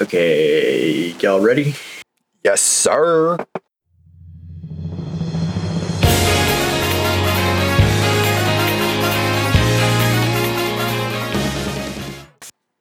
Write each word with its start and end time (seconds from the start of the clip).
Okay, 0.00 1.08
y'all 1.20 1.40
ready? 1.40 1.74
Yes, 2.44 2.60
sir. 2.60 3.36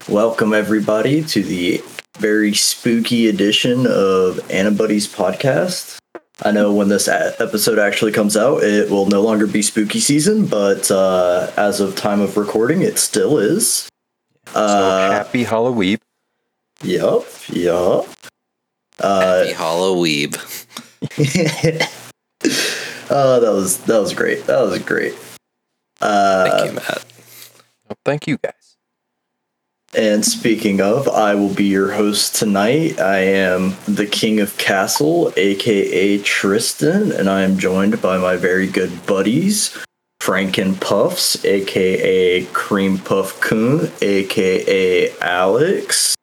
Welcome, 0.10 0.54
everybody, 0.54 1.24
to 1.24 1.44
the 1.44 1.82
very 2.18 2.54
spooky 2.54 3.28
edition 3.28 3.86
of 3.88 4.40
Antibodies 4.50 5.08
podcast. 5.08 5.98
I 6.44 6.52
know 6.52 6.74
when 6.74 6.88
this 6.88 7.08
episode 7.08 7.78
actually 7.80 8.12
comes 8.12 8.38
out, 8.38 8.64
it 8.64 8.90
will 8.90 9.08
no 9.08 9.22
longer 9.22 9.48
be 9.48 9.62
spooky 9.62 10.00
season, 10.00 10.46
but 10.46 10.90
uh, 10.92 11.52
as 11.58 11.80
of 11.80 11.96
time 11.96 12.22
of 12.22 12.38
recording, 12.38 12.82
it 12.82 12.98
still 13.00 13.38
is. 13.38 13.90
So 14.54 14.60
Uh, 14.60 15.12
happy 15.12 15.44
Halloween. 15.44 15.98
Yup, 16.84 17.26
yup. 17.50 18.08
Uh, 19.00 19.38
Happy 19.40 19.54
Halloween. 19.54 20.32
oh, 23.10 23.40
that 23.40 23.52
was 23.54 23.78
that 23.86 24.00
was 24.00 24.14
great. 24.14 24.46
That 24.48 24.62
was 24.62 24.80
great. 24.80 25.16
Uh, 26.02 26.50
Thank 26.50 26.70
you, 26.70 26.76
Matt. 26.76 27.06
Well, 27.88 27.98
thank 28.04 28.28
you 28.28 28.38
guys. 28.38 28.54
And 29.96 30.26
speaking 30.26 30.82
of, 30.82 31.08
I 31.08 31.34
will 31.36 31.54
be 31.54 31.64
your 31.64 31.92
host 31.94 32.36
tonight. 32.36 33.00
I 33.00 33.20
am 33.20 33.78
the 33.88 34.06
King 34.06 34.42
of 34.42 34.58
Castle, 34.58 35.32
aka 35.38 36.18
Tristan, 36.20 37.12
and 37.14 37.30
I 37.30 37.44
am 37.44 37.58
joined 37.58 38.02
by 38.02 38.18
my 38.18 38.36
very 38.36 38.68
good 38.68 39.06
buddies, 39.06 39.78
Franken 40.22 40.80
Puffs, 40.82 41.44
aka 41.46 42.44
Cream 42.48 42.98
Puff 42.98 43.40
Coon, 43.40 43.90
aka 44.02 45.18
Alex. 45.20 46.17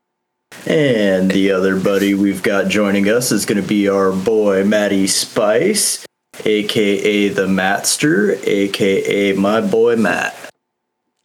And 0.67 1.31
the 1.31 1.53
other 1.53 1.79
buddy 1.79 2.15
we've 2.15 2.43
got 2.43 2.69
joining 2.69 3.09
us 3.09 3.33
is 3.33 3.45
going 3.45 3.61
to 3.61 3.69
be 3.69 3.89
our 3.89 4.13
boy 4.13 4.65
Matty 4.65 5.07
Spice, 5.07 6.07
aka 6.45 7.29
the 7.29 7.47
Matster, 7.47 8.43
aka 8.47 9.33
my 9.35 9.61
boy 9.61 9.97
Matt. 9.97 10.35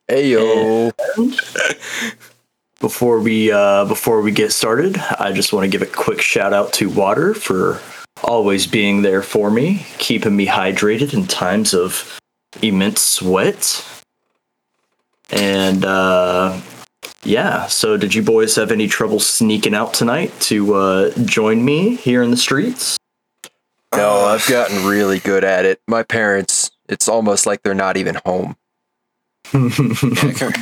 Hey 0.08 0.32
yo. 0.32 0.92
Before 2.80 3.20
we 3.20 3.52
uh, 3.52 3.86
before 3.86 4.22
we 4.22 4.32
get 4.32 4.54
started, 4.54 4.98
I 4.98 5.34
just 5.34 5.52
want 5.52 5.66
to 5.66 5.70
give 5.70 5.82
a 5.82 5.92
quick 5.92 6.22
shout 6.22 6.54
out 6.54 6.72
to 6.74 6.90
Water 6.90 7.34
for 7.34 7.82
always 8.24 8.68
being 8.68 9.02
there 9.02 9.22
for 9.22 9.52
me, 9.52 9.86
keeping 9.98 10.36
me 10.36 10.48
hydrated 10.48 11.14
in 11.14 11.28
times 11.28 11.74
of 11.74 12.20
immense 12.62 13.02
sweat. 13.02 13.86
And 15.30 15.86
uh, 15.86 16.60
yeah, 17.24 17.68
so 17.68 17.98
did 17.98 18.14
you 18.14 18.22
boys 18.22 18.56
have 18.56 18.72
any 18.72 18.88
trouble 18.88 19.20
sneaking 19.20 19.74
out 19.76 19.94
tonight 19.94 20.32
to 20.42 20.74
uh, 20.76 21.12
join 21.26 21.64
me 21.66 21.96
here 21.96 22.24
in 22.24 22.32
the 22.32 22.38
streets? 22.38 22.98
No, 23.96 24.20
I've 24.26 24.48
gotten 24.48 24.86
really 24.86 25.20
good 25.20 25.44
at 25.44 25.66
it. 25.66 25.82
My 25.88 26.04
parents, 26.04 26.72
it's 26.88 27.10
almost 27.10 27.46
like 27.46 27.64
they're 27.64 27.74
not 27.74 27.98
even 27.98 28.20
home. 28.26 28.56
I 29.54 30.34
can, 30.36 30.54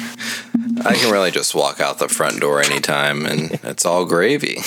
I 0.85 0.93
can 0.95 1.11
really 1.11 1.31
just 1.31 1.53
walk 1.53 1.81
out 1.81 1.99
the 1.99 2.07
front 2.07 2.39
door 2.39 2.61
anytime 2.61 3.25
and 3.25 3.51
it's 3.63 3.85
all 3.85 4.05
gravy. 4.05 4.59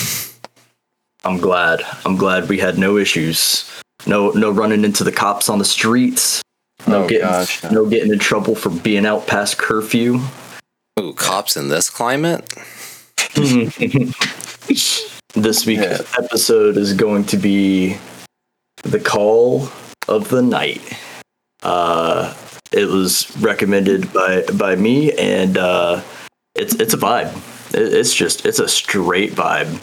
I'm 1.24 1.38
glad. 1.38 1.82
I'm 2.04 2.16
glad 2.16 2.48
we 2.48 2.58
had 2.58 2.76
no 2.78 2.96
issues. 2.98 3.70
No 4.06 4.30
no 4.30 4.50
running 4.50 4.84
into 4.84 5.04
the 5.04 5.12
cops 5.12 5.48
on 5.48 5.58
the 5.58 5.64
streets. 5.64 6.42
No 6.86 7.04
Oh, 7.04 7.08
getting 7.08 7.26
gosh, 7.26 7.62
no. 7.64 7.70
no 7.70 7.86
getting 7.88 8.12
in 8.12 8.18
trouble 8.18 8.54
for 8.54 8.68
being 8.70 9.06
out 9.06 9.26
past 9.26 9.56
curfew. 9.58 10.20
Ooh, 10.98 11.12
cops 11.14 11.56
in 11.56 11.68
this 11.68 11.88
climate? 11.90 12.44
This 15.34 15.64
week's 15.64 15.82
Yeah. 15.82 16.02
episode 16.18 16.76
is 16.76 16.92
going 16.92 17.24
to 17.26 17.36
be 17.36 17.96
the 18.82 18.98
call 18.98 19.68
of 20.08 20.28
the 20.28 20.42
night. 20.42 20.82
Uh, 21.62 22.34
it 22.72 22.86
was 22.88 23.30
recommended 23.38 24.12
by 24.12 24.42
by 24.54 24.74
me, 24.74 25.12
and 25.12 25.56
uh, 25.56 26.02
it's 26.56 26.74
it's 26.74 26.94
a 26.94 26.96
vibe. 26.98 27.30
It, 27.72 27.94
it's 27.94 28.12
just 28.12 28.44
it's 28.44 28.58
a 28.58 28.66
straight 28.68 29.32
vibe. 29.32 29.78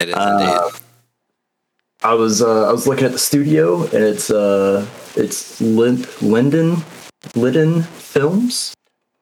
It 0.00 0.10
is 0.10 0.14
Uh, 0.14 0.38
indeed. 0.38 0.80
I 2.02 2.12
was 2.12 2.42
uh, 2.42 2.68
I 2.68 2.72
was 2.72 2.86
looking 2.86 3.06
at 3.06 3.12
the 3.12 3.18
studio, 3.18 3.84
and 3.84 4.04
it's 4.04 4.30
uh 4.30 4.86
it's 5.16 5.58
Lin- 5.62 6.04
Linden 6.20 6.84
Linden 7.34 7.82
Films. 7.82 8.74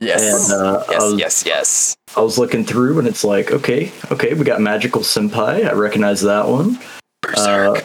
Yes. 0.02 0.50
And 0.50 0.60
uh, 0.60 0.84
yes, 0.90 1.00
was 1.00 1.18
yes, 1.18 1.46
yes. 1.46 1.96
I 2.16 2.20
was 2.20 2.38
looking 2.38 2.64
through, 2.64 2.98
and 2.98 3.06
it's 3.06 3.24
like 3.24 3.52
okay, 3.52 3.92
okay, 4.10 4.34
we 4.34 4.44
got 4.44 4.60
Magical 4.60 5.02
Senpai. 5.02 5.68
I 5.68 5.72
recognize 5.72 6.22
that 6.22 6.48
one. 6.48 6.78
Uh, 7.36 7.80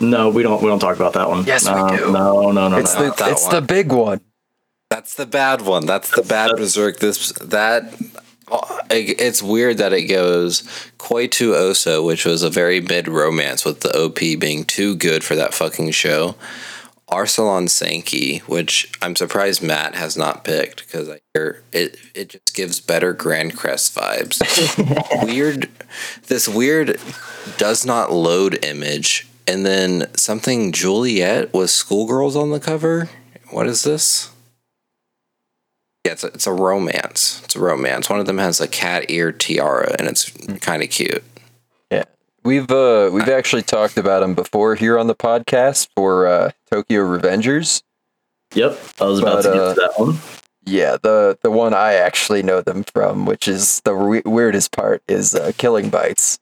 no, 0.00 0.30
we 0.30 0.42
don't. 0.42 0.62
We 0.62 0.68
don't 0.68 0.78
talk 0.78 0.96
about 0.96 1.14
that 1.14 1.28
one. 1.28 1.44
Yes, 1.44 1.68
we 1.68 1.96
do. 1.96 2.12
No, 2.12 2.50
no, 2.52 2.68
no, 2.68 2.76
it's 2.76 2.94
no. 2.94 3.10
the 3.10 3.30
it's 3.30 3.44
one. 3.44 3.54
the 3.54 3.62
big 3.62 3.92
one. 3.92 4.20
That's 4.88 5.14
the 5.14 5.26
bad 5.26 5.62
one. 5.62 5.86
That's 5.86 6.10
the 6.14 6.22
bad 6.22 6.52
berserk. 6.56 6.98
This 6.98 7.32
that 7.32 7.92
it's 8.90 9.42
weird 9.42 9.78
that 9.78 9.92
it 9.92 10.02
goes 10.02 10.62
Koi 10.98 11.26
to 11.28 11.52
Uso, 11.52 12.04
which 12.04 12.24
was 12.24 12.42
a 12.42 12.50
very 12.50 12.80
mid 12.80 13.08
romance 13.08 13.64
with 13.64 13.80
the 13.80 13.96
OP 13.96 14.18
being 14.18 14.64
too 14.64 14.94
good 14.94 15.24
for 15.24 15.34
that 15.34 15.54
fucking 15.54 15.90
show. 15.90 16.36
Arslan 17.12 17.66
Senki, 17.66 18.40
which 18.42 18.90
I'm 19.02 19.14
surprised 19.14 19.62
Matt 19.62 19.94
has 19.94 20.16
not 20.16 20.44
picked 20.44 20.86
because 20.86 21.10
I 21.10 21.20
hear 21.34 21.62
it 21.70 21.98
it 22.14 22.30
just 22.30 22.54
gives 22.54 22.80
better 22.80 23.12
Grand 23.12 23.56
Crest 23.56 23.94
vibes. 23.94 24.40
weird 25.24 25.68
this 26.28 26.48
weird 26.48 26.98
does 27.58 27.84
not 27.84 28.12
load 28.12 28.64
image 28.64 29.28
and 29.46 29.66
then 29.66 30.06
something 30.16 30.72
Juliet 30.72 31.52
with 31.52 31.70
schoolgirls 31.70 32.34
on 32.36 32.50
the 32.50 32.60
cover. 32.60 33.10
What 33.50 33.66
is 33.66 33.82
this? 33.82 34.30
Yeah, 36.04 36.12
it's 36.12 36.24
a, 36.24 36.28
it's 36.28 36.46
a 36.46 36.52
romance. 36.52 37.42
It's 37.44 37.54
a 37.54 37.60
romance. 37.60 38.08
One 38.08 38.20
of 38.20 38.26
them 38.26 38.38
has 38.38 38.60
a 38.60 38.66
cat 38.66 39.10
ear 39.10 39.30
tiara, 39.30 39.94
and 39.98 40.08
it's 40.08 40.30
kind 40.60 40.82
of 40.82 40.90
cute. 40.90 41.22
Yeah. 42.44 42.48
We've 42.48 42.70
uh 42.70 43.10
we've 43.12 43.28
actually 43.28 43.62
talked 43.62 43.96
about 43.96 44.20
them 44.20 44.34
before 44.34 44.74
here 44.74 44.98
on 44.98 45.06
the 45.06 45.14
podcast 45.14 45.88
for 45.96 46.26
uh 46.26 46.50
Tokyo 46.70 47.02
Revengers. 47.02 47.82
Yep, 48.54 48.78
I 49.00 49.04
was 49.04 49.18
about 49.20 49.36
But, 49.36 49.42
to 49.42 49.48
get 49.48 49.60
uh, 49.60 49.74
to 49.74 49.80
that 49.80 49.92
one. 50.00 50.18
Yeah, 50.64 50.96
the 51.02 51.38
the 51.42 51.50
one 51.50 51.74
I 51.74 51.94
actually 51.94 52.42
know 52.42 52.60
them 52.60 52.84
from, 52.84 53.26
which 53.26 53.48
is 53.48 53.80
the 53.84 53.94
we- 53.94 54.22
weirdest 54.24 54.72
part, 54.72 55.02
is 55.08 55.34
uh, 55.34 55.52
Killing 55.56 55.88
Bites. 55.88 56.38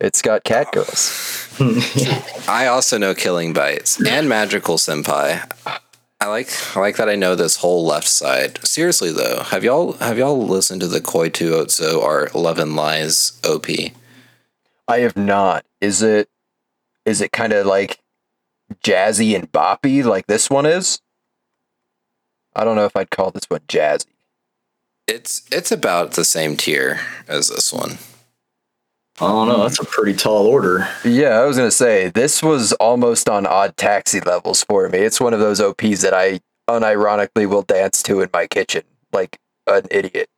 It's 0.00 0.22
got 0.22 0.44
cat 0.44 0.72
girls. 0.72 1.48
I 2.48 2.66
also 2.66 2.96
know 2.96 3.14
Killing 3.14 3.52
Bites 3.52 4.02
and 4.04 4.28
Magical 4.28 4.76
Senpai. 4.76 5.42
I 6.22 6.26
like 6.26 6.48
I 6.76 6.80
like 6.80 6.96
that 6.96 7.08
I 7.10 7.16
know 7.16 7.34
this 7.34 7.56
whole 7.56 7.84
left 7.84 8.08
side. 8.08 8.58
Seriously 8.66 9.12
though, 9.12 9.42
have 9.42 9.62
y'all 9.62 9.92
have 9.94 10.16
y'all 10.18 10.38
listened 10.46 10.80
to 10.80 10.88
the 10.88 11.00
Koi 11.02 11.28
to 11.30 11.44
Uso 11.58 12.00
or 12.00 12.28
Love 12.34 12.58
and 12.58 12.74
Lies 12.76 13.38
OP? 13.44 13.66
I 14.90 15.00
have 15.00 15.16
not. 15.16 15.64
Is 15.80 16.02
it 16.02 16.28
is 17.06 17.20
it 17.20 17.30
kind 17.30 17.52
of 17.52 17.64
like 17.64 18.00
jazzy 18.82 19.36
and 19.36 19.50
boppy 19.52 20.04
like 20.04 20.26
this 20.26 20.50
one 20.50 20.66
is? 20.66 21.00
I 22.56 22.64
don't 22.64 22.74
know 22.74 22.86
if 22.86 22.96
I'd 22.96 23.10
call 23.10 23.30
this 23.30 23.44
one 23.48 23.60
jazzy. 23.68 24.06
It's 25.06 25.42
it's 25.52 25.70
about 25.70 26.12
the 26.12 26.24
same 26.24 26.56
tier 26.56 27.00
as 27.28 27.48
this 27.48 27.72
one. 27.72 27.98
I 29.20 29.28
don't 29.28 29.48
know. 29.48 29.62
That's 29.62 29.78
a 29.78 29.84
pretty 29.84 30.14
tall 30.14 30.46
order. 30.46 30.88
Yeah, 31.04 31.40
I 31.40 31.44
was 31.44 31.56
gonna 31.56 31.70
say 31.70 32.08
this 32.08 32.42
was 32.42 32.72
almost 32.74 33.28
on 33.28 33.46
odd 33.46 33.76
taxi 33.76 34.20
levels 34.20 34.64
for 34.64 34.88
me. 34.88 34.98
It's 34.98 35.20
one 35.20 35.34
of 35.34 35.40
those 35.40 35.60
OPs 35.60 36.02
that 36.02 36.14
I 36.14 36.40
unironically 36.68 37.48
will 37.48 37.62
dance 37.62 38.02
to 38.04 38.22
in 38.22 38.30
my 38.32 38.48
kitchen 38.48 38.82
like 39.12 39.38
an 39.68 39.86
idiot. 39.90 40.28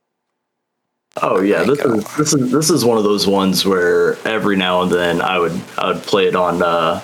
Oh 1.20 1.40
yeah, 1.40 1.62
this 1.64 1.80
God. 1.82 1.98
is 1.98 2.16
this 2.16 2.32
is 2.34 2.50
this 2.52 2.70
is 2.70 2.84
one 2.84 2.96
of 2.98 3.04
those 3.04 3.26
ones 3.26 3.64
where 3.66 4.16
every 4.26 4.56
now 4.56 4.82
and 4.82 4.90
then 4.90 5.20
I 5.20 5.38
would 5.38 5.60
I 5.76 5.92
would 5.92 6.02
play 6.02 6.26
it 6.26 6.34
on 6.34 6.62
uh, 6.62 7.02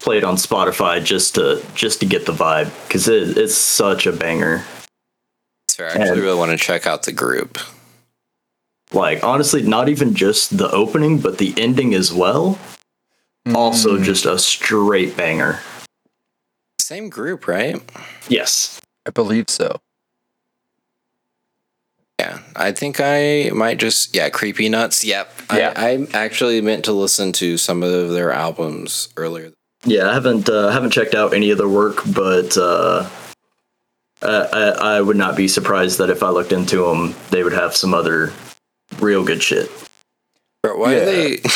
play 0.00 0.16
it 0.18 0.24
on 0.24 0.36
Spotify 0.36 1.04
just 1.04 1.34
to 1.34 1.62
just 1.74 2.00
to 2.00 2.06
get 2.06 2.24
the 2.26 2.32
vibe 2.32 2.70
because 2.88 3.08
it, 3.08 3.36
it's 3.36 3.54
such 3.54 4.06
a 4.06 4.12
banger. 4.12 4.64
So 5.68 5.84
I 5.84 5.88
actually 5.88 6.08
And- 6.08 6.20
really 6.22 6.38
want 6.38 6.50
to 6.52 6.56
check 6.56 6.86
out 6.86 7.02
the 7.02 7.12
group. 7.12 7.58
Like 8.92 9.22
honestly, 9.22 9.62
not 9.62 9.88
even 9.88 10.14
just 10.14 10.56
the 10.56 10.70
opening, 10.70 11.18
but 11.18 11.38
the 11.38 11.52
ending 11.58 11.92
as 11.94 12.12
well. 12.14 12.58
Also, 13.54 13.96
Mm. 13.98 14.02
just 14.04 14.24
a 14.26 14.38
straight 14.38 15.16
banger. 15.16 15.60
Same 16.80 17.08
group, 17.08 17.46
right? 17.46 17.80
Yes. 18.28 18.80
I 19.06 19.10
believe 19.10 19.46
so. 19.48 19.76
Yeah, 22.18 22.38
I 22.54 22.72
think 22.72 22.96
I 22.98 23.50
might 23.54 23.78
just 23.78 24.14
yeah, 24.16 24.30
Creepy 24.30 24.68
Nuts. 24.68 25.04
Yep, 25.04 25.30
Yeah. 25.52 25.72
I, 25.76 26.06
I 26.14 26.18
actually 26.24 26.60
meant 26.62 26.84
to 26.86 26.92
listen 26.92 27.32
to 27.32 27.58
some 27.58 27.82
of 27.82 28.10
their 28.10 28.32
albums 28.32 29.08
earlier. 29.16 29.52
Yeah, 29.84 30.08
I 30.10 30.14
haven't 30.14 30.48
uh, 30.48 30.70
haven't 30.70 30.90
checked 30.90 31.14
out 31.14 31.34
any 31.34 31.50
of 31.50 31.58
their 31.58 31.68
work, 31.68 32.00
but 32.14 32.56
uh, 32.56 33.08
I, 34.22 34.28
I 34.28 34.62
I 34.96 35.00
would 35.02 35.16
not 35.16 35.36
be 35.36 35.46
surprised 35.46 35.98
that 35.98 36.08
if 36.08 36.22
I 36.22 36.30
looked 36.30 36.52
into 36.52 36.86
them, 36.86 37.14
they 37.30 37.42
would 37.44 37.52
have 37.52 37.76
some 37.76 37.92
other 37.92 38.32
real 38.98 39.22
good 39.22 39.42
shit. 39.42 39.70
But 40.62 40.78
why 40.78 40.94
Yeah. 40.96 41.02
are 41.02 41.04
they? 41.04 41.38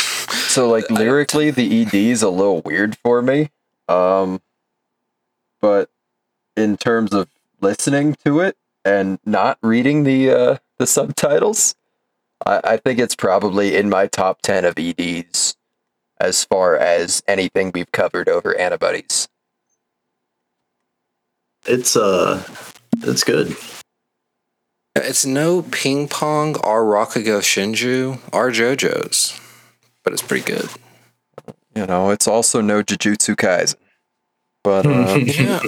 So 0.50 0.68
like 0.68 0.90
lyrically, 0.90 1.52
the 1.52 1.82
ED 1.82 1.94
is 1.94 2.22
a 2.22 2.28
little 2.28 2.60
weird 2.62 2.96
for 3.04 3.22
me. 3.22 3.50
Um, 3.88 4.40
but 5.60 5.88
in 6.56 6.76
terms 6.76 7.12
of 7.12 7.28
listening 7.60 8.16
to 8.24 8.40
it 8.40 8.56
and 8.84 9.18
not 9.24 9.58
reading 9.62 10.04
the 10.04 10.30
uh, 10.30 10.56
the 10.78 10.86
subtitles, 10.86 11.74
I, 12.46 12.60
I 12.64 12.76
think 12.76 12.98
it's 12.98 13.14
probably 13.16 13.76
in 13.76 13.88
my 13.88 14.06
top 14.06 14.42
ten 14.42 14.64
of 14.64 14.78
EDs 14.78 15.56
as 16.20 16.44
far 16.44 16.76
as 16.76 17.22
anything 17.26 17.70
we've 17.74 17.92
covered 17.92 18.28
over 18.28 18.56
antibodies. 18.58 19.28
It's 21.66 21.96
uh, 21.96 22.42
it's 23.02 23.24
good. 23.24 23.56
It's 24.96 25.24
no 25.24 25.62
ping 25.62 26.08
pong 26.08 26.56
or 26.64 26.84
Rakugo 26.84 27.40
Shinju 27.40 28.18
or 28.32 28.50
JoJo's, 28.50 29.38
but 30.02 30.12
it's 30.12 30.22
pretty 30.22 30.44
good. 30.44 30.68
You 31.76 31.86
know, 31.86 32.10
it's 32.10 32.26
also 32.26 32.60
no 32.60 32.82
Jujutsu 32.82 33.36
Kaisen, 33.36 33.76
but 34.64 34.86
uh, 34.86 35.16
Yeah. 35.24 35.60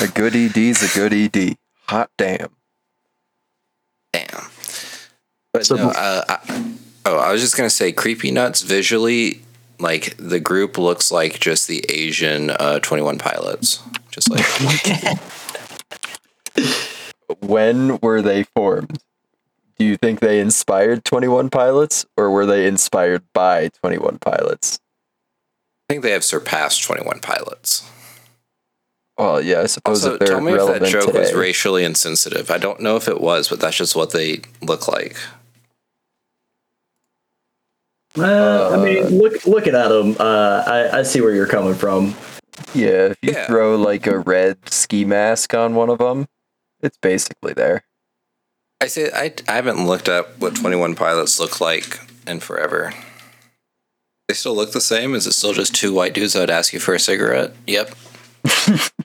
a 0.00 0.08
good 0.08 0.34
ED's 0.34 0.82
a 0.82 0.98
good 0.98 1.12
ED. 1.12 1.56
Hot 1.88 2.10
damn. 2.16 2.50
Damn. 4.12 4.50
But 5.52 5.66
So 5.66 5.76
no, 5.76 5.90
uh, 5.90 6.24
I, 6.28 6.74
oh, 7.06 7.18
I 7.18 7.32
was 7.32 7.40
just 7.40 7.56
gonna 7.56 7.70
say, 7.70 7.92
Creepy 7.92 8.30
Nuts 8.30 8.62
visually, 8.62 9.42
like 9.78 10.16
the 10.16 10.40
group 10.40 10.78
looks 10.78 11.10
like 11.10 11.38
just 11.40 11.68
the 11.68 11.84
Asian 11.88 12.50
uh, 12.50 12.78
Twenty 12.80 13.02
One 13.02 13.18
Pilots, 13.18 13.82
just 14.10 14.30
like 14.30 14.44
when 17.40 17.98
were 17.98 18.22
they 18.22 18.44
formed? 18.54 18.98
Do 19.78 19.84
you 19.84 19.96
think 19.96 20.20
they 20.20 20.38
inspired 20.38 21.04
21 21.04 21.50
Pilots 21.50 22.06
or 22.16 22.30
were 22.30 22.46
they 22.46 22.68
inspired 22.68 23.24
by 23.32 23.68
21 23.80 24.18
Pilots? 24.18 24.78
I 25.88 25.92
think 25.92 26.04
they 26.04 26.12
have 26.12 26.22
surpassed 26.22 26.84
Twenty 26.84 27.04
One 27.04 27.20
Pilots. 27.20 27.90
Well, 29.18 29.42
yeah, 29.42 29.60
I 29.60 29.66
suppose 29.66 30.02
Also, 30.04 30.14
if 30.14 30.18
they're 30.20 30.28
tell 30.28 30.40
me 30.40 30.52
if 30.54 30.66
that 30.80 30.90
joke 30.90 31.06
today. 31.06 31.18
was 31.20 31.34
racially 31.34 31.84
insensitive. 31.84 32.50
I 32.50 32.58
don't 32.58 32.80
know 32.80 32.96
if 32.96 33.08
it 33.08 33.20
was, 33.20 33.48
but 33.48 33.60
that's 33.60 33.76
just 33.76 33.94
what 33.94 34.12
they 34.12 34.40
look 34.62 34.88
like. 34.88 35.16
Uh, 38.18 38.70
I 38.78 38.82
mean, 38.82 39.06
look 39.18 39.46
looking 39.46 39.74
at 39.74 39.88
them, 39.88 40.16
uh, 40.20 40.64
I 40.66 40.98
I 40.98 41.02
see 41.02 41.20
where 41.22 41.34
you're 41.34 41.46
coming 41.46 41.74
from. 41.74 42.14
yeah, 42.74 43.06
if 43.12 43.16
you 43.22 43.32
Yeah. 43.32 43.46
throw 43.46 43.76
like 43.76 44.06
a 44.06 44.18
red 44.18 44.58
ski 44.70 45.04
mask 45.06 45.54
on 45.54 45.74
one 45.74 45.88
of 45.88 45.98
them, 45.98 46.26
it's 46.82 46.98
basically 46.98 47.54
there. 47.54 47.84
I 48.82 48.88
say 48.88 49.10
I, 49.14 49.32
I 49.48 49.52
haven't 49.54 49.86
looked 49.86 50.08
up 50.10 50.38
what 50.40 50.56
Twenty 50.56 50.76
One 50.76 50.94
Pilots 50.94 51.40
look 51.40 51.60
like 51.60 52.00
in 52.26 52.40
forever. 52.40 52.92
They 54.28 54.34
still 54.34 54.54
look 54.56 54.72
the 54.72 54.80
same? 54.80 55.14
Is 55.14 55.26
it 55.26 55.32
still 55.32 55.52
just 55.54 55.74
two 55.74 55.92
white 55.94 56.12
dudes 56.14 56.34
that 56.34 56.40
would 56.40 56.50
ask 56.50 56.72
you 56.74 56.80
for 56.80 56.94
a 56.94 56.98
cigarette? 57.00 57.52
Yep. 57.66 57.94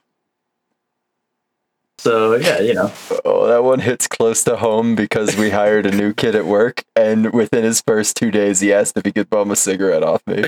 So 2.00 2.36
yeah, 2.36 2.60
you 2.60 2.74
know, 2.74 2.92
Oh, 3.26 3.48
that 3.48 3.64
one 3.64 3.80
hits 3.80 4.08
close 4.08 4.44
to 4.46 4.58
home 4.58 4.96
because 4.96 5.36
we 5.36 5.50
hired 5.50 5.86
a 5.86 5.92
new 5.92 6.14
kid 6.14 6.36
at 6.36 6.46
work, 6.46 6.84
and 6.96 7.34
within 7.34 7.64
his 7.64 7.82
first 7.82 8.16
two 8.16 8.32
days, 8.32 8.60
he 8.60 8.72
asked 8.72 8.98
if 8.98 9.06
he 9.06 9.12
could 9.12 9.30
bum 9.30 9.52
a 9.52 9.56
cigarette 9.56 10.04
off 10.04 10.22
me. 10.28 10.44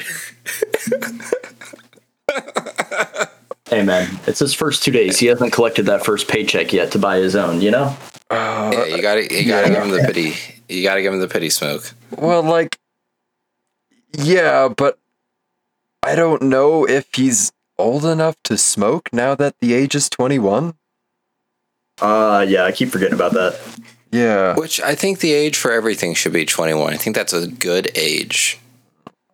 hey 3.69 3.83
man, 3.83 4.19
it's 4.27 4.39
his 4.39 4.53
first 4.53 4.83
two 4.83 4.91
days. 4.91 5.19
He 5.19 5.27
hasn't 5.27 5.53
collected 5.53 5.85
that 5.87 6.05
first 6.05 6.27
paycheck 6.27 6.71
yet 6.73 6.91
to 6.91 6.99
buy 6.99 7.17
his 7.17 7.35
own. 7.35 7.61
You 7.61 7.71
know. 7.71 7.95
Uh, 8.29 8.71
Yeah, 8.73 8.85
you 8.95 9.01
gotta 9.01 9.21
you 9.33 9.47
gotta 9.47 9.69
give 9.69 9.83
him 9.83 9.89
the 9.89 10.03
pity. 10.05 10.33
You 10.67 10.83
gotta 10.83 11.01
give 11.01 11.13
him 11.13 11.19
the 11.19 11.27
pity 11.27 11.49
smoke. 11.49 11.91
Well, 12.11 12.43
like, 12.43 12.77
yeah, 14.13 14.67
but 14.67 14.99
I 16.03 16.15
don't 16.15 16.43
know 16.43 16.87
if 16.87 17.07
he's 17.13 17.51
old 17.79 18.05
enough 18.05 18.35
to 18.43 18.57
smoke 18.57 19.09
now 19.11 19.33
that 19.35 19.55
the 19.61 19.73
age 19.73 19.95
is 19.95 20.09
21. 20.09 20.75
Uh, 22.01 22.45
yeah, 22.47 22.63
I 22.65 22.71
keep 22.71 22.89
forgetting 22.89 23.13
about 23.13 23.33
that. 23.33 23.59
Yeah, 24.11 24.55
Which 24.55 24.81
I 24.81 24.95
think 24.95 25.19
the 25.19 25.33
age 25.33 25.55
for 25.57 25.71
everything 25.71 26.15
should 26.15 26.33
be 26.33 26.45
twenty 26.45 26.73
one. 26.73 26.93
I 26.93 26.97
think 26.97 27.15
that's 27.15 27.33
a 27.33 27.47
good 27.47 27.91
age. 27.95 28.59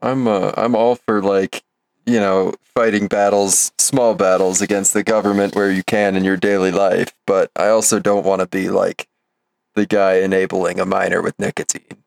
I'm 0.01 0.27
uh, 0.27 0.51
I'm 0.57 0.75
all 0.75 0.95
for 0.95 1.21
like, 1.21 1.63
you 2.05 2.19
know, 2.19 2.53
fighting 2.75 3.07
battles, 3.07 3.71
small 3.77 4.15
battles 4.15 4.61
against 4.61 4.93
the 4.93 5.03
government 5.03 5.55
where 5.55 5.71
you 5.71 5.83
can 5.83 6.15
in 6.15 6.25
your 6.25 6.35
daily 6.37 6.71
life, 6.71 7.13
but 7.25 7.49
I 7.55 7.69
also 7.69 7.99
don't 7.99 8.25
want 8.25 8.41
to 8.41 8.47
be 8.47 8.69
like 8.69 9.07
the 9.75 9.85
guy 9.85 10.15
enabling 10.15 10.79
a 10.79 10.85
minor 10.85 11.21
with 11.21 11.39
nicotine. 11.39 12.03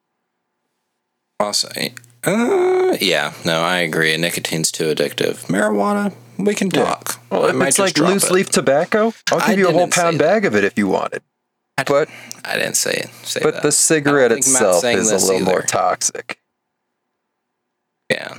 Also, 1.40 1.68
uh, 2.24 2.96
yeah, 3.00 3.32
no, 3.44 3.60
I 3.60 3.78
agree. 3.78 4.16
Nicotine's 4.16 4.70
too 4.72 4.92
addictive. 4.94 5.46
Marijuana, 5.46 6.12
we 6.38 6.54
can 6.54 6.70
Yeah. 6.72 6.84
talk. 6.84 7.20
Well, 7.30 7.46
if 7.46 7.68
it's 7.68 7.78
like 7.78 7.98
loose 7.98 8.24
it. 8.24 8.32
leaf 8.32 8.48
tobacco, 8.50 9.12
I'll 9.30 9.40
I 9.40 9.48
give 9.50 9.58
you 9.58 9.68
a 9.68 9.72
whole 9.72 9.88
pound 9.88 10.18
bag 10.18 10.44
of 10.44 10.54
it 10.56 10.64
if 10.64 10.76
you 10.78 10.88
wanted. 10.88 11.22
I- 11.76 11.84
But 11.84 12.08
I 12.44 12.56
didn't 12.56 12.76
say 12.76 12.92
it. 12.92 13.10
Say 13.24 13.40
but 13.42 13.54
that. 13.54 13.62
the 13.62 13.72
cigarette 13.72 14.32
itself 14.32 14.84
is 14.84 15.08
a 15.10 15.12
this 15.14 15.24
little 15.26 15.42
more 15.42 15.62
toxic. 15.62 16.40
yeah. 18.10 18.38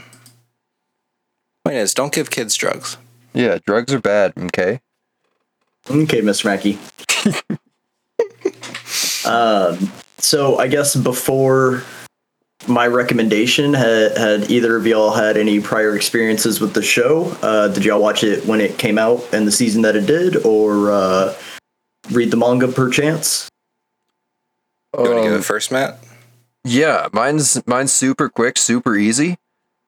Point 1.63 1.77
is, 1.77 1.93
don't 1.93 2.13
give 2.13 2.29
kids 2.29 2.55
drugs. 2.55 2.97
Yeah, 3.33 3.59
drugs 3.65 3.93
are 3.93 3.99
bad, 3.99 4.33
okay? 4.37 4.81
Okay, 5.89 6.21
Mr. 6.21 6.45
Mackey. 6.45 6.77
um, 9.25 9.91
so 10.17 10.57
I 10.57 10.67
guess 10.67 10.95
before 10.95 11.83
my 12.67 12.85
recommendation, 12.87 13.73
had, 13.73 14.17
had 14.17 14.51
either 14.51 14.75
of 14.75 14.85
y'all 14.85 15.11
had 15.11 15.37
any 15.37 15.59
prior 15.59 15.95
experiences 15.95 16.59
with 16.59 16.73
the 16.73 16.81
show? 16.81 17.35
Uh, 17.41 17.67
did 17.69 17.85
y'all 17.85 18.01
watch 18.01 18.23
it 18.23 18.45
when 18.45 18.61
it 18.61 18.77
came 18.77 18.97
out 18.97 19.23
and 19.33 19.47
the 19.47 19.51
season 19.51 19.81
that 19.83 19.95
it 19.95 20.05
did, 20.05 20.45
or 20.45 20.91
uh, 20.91 21.33
read 22.11 22.31
the 22.31 22.37
manga 22.37 22.67
perchance? 22.67 23.47
You 24.93 25.03
want 25.03 25.11
to 25.13 25.19
Um, 25.19 25.29
go 25.37 25.41
first, 25.41 25.71
Matt? 25.71 25.99
yeah, 26.63 27.07
mine's 27.13 27.65
mine's 27.67 27.91
super 27.91 28.27
quick, 28.27 28.57
super 28.57 28.95
easy. 28.95 29.37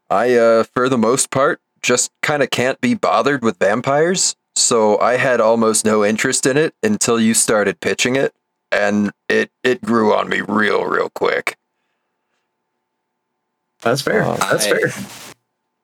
I 0.10 0.36
uh 0.36 0.64
for 0.76 0.88
the 0.90 0.98
most 0.98 1.32
part 1.32 1.60
just 1.82 2.12
kind 2.22 2.44
of 2.44 2.50
can't 2.52 2.80
be 2.82 2.94
bothered 2.94 3.44
with 3.44 3.58
vampires, 3.58 4.36
so 4.56 5.00
I 5.00 5.18
had 5.18 5.42
almost 5.42 5.86
no 5.86 6.06
interest 6.06 6.46
in 6.46 6.56
it 6.58 6.76
until 6.84 7.20
you 7.20 7.34
started 7.34 7.80
pitching 7.82 8.16
it 8.16 8.34
and 8.72 9.12
it 9.28 9.52
it 9.64 9.82
grew 9.82 10.14
on 10.14 10.30
me 10.30 10.42
real 10.42 10.86
real 10.86 11.10
quick. 11.10 11.58
That's 13.82 14.02
fair. 14.02 14.24
Oh, 14.24 14.36
That's 14.36 14.66
I- 14.68 14.70
fair. 14.70 14.92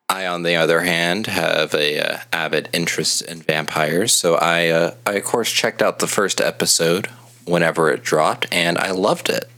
I, 0.09 0.25
on 0.25 0.43
the 0.43 0.55
other 0.55 0.81
hand, 0.81 1.27
have 1.27 1.73
a 1.73 1.99
uh, 1.99 2.19
avid 2.31 2.69
interest 2.71 3.21
in 3.23 3.41
vampires, 3.41 4.13
so 4.13 4.35
I, 4.35 4.69
uh, 4.69 4.95
I 5.05 5.13
of 5.15 5.25
course 5.25 5.51
checked 5.51 5.81
out 5.81 5.99
the 5.99 6.07
first 6.07 6.39
episode 6.39 7.07
whenever 7.43 7.91
it 7.91 8.03
dropped, 8.03 8.47
and 8.49 8.77
I 8.77 8.91
loved 8.91 9.29
it. 9.29 9.49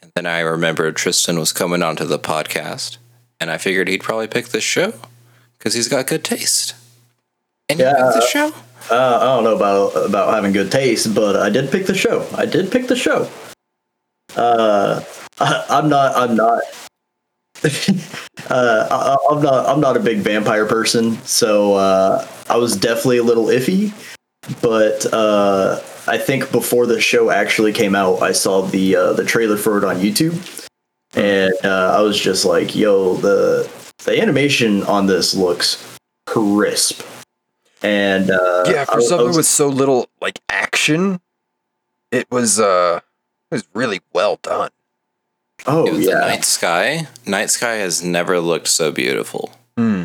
And 0.00 0.10
then 0.14 0.24
I 0.24 0.40
remembered 0.40 0.96
Tristan 0.96 1.38
was 1.38 1.52
coming 1.52 1.82
onto 1.82 2.06
the 2.06 2.18
podcast, 2.18 2.96
and 3.38 3.50
I 3.50 3.58
figured 3.58 3.86
he'd 3.88 4.02
probably 4.02 4.28
pick 4.28 4.46
this 4.48 4.64
show 4.64 4.94
because 5.58 5.74
he's 5.74 5.88
got 5.88 6.06
good 6.06 6.24
taste. 6.24 6.74
And 7.68 7.78
you 7.78 7.84
Yeah. 7.84 7.92
picked 7.92 8.14
the 8.14 8.26
show. 8.26 8.54
Uh, 8.90 9.18
I 9.20 9.24
don't 9.24 9.44
know 9.44 9.54
about 9.56 9.90
about 10.08 10.32
having 10.34 10.52
good 10.52 10.72
taste, 10.72 11.14
but 11.14 11.36
I 11.36 11.50
did 11.50 11.70
pick 11.70 11.84
the 11.86 11.94
show. 11.94 12.26
I 12.34 12.46
did 12.46 12.72
pick 12.72 12.88
the 12.88 12.96
show. 12.96 13.28
Uh, 14.34 15.02
I, 15.38 15.66
I'm 15.68 15.90
not. 15.90 16.16
I'm 16.16 16.34
not. 16.34 16.62
uh, 18.50 18.88
I, 18.90 19.16
I'm 19.30 19.42
not. 19.42 19.66
I'm 19.66 19.80
not 19.80 19.96
a 19.96 20.00
big 20.00 20.18
vampire 20.18 20.66
person, 20.66 21.16
so 21.24 21.74
uh, 21.74 22.26
I 22.50 22.56
was 22.56 22.76
definitely 22.76 23.18
a 23.18 23.22
little 23.22 23.46
iffy. 23.46 23.92
But 24.60 25.06
uh, 25.12 25.80
I 26.08 26.18
think 26.18 26.50
before 26.50 26.86
the 26.86 27.00
show 27.00 27.30
actually 27.30 27.72
came 27.72 27.94
out, 27.94 28.20
I 28.22 28.32
saw 28.32 28.62
the 28.62 28.96
uh, 28.96 29.12
the 29.12 29.24
trailer 29.24 29.56
for 29.56 29.78
it 29.78 29.84
on 29.84 29.96
YouTube, 29.96 30.66
and 31.14 31.52
uh, 31.64 31.96
I 31.96 32.00
was 32.00 32.18
just 32.18 32.44
like, 32.44 32.74
"Yo, 32.74 33.14
the 33.16 33.70
the 34.04 34.20
animation 34.20 34.82
on 34.84 35.06
this 35.06 35.34
looks 35.34 35.98
crisp." 36.26 37.02
And 37.84 38.30
uh, 38.30 38.64
yeah, 38.66 38.84
for 38.84 38.98
I 38.98 39.02
something 39.02 39.28
was- 39.28 39.36
with 39.36 39.46
so 39.46 39.68
little 39.68 40.08
like 40.20 40.40
action, 40.48 41.20
it 42.10 42.28
was 42.30 42.58
uh 42.58 43.00
it 43.50 43.54
was 43.54 43.64
really 43.74 44.00
well 44.12 44.40
done. 44.42 44.70
Oh 45.66 45.86
It 45.86 45.92
was 45.92 46.06
yeah, 46.06 46.14
the 46.14 46.20
night 46.20 46.44
sky. 46.44 47.08
Night 47.26 47.50
sky 47.50 47.74
has 47.74 48.02
never 48.02 48.40
looked 48.40 48.68
so 48.68 48.92
beautiful. 48.92 49.52
Hmm. 49.76 50.04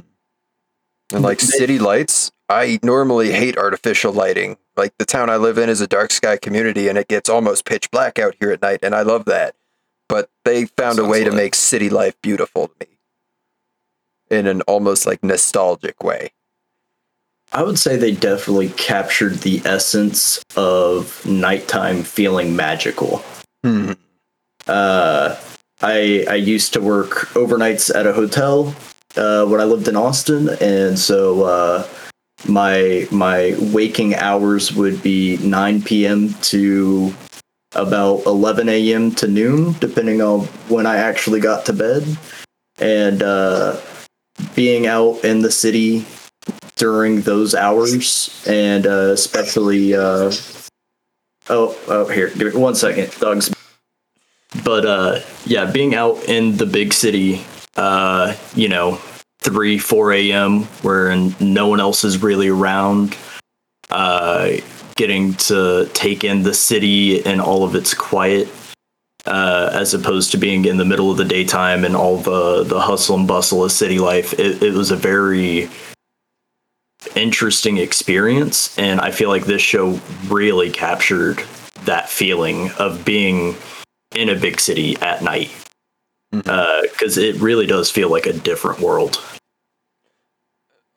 And 1.14 1.24
like 1.24 1.40
city 1.40 1.80
lights, 1.80 2.32
I 2.50 2.80
normally 2.84 3.32
hate 3.32 3.58
artificial 3.58 4.12
lighting. 4.14 4.58
Like 4.76 4.94
the 4.98 5.06
town 5.06 5.30
I 5.30 5.38
live 5.38 5.58
in 5.58 5.70
is 5.70 5.82
a 5.82 5.88
dark 5.88 6.12
sky 6.12 6.38
community 6.38 6.88
and 6.88 6.98
it 6.98 7.08
gets 7.08 7.30
almost 7.30 7.66
pitch 7.66 7.90
black 7.92 8.20
out 8.20 8.36
here 8.40 8.52
at 8.52 8.62
night 8.62 8.80
and 8.84 8.94
I 8.94 9.02
love 9.02 9.26
that. 9.26 9.56
But 10.10 10.30
they 10.46 10.66
found 10.66 11.00
a 11.00 11.02
Sounds 11.02 11.12
way 11.12 11.24
to 11.24 11.32
make 11.32 11.56
city 11.56 11.90
life 11.90 12.16
beautiful 12.22 12.68
to 12.68 12.74
me. 12.80 13.00
In 14.30 14.48
an 14.48 14.62
almost 14.62 15.06
like 15.06 15.24
nostalgic 15.24 16.04
way. 16.04 16.32
I 17.54 17.64
would 17.64 17.80
say 17.80 17.96
they 17.96 18.12
definitely 18.12 18.70
captured 18.70 19.36
the 19.36 19.62
essence 19.64 20.44
of 20.58 21.26
nighttime 21.26 22.04
feeling 22.04 22.56
magical. 22.56 23.24
Hmm. 23.64 23.94
Uh, 24.68 25.36
I 25.82 26.26
I 26.30 26.36
used 26.36 26.74
to 26.74 26.82
work 26.82 27.30
overnights 27.34 27.94
at 27.94 28.08
a 28.08 28.14
hotel 28.14 28.76
uh, 29.16 29.46
when 29.46 29.62
I 29.62 29.66
lived 29.66 29.88
in 29.88 29.96
Austin, 29.96 30.50
and 30.62 30.98
so 30.98 31.44
uh, 31.44 31.88
my 32.48 33.08
my 33.12 33.56
waking 33.74 34.16
hours 34.16 34.74
would 34.74 35.02
be 35.04 35.38
9 35.38 35.82
p.m. 35.84 36.34
to 36.42 37.14
about 37.74 38.26
11 38.26 38.70
a.m. 38.70 39.12
to 39.16 39.28
noon, 39.28 39.74
depending 39.80 40.22
on 40.22 40.42
when 40.70 40.86
I 40.86 40.98
actually 40.98 41.40
got 41.40 41.66
to 41.66 41.74
bed. 41.74 42.18
And 42.80 43.24
uh, 43.24 43.80
being 44.56 44.88
out 44.88 45.24
in 45.24 45.42
the 45.42 45.52
city 45.52 46.06
during 46.76 47.22
those 47.22 47.56
hours, 47.56 48.44
and 48.48 48.86
uh, 48.86 49.12
especially, 49.14 49.96
uh, 49.96 50.32
oh, 51.50 51.78
oh, 51.88 52.06
here, 52.08 52.30
give 52.30 52.54
me 52.54 52.60
one 52.60 52.76
second, 52.76 53.12
dogs. 53.20 53.52
But 54.68 54.86
uh, 54.86 55.20
yeah, 55.46 55.72
being 55.72 55.96
out 55.96 56.26
in 56.26 56.58
the 56.58 56.66
big 56.66 56.92
city, 56.92 57.42
uh, 57.78 58.36
you 58.54 58.68
know, 58.68 58.96
3, 59.40 59.78
4 59.78 60.12
a.m., 60.12 60.64
where 60.82 61.16
no 61.40 61.70
one 61.70 61.80
else 61.80 62.04
is 62.04 62.22
really 62.22 62.50
around, 62.50 63.16
uh, 63.90 64.58
getting 64.98 65.36
to 65.36 65.90
take 65.94 66.26
in 66.26 66.44
the 66.44 66.54
city 66.54 67.26
and 67.26 67.40
all 67.40 67.64
of 67.64 67.76
its 67.76 67.94
quiet 67.94 68.50
uh, 69.26 69.70
as 69.72 69.94
opposed 69.94 70.32
to 70.32 70.38
being 70.38 70.66
in 70.66 70.76
the 70.76 70.84
middle 70.84 71.12
of 71.12 71.16
the 71.16 71.24
daytime 71.24 71.86
and 71.86 71.96
all 71.96 72.18
the 72.18 72.66
the 72.66 72.82
hustle 72.82 73.16
and 73.16 73.26
bustle 73.26 73.64
of 73.64 73.72
city 73.72 74.00
life. 74.00 74.38
It, 74.38 74.62
it 74.62 74.74
was 74.74 74.92
a 74.92 74.98
very 74.98 75.70
interesting 77.16 77.78
experience, 77.78 78.78
and 78.78 79.00
I 79.00 79.12
feel 79.12 79.30
like 79.30 79.46
this 79.46 79.62
show 79.62 80.02
really 80.28 80.72
captured 80.72 81.42
that 81.86 82.10
feeling 82.10 82.70
of 82.72 83.06
being 83.06 83.56
in 84.16 84.30
a 84.30 84.36
big 84.36 84.60
city 84.60 84.98
at 84.98 85.24
night 85.24 85.52
because 86.32 86.46
mm-hmm. 86.46 87.20
uh, 87.20 87.24
it 87.24 87.42
really 87.42 87.66
does 87.66 87.90
feel 87.90 88.10
like 88.10 88.26
a 88.26 88.34
different 88.34 88.80
world. 88.80 89.22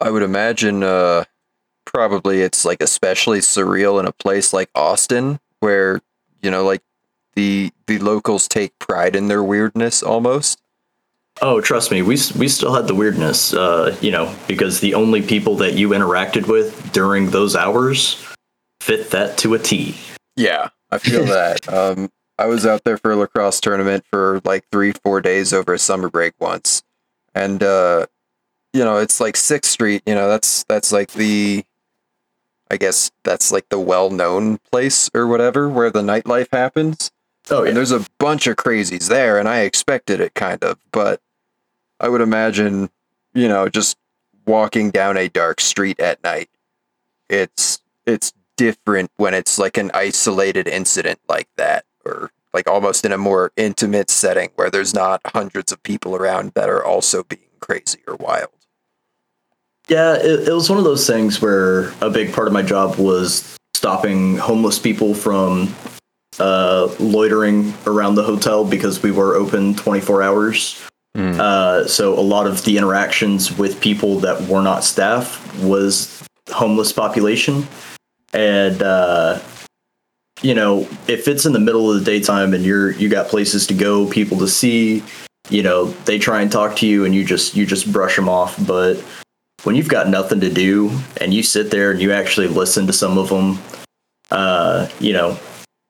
I 0.01 0.11
would 0.11 0.23
imagine 0.23 0.83
uh, 0.83 1.25
probably 1.85 2.43
it's 2.43 2.65
like 2.65 2.83
especially 2.83 3.41
surreal 3.41 4.01
in 4.01 4.07
a 4.07 4.13
place 4.13 4.53
like 4.53 4.71
Austin 4.75 5.41
where 5.61 6.01
you 6.43 6.51
know 6.51 6.65
like 6.65 6.83
the 7.35 7.71
the 7.87 7.99
locals 7.99 8.49
take 8.49 8.79
pride 8.79 9.15
in 9.15 9.29
their 9.29 9.43
weirdness 9.43 10.03
almost. 10.03 10.61
Oh, 11.43 11.61
trust 11.61 11.91
me, 11.91 12.03
we 12.03 12.19
we 12.37 12.49
still 12.49 12.75
had 12.75 12.87
the 12.87 12.95
weirdness, 12.95 13.55
uh, 13.55 13.97
you 14.01 14.11
know, 14.11 14.35
because 14.47 14.81
the 14.81 14.95
only 14.95 15.23
people 15.23 15.57
that 15.57 15.75
you 15.75 15.91
interacted 15.91 16.49
with 16.49 16.93
during 16.93 17.31
those 17.31 17.57
hours 17.57 18.23
fit 18.81 19.11
that 19.11 19.39
to 19.39 19.55
a 19.55 19.59
T. 19.59 19.97
Yeah, 20.37 20.69
I 20.91 20.99
feel 20.99 21.25
that. 21.27 21.69
Um, 21.69 22.11
I 22.41 22.47
was 22.47 22.65
out 22.65 22.85
there 22.85 22.97
for 22.97 23.13
a 23.13 23.17
lacrosse 23.17 23.61
tournament 23.61 24.05
for 24.11 24.41
like 24.45 24.65
three, 24.73 24.93
four 24.93 25.21
days 25.21 25.53
over 25.53 25.75
a 25.75 25.79
summer 25.79 26.09
break 26.09 26.33
once, 26.41 26.83
and 27.35 27.63
uh, 27.63 28.07
you 28.73 28.83
know, 28.83 28.97
it's 28.97 29.21
like 29.21 29.37
Sixth 29.37 29.71
Street. 29.71 30.03
You 30.07 30.15
know, 30.15 30.29
that's 30.29 30.65
that's 30.65 30.91
like 30.91 31.13
the 31.13 31.65
I 32.71 32.77
guess 32.77 33.11
that's 33.25 33.51
like 33.53 33.69
the 33.69 33.81
well-known 33.81 34.59
place 34.71 35.11
or 35.13 35.27
whatever 35.27 35.69
where 35.69 35.91
the 35.91 36.03
nightlife 36.03 36.49
happens. 36.53 37.11
Oh, 37.51 37.63
yeah. 37.63 37.69
And 37.69 37.77
there's 37.77 37.91
a 37.93 38.07
bunch 38.19 38.47
of 38.47 38.57
crazies 38.57 39.09
there, 39.09 39.39
and 39.39 39.49
I 39.49 39.61
expected 39.61 40.21
it 40.21 40.35
kind 40.35 40.63
of, 40.63 40.79
but 40.93 41.21
I 41.99 42.09
would 42.09 42.21
imagine, 42.21 42.91
you 43.35 43.49
know, 43.49 43.69
just 43.69 43.99
walking 44.47 44.91
down 44.91 45.17
a 45.17 45.29
dark 45.29 45.61
street 45.61 45.99
at 46.01 46.23
night. 46.23 46.49
It's 47.29 47.81
it's 48.07 48.33
different 48.57 49.11
when 49.17 49.35
it's 49.35 49.59
like 49.59 49.77
an 49.77 49.91
isolated 49.93 50.69
incident 50.69 51.19
like 51.29 51.49
that, 51.57 51.85
or 52.05 52.31
like 52.53 52.69
almost 52.69 53.05
in 53.05 53.13
a 53.13 53.19
more 53.19 53.53
intimate 53.57 54.11
setting 54.11 54.51
where 54.57 54.71
there's 54.71 54.95
not 54.95 55.21
hundreds 55.27 55.73
of 55.73 55.83
people 55.83 56.17
around 56.17 56.53
that 56.55 56.69
are 56.69 56.85
also 56.85 57.23
being 57.23 57.43
crazy 57.61 58.01
or 58.07 58.17
wild. 58.17 58.51
Yeah, 59.89 60.15
it, 60.15 60.49
it 60.49 60.53
was 60.53 60.69
one 60.69 60.79
of 60.79 60.85
those 60.85 61.07
things 61.07 61.41
where 61.41 61.93
a 62.01 62.11
big 62.11 62.33
part 62.33 62.47
of 62.47 62.53
my 62.53 62.63
job 62.63 62.97
was 62.97 63.57
stopping 63.75 64.37
homeless 64.37 64.79
people 64.79 65.15
from 65.15 65.75
uh, 66.39 66.95
loitering 66.99 67.75
around 67.87 68.15
the 68.15 68.23
hotel 68.23 68.65
because 68.65 69.03
we 69.03 69.11
were 69.11 69.35
open 69.35 69.75
24 69.75 70.23
hours. 70.23 70.83
Mm. 71.17 71.39
Uh, 71.39 71.89
so 71.89 72.19
a 72.19 72.21
lot 72.21 72.47
of 72.47 72.65
the 72.65 72.79
interactions 72.79 73.57
with 73.59 73.81
people 73.81 74.21
that 74.21 74.41
were 74.43 74.63
not 74.63 74.85
staff 74.85 75.61
was 75.61 76.23
homeless 76.51 76.93
population. 76.93 77.67
And, 78.33 78.81
uh, 78.83 79.41
you 80.43 80.55
know, 80.55 80.89
if 81.07 81.29
it's 81.29 81.47
in 81.47 81.53
the 81.53 81.61
middle 81.61 81.91
of 81.91 81.99
the 81.99 82.05
daytime 82.05 82.55
and 82.55 82.65
you're, 82.65 82.93
you 82.93 83.09
got 83.09 83.29
places 83.29 83.67
to 83.69 83.75
go, 83.75 84.09
people 84.09 84.39
to 84.39 84.49
see, 84.49 85.03
you 85.49 85.63
know, 85.63 85.87
they 86.05 86.19
try 86.19 86.41
and 86.41 86.51
talk 86.51 86.77
to 86.77 86.87
you 86.87 87.05
and 87.05 87.15
you 87.15 87.25
just, 87.25 87.55
you 87.55 87.67
just 87.67 87.93
brush 87.93 88.17
them 88.17 88.29
off. 88.29 88.57
But 88.67 88.97
when 89.65 89.77
you've 89.77 89.89
got 89.89 90.09
nothing 90.09 90.41
to 90.41 90.51
do 90.51 90.91
and 91.21 91.35
you 91.35 91.43
sit 91.43 91.71
there 91.71 91.91
and 91.91 92.01
you 92.01 92.13
actually 92.13 92.49
listen 92.49 92.87
to 92.87 92.93
some 92.93 93.19
of 93.19 93.29
them, 93.29 93.59
uh, 94.31 94.89
you 94.99 95.13
know, 95.13 95.39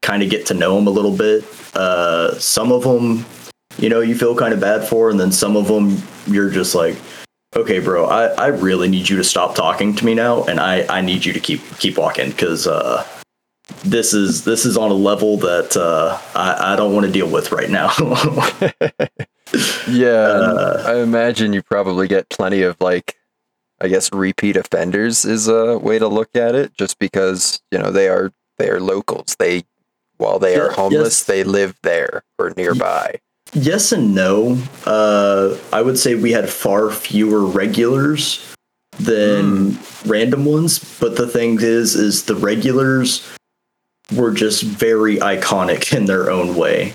kind 0.02 0.22
of 0.22 0.30
get 0.30 0.46
to 0.46 0.54
know 0.54 0.74
them 0.74 0.86
a 0.86 0.90
little 0.90 1.16
bit. 1.16 1.44
Uh, 1.74 2.36
some 2.38 2.72
of 2.72 2.82
them, 2.82 3.24
you 3.78 3.88
know, 3.88 4.00
you 4.00 4.16
feel 4.16 4.34
kind 4.34 4.52
of 4.52 4.60
bad 4.60 4.86
for, 4.86 5.10
and 5.10 5.20
then 5.20 5.30
some 5.30 5.56
of 5.56 5.68
them 5.68 6.02
you're 6.26 6.50
just 6.50 6.74
like, 6.74 6.96
okay, 7.54 7.78
bro, 7.78 8.06
I, 8.06 8.26
I 8.26 8.46
really 8.48 8.88
need 8.88 9.08
you 9.08 9.16
to 9.16 9.24
stop 9.24 9.54
talking 9.54 9.94
to 9.94 10.04
me 10.04 10.14
now, 10.14 10.44
and 10.44 10.58
I, 10.58 10.86
I 10.88 11.00
need 11.00 11.24
you 11.24 11.32
to 11.32 11.40
keep 11.40 11.60
keep 11.78 11.98
walking 11.98 12.30
because 12.30 12.66
uh, 12.66 13.06
this 13.82 14.12
is 14.12 14.44
this 14.44 14.66
is 14.66 14.76
on 14.76 14.90
a 14.90 14.94
level 14.94 15.36
that 15.38 15.76
uh, 15.76 16.18
I, 16.34 16.72
I 16.72 16.76
don't 16.76 16.92
want 16.92 17.06
to 17.06 17.12
deal 17.12 17.30
with 17.30 17.52
right 17.52 17.70
now. 17.70 17.90
yeah, 19.88 20.08
uh, 20.08 20.84
I 20.86 20.96
imagine 20.96 21.52
you 21.52 21.62
probably 21.62 22.08
get 22.08 22.28
plenty 22.28 22.62
of 22.62 22.80
like 22.80 23.16
I 23.80 23.88
guess 23.88 24.12
repeat 24.12 24.56
offenders 24.56 25.24
is 25.24 25.48
a 25.48 25.78
way 25.78 25.98
to 25.98 26.08
look 26.08 26.36
at 26.36 26.54
it, 26.54 26.74
just 26.74 26.98
because 26.98 27.60
you 27.70 27.78
know 27.78 27.90
they 27.90 28.08
are 28.08 28.32
they 28.58 28.68
are 28.68 28.80
locals. 28.80 29.36
They 29.38 29.64
while 30.18 30.38
they 30.38 30.56
yeah, 30.56 30.64
are 30.64 30.70
homeless, 30.70 31.20
yes. 31.20 31.24
they 31.24 31.44
live 31.44 31.78
there 31.82 32.22
or 32.38 32.52
nearby. 32.56 33.20
Yes 33.52 33.90
and 33.90 34.14
no. 34.14 34.62
Uh, 34.84 35.56
I 35.72 35.82
would 35.82 35.98
say 35.98 36.14
we 36.14 36.32
had 36.32 36.48
far 36.48 36.90
fewer 36.90 37.44
regulars 37.44 38.54
than 38.98 39.72
mm. 39.72 40.10
random 40.10 40.44
ones, 40.44 40.78
but 41.00 41.16
the 41.16 41.26
thing 41.26 41.58
is, 41.60 41.94
is 41.96 42.24
the 42.24 42.36
regulars 42.36 43.26
were 44.14 44.32
just 44.32 44.62
very 44.62 45.16
iconic 45.16 45.96
in 45.96 46.04
their 46.04 46.30
own 46.30 46.54
way. 46.54 46.92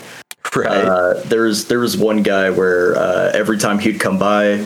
Right. 0.55 0.67
Uh, 0.67 1.21
there's 1.25 1.65
there 1.65 1.79
was 1.79 1.97
one 1.97 2.23
guy 2.23 2.49
where 2.49 2.95
uh, 2.97 3.31
every 3.33 3.57
time 3.57 3.79
he'd 3.79 3.99
come 3.99 4.17
by, 4.17 4.65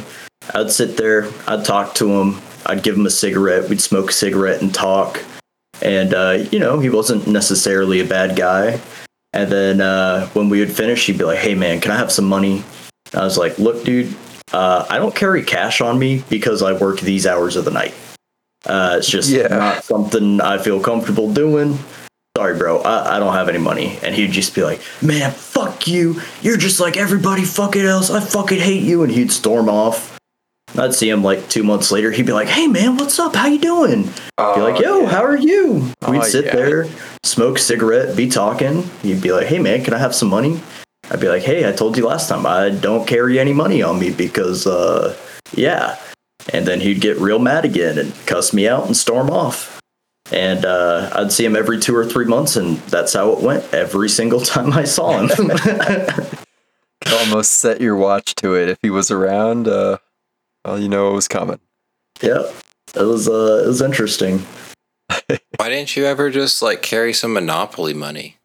I'd 0.54 0.72
sit 0.72 0.98
there, 0.98 1.30
I'd 1.48 1.66
talk 1.66 1.96
to 1.96 2.12
him, 2.12 2.42
I'd 2.66 2.84
give 2.84 2.96
him 2.96 3.06
a 3.06 3.12
cigarette, 3.12 3.70
we'd 3.70 3.82
smoke 3.82 4.12
a 4.12 4.14
cigarette 4.14 4.62
and 4.62 4.74
talk. 4.74 5.24
And, 5.82 6.14
uh, 6.14 6.46
you 6.52 6.60
know, 6.60 6.80
he 6.80 6.90
wasn't 6.90 7.28
necessarily 7.28 8.02
a 8.02 8.06
bad 8.06 8.36
guy. 8.36 8.82
And 9.32 9.52
then 9.52 9.82
uh, 9.82 10.28
when 10.30 10.50
we 10.50 10.60
would 10.60 10.72
finish, 10.72 11.06
he'd 11.06 11.18
be 11.18 11.24
like, 11.24 11.40
hey, 11.40 11.56
man, 11.56 11.80
can 11.80 11.92
I 11.92 11.98
have 11.98 12.12
some 12.12 12.26
money? 12.26 12.64
I 13.14 13.24
was 13.24 13.38
like, 13.38 13.58
look, 13.58 13.84
dude, 13.84 14.14
uh, 14.52 14.86
I 14.90 14.98
don't 14.98 15.16
carry 15.16 15.44
cash 15.44 15.82
on 15.82 15.98
me 15.98 16.24
because 16.30 16.62
I 16.62 16.74
work 16.74 17.00
these 17.00 17.26
hours 17.26 17.56
of 17.56 17.66
the 17.66 17.72
night. 17.72 17.94
Uh, 18.66 18.96
it's 18.98 19.10
just 19.10 19.30
yeah. 19.30 19.48
not 19.48 19.84
something 19.84 20.42
I 20.42 20.58
feel 20.58 20.82
comfortable 20.82 21.32
doing. 21.32 21.80
Sorry, 22.40 22.58
bro, 22.58 22.80
I, 22.84 23.18
I 23.18 23.20
don't 23.20 23.34
have 23.34 23.50
any 23.50 23.58
money. 23.58 24.00
And 24.02 24.16
he'd 24.16 24.32
just 24.32 24.56
be 24.56 24.64
like, 24.64 24.82
man, 25.02 25.30
fuck 25.32 25.90
you. 25.90 26.22
You're 26.42 26.56
just 26.56 26.80
like 26.80 26.96
everybody 26.96 27.44
fucking 27.44 27.82
else. 27.82 28.10
I 28.10 28.22
fucking 28.22 28.60
hate 28.60 28.82
you. 28.82 29.04
And 29.04 29.12
he'd 29.12 29.30
storm 29.30 29.68
off. 29.68 30.18
I'd 30.78 30.96
see 30.96 31.10
him 31.10 31.22
like 31.22 31.50
two 31.50 31.64
months 31.64 31.92
later. 31.92 32.12
He'd 32.12 32.26
be 32.26 32.32
like, 32.32 32.48
"Hey 32.48 32.68
man, 32.68 32.96
what's 32.96 33.20
up? 33.20 33.36
How 33.36 33.48
you 33.48 33.60
doing?" 33.60 34.10
Oh, 34.38 34.56
be 34.56 34.62
like, 34.62 34.80
"Yo, 34.80 35.02
yeah. 35.02 35.10
how 35.10 35.22
are 35.22 35.36
you?" 35.36 35.92
We'd 36.08 36.20
oh, 36.20 36.24
sit 36.24 36.46
yeah. 36.46 36.56
there, 36.56 36.88
smoke 37.24 37.58
cigarette, 37.58 38.16
be 38.16 38.30
talking. 38.30 38.84
He'd 39.02 39.22
be 39.22 39.34
like, 39.34 39.48
"Hey 39.48 39.60
man, 39.60 39.84
can 39.84 39.94
I 39.94 39.98
have 39.98 40.16
some 40.16 40.30
money?" 40.30 40.62
I'd 41.10 41.20
be 41.20 41.28
like, 41.28 41.42
"Hey, 41.42 41.68
I 41.68 41.74
told 41.74 41.98
you 41.98 42.06
last 42.06 42.30
time 42.30 42.46
I 42.46 42.70
don't 42.70 43.08
carry 43.08 43.40
any 43.40 43.52
money 43.52 43.82
on 43.82 44.00
me 44.00 44.12
because, 44.12 44.66
uh, 44.66 45.18
yeah." 45.54 45.98
And 46.54 46.66
then 46.68 46.80
he'd 46.80 47.02
get 47.02 47.18
real 47.18 47.40
mad 47.40 47.66
again 47.66 47.98
and 47.98 48.14
cuss 48.28 48.54
me 48.54 48.68
out 48.68 48.86
and 48.86 48.96
storm 48.96 49.30
off. 49.32 49.79
And 50.32 50.66
uh, 50.66 51.10
I'd 51.14 51.32
see 51.32 51.46
him 51.46 51.56
every 51.56 51.80
two 51.80 51.96
or 51.96 52.06
three 52.06 52.26
months, 52.26 52.56
and 52.56 52.78
that's 52.82 53.14
how 53.14 53.32
it 53.32 53.42
went 53.42 53.74
every 53.74 54.10
single 54.10 54.42
time 54.42 54.74
I 54.74 54.84
saw 54.84 55.20
him. 55.20 55.30
Could 55.30 56.38
almost 57.14 57.56
set 57.56 57.82
your 57.82 57.96
watch 57.96 58.36
to 58.36 58.56
it 58.56 58.70
if 58.70 58.78
he 58.82 58.90
was 58.90 59.12
around. 59.12 59.68
Uh, 59.68 59.98
well, 60.66 60.80
you 60.80 60.90
know 60.90 61.12
it 61.12 61.16
was 61.16 61.28
coming. 61.28 61.60
Yeah, 62.22 62.52
it 62.96 63.04
was. 63.04 63.28
Uh, 63.28 63.64
it 63.66 63.68
was 63.68 63.82
interesting. 63.82 64.46
Why 65.58 65.70
didn't 65.70 65.96
you 65.96 66.06
ever 66.06 66.30
just 66.30 66.62
like 66.62 66.82
carry 66.82 67.14
some 67.14 67.34
Monopoly 67.34 67.94
money? 67.94 68.39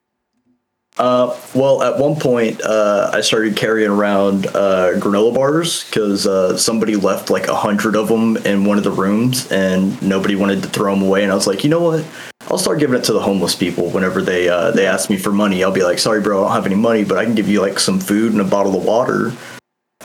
Uh, 0.96 1.36
well, 1.54 1.82
at 1.82 1.98
one 1.98 2.14
point, 2.14 2.62
uh, 2.62 3.10
I 3.12 3.20
started 3.20 3.56
carrying 3.56 3.90
around 3.90 4.46
uh, 4.46 4.92
granola 4.94 5.34
bars 5.34 5.82
because 5.84 6.24
uh, 6.24 6.56
somebody 6.56 6.94
left 6.94 7.30
like 7.30 7.48
a 7.48 7.54
hundred 7.54 7.96
of 7.96 8.06
them 8.06 8.36
in 8.38 8.64
one 8.64 8.78
of 8.78 8.84
the 8.84 8.92
rooms, 8.92 9.50
and 9.50 10.00
nobody 10.00 10.36
wanted 10.36 10.62
to 10.62 10.68
throw 10.68 10.94
them 10.94 11.02
away. 11.02 11.24
And 11.24 11.32
I 11.32 11.34
was 11.34 11.48
like, 11.48 11.64
you 11.64 11.70
know 11.70 11.80
what? 11.80 12.04
I'll 12.48 12.58
start 12.58 12.78
giving 12.78 12.96
it 12.96 13.02
to 13.04 13.12
the 13.12 13.20
homeless 13.20 13.56
people 13.56 13.90
whenever 13.90 14.22
they 14.22 14.48
uh, 14.48 14.70
they 14.70 14.86
ask 14.86 15.10
me 15.10 15.16
for 15.16 15.32
money. 15.32 15.64
I'll 15.64 15.72
be 15.72 15.82
like, 15.82 15.98
sorry, 15.98 16.20
bro, 16.20 16.38
I 16.38 16.46
don't 16.46 16.54
have 16.54 16.66
any 16.66 16.76
money, 16.76 17.02
but 17.02 17.18
I 17.18 17.24
can 17.24 17.34
give 17.34 17.48
you 17.48 17.60
like 17.60 17.80
some 17.80 17.98
food 17.98 18.30
and 18.30 18.40
a 18.40 18.44
bottle 18.44 18.76
of 18.76 18.84
water. 18.84 19.32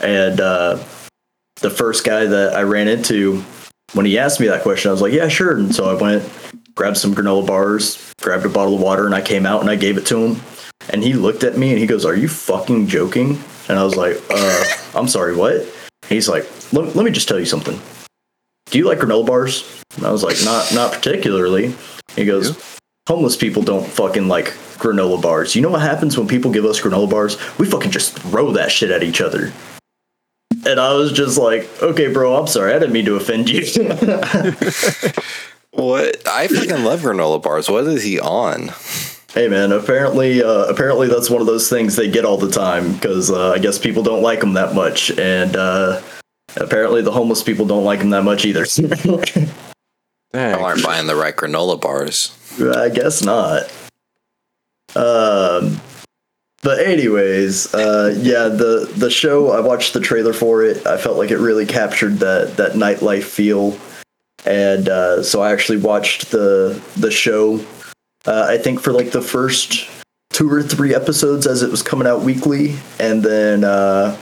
And 0.02 0.40
uh, 0.40 0.82
the 1.60 1.70
first 1.70 2.04
guy 2.04 2.26
that 2.26 2.54
I 2.54 2.62
ran 2.62 2.88
into 2.88 3.44
when 3.92 4.06
he 4.06 4.18
asked 4.18 4.40
me 4.40 4.48
that 4.48 4.62
question, 4.62 4.88
I 4.88 4.92
was 4.92 5.02
like, 5.02 5.12
yeah, 5.12 5.28
sure. 5.28 5.56
And 5.56 5.72
so 5.72 5.88
I 5.88 6.00
went, 6.00 6.28
grabbed 6.74 6.96
some 6.96 7.14
granola 7.14 7.46
bars, 7.46 8.12
grabbed 8.20 8.44
a 8.44 8.48
bottle 8.48 8.74
of 8.74 8.80
water, 8.80 9.06
and 9.06 9.14
I 9.14 9.20
came 9.20 9.46
out 9.46 9.60
and 9.60 9.70
I 9.70 9.76
gave 9.76 9.96
it 9.96 10.06
to 10.06 10.18
him. 10.18 10.40
And 10.88 11.04
he 11.04 11.12
looked 11.12 11.44
at 11.44 11.58
me 11.58 11.70
and 11.70 11.78
he 11.78 11.86
goes, 11.86 12.04
"Are 12.04 12.16
you 12.16 12.28
fucking 12.28 12.86
joking?" 12.88 13.38
And 13.68 13.78
I 13.78 13.84
was 13.84 13.96
like, 13.96 14.16
"Uh, 14.30 14.64
I'm 14.94 15.08
sorry, 15.08 15.36
what?" 15.36 15.66
He's 16.08 16.28
like, 16.28 16.44
let, 16.72 16.96
let 16.96 17.04
me 17.04 17.10
just 17.10 17.28
tell 17.28 17.38
you 17.38 17.46
something. 17.46 17.80
Do 18.66 18.78
you 18.78 18.86
like 18.86 18.98
granola 18.98 19.26
bars? 19.26 19.84
And 19.96 20.06
I 20.06 20.10
was 20.10 20.22
like, 20.22 20.36
not 20.44 20.72
not 20.74 20.92
particularly. 20.92 21.74
He 22.16 22.24
goes, 22.24 22.78
homeless 23.08 23.36
people 23.36 23.62
don't 23.62 23.86
fucking 23.86 24.28
like 24.28 24.46
granola 24.78 25.20
bars. 25.20 25.54
You 25.54 25.62
know 25.62 25.70
what 25.70 25.82
happens 25.82 26.16
when 26.16 26.26
people 26.26 26.50
give 26.50 26.64
us 26.64 26.80
granola 26.80 27.08
bars? 27.08 27.36
We 27.58 27.66
fucking 27.66 27.90
just 27.90 28.18
throw 28.18 28.52
that 28.52 28.72
shit 28.72 28.90
at 28.90 29.02
each 29.02 29.20
other. 29.20 29.52
And 30.66 30.80
I 30.80 30.92
was 30.94 31.12
just 31.12 31.38
like, 31.38 31.68
okay, 31.82 32.12
bro, 32.12 32.36
I'm 32.36 32.46
sorry. 32.46 32.74
I 32.74 32.78
didn't 32.78 32.92
mean 32.92 33.06
to 33.06 33.16
offend 33.16 33.48
you. 33.48 33.62
What? 35.72 36.26
I 36.26 36.48
fucking 36.48 36.84
love 36.84 37.00
granola 37.02 37.40
bars. 37.40 37.70
What 37.70 37.86
is 37.86 38.02
he 38.02 38.18
on? 38.18 38.72
Hey, 39.34 39.48
man, 39.48 39.72
apparently, 39.72 40.42
uh, 40.42 40.64
apparently 40.64 41.08
that's 41.08 41.30
one 41.30 41.40
of 41.40 41.46
those 41.46 41.68
things 41.68 41.96
they 41.96 42.10
get 42.10 42.24
all 42.24 42.36
the 42.36 42.50
time 42.50 42.92
because 42.94 43.30
uh, 43.30 43.50
I 43.50 43.58
guess 43.58 43.78
people 43.78 44.02
don't 44.02 44.22
like 44.22 44.40
them 44.40 44.54
that 44.54 44.74
much. 44.74 45.10
And 45.18 45.56
uh, 45.56 46.02
apparently 46.56 47.02
the 47.02 47.12
homeless 47.12 47.42
people 47.42 47.66
don't 47.66 47.84
like 47.84 48.00
them 48.00 48.10
that 48.10 48.24
much 48.24 48.44
either. 48.44 48.64
People 50.32 50.64
aren't 50.64 50.84
buying 50.84 51.06
the 51.08 51.16
right 51.16 51.34
granola 51.34 51.80
bars. 51.80 52.36
I 52.60 52.88
guess 52.88 53.22
not. 53.22 53.62
Um, 54.94 55.80
but 56.62 56.80
anyways, 56.80 57.72
uh, 57.74 58.14
yeah, 58.18 58.48
the 58.48 58.92
the 58.96 59.10
show 59.10 59.50
I 59.50 59.60
watched 59.60 59.94
the 59.94 60.00
trailer 60.00 60.32
for 60.32 60.62
it. 60.62 60.86
I 60.86 60.98
felt 60.98 61.16
like 61.16 61.30
it 61.30 61.38
really 61.38 61.66
captured 61.66 62.18
that 62.18 62.56
that 62.58 62.72
nightlife 62.72 63.24
feel, 63.24 63.78
and 64.44 64.88
uh, 64.88 65.22
so 65.22 65.40
I 65.40 65.52
actually 65.52 65.78
watched 65.78 66.30
the 66.30 66.82
the 66.96 67.10
show. 67.10 67.64
Uh, 68.26 68.46
I 68.48 68.58
think 68.58 68.80
for 68.80 68.92
like 68.92 69.12
the 69.12 69.22
first 69.22 69.88
two 70.30 70.50
or 70.50 70.62
three 70.62 70.94
episodes 70.94 71.46
as 71.46 71.62
it 71.62 71.70
was 71.70 71.82
coming 71.82 72.06
out 72.06 72.22
weekly, 72.22 72.76
and 72.98 73.22
then 73.22 73.64
uh, 73.64 74.16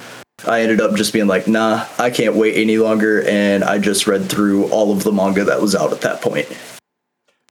I 0.47 0.63
ended 0.63 0.81
up 0.81 0.95
just 0.95 1.13
being 1.13 1.27
like, 1.27 1.49
nah, 1.49 1.87
I 1.99 2.11
can't 2.11 2.37
wait 2.37 2.57
any 2.57 2.79
longer, 2.79 3.23
and 3.29 3.65
I 3.65 3.79
just 3.79 4.07
read 4.07 4.29
through 4.29 4.69
all 4.71 4.93
of 4.93 5.03
the 5.03 5.13
manga 5.13 5.45
that 5.45 5.61
was 5.61 5.75
out 5.75 5.93
at 5.93 6.01
that 6.03 6.21
point. 6.23 6.47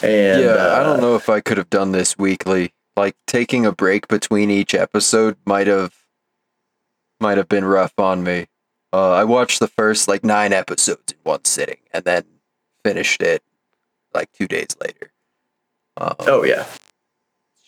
And 0.02 0.44
yeah, 0.44 0.52
uh, 0.52 0.80
I 0.80 0.84
don't 0.84 1.02
know 1.02 1.16
if 1.16 1.30
I 1.30 1.42
could 1.42 1.58
have 1.58 1.70
done 1.70 1.92
this 1.92 2.18
weekly. 2.18 2.74
Like 2.96 3.16
taking 3.28 3.66
a 3.66 3.72
break 3.72 4.08
between 4.08 4.50
each 4.50 4.74
episode 4.74 5.38
might 5.46 5.68
have 5.68 5.94
might 7.20 7.38
have 7.38 7.50
been 7.50 7.66
rough 7.66 7.94
on 7.98 8.24
me. 8.24 8.48
Uh, 8.94 9.12
I 9.12 9.24
watched 9.24 9.60
the 9.60 9.68
first 9.68 10.08
like 10.08 10.24
nine 10.24 10.54
episodes 10.54 11.12
in 11.12 11.18
one 11.24 11.46
sitting, 11.46 11.80
and 11.92 12.06
then 12.06 12.24
finished 12.84 13.22
it 13.22 13.44
like 14.14 14.32
two 14.32 14.48
days 14.48 14.76
later. 14.82 15.12
Um, 15.98 16.16
Oh 16.22 16.44
yeah, 16.44 16.66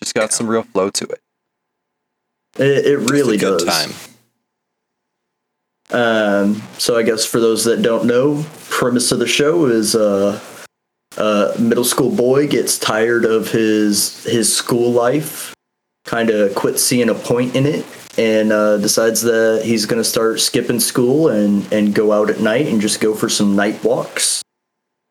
just 0.01 0.13
got 0.13 0.31
some 0.31 0.47
real 0.47 0.63
flow 0.63 0.89
to 0.91 1.05
it. 1.05 1.21
it, 2.57 2.85
it 2.85 2.97
really 3.09 3.35
It's 3.35 3.43
a 3.43 3.47
good 3.47 3.65
does. 3.65 3.85
time. 3.85 3.95
Um, 5.91 6.61
so 6.77 6.97
I 6.97 7.03
guess 7.03 7.25
for 7.25 7.39
those 7.39 7.63
that 7.65 7.81
don't 7.81 8.05
know, 8.05 8.45
premise 8.69 9.11
of 9.11 9.17
the 9.19 9.27
show 9.27 9.65
is 9.65 9.95
uh, 9.95 10.39
a 11.17 11.53
middle 11.59 11.83
school 11.83 12.11
boy 12.15 12.47
gets 12.47 12.77
tired 12.77 13.25
of 13.25 13.49
his 13.51 14.23
his 14.25 14.55
school 14.55 14.91
life, 14.91 15.53
kind 16.05 16.29
of 16.29 16.53
quits 16.53 16.83
seeing 16.83 17.09
a 17.09 17.15
point 17.15 17.55
in 17.55 17.65
it, 17.65 17.85
and 18.19 18.51
uh, 18.51 18.77
decides 18.77 19.21
that 19.23 19.63
he's 19.65 19.87
going 19.87 19.99
to 20.01 20.07
start 20.07 20.39
skipping 20.39 20.79
school 20.79 21.29
and 21.29 21.71
and 21.73 21.95
go 21.95 22.11
out 22.13 22.29
at 22.29 22.39
night 22.39 22.67
and 22.67 22.81
just 22.81 23.01
go 23.01 23.15
for 23.15 23.27
some 23.27 23.55
night 23.55 23.83
walks. 23.83 24.43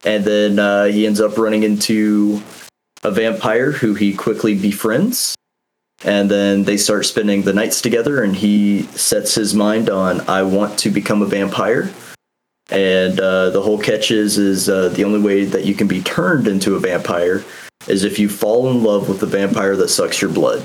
And 0.05 0.25
then 0.25 0.61
uh, 0.61 0.85
he 0.85 1.09
ends 1.09 1.21
up 1.21 1.37
running 1.37 1.65
into 1.65 2.41
a 3.03 3.11
vampire 3.11 3.73
who 3.73 3.95
he 3.95 4.15
quickly 4.15 4.55
befriends 4.55 5.35
and 6.05 6.31
then 6.31 6.65
they 6.65 6.77
start 6.77 7.07
spending 7.07 7.43
the 7.43 7.53
nights 7.53 7.81
together 7.81 8.23
and 8.23 8.37
he 8.37 8.83
sets 8.95 9.35
his 9.35 9.55
mind 9.55 9.91
on 9.91 10.21
i 10.29 10.43
want 10.43 10.79
to 10.79 10.91
become 10.91 11.23
a 11.23 11.27
vampire. 11.27 11.91
And 12.71 13.19
uh, 13.19 13.49
the 13.49 13.63
whole 13.63 13.79
catch 13.79 14.11
is 14.11 14.37
is 14.37 14.69
uh, 14.69 14.91
the 14.91 15.05
only 15.05 15.21
way 15.21 15.45
that 15.45 15.65
you 15.65 15.75
can 15.75 15.89
be 15.89 16.03
turned 16.03 16.47
into 16.47 16.77
a 16.77 16.79
vampire 16.79 17.43
is 17.87 18.05
if 18.05 18.19
you 18.19 18.29
fall 18.29 18.71
in 18.71 18.83
love 18.83 19.09
with 19.09 19.21
the 19.21 19.27
vampire 19.27 19.75
that 19.77 19.89
sucks 19.89 20.21
your 20.21 20.31
blood. 20.31 20.63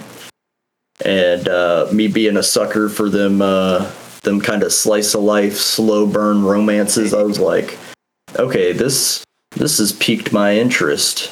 And 1.05 1.47
uh, 1.47 1.87
me 1.93 2.09
being 2.09 2.35
a 2.35 2.43
sucker 2.43 2.89
for 2.89 3.09
them 3.09 3.41
uh, 3.41 3.89
them 4.23 4.41
kind 4.41 4.63
of 4.63 4.73
slice 4.73 5.13
of 5.13 5.21
life 5.21 5.55
slow 5.55 6.07
burn 6.07 6.43
romances 6.43 7.13
i 7.13 7.21
was 7.21 7.39
like 7.39 7.77
okay 8.37 8.71
this 8.71 9.21
this 9.51 9.77
has 9.77 9.91
piqued 9.91 10.31
my 10.31 10.55
interest 10.55 11.29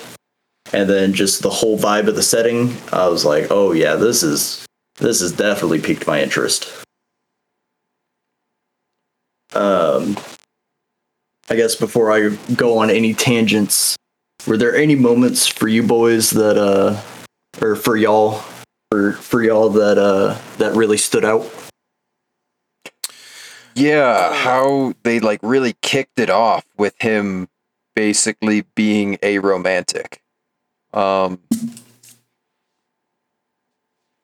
and 0.74 0.90
then 0.90 1.14
just 1.14 1.42
the 1.42 1.50
whole 1.50 1.78
vibe 1.78 2.08
of 2.08 2.16
the 2.16 2.24
setting 2.24 2.76
i 2.94 3.08
was 3.08 3.26
like 3.26 3.48
oh 3.50 3.72
yeah 3.72 3.96
this 3.96 4.24
is 4.24 4.66
this 4.98 5.22
has 5.22 5.32
definitely 5.32 5.80
piqued 5.80 6.08
my 6.08 6.22
interest 6.22 6.72
um 9.54 10.18
i 11.50 11.56
guess 11.56 11.76
before 11.76 12.12
i 12.12 12.30
go 12.56 12.78
on 12.78 12.90
any 12.90 13.14
tangents 13.14 13.96
were 14.48 14.58
there 14.58 14.76
any 14.76 14.96
moments 14.96 15.48
for 15.48 15.68
you 15.68 15.84
boys 15.84 16.32
that 16.32 16.58
uh 16.58 17.00
or 17.62 17.76
for 17.76 17.96
y'all 17.96 18.44
for 18.90 19.14
for 19.14 19.44
y'all 19.44 19.70
that 19.70 19.98
uh 19.98 20.38
that 20.58 20.76
really 20.76 20.98
stood 20.98 21.26
out 21.26 21.46
Yeah, 23.74 24.34
how 24.34 24.94
they 25.04 25.20
like 25.20 25.40
really 25.42 25.76
kicked 25.82 26.20
it 26.20 26.30
off 26.30 26.66
with 26.78 26.96
him 27.00 27.48
basically 27.96 28.66
being 28.76 29.18
a 29.22 29.40
romantic. 29.40 30.22
Um 30.94 31.40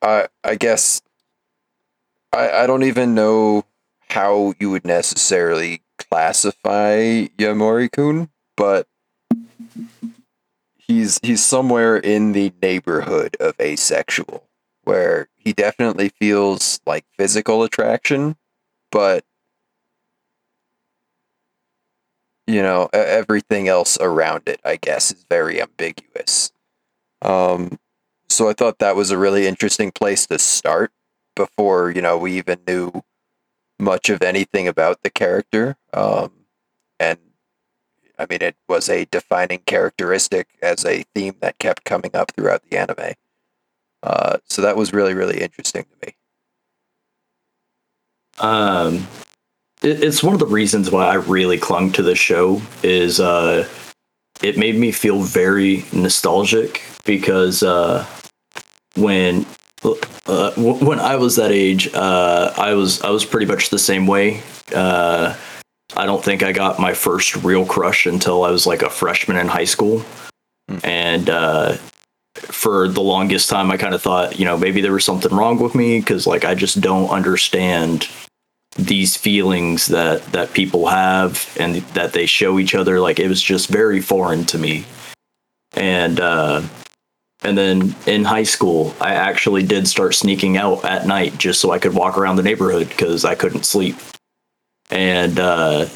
I 0.01 0.27
I 0.43 0.55
guess 0.55 1.01
I 2.33 2.49
I 2.63 2.67
don't 2.67 2.83
even 2.83 3.13
know 3.15 3.63
how 4.09 4.53
you 4.59 4.69
would 4.71 4.85
necessarily 4.85 5.81
classify 5.97 7.25
Yamori-kun, 7.37 8.29
but 8.55 8.87
he's 10.77 11.19
he's 11.21 11.43
somewhere 11.43 11.97
in 11.97 12.31
the 12.31 12.53
neighborhood 12.61 13.35
of 13.39 13.59
asexual 13.59 14.43
where 14.83 15.27
he 15.35 15.51
definitely 15.51 16.09
feels 16.09 16.79
like 16.85 17.03
physical 17.17 17.63
attraction, 17.63 18.37
but 18.91 19.25
you 22.47 22.61
know, 22.61 22.89
everything 22.93 23.67
else 23.67 23.97
around 23.99 24.43
it, 24.47 24.61
I 24.63 24.77
guess, 24.77 25.11
is 25.11 25.25
very 25.29 25.61
ambiguous. 25.61 26.53
Um, 27.21 27.79
so 28.29 28.49
I 28.49 28.53
thought 28.53 28.79
that 28.79 28.95
was 28.95 29.11
a 29.11 29.17
really 29.17 29.47
interesting 29.47 29.91
place 29.91 30.27
to 30.27 30.39
start 30.39 30.91
before, 31.35 31.91
you 31.91 32.01
know, 32.01 32.17
we 32.17 32.33
even 32.37 32.59
knew 32.67 32.91
much 33.79 34.09
of 34.09 34.21
anything 34.21 34.67
about 34.67 35.03
the 35.03 35.09
character. 35.09 35.77
Um, 35.93 36.31
and 36.99 37.19
I 38.19 38.25
mean, 38.29 38.39
it 38.41 38.55
was 38.67 38.89
a 38.89 39.05
defining 39.05 39.59
characteristic 39.59 40.49
as 40.61 40.83
a 40.85 41.03
theme 41.13 41.35
that 41.41 41.59
kept 41.59 41.85
coming 41.85 42.11
up 42.15 42.31
throughout 42.31 42.63
the 42.69 42.77
anime. 42.77 43.13
Uh, 44.03 44.37
so 44.45 44.61
that 44.61 44.77
was 44.77 44.93
really, 44.93 45.13
really 45.13 45.41
interesting 45.41 45.83
to 45.83 46.07
me. 46.07 46.15
Um, 48.39 49.07
it, 49.81 50.03
it's 50.03 50.23
one 50.23 50.33
of 50.33 50.39
the 50.39 50.45
reasons 50.45 50.91
why 50.91 51.07
I 51.07 51.15
really 51.15 51.57
clung 51.57 51.91
to 51.93 52.03
the 52.03 52.15
show. 52.15 52.61
Is 52.83 53.19
uh, 53.19 53.67
it 54.41 54.57
made 54.57 54.75
me 54.75 54.91
feel 54.91 55.21
very 55.21 55.85
nostalgic 55.91 56.81
because 57.05 57.63
uh, 57.63 58.05
when 58.95 59.45
uh, 59.83 60.51
w- 60.51 60.85
when 60.85 60.99
I 60.99 61.15
was 61.15 61.35
that 61.37 61.51
age, 61.51 61.93
uh, 61.93 62.53
I 62.57 62.73
was 62.73 63.01
I 63.01 63.09
was 63.09 63.25
pretty 63.25 63.45
much 63.45 63.69
the 63.69 63.79
same 63.79 64.07
way. 64.07 64.41
Uh, 64.73 65.35
I 65.95 66.05
don't 66.05 66.23
think 66.23 66.43
I 66.43 66.51
got 66.51 66.79
my 66.79 66.93
first 66.93 67.35
real 67.37 67.65
crush 67.65 68.05
until 68.05 68.43
I 68.43 68.51
was 68.51 68.67
like 68.67 68.81
a 68.81 68.89
freshman 68.89 69.37
in 69.37 69.47
high 69.47 69.65
school, 69.65 70.03
and 70.83 71.29
uh, 71.29 71.77
for 72.35 72.87
the 72.87 73.01
longest 73.01 73.49
time, 73.49 73.71
I 73.71 73.77
kind 73.77 73.95
of 73.95 74.01
thought, 74.01 74.37
you 74.39 74.45
know, 74.45 74.57
maybe 74.57 74.81
there 74.81 74.91
was 74.91 75.05
something 75.05 75.35
wrong 75.35 75.59
with 75.59 75.75
me 75.75 75.99
because 75.99 76.27
like 76.27 76.45
I 76.45 76.55
just 76.55 76.81
don't 76.81 77.09
understand 77.09 78.07
these 78.77 79.15
feelings 79.17 79.87
that 79.87 80.23
that 80.31 80.53
people 80.53 80.87
have 80.87 81.55
and 81.59 81.77
that 81.93 82.13
they 82.13 82.25
show 82.25 82.59
each 82.59 82.75
other 82.75 82.99
like 82.99 83.19
it 83.19 83.27
was 83.27 83.41
just 83.41 83.69
very 83.69 84.01
foreign 84.01 84.45
to 84.45 84.57
me. 84.57 84.85
And 85.73 86.19
uh 86.19 86.61
and 87.43 87.57
then 87.57 87.95
in 88.05 88.23
high 88.23 88.43
school 88.43 88.95
i 88.99 89.13
actually 89.13 89.63
did 89.63 89.87
start 89.87 90.15
sneaking 90.15 90.57
out 90.57 90.83
at 90.83 91.05
night 91.05 91.37
just 91.37 91.61
so 91.61 91.71
i 91.71 91.79
could 91.79 91.93
walk 91.93 92.17
around 92.17 92.35
the 92.35 92.43
neighborhood 92.43 92.87
because 92.89 93.25
i 93.25 93.35
couldn't 93.35 93.65
sleep. 93.65 93.95
And 94.89 95.39
uh 95.39 95.87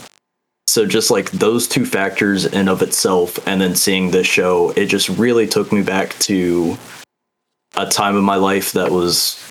so 0.67 0.85
just 0.85 1.11
like 1.11 1.29
those 1.31 1.67
two 1.67 1.85
factors 1.85 2.45
in 2.45 2.67
of 2.67 2.81
itself 2.81 3.45
and 3.47 3.61
then 3.61 3.75
seeing 3.75 4.09
this 4.09 4.27
show 4.27 4.71
it 4.71 4.87
just 4.87 5.09
really 5.09 5.47
took 5.47 5.71
me 5.71 5.83
back 5.83 6.17
to 6.19 6.77
a 7.75 7.85
time 7.85 8.17
in 8.17 8.23
my 8.23 8.35
life 8.35 8.71
that 8.71 8.91
was 8.91 9.50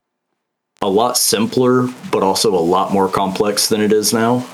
a 0.82 0.88
lot 0.88 1.16
simpler 1.16 1.88
but 2.10 2.22
also 2.22 2.54
a 2.54 2.60
lot 2.60 2.92
more 2.92 3.08
complex 3.08 3.68
than 3.68 3.80
it 3.80 3.92
is 3.92 4.12
now. 4.12 4.46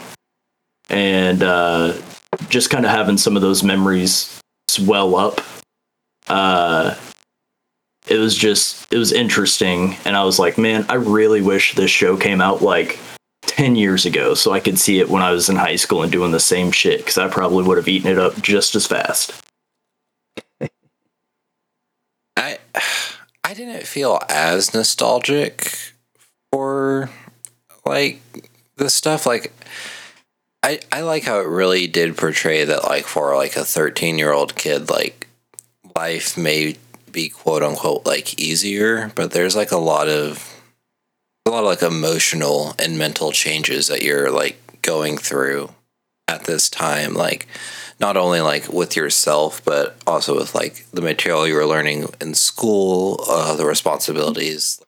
And 0.89 1.43
uh, 1.43 1.95
just 2.49 2.71
kind 2.71 2.85
of 2.85 2.91
having 2.91 3.19
some 3.19 3.37
of 3.37 3.43
those 3.43 3.63
memories 3.63 4.41
swell 4.69 5.17
up 5.17 5.41
uh, 6.29 6.95
it 8.07 8.19
was 8.19 8.37
just 8.37 8.93
it 8.93 8.99
was 8.99 9.13
interesting. 9.13 9.97
And 10.05 10.17
i 10.17 10.25
was 10.25 10.39
like 10.39 10.59
man 10.59 10.87
i 10.89 10.95
really 10.95 11.41
wish 11.41 11.75
this 11.75 11.91
show 11.91 12.17
came 12.17 12.41
out 12.41 12.63
like 12.63 12.99
10 13.43 13.77
years 13.77 14.07
ago 14.07 14.35
so 14.35 14.53
i 14.53 14.61
could 14.61 14.79
see 14.79 14.99
it 14.99 15.09
when 15.09 15.23
i 15.23 15.31
was 15.31 15.49
in 15.49 15.57
high 15.57 15.77
school 15.77 16.03
and 16.03 16.13
doing 16.13 16.33
the 16.33 16.41
same 16.41 16.71
shit 16.71 16.99
because 16.99 17.19
i 17.19 17.29
probably 17.29 17.65
would 17.65 17.79
have 17.79 17.89
eaten 17.89 18.11
it 18.11 18.19
up 18.19 18.41
just 18.43 18.75
as 18.75 18.87
fast. 18.87 19.33
I 22.37 22.59
I 23.45 23.55
didn't 23.55 23.87
feel 23.87 24.21
as 24.29 24.75
nostalgic 24.75 25.95
for 26.57 27.11
like 27.85 28.19
the 28.77 28.89
stuff 28.89 29.27
like 29.27 29.53
I 30.63 30.81
I 30.91 31.03
like 31.03 31.25
how 31.25 31.39
it 31.41 31.47
really 31.47 31.87
did 31.87 32.17
portray 32.17 32.65
that 32.65 32.83
like 32.83 33.05
for 33.05 33.37
like 33.37 33.57
a 33.57 33.65
13 33.65 34.17
year 34.17 34.33
old 34.33 34.57
kid 34.57 34.89
like 34.89 35.29
life 35.95 36.39
may 36.39 36.77
be 37.13 37.29
quote 37.29 37.63
unquote 37.63 38.07
like 38.07 38.41
easier 38.41 39.13
but 39.15 39.33
there's 39.33 39.55
like 39.55 39.71
a 39.71 39.77
lot 39.77 40.09
of 40.09 40.59
a 41.45 41.51
lot 41.51 41.61
of 41.61 41.67
like 41.67 41.83
emotional 41.83 42.75
and 42.79 42.97
mental 42.97 43.33
changes 43.33 43.89
that 43.89 44.03
you're 44.03 44.31
like 44.31 44.81
going 44.81 45.19
through 45.19 45.69
at 46.27 46.45
this 46.45 46.71
time 46.71 47.13
like 47.13 47.47
not 48.01 48.17
only 48.17 48.41
like 48.41 48.73
with 48.73 48.97
yourself 48.97 49.63
but 49.63 49.95
also 50.07 50.35
with 50.35 50.55
like 50.55 50.87
the 50.91 51.03
material 51.03 51.47
you 51.47 51.55
were 51.55 51.67
learning 51.67 52.09
in 52.19 52.33
school 52.33 53.23
uh, 53.29 53.55
the 53.57 53.67
responsibilities 53.67 54.81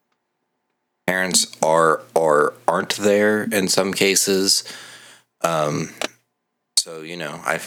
parents 1.08 1.56
are 1.62 2.02
or 2.14 2.52
aren't 2.66 2.96
there 2.96 3.44
in 3.44 3.66
some 3.66 3.94
cases. 3.94 4.62
Um 5.40 5.88
so 6.76 7.00
you 7.00 7.16
know 7.16 7.40
i 7.44 7.60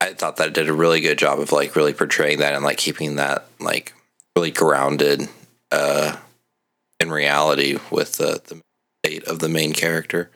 i 0.00 0.12
thought 0.12 0.36
that 0.36 0.48
it 0.48 0.54
did 0.54 0.68
a 0.68 0.72
really 0.72 1.00
good 1.00 1.18
job 1.18 1.38
of 1.40 1.52
like 1.52 1.74
really 1.76 1.92
portraying 1.92 2.38
that 2.38 2.54
and 2.54 2.64
like 2.64 2.78
keeping 2.78 3.16
that 3.16 3.46
like 3.60 3.92
really 4.36 4.50
grounded 4.50 5.28
uh 5.72 6.16
in 7.00 7.10
reality 7.10 7.78
with 7.90 8.12
the 8.18 8.40
the 8.46 8.62
state 9.04 9.24
of 9.24 9.40
the 9.40 9.48
main 9.48 9.72
character. 9.72 10.30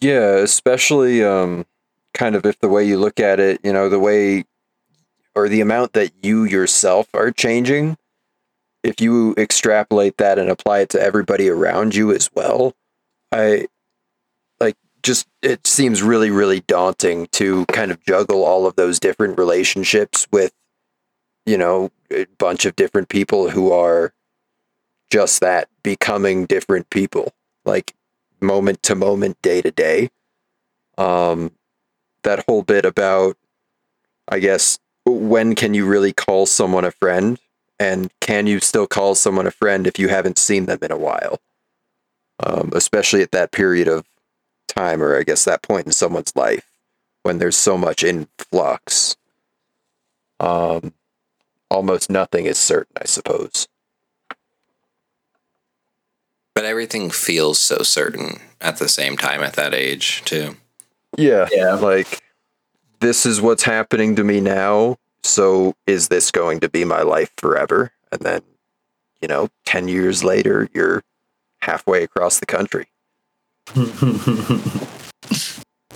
Yeah, 0.00 0.36
especially 0.36 1.22
um 1.22 1.66
kind 2.14 2.34
of 2.34 2.46
if 2.46 2.58
the 2.60 2.68
way 2.68 2.84
you 2.84 2.98
look 2.98 3.20
at 3.20 3.38
it, 3.38 3.60
you 3.62 3.72
know, 3.72 3.90
the 3.90 3.98
way 3.98 4.44
or 5.34 5.48
the 5.50 5.60
amount 5.60 5.92
that 5.92 6.12
you 6.22 6.44
yourself 6.44 7.08
are 7.12 7.30
changing, 7.30 7.98
if 8.86 9.00
you 9.00 9.34
extrapolate 9.36 10.16
that 10.18 10.38
and 10.38 10.48
apply 10.48 10.80
it 10.80 10.88
to 10.90 11.00
everybody 11.00 11.48
around 11.48 11.94
you 11.94 12.12
as 12.12 12.30
well, 12.34 12.74
I 13.32 13.66
like 14.60 14.76
just 15.02 15.26
it 15.42 15.66
seems 15.66 16.02
really 16.02 16.30
really 16.30 16.60
daunting 16.60 17.26
to 17.32 17.66
kind 17.66 17.90
of 17.90 18.02
juggle 18.04 18.44
all 18.44 18.66
of 18.66 18.76
those 18.76 19.00
different 19.00 19.38
relationships 19.38 20.26
with 20.30 20.52
you 21.46 21.56
know, 21.56 21.90
a 22.10 22.26
bunch 22.38 22.66
of 22.66 22.76
different 22.76 23.08
people 23.08 23.50
who 23.50 23.72
are 23.72 24.12
just 25.10 25.40
that 25.40 25.68
becoming 25.82 26.44
different 26.44 26.90
people. 26.90 27.32
Like 27.64 27.94
moment 28.40 28.82
to 28.82 28.94
moment, 28.94 29.40
day 29.40 29.62
to 29.62 29.70
day. 29.70 30.10
Um, 30.98 31.52
that 32.24 32.44
whole 32.46 32.62
bit 32.62 32.84
about, 32.84 33.36
I 34.28 34.40
guess, 34.40 34.78
when 35.04 35.54
can 35.54 35.72
you 35.72 35.86
really 35.86 36.12
call 36.12 36.46
someone 36.46 36.84
a 36.84 36.90
friend, 36.90 37.38
and 37.78 38.10
can 38.20 38.46
you 38.46 38.60
still 38.60 38.86
call 38.86 39.14
someone 39.14 39.46
a 39.46 39.50
friend 39.50 39.86
if 39.86 39.98
you 39.98 40.08
haven't 40.08 40.38
seen 40.38 40.66
them 40.66 40.78
in 40.82 40.92
a 40.92 40.96
while? 40.96 41.40
Um, 42.44 42.70
especially 42.74 43.22
at 43.22 43.32
that 43.32 43.52
period 43.52 43.88
of 43.88 44.04
time, 44.68 45.02
or 45.02 45.18
I 45.18 45.22
guess 45.22 45.44
that 45.44 45.62
point 45.62 45.86
in 45.86 45.92
someone's 45.92 46.34
life 46.36 46.68
when 47.22 47.38
there's 47.38 47.56
so 47.56 47.78
much 47.78 48.02
in 48.04 48.28
flux. 48.38 49.16
Um, 50.38 50.92
almost 51.70 52.10
nothing 52.10 52.46
is 52.46 52.58
certain, 52.58 52.94
I 53.00 53.06
suppose. 53.06 53.68
but 56.56 56.64
everything 56.64 57.10
feels 57.10 57.58
so 57.58 57.82
certain 57.82 58.40
at 58.62 58.78
the 58.78 58.88
same 58.88 59.16
time 59.18 59.42
at 59.42 59.52
that 59.52 59.74
age 59.74 60.22
too 60.24 60.56
Yeah. 61.16 61.46
Yeah. 61.52 61.74
Like, 61.74 62.22
this 63.00 63.26
is 63.26 63.42
what's 63.42 63.62
happening 63.62 64.16
to 64.16 64.24
me 64.24 64.40
now. 64.40 64.96
So, 65.26 65.74
is 65.86 66.08
this 66.08 66.30
going 66.30 66.60
to 66.60 66.68
be 66.68 66.84
my 66.84 67.02
life 67.02 67.32
forever? 67.36 67.92
And 68.12 68.20
then, 68.20 68.42
you 69.20 69.28
know, 69.28 69.48
10 69.64 69.88
years 69.88 70.22
later, 70.22 70.68
you're 70.72 71.02
halfway 71.62 72.04
across 72.04 72.38
the 72.38 72.46
country. 72.46 72.86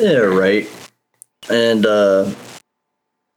yeah 0.01 0.19
right 0.19 0.69
and 1.49 1.87
uh 1.87 2.29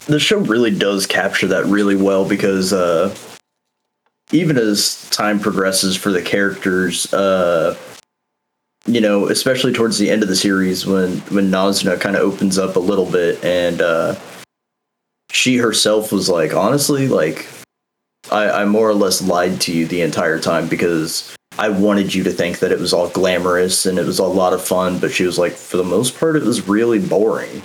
the 0.07 0.19
show 0.19 0.39
really 0.39 0.71
does 0.75 1.05
capture 1.05 1.47
that 1.47 1.65
really 1.65 1.95
well 1.95 2.27
because 2.27 2.73
uh 2.73 3.13
even 4.31 4.57
as 4.57 5.07
time 5.11 5.39
progresses 5.39 5.95
for 5.95 6.11
the 6.11 6.21
characters 6.21 7.13
uh 7.13 7.77
you 8.85 8.99
know 8.99 9.27
especially 9.27 9.71
towards 9.71 9.99
the 9.99 10.09
end 10.09 10.23
of 10.23 10.29
the 10.29 10.35
series 10.35 10.85
when 10.85 11.17
when 11.29 11.51
Nazuna 11.51 11.99
kind 11.99 12.15
of 12.15 12.23
opens 12.23 12.57
up 12.57 12.75
a 12.75 12.79
little 12.79 13.09
bit 13.09 13.43
and 13.43 13.81
uh 13.81 14.15
she 15.33 15.57
herself 15.57 16.11
was 16.11 16.29
like 16.29 16.53
honestly 16.53 17.07
like 17.07 17.47
I, 18.31 18.61
I 18.61 18.65
more 18.65 18.87
or 18.87 18.93
less 18.93 19.21
lied 19.21 19.59
to 19.61 19.73
you 19.73 19.85
the 19.85 20.01
entire 20.01 20.39
time 20.39 20.69
because 20.69 21.35
I 21.57 21.69
wanted 21.69 22.13
you 22.13 22.23
to 22.23 22.31
think 22.31 22.59
that 22.59 22.71
it 22.71 22.79
was 22.79 22.93
all 22.93 23.09
glamorous 23.09 23.85
and 23.85 23.99
it 23.99 24.05
was 24.05 24.19
a 24.19 24.25
lot 24.25 24.53
of 24.53 24.63
fun, 24.63 24.97
but 24.99 25.11
she 25.11 25.25
was 25.25 25.37
like, 25.37 25.51
for 25.53 25.77
the 25.77 25.83
most 25.83 26.17
part, 26.19 26.35
it 26.35 26.43
was 26.43 26.67
really 26.67 26.99
boring. 26.99 27.61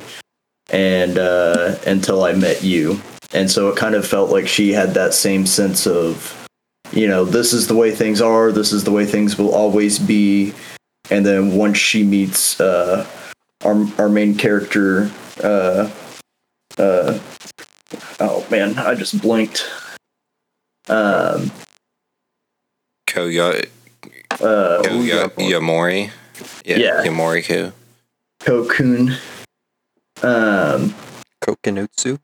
And 0.70 1.16
uh, 1.16 1.76
until 1.86 2.24
I 2.24 2.32
met 2.32 2.62
you, 2.62 3.00
and 3.32 3.50
so 3.50 3.68
it 3.68 3.76
kind 3.76 3.94
of 3.94 4.06
felt 4.06 4.30
like 4.30 4.46
she 4.46 4.72
had 4.72 4.92
that 4.94 5.14
same 5.14 5.46
sense 5.46 5.86
of, 5.86 6.34
you 6.92 7.06
know, 7.06 7.24
this 7.24 7.54
is 7.54 7.66
the 7.66 7.74
way 7.74 7.94
things 7.94 8.20
are, 8.20 8.52
this 8.52 8.72
is 8.72 8.84
the 8.84 8.92
way 8.92 9.06
things 9.06 9.38
will 9.38 9.54
always 9.54 9.98
be. 9.98 10.52
And 11.10 11.24
then 11.24 11.56
once 11.56 11.78
she 11.78 12.04
meets 12.04 12.60
uh, 12.60 13.06
our 13.64 13.86
our 13.98 14.08
main 14.10 14.34
character, 14.34 15.10
uh, 15.42 15.90
uh, 16.76 17.18
oh 18.20 18.46
man, 18.50 18.78
I 18.78 18.94
just 18.94 19.20
blinked. 19.20 19.68
Um, 20.88 21.50
Koya 23.06 23.66
uh, 24.32 24.82
Koya 24.82 25.28
Yamori 25.36 26.10
yeah, 26.64 26.76
Yeah. 26.76 27.04
Yamori 27.04 27.44
Ko 27.46 27.72
Kokun. 28.40 29.18
Um, 30.22 30.94
Kokonotsu? 31.42 32.18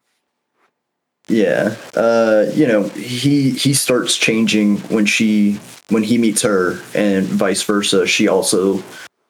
yeah. 1.29 1.77
Uh, 1.95 2.47
you 2.55 2.67
know, 2.67 2.85
he 2.91 3.51
he 3.51 3.73
starts 3.75 4.17
changing 4.17 4.79
when 4.89 5.07
she 5.07 5.61
when 5.91 6.03
he 6.03 6.19
meets 6.19 6.43
her, 6.43 6.81
and 6.95 7.27
vice 7.27 7.63
versa. 7.63 8.07
She 8.07 8.29
also 8.29 8.83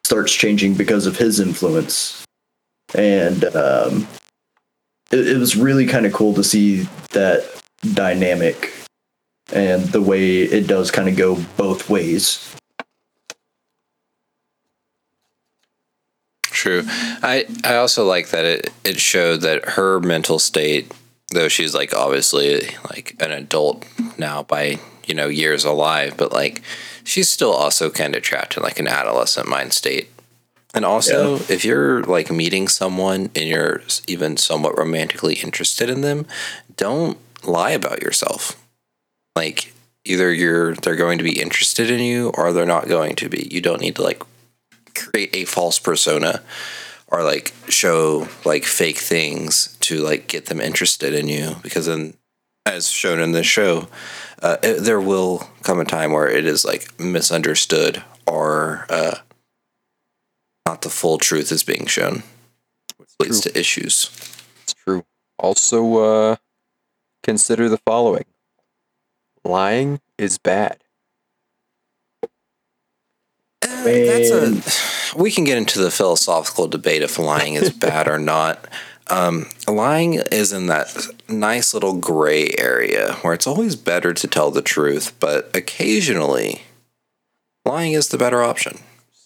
starts 0.05 0.33
changing 0.33 0.75
because 0.75 1.07
of 1.07 1.17
his 1.17 1.41
influence, 1.41 2.25
and 2.95 3.45
um, 3.57 4.07
it, 5.11 5.29
it 5.29 5.39
was 5.39 5.57
really 5.57 5.87
kind 5.87 6.07
of 6.07 6.13
cool 6.13 6.35
to 6.35 6.45
see 6.45 6.83
that 7.13 7.63
dynamic 7.93 8.73
and 9.53 9.85
the 9.87 10.03
way 10.03 10.39
it 10.43 10.67
does 10.67 10.91
kind 10.91 11.09
of 11.09 11.17
go 11.17 11.37
both 11.57 11.89
ways. 11.91 12.55
True. 16.43 16.85
I 16.87 17.47
I 17.63 17.77
also 17.77 18.07
like 18.07 18.29
that 18.29 18.45
it 18.45 18.73
it 18.85 18.99
showed 18.99 19.43
that 19.43 19.71
her 19.71 20.01
mental 20.01 20.39
state, 20.39 20.91
though 21.33 21.49
she's 21.49 21.75
like 21.75 21.93
obviously 21.93 22.69
like 22.91 23.17
an 23.21 23.33
adult 23.33 23.85
now 24.19 24.45
by 24.45 24.79
you 25.07 25.15
know 25.15 25.29
years 25.29 25.65
alive, 25.65 26.15
but 26.17 26.33
like 26.33 26.63
she's 27.03 27.29
still 27.29 27.53
also 27.53 27.91
kind 27.91 28.15
of 28.15 28.23
trapped 28.23 28.57
in 28.57 28.63
like 28.63 28.79
an 28.79 28.89
adolescent 28.89 29.49
mind 29.49 29.73
state. 29.73 30.09
And 30.75 30.85
also, 30.85 31.37
if 31.49 31.65
you're 31.65 32.03
like 32.03 32.31
meeting 32.33 32.67
someone 32.67 33.31
and 33.37 33.49
you're 33.49 33.83
even 34.09 34.37
somewhat 34.37 34.77
romantically 34.77 35.35
interested 35.35 35.89
in 35.89 36.01
them, 36.01 36.27
don't 36.77 37.17
lie 37.47 37.71
about 37.71 38.03
yourself. 38.03 38.61
Like 39.37 39.73
either 40.05 40.33
you're 40.33 40.75
they're 40.75 40.97
going 40.97 41.19
to 41.19 41.25
be 41.25 41.41
interested 41.41 41.91
in 41.91 42.01
you 42.01 42.31
or 42.31 42.53
they're 42.53 42.67
not 42.67 42.89
going 42.89 43.15
to 43.17 43.29
be. 43.29 43.49
You 43.53 43.61
don't 43.61 43.81
need 43.81 43.97
to 43.97 44.03
like 44.03 44.23
create 44.95 45.35
a 45.35 45.45
false 45.45 45.79
persona 45.79 46.43
or 47.09 47.23
like 47.23 47.53
show 47.69 48.29
like 48.45 48.65
fake 48.65 48.99
things 48.99 49.77
to 49.81 50.01
like 50.01 50.27
get 50.27 50.47
them 50.47 50.61
interested 50.61 51.15
in 51.15 51.29
you 51.29 51.57
because 51.63 51.87
then 51.87 52.15
as 52.67 52.89
shown 52.89 53.21
in 53.21 53.33
this 53.33 53.47
show 53.47 53.89
uh, 54.43 54.57
it, 54.63 54.81
there 54.81 55.01
will 55.01 55.49
come 55.63 55.81
a 55.81 55.85
time 55.85 56.13
where 56.13 56.29
it 56.29 56.47
is 56.47 56.65
like 56.65 56.99
misunderstood 56.99 58.03
or 58.27 58.87
uh, 58.89 59.17
not 60.67 60.83
the 60.83 60.91
full 60.91 61.19
truth 61.19 61.53
is 61.53 61.63
being 61.63 61.87
shown 61.87 62.23
leads 63.21 63.41
to 63.43 63.59
issues. 63.59 64.11
It's 64.63 64.75
true. 64.75 65.05
Also, 65.39 65.97
uh, 65.97 66.37
consider 67.23 67.69
the 67.69 67.79
following 67.79 68.25
lying 69.45 70.01
is 70.19 70.39
bad. 70.39 70.79
That's 73.61 74.31
a, 74.31 75.17
we 75.19 75.31
can 75.31 75.45
get 75.45 75.59
into 75.59 75.79
the 75.79 75.91
philosophical 75.91 76.67
debate 76.67 77.03
if 77.03 77.19
lying 77.19 77.55
is 77.55 77.71
bad 77.71 78.09
or 78.09 78.19
not. 78.19 78.67
Um, 79.09 79.47
lying 79.69 80.15
is 80.15 80.53
in 80.53 80.67
that 80.69 80.97
nice 81.29 81.75
little 81.75 81.99
gray 81.99 82.49
area 82.57 83.15
where 83.21 83.35
it's 83.35 83.47
always 83.47 83.77
better 83.77 84.15
to 84.15 84.27
tell 84.27 84.51
the 84.51 84.63
truth, 84.63 85.13
but 85.21 85.55
occasionally 85.55 86.63
lying 87.67 87.93
is 87.93 88.09
the 88.09 88.17
better 88.17 88.43
option. 88.43 88.79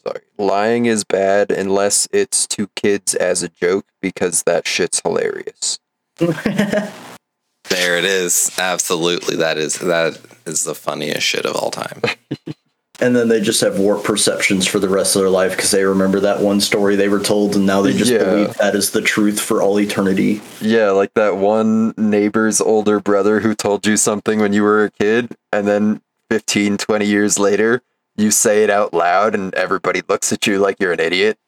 Sorry. 0.08 0.20
Lying 0.38 0.86
is 0.86 1.04
bad 1.04 1.50
unless 1.50 2.08
it's 2.12 2.46
to 2.48 2.68
kids 2.76 3.14
as 3.14 3.42
a 3.42 3.48
joke 3.48 3.86
because 4.00 4.42
that 4.44 4.66
shit's 4.66 5.00
hilarious. 5.04 5.78
There 6.18 7.98
it 7.98 8.04
is. 8.04 8.50
Absolutely. 8.58 9.36
That 9.36 9.58
is 9.58 9.78
that 9.80 10.18
is 10.46 10.64
the 10.64 10.74
funniest 10.74 11.26
shit 11.26 11.44
of 11.44 11.54
all 11.56 11.70
time. 11.70 12.00
and 13.00 13.14
then 13.14 13.28
they 13.28 13.40
just 13.42 13.60
have 13.60 13.78
warped 13.78 14.04
perceptions 14.04 14.66
for 14.66 14.78
the 14.78 14.88
rest 14.88 15.14
of 15.14 15.20
their 15.20 15.28
life 15.30 15.54
because 15.54 15.70
they 15.70 15.84
remember 15.84 16.20
that 16.20 16.40
one 16.40 16.60
story 16.60 16.96
they 16.96 17.08
were 17.10 17.20
told, 17.20 17.54
and 17.56 17.66
now 17.66 17.82
they 17.82 17.92
just 17.92 18.10
Yeah. 18.10 18.24
believe 18.24 18.54
that 18.54 18.74
is 18.74 18.90
the 18.92 19.02
truth 19.02 19.38
for 19.38 19.60
all 19.62 19.78
eternity. 19.78 20.40
Yeah, 20.62 20.90
like 20.92 21.12
that 21.14 21.36
one 21.36 21.92
neighbor's 21.98 22.60
older 22.60 23.00
brother 23.00 23.40
who 23.40 23.54
told 23.54 23.86
you 23.86 23.96
something 23.98 24.40
when 24.40 24.52
you 24.54 24.62
were 24.62 24.84
a 24.84 24.90
kid, 24.90 25.36
and 25.52 25.68
then 25.68 26.00
15, 26.30 26.78
20 26.78 27.04
years 27.04 27.38
later, 27.38 27.82
you 28.18 28.30
say 28.30 28.62
it 28.64 28.70
out 28.70 28.92
loud 28.92 29.34
and 29.34 29.54
everybody 29.54 30.02
looks 30.08 30.32
at 30.32 30.46
you 30.46 30.58
like 30.58 30.76
you're 30.80 30.92
an 30.92 31.00
idiot. 31.00 31.38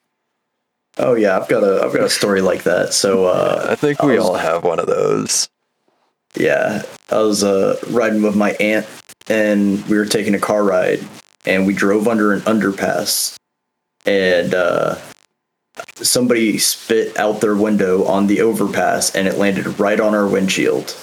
Oh 0.98 1.14
yeah, 1.14 1.38
I've 1.38 1.48
got 1.48 1.62
a 1.62 1.82
I've 1.84 1.92
got 1.92 2.02
a 2.04 2.10
story 2.10 2.40
like 2.40 2.62
that. 2.64 2.92
So 2.94 3.26
uh, 3.26 3.66
I 3.68 3.74
think 3.74 4.02
we 4.02 4.12
I 4.14 4.16
was- 4.16 4.24
all 4.24 4.34
have 4.36 4.64
one 4.64 4.78
of 4.80 4.86
those. 4.86 5.48
Yeah, 6.36 6.82
I 7.10 7.18
was 7.18 7.42
uh, 7.42 7.76
riding 7.90 8.22
with 8.22 8.36
my 8.36 8.52
aunt, 8.52 8.86
and 9.28 9.84
we 9.88 9.98
were 9.98 10.06
taking 10.06 10.34
a 10.34 10.38
car 10.38 10.62
ride, 10.62 11.00
and 11.44 11.66
we 11.66 11.74
drove 11.74 12.06
under 12.06 12.32
an 12.32 12.40
underpass, 12.42 13.34
and 14.06 14.54
uh, 14.54 14.94
somebody 15.96 16.56
spit 16.58 17.18
out 17.18 17.40
their 17.40 17.56
window 17.56 18.04
on 18.04 18.28
the 18.28 18.40
overpass, 18.42 19.12
and 19.14 19.26
it 19.26 19.38
landed 19.38 19.80
right 19.80 19.98
on 19.98 20.14
our 20.14 20.28
windshield. 20.28 20.94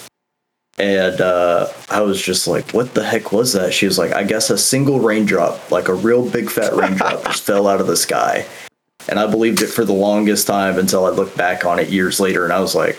And 0.78 1.20
uh, 1.22 1.70
I 1.90 2.02
was 2.02 2.22
just 2.22 2.48
like, 2.48 2.72
"What 2.72 2.94
the 2.94 3.04
heck 3.04 3.32
was 3.32 3.54
that?" 3.54 3.74
She 3.74 3.88
was 3.88 3.98
like, 3.98 4.14
"I 4.14 4.24
guess 4.24 4.50
a 4.50 4.58
single 4.58 5.00
raindrop, 5.00 5.72
like 5.72 5.88
a 5.88 5.94
real 5.94 6.30
big 6.30 6.52
fat 6.52 6.74
raindrop, 6.76 7.26
just 7.26 7.44
fell 7.44 7.68
out 7.68 7.82
of 7.82 7.88
the 7.88 7.98
sky." 7.98 8.46
And 9.10 9.20
I 9.20 9.26
believed 9.26 9.62
it 9.62 9.68
for 9.68 9.86
the 9.86 9.94
longest 9.94 10.46
time 10.48 10.78
until 10.78 11.06
I 11.06 11.10
looked 11.10 11.36
back 11.38 11.66
on 11.66 11.80
it 11.80 11.90
years 11.90 12.20
later, 12.20 12.44
and 12.44 12.54
I 12.54 12.60
was 12.60 12.76
like, 12.76 12.98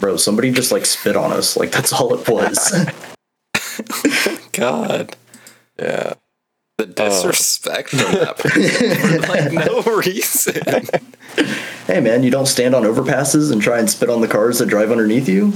bro, 0.00 0.16
somebody 0.16 0.50
just 0.52 0.72
like 0.72 0.86
spit 0.86 1.16
on 1.16 1.32
us. 1.32 1.56
Like 1.56 1.70
that's 1.72 1.92
all 1.92 2.14
it 2.14 2.28
was. 2.28 2.86
God. 4.52 5.16
Yeah. 5.78 6.14
The 6.78 6.86
disrespect 6.86 7.90
from 7.90 7.98
that 7.98 8.38
person 8.38 9.20
for 9.20 9.28
like 9.28 9.52
no 9.52 9.80
reason. 9.96 10.62
hey 11.86 12.00
man, 12.00 12.22
you 12.22 12.30
don't 12.30 12.46
stand 12.46 12.74
on 12.74 12.82
overpasses 12.82 13.50
and 13.50 13.62
try 13.62 13.78
and 13.78 13.88
spit 13.88 14.10
on 14.10 14.20
the 14.20 14.28
cars 14.28 14.58
that 14.58 14.66
drive 14.66 14.90
underneath 14.90 15.28
you. 15.28 15.54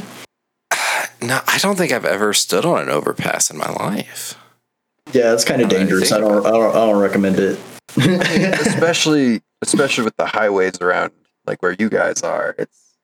No, 1.22 1.40
I 1.46 1.58
don't 1.58 1.76
think 1.76 1.92
I've 1.92 2.04
ever 2.04 2.32
stood 2.32 2.64
on 2.64 2.82
an 2.82 2.88
overpass 2.88 3.50
in 3.50 3.58
my 3.58 3.70
life. 3.72 4.36
Yeah, 5.12 5.32
it's 5.34 5.44
kind 5.44 5.60
of 5.60 5.68
Now 5.68 5.76
I 5.76 5.78
dangerous. 5.80 6.12
I 6.12 6.18
don't, 6.18 6.46
I 6.46 6.50
don't, 6.50 6.70
I 6.70 6.86
don't 6.86 7.00
recommend 7.00 7.38
it. 7.38 7.58
especially 7.96 9.42
especially 9.62 10.04
with 10.04 10.16
the 10.16 10.26
highways 10.26 10.80
around 10.80 11.10
like 11.46 11.62
where 11.62 11.74
you 11.78 11.88
guys 11.88 12.22
are. 12.22 12.54
It's 12.58 12.96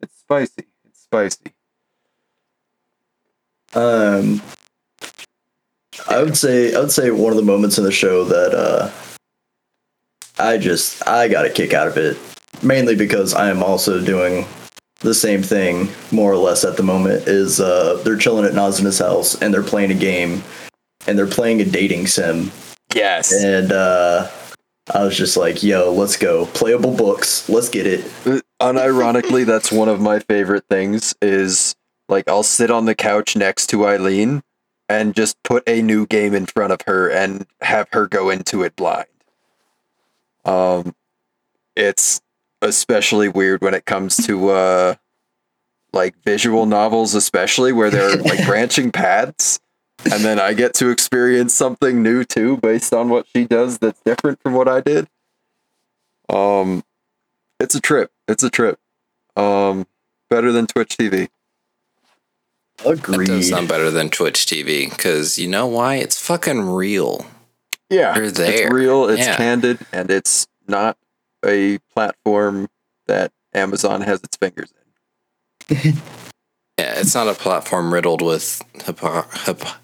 it's 0.00 0.18
spicy. 0.18 0.66
It's 0.84 1.00
spicy. 1.02 1.54
Um, 3.74 4.42
I 6.08 6.22
would 6.22 6.36
say, 6.36 6.74
I 6.74 6.80
would 6.80 6.92
say 6.92 7.10
one 7.10 7.32
of 7.32 7.36
the 7.36 7.42
moments 7.42 7.78
in 7.78 7.84
the 7.84 7.92
show 7.92 8.24
that 8.24 8.54
uh, 8.54 8.90
I 10.38 10.58
just 10.58 11.06
I 11.06 11.28
got 11.28 11.46
a 11.46 11.50
kick 11.50 11.72
out 11.72 11.88
of 11.88 11.96
it, 11.96 12.16
mainly 12.62 12.94
because 12.94 13.34
I 13.34 13.50
am 13.50 13.62
also 13.62 14.04
doing 14.04 14.46
the 14.98 15.14
same 15.14 15.42
thing 15.42 15.88
more 16.10 16.32
or 16.32 16.36
less 16.36 16.64
at 16.64 16.76
the 16.76 16.82
moment. 16.82 17.28
Is 17.28 17.60
uh, 17.60 18.00
they're 18.04 18.16
chilling 18.16 18.44
at 18.44 18.52
Nazuna's 18.52 18.98
house 18.98 19.40
and 19.40 19.52
they're 19.52 19.62
playing 19.62 19.90
a 19.90 19.94
game, 19.94 20.42
and 21.06 21.18
they're 21.18 21.26
playing 21.26 21.60
a 21.60 21.64
dating 21.64 22.06
sim. 22.06 22.50
Yes. 22.94 23.32
and 23.32 23.70
uh, 23.70 24.28
I 24.94 25.04
was 25.04 25.16
just 25.16 25.36
like, 25.36 25.62
"Yo, 25.62 25.92
let's 25.92 26.16
go! 26.16 26.46
Playable 26.46 26.94
books, 26.94 27.48
let's 27.48 27.68
get 27.68 27.86
it." 27.86 28.00
Unironically, 28.60 29.44
that's 29.46 29.70
one 29.70 29.88
of 29.88 30.00
my 30.00 30.18
favorite 30.20 30.64
things 30.68 31.14
is 31.22 31.76
like 32.08 32.28
I'll 32.28 32.42
sit 32.42 32.70
on 32.70 32.86
the 32.86 32.94
couch 32.94 33.36
next 33.36 33.66
to 33.68 33.86
Eileen 33.86 34.42
and 34.88 35.14
just 35.14 35.40
put 35.42 35.62
a 35.68 35.82
new 35.82 36.06
game 36.06 36.34
in 36.34 36.46
front 36.46 36.72
of 36.72 36.80
her 36.86 37.08
and 37.10 37.46
have 37.60 37.88
her 37.92 38.06
go 38.08 38.30
into 38.30 38.62
it 38.62 38.74
blind. 38.74 39.06
Um 40.44 40.94
it's 41.76 42.20
especially 42.62 43.28
weird 43.28 43.60
when 43.62 43.74
it 43.74 43.84
comes 43.86 44.16
to 44.26 44.50
uh 44.50 44.94
like 45.92 46.14
visual 46.24 46.66
novels 46.66 47.14
especially 47.14 47.72
where 47.72 47.90
they're 47.90 48.16
like 48.16 48.44
branching 48.46 48.90
paths 48.90 49.58
and 50.04 50.22
then 50.24 50.38
I 50.38 50.52
get 50.54 50.74
to 50.74 50.90
experience 50.90 51.54
something 51.54 52.02
new 52.02 52.24
too 52.24 52.56
based 52.58 52.92
on 52.92 53.08
what 53.08 53.26
she 53.34 53.44
does 53.44 53.78
that's 53.78 54.00
different 54.04 54.40
from 54.42 54.54
what 54.54 54.68
I 54.68 54.80
did. 54.80 55.08
Um 56.28 56.84
it's 57.60 57.74
a 57.74 57.80
trip. 57.80 58.10
It's 58.28 58.42
a 58.44 58.50
trip. 58.50 58.78
Um, 59.36 59.86
better 60.30 60.52
than 60.52 60.66
Twitch 60.68 60.96
TV. 60.96 61.28
That 62.84 62.90
Agreed. 63.00 63.26
does 63.26 63.48
sound 63.48 63.66
better 63.68 63.90
than 63.90 64.10
Twitch 64.10 64.46
TV 64.46 64.88
because 64.88 65.38
you 65.38 65.48
know 65.48 65.66
why? 65.66 65.96
It's 65.96 66.20
fucking 66.20 66.60
real. 66.70 67.26
Yeah, 67.90 68.16
You're 68.16 68.30
there. 68.30 68.66
It's 68.66 68.72
real. 68.72 69.08
It's 69.08 69.26
Yeah. 69.26 69.36
candid, 69.36 69.78
and 69.92 70.10
it's 70.10 70.46
not 70.68 70.96
a 71.44 71.78
platform 71.92 72.68
that 73.06 73.32
Amazon 73.54 74.02
has 74.02 74.22
its 74.22 74.36
fingers 74.36 74.72
in. 75.70 75.94
Yeah, 76.78 77.00
it's 77.00 77.12
not 77.12 77.26
a 77.26 77.34
platform 77.34 77.92
riddled 77.92 78.22
with 78.22 78.62
hypo- 78.86 79.22
hypo- 79.22 79.78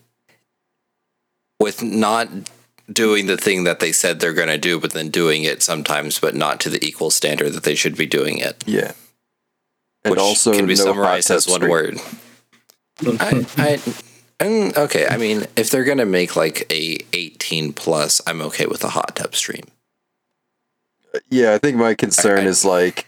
with 1.59 1.83
not 1.83 2.29
doing 2.93 3.27
the 3.27 3.37
thing 3.37 3.65
that 3.65 3.81
they 3.81 3.91
said 3.91 4.21
they're 4.21 4.33
going 4.33 4.47
to 4.47 4.59
do, 4.59 4.79
but 4.79 4.93
then 4.93 5.09
doing 5.11 5.43
it 5.43 5.61
sometimes, 5.61 6.21
but 6.21 6.37
not 6.37 6.61
to 6.61 6.71
the 6.71 6.85
equal 6.85 7.11
standard 7.11 7.53
that 7.55 7.65
they 7.65 7.75
should 7.75 7.97
be 7.97 8.07
doing 8.07 8.39
it. 8.39 8.63
Yeah, 8.65 8.93
and 10.05 10.13
which 10.13 10.21
also 10.21 10.53
can 10.53 10.67
be 10.67 10.77
no 10.77 10.85
summarized 10.85 11.33
as 11.33 11.49
one 11.49 11.69
word. 11.69 11.99
I, 13.05 13.45
I, 13.57 13.81
and, 14.39 14.77
okay. 14.77 15.09
I 15.09 15.17
mean, 15.17 15.47
if 15.57 15.71
they're 15.71 15.83
gonna 15.83 16.07
make 16.07 16.37
like 16.37 16.65
a 16.73 16.99
18 17.13 17.73
plus, 17.73 18.21
I'm 18.25 18.41
okay 18.43 18.67
with 18.67 18.85
a 18.85 18.91
hot 18.91 19.17
tub 19.17 19.35
stream. 19.35 19.65
Yeah, 21.31 21.53
I 21.55 21.59
think 21.59 21.77
my 21.77 21.95
concern 21.95 22.41
I- 22.41 22.45
is 22.49 22.65
like 22.65 23.07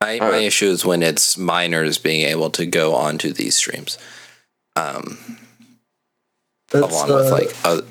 My, 0.00 0.18
All 0.18 0.28
my 0.28 0.32
right. 0.36 0.42
issue 0.44 0.66
is 0.66 0.84
when 0.84 1.02
it's 1.02 1.38
minors 1.38 1.96
being 1.98 2.26
able 2.28 2.50
to 2.50 2.66
go 2.66 2.94
onto 2.94 3.32
these 3.32 3.54
streams, 3.56 3.96
um, 4.76 5.38
along 6.72 7.08
with 7.08 7.26
uh, 7.26 7.30
like 7.30 7.48
o- 7.64 7.86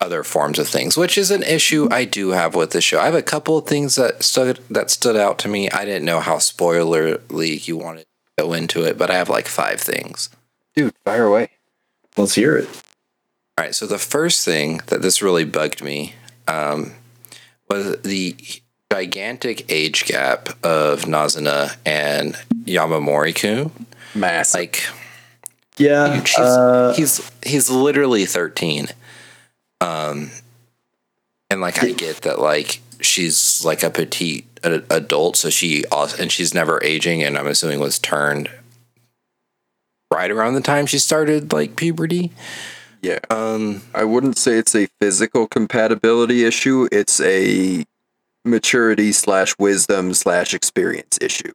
other 0.00 0.22
forms 0.22 0.58
of 0.58 0.68
things, 0.68 0.96
which 0.96 1.16
is 1.16 1.30
an 1.30 1.42
issue 1.42 1.88
I 1.90 2.04
do 2.04 2.30
have 2.30 2.54
with 2.54 2.70
the 2.72 2.80
show. 2.80 3.00
I 3.00 3.06
have 3.06 3.14
a 3.14 3.22
couple 3.22 3.56
of 3.58 3.66
things 3.66 3.94
that 3.96 4.22
stood 4.22 4.60
that 4.70 4.90
stood 4.90 5.16
out 5.16 5.38
to 5.40 5.48
me. 5.48 5.70
I 5.70 5.84
didn't 5.84 6.04
know 6.04 6.20
how 6.20 6.36
spoilerly 6.36 7.66
you 7.66 7.76
wanted 7.78 8.02
to 8.38 8.44
go 8.44 8.52
into 8.52 8.84
it, 8.84 8.98
but 8.98 9.10
I 9.10 9.14
have 9.14 9.28
like 9.30 9.48
five 9.48 9.80
things. 9.80 10.28
dude, 10.76 10.94
fire 11.04 11.24
away. 11.24 11.48
let's 12.16 12.34
hear 12.34 12.56
it. 12.56 12.66
All 13.56 13.64
right. 13.64 13.74
So 13.74 13.86
the 13.86 13.98
first 13.98 14.44
thing 14.44 14.80
that 14.88 15.00
this 15.02 15.22
really 15.22 15.44
bugged 15.44 15.82
me 15.82 16.14
um, 16.46 16.92
was 17.70 18.02
the 18.02 18.36
gigantic 18.92 19.70
age 19.70 20.04
gap 20.04 20.48
of 20.64 21.02
Nazuna 21.02 21.76
and 21.86 22.34
Yamamori-kun. 22.64 23.70
Massive. 24.14 24.60
Like 24.60 24.84
Yeah, 25.76 26.14
huge. 26.14 26.30
He's, 26.30 26.38
uh, 26.38 26.94
he's 26.96 27.30
he's 27.44 27.70
literally 27.70 28.26
thirteen. 28.26 28.88
Um, 29.80 30.30
and 31.48 31.60
like 31.60 31.82
I 31.82 31.92
get 31.92 32.22
that 32.22 32.40
like 32.40 32.80
she's 33.00 33.64
like 33.64 33.82
a 33.82 33.90
petite 33.90 34.46
a- 34.64 34.82
adult, 34.90 35.36
so 35.36 35.48
she 35.48 35.84
also 35.86 36.20
and 36.20 36.30
she's 36.30 36.52
never 36.52 36.82
aging, 36.82 37.22
and 37.22 37.38
I'm 37.38 37.46
assuming 37.46 37.80
was 37.80 37.98
turned 37.98 38.50
right 40.12 40.30
around 40.30 40.54
the 40.54 40.60
time 40.60 40.86
she 40.86 40.98
started 40.98 41.52
like 41.52 41.76
puberty. 41.76 42.32
Yeah, 43.02 43.18
Um, 43.30 43.82
I 43.94 44.04
wouldn't 44.04 44.38
say 44.38 44.56
it's 44.58 44.74
a 44.74 44.86
physical 45.00 45.46
compatibility 45.46 46.44
issue. 46.44 46.88
It's 46.92 47.20
a 47.20 47.84
maturity 48.44 49.12
slash 49.12 49.54
wisdom 49.58 50.14
slash 50.14 50.54
experience 50.54 51.18
issue, 51.20 51.52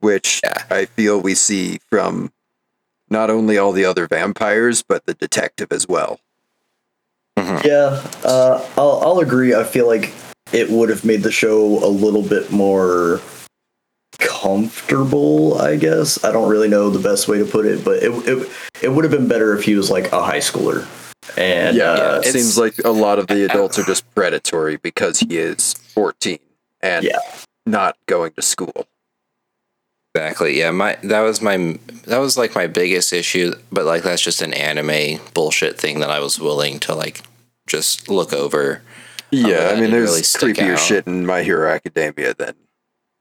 which 0.00 0.40
Yeah. 0.44 0.64
I 0.70 0.86
feel 0.86 1.20
we 1.20 1.34
see 1.34 1.80
from 1.90 2.32
not 3.10 3.28
only 3.30 3.58
all 3.58 3.72
the 3.72 3.84
other 3.84 4.06
vampires 4.06 4.82
but 4.82 5.04
the 5.06 5.14
detective 5.14 5.72
as 5.72 5.86
well. 5.88 6.20
yeah. 7.36 8.02
Uh, 8.24 8.64
I'll 8.76 9.00
I'll 9.04 9.18
agree. 9.20 9.54
I 9.54 9.64
feel 9.64 9.86
like 9.86 10.12
it 10.52 10.70
would 10.70 10.88
have 10.90 11.04
made 11.04 11.22
the 11.22 11.32
show 11.32 11.62
a 11.84 11.88
little 11.88 12.22
bit 12.22 12.52
more 12.52 13.20
comfortable, 14.22 15.58
I 15.60 15.76
guess. 15.76 16.22
I 16.24 16.32
don't 16.32 16.48
really 16.48 16.68
know 16.68 16.90
the 16.90 16.98
best 16.98 17.28
way 17.28 17.38
to 17.38 17.44
put 17.44 17.66
it, 17.66 17.84
but 17.84 18.02
it 18.02 18.10
it, 18.28 18.48
it 18.82 18.88
would 18.88 19.04
have 19.04 19.10
been 19.12 19.28
better 19.28 19.56
if 19.56 19.64
he 19.64 19.74
was 19.74 19.90
like 19.90 20.10
a 20.12 20.22
high 20.22 20.38
schooler. 20.38 20.86
And 21.36 21.76
Yeah, 21.76 21.90
uh, 21.92 22.20
it 22.24 22.32
seems 22.32 22.58
like 22.58 22.74
a 22.84 22.90
lot 22.90 23.18
of 23.18 23.26
the 23.28 23.44
adults 23.44 23.78
are 23.78 23.84
just 23.84 24.12
predatory 24.14 24.76
because 24.76 25.20
he 25.20 25.38
is 25.38 25.74
14 25.74 26.38
and 26.80 27.04
Yeah. 27.04 27.18
not 27.64 27.96
going 28.06 28.32
to 28.32 28.42
school. 28.42 28.86
Exactly. 30.14 30.58
Yeah, 30.58 30.70
my 30.72 30.98
that 31.04 31.20
was 31.20 31.40
my 31.40 31.78
that 32.04 32.18
was 32.18 32.36
like 32.36 32.54
my 32.54 32.66
biggest 32.66 33.12
issue, 33.12 33.54
but 33.70 33.84
like 33.86 34.02
that's 34.02 34.20
just 34.22 34.42
an 34.42 34.52
anime 34.52 35.20
bullshit 35.32 35.78
thing 35.78 36.00
that 36.00 36.10
I 36.10 36.18
was 36.20 36.38
willing 36.38 36.80
to 36.80 36.94
like 36.94 37.22
just 37.66 38.08
look 38.10 38.32
over. 38.34 38.82
Yeah, 39.30 39.48
that 39.48 39.76
I 39.78 39.80
mean, 39.80 39.90
there's 39.90 40.10
really 40.10 40.52
creepier 40.54 40.72
out. 40.74 40.78
shit 40.78 41.06
in 41.06 41.24
My 41.24 41.42
Hero 41.42 41.70
Academia 41.70 42.34
than, 42.34 42.54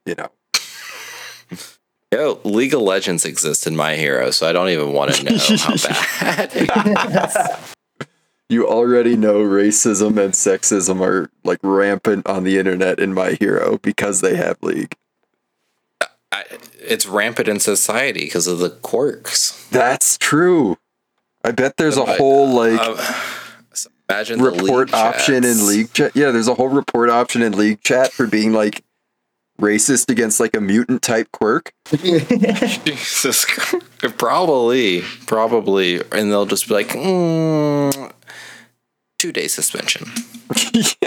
you 0.06 0.16
know. 0.16 0.28
Yo, 2.14 2.40
League 2.44 2.74
of 2.74 2.82
Legends 2.82 3.24
exists 3.24 3.66
in 3.66 3.76
My 3.76 3.96
Hero, 3.96 4.32
so 4.32 4.48
I 4.48 4.52
don't 4.52 4.68
even 4.70 4.92
want 4.92 5.14
to 5.14 5.24
know 5.24 5.38
how 5.38 5.76
bad. 6.20 7.60
You 8.50 8.68
already 8.68 9.16
know 9.16 9.36
racism 9.36 10.22
and 10.22 10.34
sexism 10.34 11.00
are 11.00 11.30
like 11.46 11.60
rampant 11.64 12.28
on 12.28 12.44
the 12.44 12.58
internet 12.58 13.00
in 13.00 13.14
My 13.14 13.38
Hero 13.40 13.78
because 13.78 14.20
they 14.20 14.36
have 14.36 14.58
League. 14.62 14.94
I, 16.34 16.44
it's 16.82 17.06
rampant 17.06 17.48
in 17.48 17.62
society 17.62 18.26
because 18.26 18.48
of 18.48 18.60
the 18.60 18.70
quirks. 18.72 19.68
That's 19.70 20.18
true. 20.18 20.78
I 21.46 21.52
bet 21.52 21.78
there's 21.78 21.96
a 21.98 22.04
But, 22.04 22.18
whole 22.18 22.54
like 22.54 22.78
Um, 22.80 22.98
so 23.72 23.90
imagine 24.10 24.40
the 24.40 24.52
report 24.52 24.88
league 24.90 24.96
option 24.96 25.46
in. 25.46 25.66
League 25.66 25.94
chat. 25.94 26.14
Yeah, 26.14 26.32
there's 26.32 26.50
a 26.50 26.56
whole 26.56 26.68
report 26.68 27.10
option 27.10 27.42
in 27.42 27.54
League 27.54 27.82
chat 27.82 28.12
for 28.12 28.28
being 28.28 28.52
like 28.52 28.84
racist 29.62 30.10
against 30.10 30.40
like 30.40 30.56
a 30.56 30.62
mutant 30.62 31.02
type 31.02 31.32
quirk. 31.32 31.72
Jesus, 31.92 33.46
probably, 34.18 35.02
probably, 35.28 36.02
and 36.12 36.32
they'll 36.32 36.46
just 36.46 36.68
be 36.68 36.74
like, 36.74 36.90
mm, 36.90 38.12
two 39.20 39.32
day 39.32 39.48
suspension 39.48 40.08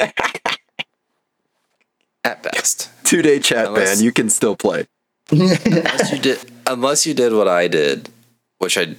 at 2.25 2.43
best. 2.43 2.91
Two 3.05 3.23
day 3.23 3.39
chat 3.39 3.67
Unless- 3.69 3.97
ban. 3.97 4.05
You 4.05 4.13
can 4.13 4.31
still 4.31 4.57
play. 4.57 4.87
unless 5.31 6.13
you 6.13 6.19
did, 6.19 6.39
unless 6.67 7.07
you 7.07 7.15
did 7.15 7.33
what 7.33 7.49
I 7.49 7.67
did, 7.69 8.11
which 8.59 8.77
I 8.77 8.95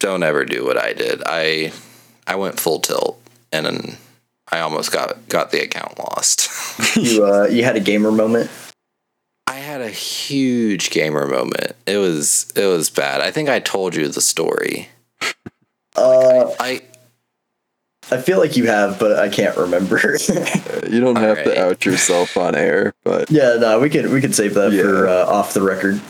don't 0.00 0.22
ever 0.22 0.44
do. 0.44 0.64
What 0.64 0.76
I 0.76 0.92
did, 0.92 1.22
I 1.24 1.72
I 2.26 2.34
went 2.36 2.58
full 2.58 2.80
tilt, 2.80 3.20
and 3.52 3.66
then 3.66 3.96
I 4.50 4.60
almost 4.60 4.90
got 4.92 5.28
got 5.28 5.52
the 5.52 5.62
account 5.62 5.96
lost. 5.98 6.48
you 6.96 7.24
uh, 7.24 7.46
you 7.46 7.62
had 7.62 7.76
a 7.76 7.80
gamer 7.80 8.10
moment. 8.10 8.50
I 9.60 9.62
had 9.62 9.82
a 9.82 9.90
huge 9.90 10.88
gamer 10.88 11.26
moment. 11.26 11.76
It 11.86 11.98
was 11.98 12.50
it 12.56 12.64
was 12.64 12.88
bad. 12.88 13.20
I 13.20 13.30
think 13.30 13.50
I 13.50 13.60
told 13.60 13.94
you 13.94 14.08
the 14.08 14.22
story. 14.22 14.88
Uh, 15.94 16.50
I 16.58 16.80
I 18.10 18.22
feel 18.22 18.38
like 18.38 18.56
you 18.56 18.68
have, 18.68 18.98
but 18.98 19.18
I 19.18 19.28
can't 19.28 19.54
rember. 19.58 20.16
Uh, 20.16 20.80
You 20.90 21.00
don't 21.00 21.16
have 21.16 21.44
to 21.44 21.62
out 21.62 21.84
yourself 21.84 22.38
on 22.38 22.54
air, 22.54 22.94
but 23.04 23.30
yeah, 23.30 23.56
no, 23.60 23.78
we 23.80 23.90
can 23.90 24.10
we 24.10 24.22
can 24.22 24.32
save 24.32 24.54
that 24.54 24.72
for 24.72 25.06
uh, 25.06 25.26
off 25.26 25.52
the 25.52 25.60
record. 25.60 26.00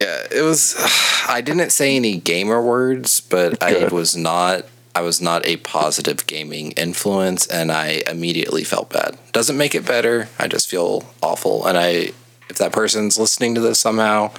Yeah, 0.00 0.26
it 0.30 0.40
was. 0.40 0.74
I 1.28 1.42
didn't 1.42 1.72
say 1.72 1.96
any 1.96 2.16
gamer 2.16 2.62
words, 2.62 3.20
but 3.20 3.62
I 3.62 3.88
was 3.88 4.16
not. 4.16 4.64
I 4.94 5.02
was 5.02 5.20
not 5.20 5.44
a 5.44 5.58
positive 5.58 6.26
gaming 6.26 6.72
influence, 6.72 7.46
and 7.46 7.70
I 7.70 8.02
immediately 8.06 8.64
felt 8.64 8.88
bad. 8.88 9.18
Doesn't 9.32 9.58
make 9.58 9.74
it 9.74 9.84
better. 9.84 10.30
I 10.38 10.48
just 10.48 10.66
feel 10.66 11.04
awful, 11.22 11.66
and 11.66 11.76
I. 11.76 12.12
If 12.48 12.58
that 12.58 12.72
person's 12.72 13.18
listening 13.18 13.54
to 13.54 13.60
this 13.60 13.78
somehow, 13.78 14.32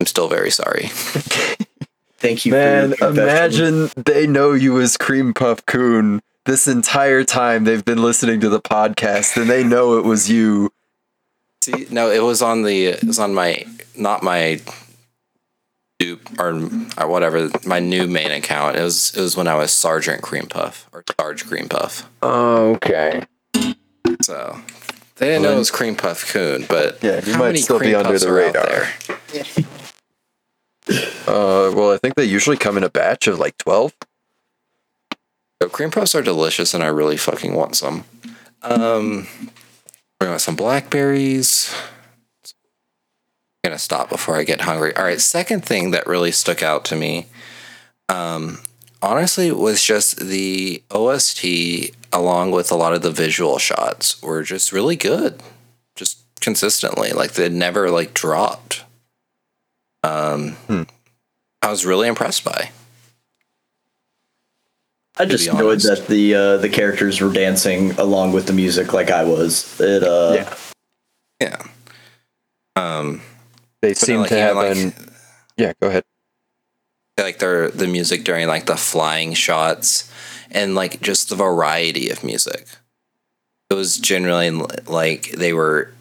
I'm 0.00 0.06
still 0.06 0.28
very 0.28 0.50
sorry. 0.50 0.86
Thank 2.18 2.46
you, 2.46 2.52
man, 2.52 2.94
for 2.94 3.08
imagine 3.08 3.90
they 3.96 4.26
know 4.26 4.52
you 4.52 4.80
as 4.80 4.96
Cream 4.96 5.34
Puff 5.34 5.66
Coon 5.66 6.22
this 6.44 6.66
entire 6.66 7.24
time 7.24 7.64
they've 7.64 7.84
been 7.84 8.02
listening 8.02 8.40
to 8.40 8.48
the 8.48 8.60
podcast 8.60 9.40
and 9.40 9.48
they 9.48 9.64
know 9.64 9.98
it 9.98 10.04
was 10.04 10.30
you. 10.30 10.72
See, 11.62 11.86
no, 11.90 12.10
it 12.10 12.22
was 12.22 12.42
on 12.42 12.62
the. 12.62 12.86
It 12.86 13.04
was 13.04 13.18
on 13.18 13.34
my 13.34 13.64
not 13.96 14.22
my 14.22 14.60
dupe 15.98 16.40
or 16.40 16.68
or 16.98 17.08
whatever 17.08 17.50
my 17.64 17.78
new 17.78 18.08
main 18.08 18.32
account. 18.32 18.76
It 18.76 18.82
was 18.82 19.14
it 19.16 19.20
was 19.20 19.36
when 19.36 19.46
I 19.46 19.54
was 19.54 19.72
Sergeant 19.72 20.22
Cream 20.22 20.46
Puff 20.46 20.88
or 20.92 21.04
Sarge 21.16 21.46
Cream 21.46 21.68
Puff. 21.68 22.08
Oh, 22.22 22.74
okay. 22.74 23.24
So 24.22 24.60
they 25.22 25.28
didn't 25.28 25.42
know 25.42 25.52
it 25.52 25.58
was 25.58 25.70
Cream 25.70 25.94
Puff 25.94 26.32
Coon, 26.32 26.66
but 26.68 27.00
Yeah, 27.00 27.24
you 27.24 27.32
how 27.32 27.38
might 27.38 27.46
many 27.46 27.58
still 27.60 27.78
be 27.78 27.92
Cream 27.92 27.96
under 28.04 28.18
the 28.18 28.32
radar. 28.32 28.66
there? 28.66 28.92
Uh, 31.28 31.70
well, 31.72 31.92
I 31.92 31.98
think 31.98 32.16
they 32.16 32.24
usually 32.24 32.56
come 32.56 32.76
in 32.76 32.82
a 32.82 32.90
batch 32.90 33.28
of 33.28 33.38
like 33.38 33.56
12. 33.58 33.94
So 35.62 35.68
cream 35.68 35.92
puffs 35.92 36.16
are 36.16 36.22
delicious, 36.22 36.74
and 36.74 36.82
I 36.82 36.88
really 36.88 37.16
fucking 37.16 37.54
want 37.54 37.76
some. 37.76 38.02
Um, 38.62 39.28
we 40.20 40.26
got 40.26 40.40
some 40.40 40.56
blackberries. 40.56 41.72
I'm 43.64 43.70
gonna 43.70 43.78
stop 43.78 44.08
before 44.08 44.34
I 44.36 44.42
get 44.42 44.62
hungry. 44.62 44.94
All 44.96 45.04
right, 45.04 45.20
second 45.20 45.64
thing 45.64 45.92
that 45.92 46.08
really 46.08 46.32
stuck 46.32 46.64
out 46.64 46.84
to 46.86 46.96
me, 46.96 47.26
um, 48.08 48.58
honestly, 49.02 49.50
was 49.50 49.82
just 49.82 50.18
the 50.18 50.82
OST 50.90 51.44
along 52.12 52.52
with 52.52 52.70
a 52.70 52.76
lot 52.76 52.94
of 52.94 53.02
the 53.02 53.10
visual 53.10 53.58
shots 53.58 54.22
were 54.22 54.42
just 54.42 54.72
really 54.72 54.96
good, 54.96 55.42
just 55.96 56.18
consistently. 56.40 57.12
Like 57.12 57.32
they 57.32 57.48
never 57.48 57.90
like 57.90 58.14
dropped. 58.14 58.84
Um, 60.02 60.52
Hmm. 60.66 60.82
I 61.60 61.70
was 61.70 61.86
really 61.86 62.08
impressed 62.08 62.44
by. 62.44 62.70
I 65.18 65.26
just 65.26 65.44
be 65.44 65.50
enjoyed 65.50 65.80
that 65.80 66.06
the 66.08 66.34
uh, 66.34 66.56
the 66.56 66.68
characters 66.68 67.20
were 67.20 67.32
dancing 67.32 67.92
along 67.92 68.32
with 68.32 68.46
the 68.46 68.52
music 68.52 68.92
like 68.92 69.10
I 69.10 69.24
was. 69.24 69.80
It 69.80 70.02
uh, 70.02 70.32
Yeah. 70.34 70.54
Yeah. 71.40 71.62
Um, 72.76 73.20
They 73.82 73.90
but 73.90 73.98
seem 73.98 74.20
like, 74.20 74.30
to 74.30 74.38
have 74.38 74.56
like, 74.56 74.76
an. 74.76 74.94
Yeah, 75.56 75.72
go 75.80 75.88
ahead. 75.88 76.04
Like 77.18 77.38
their 77.38 77.68
the 77.68 77.86
music 77.86 78.24
during 78.24 78.46
like 78.48 78.66
the 78.66 78.76
flying 78.76 79.34
shots 79.34 80.10
and 80.50 80.74
like 80.74 81.00
just 81.00 81.28
the 81.28 81.36
variety 81.36 82.10
of 82.10 82.24
music. 82.24 82.66
It 83.70 83.74
was 83.74 83.98
generally 83.98 84.50
like 84.86 85.30
they 85.32 85.52
were 85.52 85.92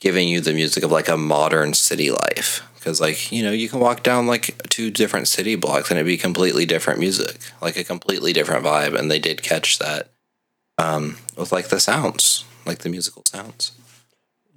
giving 0.00 0.28
you 0.28 0.40
the 0.40 0.54
music 0.54 0.82
of 0.82 0.90
like 0.90 1.08
a 1.08 1.16
modern 1.16 1.74
city 1.74 2.10
life 2.10 2.66
because 2.74 3.00
like 3.00 3.30
you 3.30 3.42
know 3.42 3.52
you 3.52 3.68
can 3.68 3.80
walk 3.80 4.02
down 4.02 4.26
like 4.26 4.56
two 4.68 4.90
different 4.90 5.28
city 5.28 5.54
blocks 5.54 5.90
and 5.90 5.98
it'd 5.98 6.06
be 6.06 6.16
completely 6.16 6.64
different 6.64 6.98
music 6.98 7.38
like 7.60 7.76
a 7.76 7.84
completely 7.84 8.32
different 8.32 8.64
vibe 8.64 8.98
and 8.98 9.10
they 9.10 9.18
did 9.18 9.42
catch 9.42 9.78
that 9.78 10.08
um 10.78 11.18
with 11.36 11.52
like 11.52 11.68
the 11.68 11.78
sounds 11.78 12.46
like 12.64 12.78
the 12.78 12.88
musical 12.88 13.22
sounds 13.26 13.72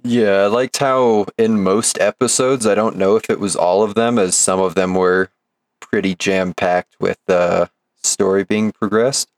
Yeah, 0.02 0.42
I 0.42 0.46
liked 0.46 0.78
how 0.78 1.26
in 1.38 1.62
most 1.62 1.98
episodes, 1.98 2.66
I 2.66 2.74
don't 2.74 2.96
know 2.96 3.16
if 3.16 3.30
it 3.30 3.40
was 3.40 3.56
all 3.56 3.82
of 3.82 3.94
them, 3.94 4.18
as 4.18 4.34
some 4.34 4.60
of 4.60 4.74
them 4.74 4.94
were 4.94 5.30
pretty 5.94 6.16
jam 6.16 6.52
packed 6.52 6.96
with 6.98 7.16
the 7.28 7.70
story 8.02 8.42
being 8.42 8.72
progressed. 8.72 9.30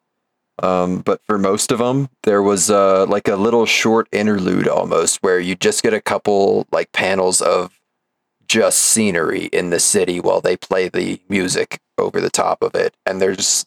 Um, 0.62 1.00
but 1.00 1.20
for 1.26 1.36
most 1.36 1.70
of 1.70 1.80
them, 1.80 2.08
there 2.22 2.40
was 2.40 2.70
uh, 2.70 3.04
like 3.04 3.28
a 3.28 3.36
little 3.36 3.66
short 3.66 4.08
interlude 4.10 4.66
almost 4.66 5.22
where 5.22 5.38
you 5.38 5.54
just 5.54 5.82
get 5.82 5.92
a 5.92 6.00
couple 6.00 6.66
like 6.72 6.92
panels 6.92 7.42
of 7.42 7.78
just 8.48 8.78
scenery 8.78 9.50
in 9.52 9.68
the 9.68 9.78
city 9.78 10.18
while 10.18 10.40
they 10.40 10.56
play 10.56 10.88
the 10.88 11.20
music 11.28 11.78
over 11.98 12.22
the 12.22 12.30
top 12.30 12.62
of 12.62 12.74
it. 12.74 12.94
And 13.04 13.20
there's, 13.20 13.66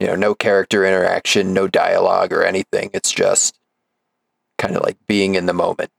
you 0.00 0.06
know, 0.06 0.14
no 0.14 0.34
character 0.34 0.82
interaction, 0.86 1.52
no 1.52 1.68
dialogue 1.68 2.32
or 2.32 2.42
anything. 2.42 2.88
It's 2.94 3.12
just 3.12 3.58
kind 4.56 4.74
of 4.74 4.82
like 4.82 4.96
being 5.06 5.34
in 5.34 5.44
the 5.44 5.52
moment. 5.52 5.90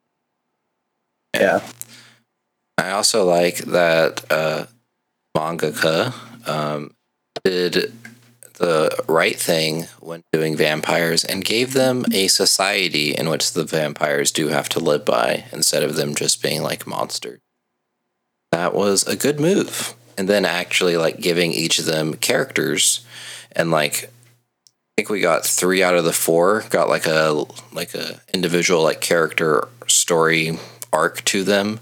yeah. 1.35 1.61
I 2.79 2.89
also 2.89 3.23
like 3.25 3.57
that 3.59 4.25
uh, 4.31 4.65
mangaka 5.35 6.13
um, 6.47 6.95
did 7.43 7.93
the 8.53 8.89
right 9.07 9.37
thing 9.37 9.83
when 9.99 10.23
doing 10.31 10.55
vampires 10.55 11.23
and 11.23 11.43
gave 11.43 11.73
them 11.73 12.05
a 12.13 12.27
society 12.27 13.13
in 13.13 13.29
which 13.29 13.51
the 13.51 13.65
vampires 13.65 14.31
do 14.31 14.47
have 14.47 14.69
to 14.69 14.79
live 14.79 15.03
by 15.03 15.45
instead 15.51 15.83
of 15.83 15.95
them 15.95 16.15
just 16.15 16.41
being 16.41 16.63
like 16.63 16.87
monsters. 16.87 17.41
That 18.51 18.73
was 18.73 19.05
a 19.05 19.17
good 19.17 19.39
move. 19.39 19.93
And 20.17 20.29
then 20.29 20.45
actually 20.45 20.95
like 20.95 21.19
giving 21.19 21.51
each 21.51 21.79
of 21.79 21.85
them 21.85 22.13
characters 22.13 23.05
and 23.51 23.71
like 23.71 24.05
I 24.05 25.01
think 25.01 25.09
we 25.09 25.19
got 25.19 25.45
three 25.45 25.83
out 25.83 25.95
of 25.95 26.05
the 26.05 26.13
four 26.13 26.63
got 26.69 26.87
like 26.87 27.05
a 27.05 27.43
like 27.73 27.93
a 27.93 28.21
individual 28.33 28.81
like 28.83 29.01
character 29.01 29.67
story 29.87 30.57
arc 30.93 31.25
to 31.25 31.43
them 31.43 31.81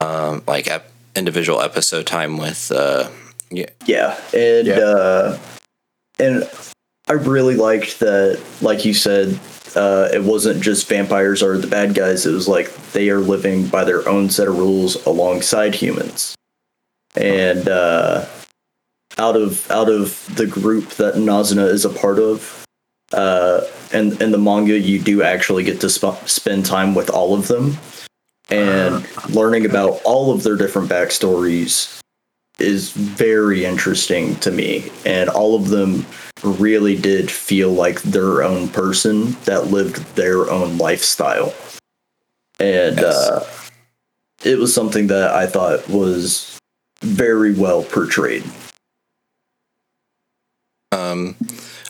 um, 0.00 0.42
like 0.46 0.66
ep- 0.66 0.90
individual 1.16 1.60
episode 1.62 2.06
time 2.06 2.36
with 2.36 2.70
uh, 2.72 3.08
yeah, 3.50 3.66
Yeah, 3.86 4.18
and 4.34 4.66
Yeah. 4.66 4.78
uh, 4.78 5.38
and 6.18 6.48
I 7.08 7.12
really 7.12 7.54
liked 7.56 8.00
that, 8.00 8.40
like 8.60 8.84
you 8.84 8.92
said, 8.94 9.38
uh, 9.76 10.08
it 10.12 10.24
wasn't 10.24 10.62
just 10.62 10.88
vampires 10.88 11.42
are 11.42 11.56
the 11.58 11.66
bad 11.66 11.94
guys. 11.94 12.26
It 12.26 12.32
was 12.32 12.48
like 12.48 12.74
they 12.92 13.10
are 13.10 13.20
living 13.20 13.66
by 13.68 13.84
their 13.84 14.08
own 14.08 14.30
set 14.30 14.48
of 14.48 14.58
rules 14.58 15.04
alongside 15.06 15.74
humans. 15.74 16.34
And 17.14 17.68
uh, 17.68 18.26
out 19.18 19.36
of 19.36 19.70
out 19.70 19.88
of 19.88 20.28
the 20.34 20.46
group 20.46 20.90
that 20.90 21.14
Nazuna 21.14 21.68
is 21.68 21.84
a 21.84 21.90
part 21.90 22.18
of, 22.18 22.64
uh, 23.12 23.60
and 23.92 24.20
in 24.20 24.32
the 24.32 24.38
manga, 24.38 24.78
you 24.78 24.98
do 24.98 25.22
actually 25.22 25.62
get 25.64 25.80
to 25.82 25.88
sp- 25.88 26.26
spend 26.26 26.66
time 26.66 26.94
with 26.94 27.08
all 27.10 27.34
of 27.34 27.46
them, 27.48 27.76
and 28.50 29.06
learning 29.30 29.66
about 29.66 30.00
all 30.04 30.32
of 30.32 30.42
their 30.42 30.56
different 30.56 30.88
backstories 30.88 31.98
is 32.58 32.90
very 32.92 33.64
interesting 33.64 34.36
to 34.36 34.50
me. 34.50 34.90
And 35.04 35.28
all 35.28 35.54
of 35.54 35.68
them 35.68 36.06
really 36.42 36.96
did 36.96 37.30
feel 37.30 37.72
like 37.72 38.00
their 38.02 38.42
own 38.42 38.68
person 38.68 39.32
that 39.44 39.66
lived 39.68 39.96
their 40.16 40.50
own 40.50 40.78
lifestyle. 40.78 41.52
And 42.58 42.98
Yes. 42.98 43.14
uh, 43.28 43.46
it 44.44 44.58
was 44.58 44.72
something 44.72 45.08
that 45.08 45.30
I 45.34 45.46
thought 45.46 45.88
was 45.88 46.58
very 47.02 47.52
well 47.52 47.82
portrayed. 47.82 48.44
Um, 50.92 51.36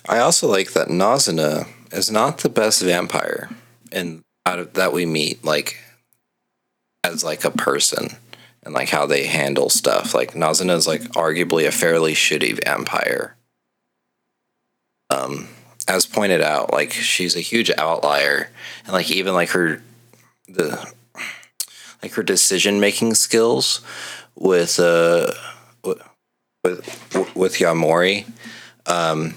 I 0.09 0.19
also 0.19 0.49
like 0.49 0.73
that 0.73 0.89
Nazuna 0.89 1.69
is 1.93 2.11
not 2.11 2.39
the 2.39 2.49
best 2.49 2.83
vampire, 2.83 3.51
and 3.93 4.23
out 4.47 4.59
of 4.59 4.73
that 4.75 4.93
we 4.93 5.07
meet 5.07 5.45
like 5.45 5.77
as 7.13 7.25
like 7.25 7.45
a 7.45 7.51
person 7.51 8.09
and 8.63 8.75
like 8.75 8.89
how 8.89 9.07
they 9.07 9.27
handle 9.27 9.69
stuff. 9.69 10.15
Like 10.15 10.33
Nazuna 10.33 10.77
is 10.77 10.87
like 10.87 11.03
arguably 11.13 11.67
a 11.67 11.73
fairly 11.73 12.15
shitty 12.15 12.65
vampire. 12.65 13.37
Um, 15.09 15.49
as 15.89 16.05
pointed 16.05 16.41
out, 16.41 16.73
like 16.73 16.93
she's 16.93 17.37
a 17.37 17.41
huge 17.41 17.71
outlier, 17.79 18.51
and 18.85 18.93
like 18.93 19.11
even 19.11 19.35
like 19.35 19.51
her 19.51 19.83
the 20.49 20.93
like 22.03 22.13
her 22.15 22.25
decision 22.25 22.81
making 22.81 23.15
skills 23.15 23.81
with 24.35 24.81
uh 24.81 25.33
with, 25.85 27.37
with 27.37 27.55
Yamori 27.55 28.27
um, 28.87 29.35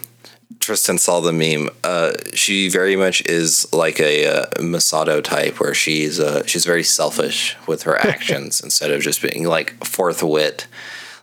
Tristan 0.69 0.99
saw 0.99 1.19
the 1.19 1.33
meme. 1.33 1.71
Uh, 1.83 2.11
she 2.35 2.69
very 2.69 2.95
much 2.95 3.25
is 3.25 3.73
like 3.73 3.99
a 3.99 4.27
uh, 4.27 4.45
Masato 4.59 5.19
type, 5.23 5.59
where 5.59 5.73
she's 5.73 6.19
uh, 6.19 6.45
she's 6.45 6.63
very 6.63 6.83
selfish 6.83 7.57
with 7.65 7.81
her 7.83 7.97
actions 8.07 8.61
instead 8.61 8.91
of 8.91 9.01
just 9.01 9.19
being 9.19 9.47
like 9.47 9.83
forthwit, 9.83 10.67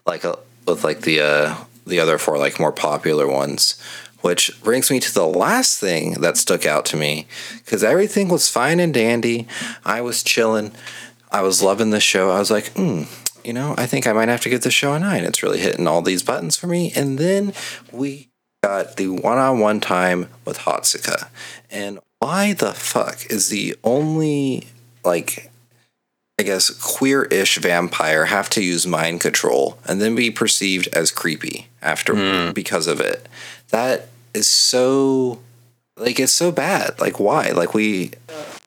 like 0.04 0.24
uh, 0.24 0.34
with 0.66 0.82
like 0.82 1.02
the 1.02 1.20
uh, 1.20 1.54
the 1.86 2.00
other 2.00 2.18
four 2.18 2.38
like 2.38 2.58
more 2.58 2.72
popular 2.72 3.28
ones. 3.28 3.80
Which 4.20 4.60
brings 4.64 4.90
me 4.90 4.98
to 4.98 5.14
the 5.14 5.28
last 5.28 5.78
thing 5.78 6.14
that 6.14 6.36
stuck 6.36 6.66
out 6.66 6.84
to 6.86 6.96
me, 6.96 7.28
because 7.58 7.84
everything 7.84 8.26
was 8.26 8.48
fine 8.48 8.80
and 8.80 8.92
dandy. 8.92 9.46
I 9.84 10.00
was 10.00 10.24
chilling. 10.24 10.72
I 11.30 11.42
was 11.42 11.62
loving 11.62 11.90
the 11.90 12.00
show. 12.00 12.32
I 12.32 12.40
was 12.40 12.50
like, 12.50 12.72
hmm, 12.72 13.04
you 13.44 13.52
know, 13.52 13.76
I 13.78 13.86
think 13.86 14.08
I 14.08 14.12
might 14.12 14.28
have 14.28 14.40
to 14.40 14.48
give 14.48 14.62
the 14.62 14.72
show 14.72 14.92
a 14.94 14.98
nine. 14.98 15.22
It's 15.22 15.44
really 15.44 15.60
hitting 15.60 15.86
all 15.86 16.02
these 16.02 16.24
buttons 16.24 16.56
for 16.56 16.66
me. 16.66 16.90
And 16.96 17.16
then 17.16 17.52
we 17.92 18.30
got 18.66 18.96
the 18.96 19.08
one 19.08 19.38
on 19.38 19.60
one 19.60 19.78
time 19.78 20.28
with 20.44 20.58
Hatsuka. 20.58 21.28
And 21.70 22.00
why 22.18 22.52
the 22.52 22.74
fuck 22.74 23.24
is 23.30 23.48
the 23.48 23.76
only, 23.84 24.66
like, 25.04 25.52
I 26.36 26.42
guess, 26.42 26.70
queer 26.70 27.24
ish 27.24 27.58
vampire 27.58 28.24
have 28.24 28.50
to 28.50 28.62
use 28.64 28.84
mind 28.84 29.20
control 29.20 29.78
and 29.84 30.00
then 30.00 30.16
be 30.16 30.32
perceived 30.32 30.88
as 30.88 31.12
creepy 31.12 31.68
after 31.80 32.14
hmm. 32.16 32.52
because 32.52 32.88
of 32.88 33.00
it? 33.00 33.28
That 33.68 34.08
is 34.34 34.48
so. 34.48 35.40
Like 35.98 36.20
it's 36.20 36.32
so 36.32 36.52
bad. 36.52 37.00
Like 37.00 37.18
why? 37.18 37.52
Like 37.52 37.72
we, 37.72 38.10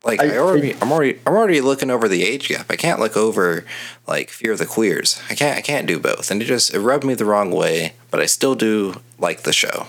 like 0.03 0.21
I, 0.21 0.33
I- 0.33 0.37
already, 0.37 0.75
I'm 0.81 0.91
already, 0.91 1.19
I'm 1.27 1.33
already 1.33 1.61
looking 1.61 1.89
over 1.91 2.07
the 2.07 2.23
age 2.23 2.47
gap. 2.47 2.67
I 2.69 2.75
can't 2.75 2.99
look 2.99 3.17
over 3.17 3.65
like 4.07 4.29
Fear 4.29 4.53
of 4.53 4.59
the 4.59 4.65
Queers. 4.65 5.21
I 5.29 5.35
can't, 5.35 5.57
I 5.57 5.61
can't 5.61 5.87
do 5.87 5.99
both, 5.99 6.31
and 6.31 6.41
it 6.41 6.45
just 6.45 6.73
it 6.73 6.79
rubbed 6.79 7.03
me 7.03 7.13
the 7.15 7.25
wrong 7.25 7.51
way. 7.51 7.93
But 8.11 8.19
I 8.21 8.25
still 8.25 8.55
do 8.55 9.01
like 9.17 9.41
the 9.43 9.53
show. 9.53 9.87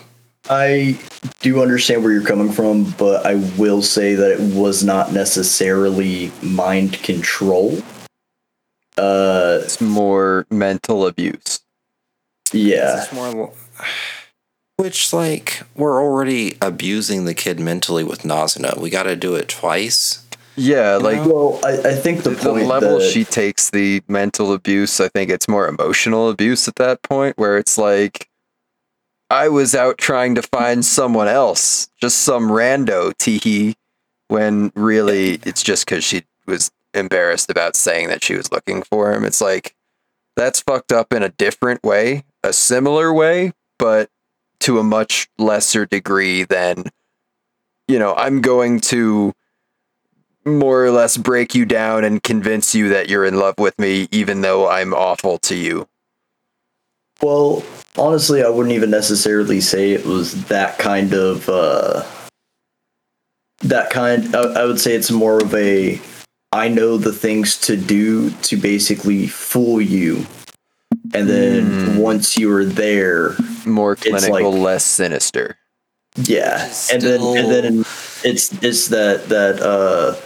I 0.49 0.99
do 1.41 1.63
understand 1.63 2.03
where 2.03 2.13
you're 2.13 2.25
coming 2.27 2.51
from, 2.51 2.91
but 2.99 3.25
I 3.27 3.35
will 3.57 3.83
say 3.83 4.15
that 4.15 4.31
it 4.33 4.41
was 4.55 4.83
not 4.83 5.13
necessarily 5.13 6.33
mind 6.43 6.95
control. 7.03 7.83
Uh, 8.99 9.61
It's 9.63 9.81
more 9.81 10.47
mental 10.51 11.07
abuse. 11.07 11.61
yeah. 12.53 13.05
It's 13.05 13.13
more, 13.13 13.31
lo- 13.31 13.53
which 14.81 15.13
like 15.13 15.63
we're 15.75 16.03
already 16.03 16.57
abusing 16.63 17.27
the 17.27 17.35
kid 17.35 17.61
mentally 17.61 18.03
with 18.03 18.23
Nazuna. 18.23 18.79
We 18.79 18.89
got 18.89 19.03
to 19.03 19.15
do 19.15 19.35
it 19.35 19.47
twice. 19.49 20.27
Yeah, 20.57 20.97
like 20.97 21.17
know? 21.17 21.29
Well, 21.29 21.61
I, 21.63 21.91
I 21.91 21.95
think 21.95 22.23
the, 22.23 22.31
the, 22.31 22.37
point 22.37 22.67
level 22.67 22.99
that, 22.99 23.11
she 23.11 23.25
takes 23.25 23.71
the 23.71 24.03
mental 24.09 24.55
abuse, 24.55 24.99
I 24.99 25.09
think 25.09 25.31
it's 25.31 25.49
more 25.49 25.69
emotional 25.69 26.31
abuse 26.31 26.67
at 26.67 26.77
that 26.77 27.03
point, 27.03 27.37
where 27.37 27.59
it's 27.59 27.77
like, 27.77 28.29
I 29.29 29.49
was 29.49 29.75
out 29.75 29.99
trying 29.99 30.35
to 30.35 30.43
find 30.43 30.85
someone 30.85 31.29
else, 31.29 31.89
just 32.01 32.19
some 32.19 32.49
rando 32.49 33.13
teehee, 33.13 33.75
when 34.29 34.73
really 34.75 35.41
it's 35.45 35.63
just 35.63 35.87
because 35.87 36.05
she 36.05 36.25
was 36.47 36.71
embarrassed 36.95 37.51
about 37.51 37.77
saying 37.77 38.09
that 38.09 38.25
she 38.25 38.35
was 38.35 38.51
looking 38.51 38.83
for 38.83 39.13
him. 39.13 39.25
It's 39.25 39.41
like, 39.41 39.77
that's 40.37 40.61
fucked 40.61 40.91
up 40.91 41.13
in 41.13 41.23
a 41.23 41.29
different 41.29 41.83
way, 41.85 42.25
a 42.43 42.53
similar 42.53 43.13
way, 43.13 43.53
but 43.79 44.11
to 44.61 44.79
a 44.79 44.83
much 44.85 45.29
lesser 45.39 45.87
degree 45.87 46.45
than, 46.45 46.85
you 47.89 47.99
know, 47.99 48.15
I'm 48.15 48.41
going 48.41 48.81
to 48.81 49.33
more 50.45 50.85
or 50.85 50.91
less 50.91 51.17
break 51.17 51.55
you 51.55 51.67
down 51.67 52.05
and 52.05 52.23
convince 52.23 52.75
you 52.75 52.89
that 52.91 53.09
you're 53.11 53.25
in 53.25 53.39
love 53.39 53.59
with 53.59 53.79
me, 53.79 54.09
even 54.11 54.41
though 54.41 54.69
I'm 54.69 54.95
awful 54.95 55.39
to 55.39 55.55
you. 55.55 55.87
Well, 57.23 57.63
honestly, 57.99 58.43
I 58.43 58.49
wouldn't 58.49 58.75
even 58.75 58.91
necessarily 58.91 59.61
say 59.61 59.93
it 59.93 60.07
was 60.07 60.47
that 60.47 60.79
kind 60.79 61.13
of 61.13 61.49
uh, 61.49 62.05
that 63.61 63.91
kind. 63.91 64.35
I, 64.35 64.63
I 64.63 64.65
would 64.65 64.81
say 64.81 64.95
it's 64.95 65.11
more 65.11 65.43
of 65.43 65.55
a 65.55 66.01
I 66.53 66.69
know 66.69 66.97
the 66.97 67.13
things 67.13 67.59
to 67.63 67.77
do 67.77 68.31
to 68.31 68.57
basically 68.57 69.27
fool 69.27 69.83
you, 69.83 70.27
and 71.13 71.29
then 71.29 71.67
Hmm. 71.67 71.97
once 71.99 72.39
you 72.39 72.51
are 72.53 72.65
there, 72.65 73.37
More 73.67 73.97
clinical, 73.97 74.53
like- 74.53 74.63
less 74.63 74.85
sinister. 74.85 75.57
yeah, 76.17 76.73
and 76.93 77.03
then 77.03 77.21
and 77.21 77.51
then 77.51 77.79
it's 78.25 78.53
it's 78.63 78.89
that 78.89 79.29
that 79.29 79.61
uh, 79.63 80.17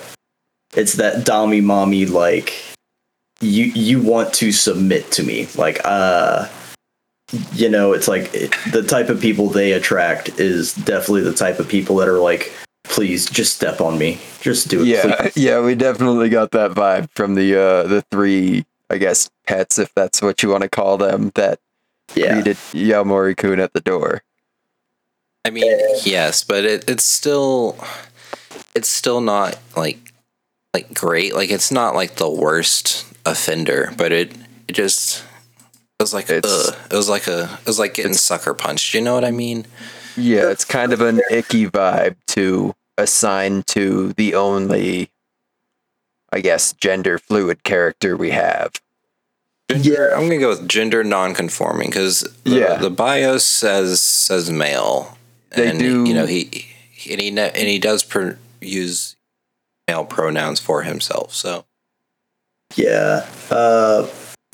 it's 0.74 0.94
that 0.94 1.24
dommy 1.26 1.62
mommy 1.62 2.06
like 2.06 2.54
you 3.40 3.66
you 3.66 4.00
want 4.00 4.32
to 4.34 4.50
submit 4.52 5.10
to 5.10 5.22
me 5.22 5.46
like 5.56 5.80
uh 5.84 6.48
you 7.52 7.68
know 7.68 7.92
it's 7.92 8.08
like 8.08 8.32
it, 8.34 8.54
the 8.72 8.82
type 8.82 9.08
of 9.08 9.20
people 9.20 9.48
they 9.48 9.72
attract 9.72 10.28
is 10.40 10.72
definitely 10.74 11.22
the 11.22 11.34
type 11.34 11.58
of 11.58 11.68
people 11.68 11.96
that 11.96 12.08
are 12.08 12.18
like 12.20 12.52
please 12.84 13.26
just 13.28 13.54
step 13.56 13.80
on 13.80 13.98
me 13.98 14.18
just 14.40 14.68
do 14.68 14.82
it 14.82 14.86
Yeah, 14.86 15.16
please." 15.16 15.36
yeah, 15.36 15.60
we 15.60 15.74
definitely 15.74 16.28
got 16.28 16.52
that 16.52 16.70
vibe 16.72 17.10
from 17.14 17.34
the 17.34 17.56
uh 17.60 17.82
the 17.88 18.02
three, 18.10 18.64
I 18.88 18.98
guess, 18.98 19.28
pets, 19.46 19.78
if 19.78 19.92
that's 19.94 20.22
what 20.22 20.42
you 20.42 20.48
want 20.50 20.62
to 20.62 20.68
call 20.68 20.96
them, 20.96 21.32
that 21.34 21.58
yeah 22.14 22.34
greeted 22.34 22.56
Yamori 22.72 23.36
Kun 23.36 23.60
at 23.60 23.72
the 23.72 23.80
door. 23.80 24.22
I 25.44 25.50
mean, 25.50 25.78
yes, 26.04 26.42
but 26.42 26.64
it, 26.64 26.88
it's 26.88 27.04
still 27.04 27.76
it's 28.74 28.88
still 28.88 29.20
not 29.20 29.58
like 29.76 29.98
like 30.72 30.92
great. 30.94 31.34
Like 31.34 31.50
it's 31.50 31.70
not 31.70 31.94
like 31.94 32.16
the 32.16 32.30
worst 32.30 33.06
offender, 33.26 33.92
but 33.96 34.10
it 34.12 34.32
it 34.68 34.72
just 34.72 35.22
it 35.98 36.02
was 36.02 36.14
like. 36.14 36.30
It 36.30 36.44
was 36.92 37.08
like 37.08 37.26
a 37.26 37.58
it 37.60 37.66
was 37.66 37.78
like 37.78 37.94
getting 37.94 38.14
sucker 38.14 38.54
punched. 38.54 38.94
You 38.94 39.00
know 39.00 39.14
what 39.14 39.24
I 39.24 39.30
mean? 39.30 39.66
Yeah, 40.16 40.50
it's 40.50 40.64
kind 40.64 40.92
of 40.92 41.00
an 41.00 41.20
icky 41.30 41.66
vibe 41.66 42.16
to 42.28 42.74
assign 42.96 43.64
to 43.64 44.12
the 44.12 44.34
only, 44.34 45.10
I 46.32 46.40
guess, 46.40 46.72
gender 46.72 47.18
fluid 47.18 47.64
character 47.64 48.16
we 48.16 48.30
have. 48.30 48.80
Gender, 49.70 50.10
I'm 50.14 50.22
gonna 50.28 50.38
go 50.38 50.50
with 50.50 50.68
gender 50.68 51.02
non-conforming 51.02 51.88
because 51.88 52.20
the, 52.44 52.58
Yeah. 52.58 52.76
the 52.76 52.90
bio 52.90 53.38
says 53.38 54.00
says 54.02 54.50
male. 54.50 55.16
They 55.50 55.68
and, 55.70 55.78
do- 55.78 56.04
You 56.04 56.14
know 56.14 56.26
he, 56.26 56.66
he 56.92 57.12
and 57.12 57.20
he 57.22 57.28
and 57.38 57.56
he 57.68 57.78
does 57.78 58.02
pr- 58.04 58.32
use 58.60 59.16
male 59.88 60.04
pronouns 60.04 60.60
for 60.60 60.82
himself. 60.82 61.32
So 61.34 61.64
yeah 62.76 63.26
uh 63.50 64.06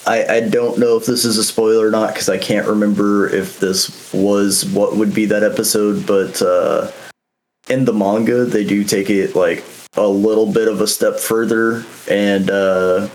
I, 0.06 0.26
I 0.36 0.40
don't 0.40 0.78
know 0.78 0.96
if 0.96 1.04
this 1.06 1.24
is 1.26 1.36
a 1.36 1.44
spoiler 1.44 1.86
or 1.86 1.90
not 1.90 2.14
because 2.14 2.28
I 2.30 2.38
can't 2.38 2.66
remember 2.66 3.28
if 3.28 3.60
this 3.60 4.12
was 4.14 4.64
what 4.64 4.96
would 4.96 5.12
be 5.12 5.26
that 5.26 5.42
episode, 5.42 6.06
but 6.06 6.40
uh, 6.40 6.90
in 7.68 7.84
the 7.84 7.92
manga 7.92 8.46
they 8.46 8.64
do 8.64 8.82
take 8.82 9.10
it 9.10 9.36
like 9.36 9.62
a 9.98 10.06
little 10.06 10.50
bit 10.50 10.68
of 10.68 10.80
a 10.80 10.86
step 10.86 11.18
further, 11.20 11.84
and 12.08 12.50
uh, 12.50 13.08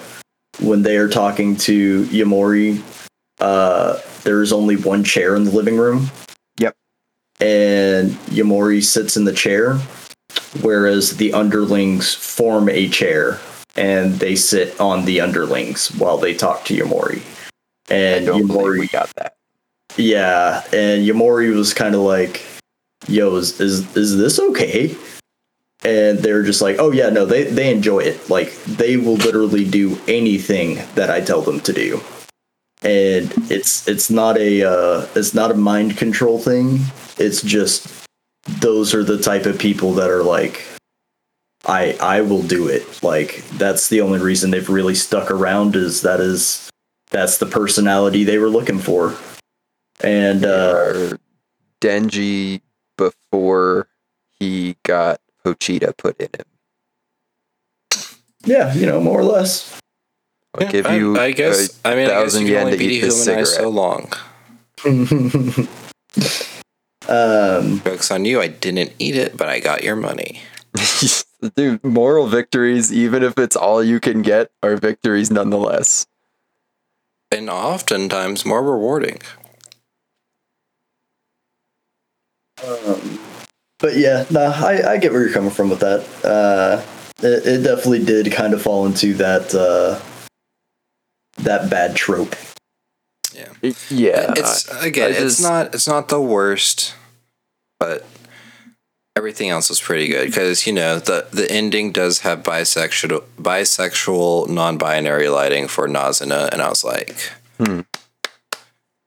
when 0.61 0.83
they 0.83 0.97
are 0.97 1.09
talking 1.09 1.55
to 1.57 2.05
Yamori, 2.05 2.81
uh, 3.39 3.99
there 4.23 4.41
is 4.41 4.53
only 4.53 4.75
one 4.75 5.03
chair 5.03 5.35
in 5.35 5.43
the 5.43 5.51
living 5.51 5.77
room. 5.77 6.09
Yep. 6.59 6.75
And 7.39 8.11
Yamori 8.29 8.83
sits 8.83 9.17
in 9.17 9.25
the 9.25 9.33
chair, 9.33 9.75
whereas 10.61 11.17
the 11.17 11.33
underlings 11.33 12.13
form 12.13 12.69
a 12.69 12.87
chair 12.89 13.39
and 13.75 14.13
they 14.15 14.35
sit 14.35 14.79
on 14.79 15.05
the 15.05 15.21
underlings 15.21 15.89
while 15.95 16.17
they 16.17 16.33
talk 16.33 16.63
to 16.65 16.77
Yamori. 16.77 17.21
And 17.89 18.27
Yamori 18.27 18.79
we 18.79 18.87
got 18.87 19.13
that. 19.15 19.35
yeah, 19.97 20.63
and 20.73 21.05
Yamori 21.05 21.53
was 21.53 21.73
kind 21.73 21.93
of 21.93 22.01
like, 22.01 22.43
"Yo, 23.07 23.35
is, 23.35 23.59
is 23.59 23.95
is 23.95 24.17
this 24.17 24.39
okay?" 24.39 24.95
And 25.83 26.19
they're 26.19 26.43
just 26.43 26.61
like, 26.61 26.77
"Oh 26.79 26.91
yeah, 26.91 27.09
no, 27.09 27.25
they 27.25 27.43
they 27.43 27.71
enjoy 27.71 27.99
it. 27.99 28.29
Like 28.29 28.53
they 28.63 28.97
will 28.97 29.15
literally 29.15 29.65
do 29.65 29.99
anything 30.07 30.79
that 30.95 31.09
I 31.09 31.21
tell 31.21 31.41
them 31.41 31.59
to 31.61 31.73
do." 31.73 32.01
And 32.81 33.31
it's 33.51 33.87
it's 33.87 34.09
not 34.09 34.37
a 34.37 34.63
uh, 34.63 35.07
it's 35.15 35.33
not 35.33 35.51
a 35.51 35.55
mind 35.55 35.97
control 35.97 36.39
thing. 36.39 36.79
It's 37.17 37.41
just 37.41 38.07
those 38.61 38.93
are 38.93 39.03
the 39.03 39.21
type 39.21 39.45
of 39.45 39.59
people 39.59 39.93
that 39.93 40.09
are 40.09 40.23
like, 40.23 40.63
I 41.65 41.97
I 41.99 42.21
will 42.21 42.43
do 42.43 42.67
it. 42.67 43.03
Like 43.03 43.43
that's 43.53 43.89
the 43.89 44.01
only 44.01 44.19
reason 44.19 44.51
they've 44.51 44.69
really 44.69 44.95
stuck 44.95 45.31
around 45.31 45.75
is 45.75 46.01
that 46.01 46.19
is 46.19 46.69
that's 47.11 47.37
the 47.37 47.45
personality 47.45 48.23
they 48.23 48.37
were 48.37 48.49
looking 48.49 48.79
for. 48.79 49.15
And 50.01 50.45
uh, 50.45 51.17
Denji 51.81 52.61
before 52.97 53.87
he 54.39 54.77
got 54.83 55.19
Pochita 55.45 55.95
put 55.95 56.19
in 56.19 56.29
him. 56.35 56.45
yeah, 58.45 58.73
you 58.73 58.85
know, 58.87 58.99
more 58.99 59.19
or 59.19 59.23
less. 59.23 59.79
I'll 60.55 60.63
Yeah, 60.63 60.71
give 60.71 60.85
I- 60.87 60.95
you 60.97 61.17
I, 61.19 61.31
guess. 61.31 61.79
a 61.85 61.87
I 61.89 61.95
mean, 61.95 62.05
I 62.05 62.07
guess 62.07 62.13
thousand 62.33 62.41
you 62.41 62.47
can 62.47 62.53
yen 62.53 62.65
only 62.65 62.71
to 62.73 62.77
be 62.77 62.85
eat 62.95 63.01
dehumanized 63.01 63.53
so 63.53 63.69
long. 63.69 64.11
um, 67.07 67.81
Jokes 67.83 68.09
on 68.11 68.25
you. 68.25 68.41
I 68.41 68.47
didn't 68.47 68.93
eat 68.99 69.15
it, 69.15 69.37
but 69.37 69.47
I 69.49 69.59
got 69.59 69.83
your 69.83 69.95
money. 69.95 70.41
Dude, 71.55 71.83
moral 71.83 72.25
victories, 72.27 72.91
even 72.91 73.21
if 73.21 73.37
it's 73.37 73.55
all 73.55 73.83
you 73.83 73.99
can 73.99 74.21
get, 74.23 74.49
are 74.63 74.75
victories 74.77 75.29
nonetheless. 75.29 76.07
And 77.31 77.49
oftentimes 77.49 78.45
more 78.45 78.63
rewarding. 78.63 79.19
um, 82.65 83.19
but 83.85 83.97
yeah, 83.97 84.25
no, 84.31 84.41
I, 84.41 84.93
I 84.93 84.97
get 84.97 85.11
where 85.11 85.21
you're 85.21 85.31
coming 85.31 85.51
from 85.51 85.69
with 85.69 85.81
that. 85.81 86.03
Uh, 86.25 86.81
it, 87.19 87.45
it 87.45 87.63
definitely 87.63 88.03
did 88.03 88.31
kind 88.31 88.55
of 88.55 88.59
fall 88.59 88.87
into 88.87 89.13
that 89.13 89.53
uh, 89.53 90.01
that 91.43 91.69
bad 91.69 91.95
trope. 91.95 92.35
Yeah. 93.31 93.49
yeah. 93.91 94.33
it's 94.35 94.67
again, 94.83 95.13
I 95.13 95.17
it's 95.17 95.39
not 95.39 95.75
it's 95.75 95.87
not 95.87 96.09
the 96.09 96.19
worst, 96.19 96.95
but 97.79 98.03
everything 99.15 99.51
else 99.51 99.69
is 99.69 99.79
pretty 99.79 100.07
good 100.07 100.25
because 100.25 100.65
you 100.65 100.73
know 100.73 100.97
the 100.97 101.27
the 101.31 101.49
ending 101.51 101.91
does 101.91 102.21
have 102.21 102.41
bisexual 102.41 103.23
bisexual 103.39 104.49
non-binary 104.49 105.29
lighting 105.29 105.67
for 105.67 105.87
Nazuna, 105.87 106.49
and 106.49 106.59
I 106.59 106.69
was 106.69 106.83
like, 106.83 107.29
Hmm. 107.59 107.81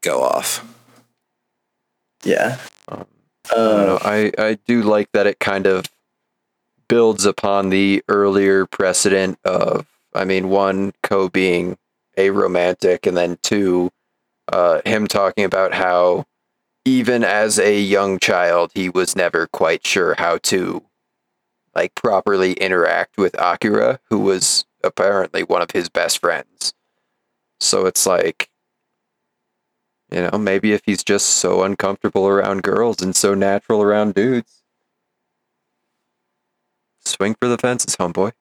go 0.04 0.22
off. 0.22 0.64
Yeah. 2.22 2.58
Um, 2.86 2.88
I, 2.90 2.96
don't 2.96 3.17
Uh, 3.54 3.84
know, 3.86 3.98
I, 4.02 4.32
I 4.38 4.58
do 4.66 4.82
like 4.82 5.10
that 5.12 5.26
it 5.26 5.38
kind 5.38 5.66
of 5.66 5.86
builds 6.88 7.24
upon 7.24 7.70
the 7.70 8.02
earlier 8.08 8.66
precedent 8.66 9.38
of, 9.44 9.86
I 10.14 10.24
mean, 10.24 10.48
one, 10.48 10.92
Ko 11.02 11.28
being 11.28 11.76
a 12.16 12.30
romantic, 12.30 13.06
and 13.06 13.16
then 13.16 13.38
two, 13.42 13.90
uh, 14.48 14.80
him 14.84 15.06
talking 15.06 15.44
about 15.44 15.74
how 15.74 16.24
even 16.84 17.22
as 17.22 17.58
a 17.58 17.78
young 17.78 18.18
child, 18.18 18.70
he 18.74 18.88
was 18.88 19.14
never 19.14 19.46
quite 19.46 19.86
sure 19.86 20.14
how 20.18 20.38
to 20.38 20.82
like 21.74 21.94
properly 21.94 22.54
interact 22.54 23.18
with 23.18 23.38
Akira, 23.38 24.00
who 24.08 24.18
was 24.18 24.64
apparently 24.82 25.42
one 25.42 25.62
of 25.62 25.70
his 25.72 25.88
best 25.88 26.18
friends. 26.18 26.72
So 27.60 27.86
it's 27.86 28.06
like, 28.06 28.47
you 30.10 30.22
know, 30.22 30.38
maybe 30.38 30.72
if 30.72 30.82
he's 30.84 31.04
just 31.04 31.26
so 31.28 31.62
uncomfortable 31.62 32.26
around 32.26 32.62
girls 32.62 33.02
and 33.02 33.14
so 33.14 33.34
natural 33.34 33.82
around 33.82 34.14
dudes, 34.14 34.62
swing 37.04 37.34
for 37.40 37.48
the 37.48 37.58
fences, 37.58 37.96
homeboy. 37.96 38.32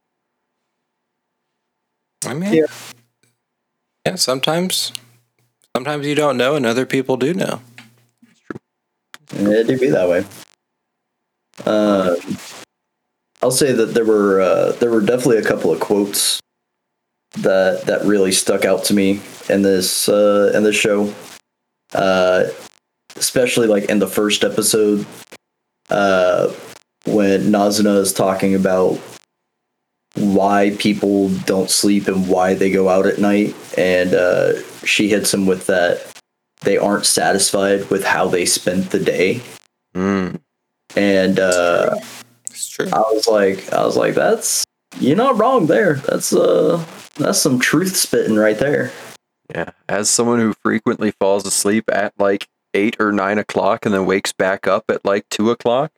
I 2.25 2.33
mean, 2.33 2.53
Yeah. 2.53 2.65
yeah. 4.05 4.15
Sometimes, 4.15 4.91
sometimes 5.75 6.05
you 6.07 6.15
don't 6.15 6.37
know, 6.37 6.55
and 6.55 6.65
other 6.65 6.85
people 6.85 7.17
do 7.17 7.33
know. 7.33 7.61
It 9.31 9.67
do 9.67 9.77
be 9.77 9.89
that 9.89 10.07
way. 10.09 10.25
Um, 11.65 12.15
I'll 13.41 13.51
say 13.51 13.71
that 13.73 13.87
there 13.87 14.05
were 14.05 14.41
uh, 14.41 14.71
there 14.73 14.89
were 14.89 15.01
definitely 15.01 15.37
a 15.37 15.43
couple 15.43 15.71
of 15.71 15.79
quotes 15.79 16.39
that 17.33 17.85
that 17.85 18.03
really 18.05 18.31
stuck 18.31 18.65
out 18.65 18.83
to 18.85 18.93
me 18.93 19.21
in 19.49 19.61
this 19.61 20.07
uh, 20.09 20.51
in 20.55 20.63
this 20.63 20.75
show, 20.75 21.13
uh, 21.93 22.45
especially 23.15 23.67
like 23.67 23.85
in 23.85 23.99
the 23.99 24.07
first 24.07 24.43
episode 24.43 25.05
uh, 25.89 26.51
when 27.05 27.43
Nazuna 27.51 27.97
is 27.99 28.13
talking 28.13 28.53
about 28.55 28.99
why 30.15 30.75
people 30.79 31.29
don't 31.45 31.69
sleep 31.69 32.07
and 32.07 32.27
why 32.27 32.53
they 32.55 32.71
go 32.71 32.89
out 32.89 33.05
at 33.05 33.19
night, 33.19 33.55
and 33.77 34.13
uh, 34.13 34.53
she 34.83 35.07
hits 35.09 35.33
him 35.33 35.45
with 35.45 35.67
that 35.67 36.01
they 36.61 36.77
aren't 36.77 37.05
satisfied 37.05 37.87
with 37.89 38.03
how 38.03 38.27
they 38.27 38.45
spent 38.45 38.89
the 38.91 38.99
day 38.99 39.41
Mm. 39.95 40.39
and 40.95 41.39
uh, 41.39 41.95
It's 42.45 42.67
true. 42.67 42.87
I 42.91 42.99
was 42.99 43.27
like, 43.27 43.71
I 43.73 43.83
was 43.85 43.95
like, 43.95 44.13
that's 44.15 44.63
you're 44.99 45.15
not 45.15 45.37
wrong 45.37 45.67
there. 45.67 45.95
That's 46.07 46.33
uh, 46.33 46.83
that's 47.15 47.39
some 47.39 47.59
truth 47.59 47.95
spitting 47.95 48.35
right 48.35 48.57
there. 48.59 48.91
Yeah. 49.53 49.71
As 49.87 50.09
someone 50.09 50.39
who 50.39 50.53
frequently 50.53 51.11
falls 51.11 51.45
asleep 51.45 51.89
at 51.91 52.13
like 52.17 52.47
eight 52.73 52.97
or 52.99 53.11
nine 53.11 53.37
o'clock 53.37 53.85
and 53.85 53.93
then 53.93 54.05
wakes 54.05 54.33
back 54.33 54.67
up 54.67 54.85
at 54.89 55.05
like 55.05 55.27
two 55.29 55.51
o'clock, 55.51 55.91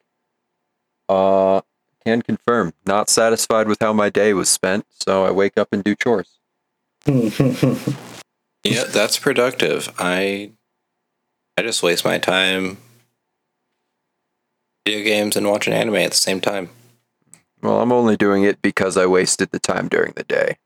uh, 1.07 1.61
can 2.05 2.21
confirm 2.21 2.73
not 2.85 3.09
satisfied 3.09 3.67
with 3.67 3.79
how 3.81 3.93
my 3.93 4.09
day 4.09 4.33
was 4.33 4.49
spent, 4.49 4.85
so 4.91 5.25
I 5.25 5.31
wake 5.31 5.57
up 5.57 5.69
and 5.71 5.83
do 5.83 5.95
chores. 5.95 6.39
Yeah, 8.63 8.83
that's 8.83 9.17
productive. 9.17 9.93
I 9.97 10.51
I 11.57 11.61
just 11.61 11.81
waste 11.81 12.03
my 12.03 12.17
time 12.17 12.77
video 14.85 15.03
games 15.03 15.37
and 15.37 15.47
watching 15.47 15.73
anime 15.73 15.95
at 15.95 16.11
the 16.11 16.17
same 16.17 16.41
time. 16.41 16.69
Well, 17.61 17.81
I'm 17.81 17.91
only 17.91 18.17
doing 18.17 18.43
it 18.43 18.61
because 18.61 18.97
I 18.97 19.05
wasted 19.05 19.51
the 19.51 19.59
time 19.59 19.87
during 19.87 20.13
the 20.15 20.23
day. 20.23 20.57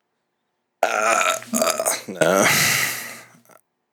Uh, 0.81 1.35
uh, 1.53 1.72
no. 2.07 2.47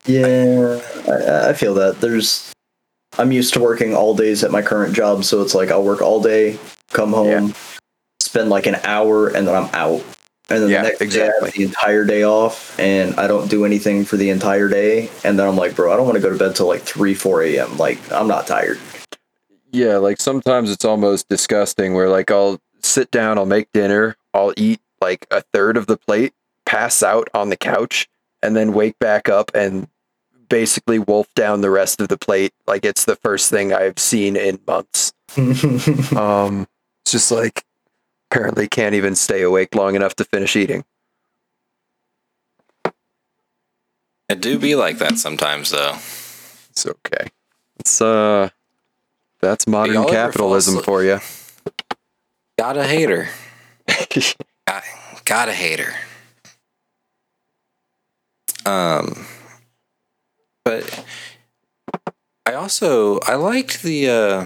yeah, 0.07 0.81
I, 1.09 1.51
I 1.51 1.53
feel 1.53 1.75
that. 1.75 2.01
There's, 2.01 2.53
I'm 3.19 3.33
used 3.33 3.55
to 3.55 3.61
working 3.61 3.95
all 3.95 4.15
days 4.15 4.43
at 4.45 4.51
my 4.51 4.63
current 4.63 4.95
job, 4.95 5.25
so 5.25 5.43
it's 5.43 5.55
like 5.55 5.71
I'll 5.71 5.83
work 5.85 6.01
all 6.03 6.21
day, 6.21 6.59
come 6.91 7.13
home, 7.13 7.55
spend 8.21 8.51
like 8.51 8.67
an 8.67 8.77
hour, 8.85 9.29
and 9.29 9.47
then 9.47 9.55
I'm 9.55 9.71
out. 9.75 10.05
And 10.49 10.65
then 10.65 10.71
Yeah, 10.71 10.83
the 10.83 10.89
next 10.89 10.99
day 10.99 11.05
I 11.05 11.05
exactly. 11.05 11.49
have 11.49 11.55
the 11.55 11.63
entire 11.63 12.05
day 12.05 12.23
off, 12.25 12.79
and 12.79 13.15
I 13.21 13.29
don't 13.29 13.49
do 13.49 13.65
anything 13.65 14.05
for 14.05 14.17
the 14.17 14.31
entire 14.31 14.69
day. 14.69 15.09
And 15.23 15.39
then 15.39 15.47
I'm 15.47 15.57
like, 15.57 15.77
bro, 15.77 15.93
I 15.93 15.97
don't 15.97 16.07
want 16.07 16.17
to 16.17 16.23
go 16.23 16.31
to 16.31 16.39
bed 16.39 16.57
till 16.57 16.67
like 16.67 16.83
three, 16.83 17.15
four 17.15 17.43
a.m. 17.43 17.77
Like 17.77 17.99
I'm 18.11 18.27
not 18.27 18.47
tired. 18.49 18.79
Yeah, 19.73 19.99
like 19.99 20.21
sometimes 20.21 20.71
it's 20.73 20.85
almost 20.85 21.29
disgusting 21.29 21.95
where 21.95 22.09
like 22.09 22.33
I'll 22.33 22.61
sit 22.83 23.13
down, 23.13 23.39
I'll 23.39 23.47
make 23.47 23.71
dinner, 23.73 24.17
I'll 24.35 24.53
eat 24.57 24.81
like 25.01 25.27
a 25.31 25.43
third 25.53 25.77
of 25.77 25.87
the 25.87 25.97
plate, 25.97 26.33
pass 26.71 27.03
out 27.03 27.29
on 27.35 27.49
the 27.49 27.57
couch, 27.57 28.09
and 28.43 28.55
then 28.55 28.73
wake 28.73 28.97
back 29.01 29.29
up 29.29 29.51
and 29.55 29.89
basically 30.49 31.01
wolf 31.01 31.27
down 31.35 31.63
the 31.63 31.71
rest 31.71 32.01
of 32.01 32.09
the 32.09 32.17
plate 32.17 32.53
like 32.67 32.85
it's 32.85 33.05
the 33.05 33.17
first 33.17 33.51
thing 33.51 33.73
I've 33.73 33.99
seen 33.99 34.37
in 34.37 34.61
months. 34.67 35.13
Um 36.17 36.67
it's 37.03 37.13
just 37.13 37.31
like 37.31 37.65
apparently 38.31 38.69
can't 38.69 38.95
even 38.95 39.15
stay 39.15 39.43
awake 39.43 39.75
long 39.75 39.95
enough 39.95 40.15
to 40.17 40.25
finish 40.25 40.57
eating. 40.57 40.85
It 44.29 44.41
do 44.41 44.59
be 44.59 44.75
like 44.75 44.99
that 44.99 45.19
sometimes 45.19 45.71
though. 45.71 45.95
It's 46.71 46.87
okay. 46.87 47.29
It's 47.79 48.01
uh 48.01 48.51
that's 49.41 49.67
modern 49.67 49.95
y'all 49.95 50.03
ever 50.05 50.13
fall 50.13 50.27
capitalism 50.27 50.75
asleep? 50.75 50.85
for 50.85 51.05
you. 51.05 51.21
Got 52.59 52.77
a 52.77 52.85
hater. 52.85 53.29
Got, 54.67 54.85
got 55.25 55.49
a 55.49 55.53
hater. 55.53 55.95
Um, 58.67 59.27
but 60.65 61.05
I 62.47 62.55
also 62.55 63.19
I 63.21 63.35
liked 63.37 63.83
the 63.83 64.09
uh, 64.11 64.45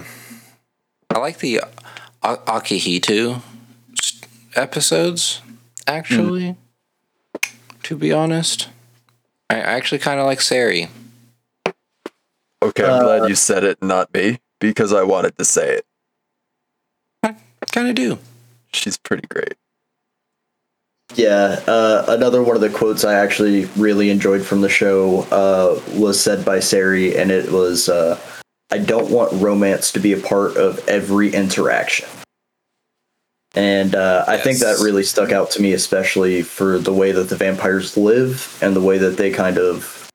I 1.13 1.19
like 1.19 1.39
the 1.39 1.61
A- 2.23 2.37
Akihitu 2.47 3.41
s- 3.99 4.21
episodes. 4.55 5.41
Actually, 5.87 6.55
to 7.83 7.95
be 7.95 8.11
honest, 8.11 8.69
I 9.49 9.55
I 9.57 9.59
actually 9.77 9.99
kind 9.99 10.19
of 10.19 10.25
like 10.25 10.41
Seri. 10.41 10.87
Okay, 12.63 12.83
I'm 12.83 13.03
glad 13.03 13.29
you 13.29 13.35
said 13.35 13.63
it, 13.63 13.81
not 13.83 14.11
me, 14.13 14.39
because 14.59 14.91
I 14.91 15.03
wanted 15.03 15.37
to 15.37 15.45
say 15.45 15.75
it. 15.75 15.85
I 17.21 17.35
kind 17.71 17.87
of 17.89 17.95
do. 17.95 18.17
She's 18.73 18.97
pretty 18.97 19.27
great. 19.27 19.53
Yeah, 21.13 21.61
uh, 21.67 22.05
another 22.07 22.41
one 22.41 22.55
of 22.55 22.61
the 22.61 22.69
quotes 22.69 23.05
I 23.05 23.13
actually 23.13 23.65
really 23.77 24.09
enjoyed 24.09 24.43
from 24.43 24.61
the 24.61 24.69
show 24.69 25.21
uh, 25.31 25.79
was 25.97 26.19
said 26.19 26.43
by 26.43 26.59
Seri, 26.59 27.15
and 27.15 27.31
it 27.31 27.51
was, 27.51 27.87
uh, 27.87 28.19
"I 28.71 28.79
don't 28.79 29.11
want 29.11 29.31
romance 29.41 29.91
to 29.91 29.99
be 29.99 30.13
a 30.13 30.17
part 30.17 30.57
of 30.57 30.85
every 30.89 31.33
interaction." 31.33 32.07
And 33.53 33.95
uh, 33.95 34.25
I 34.27 34.37
think 34.37 34.59
that 34.59 34.81
really 34.83 35.03
stuck 35.03 35.31
out 35.31 35.51
to 35.51 35.61
me, 35.61 35.71
especially 35.71 36.41
for 36.41 36.77
the 36.77 36.91
way 36.91 37.13
that 37.13 37.29
the 37.29 37.37
vampires 37.37 37.95
live 37.95 38.57
and 38.61 38.75
the 38.75 38.81
way 38.81 38.97
that 38.97 39.15
they 39.15 39.31
kind 39.31 39.57
of 39.57 40.09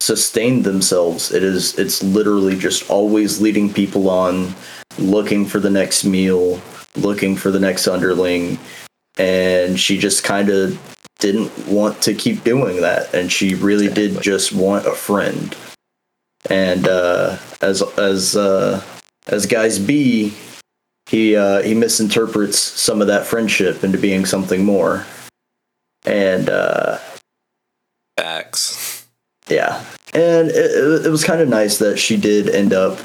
sustain 0.00 0.62
themselves. 0.62 1.32
It 1.32 1.42
is, 1.42 1.78
it's 1.78 2.02
literally 2.02 2.58
just 2.58 2.90
always 2.90 3.40
leading 3.40 3.72
people 3.72 4.10
on, 4.10 4.54
looking 4.98 5.46
for 5.46 5.58
the 5.58 5.70
next 5.70 6.04
meal, 6.04 6.60
looking 6.96 7.34
for 7.34 7.50
the 7.50 7.60
next 7.60 7.88
underling, 7.88 8.58
and 9.18 9.78
she 9.78 9.98
just 9.98 10.24
kind 10.24 10.48
of 10.48 10.78
didn't 11.18 11.50
want 11.68 12.02
to 12.02 12.14
keep 12.14 12.42
doing 12.44 12.80
that. 12.80 13.12
And 13.14 13.30
she 13.30 13.54
really 13.54 13.88
did 13.88 14.20
just 14.20 14.52
want 14.52 14.86
a 14.86 14.92
friend. 14.92 15.54
And 16.50 16.88
uh 16.88 17.38
as 17.60 17.82
as 17.98 18.34
uh 18.36 18.82
as 19.28 19.46
guys 19.46 19.78
b 19.78 20.34
he 21.06 21.36
uh 21.36 21.62
he 21.62 21.74
misinterprets 21.74 22.58
some 22.58 23.00
of 23.00 23.06
that 23.06 23.26
friendship 23.26 23.84
into 23.84 23.98
being 23.98 24.24
something 24.26 24.64
more. 24.64 25.06
And 26.04 26.50
uh 26.50 26.98
Facts. 28.18 29.06
yeah. 29.48 29.84
And 30.14 30.50
it- 30.50 31.06
it 31.06 31.10
was 31.10 31.24
kind 31.24 31.40
of 31.40 31.48
nice 31.48 31.78
that 31.78 31.98
she 31.98 32.16
did 32.16 32.48
end 32.48 32.72
up 32.72 32.98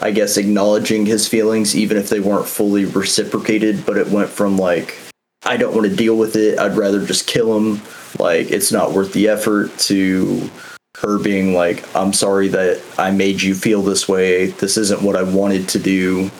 i 0.00 0.10
guess 0.12 0.36
acknowledging 0.36 1.06
his 1.06 1.26
feelings 1.26 1.74
even 1.74 1.96
if 1.96 2.08
they 2.08 2.20
weren't 2.20 2.46
fully 2.46 2.84
reciprocated 2.84 3.84
but 3.84 3.96
it 3.96 4.06
went 4.08 4.28
from 4.30 4.56
like 4.56 4.96
i 5.44 5.56
don't 5.56 5.74
want 5.74 5.88
to 5.88 5.96
deal 5.96 6.16
with 6.16 6.36
it 6.36 6.58
i'd 6.58 6.76
rather 6.76 7.04
just 7.04 7.26
kill 7.26 7.56
him 7.56 7.80
like 8.18 8.50
it's 8.50 8.72
not 8.72 8.92
worth 8.92 9.12
the 9.12 9.28
effort 9.28 9.76
to 9.78 10.50
her 10.96 11.18
being 11.18 11.54
like 11.54 11.84
i'm 11.96 12.12
sorry 12.12 12.48
that 12.48 12.82
i 12.98 13.10
made 13.10 13.40
you 13.40 13.54
feel 13.54 13.82
this 13.82 14.08
way 14.08 14.46
this 14.46 14.76
isn't 14.76 15.02
what 15.02 15.16
i 15.16 15.22
wanted 15.22 15.68
to 15.68 15.78
do 15.78 16.30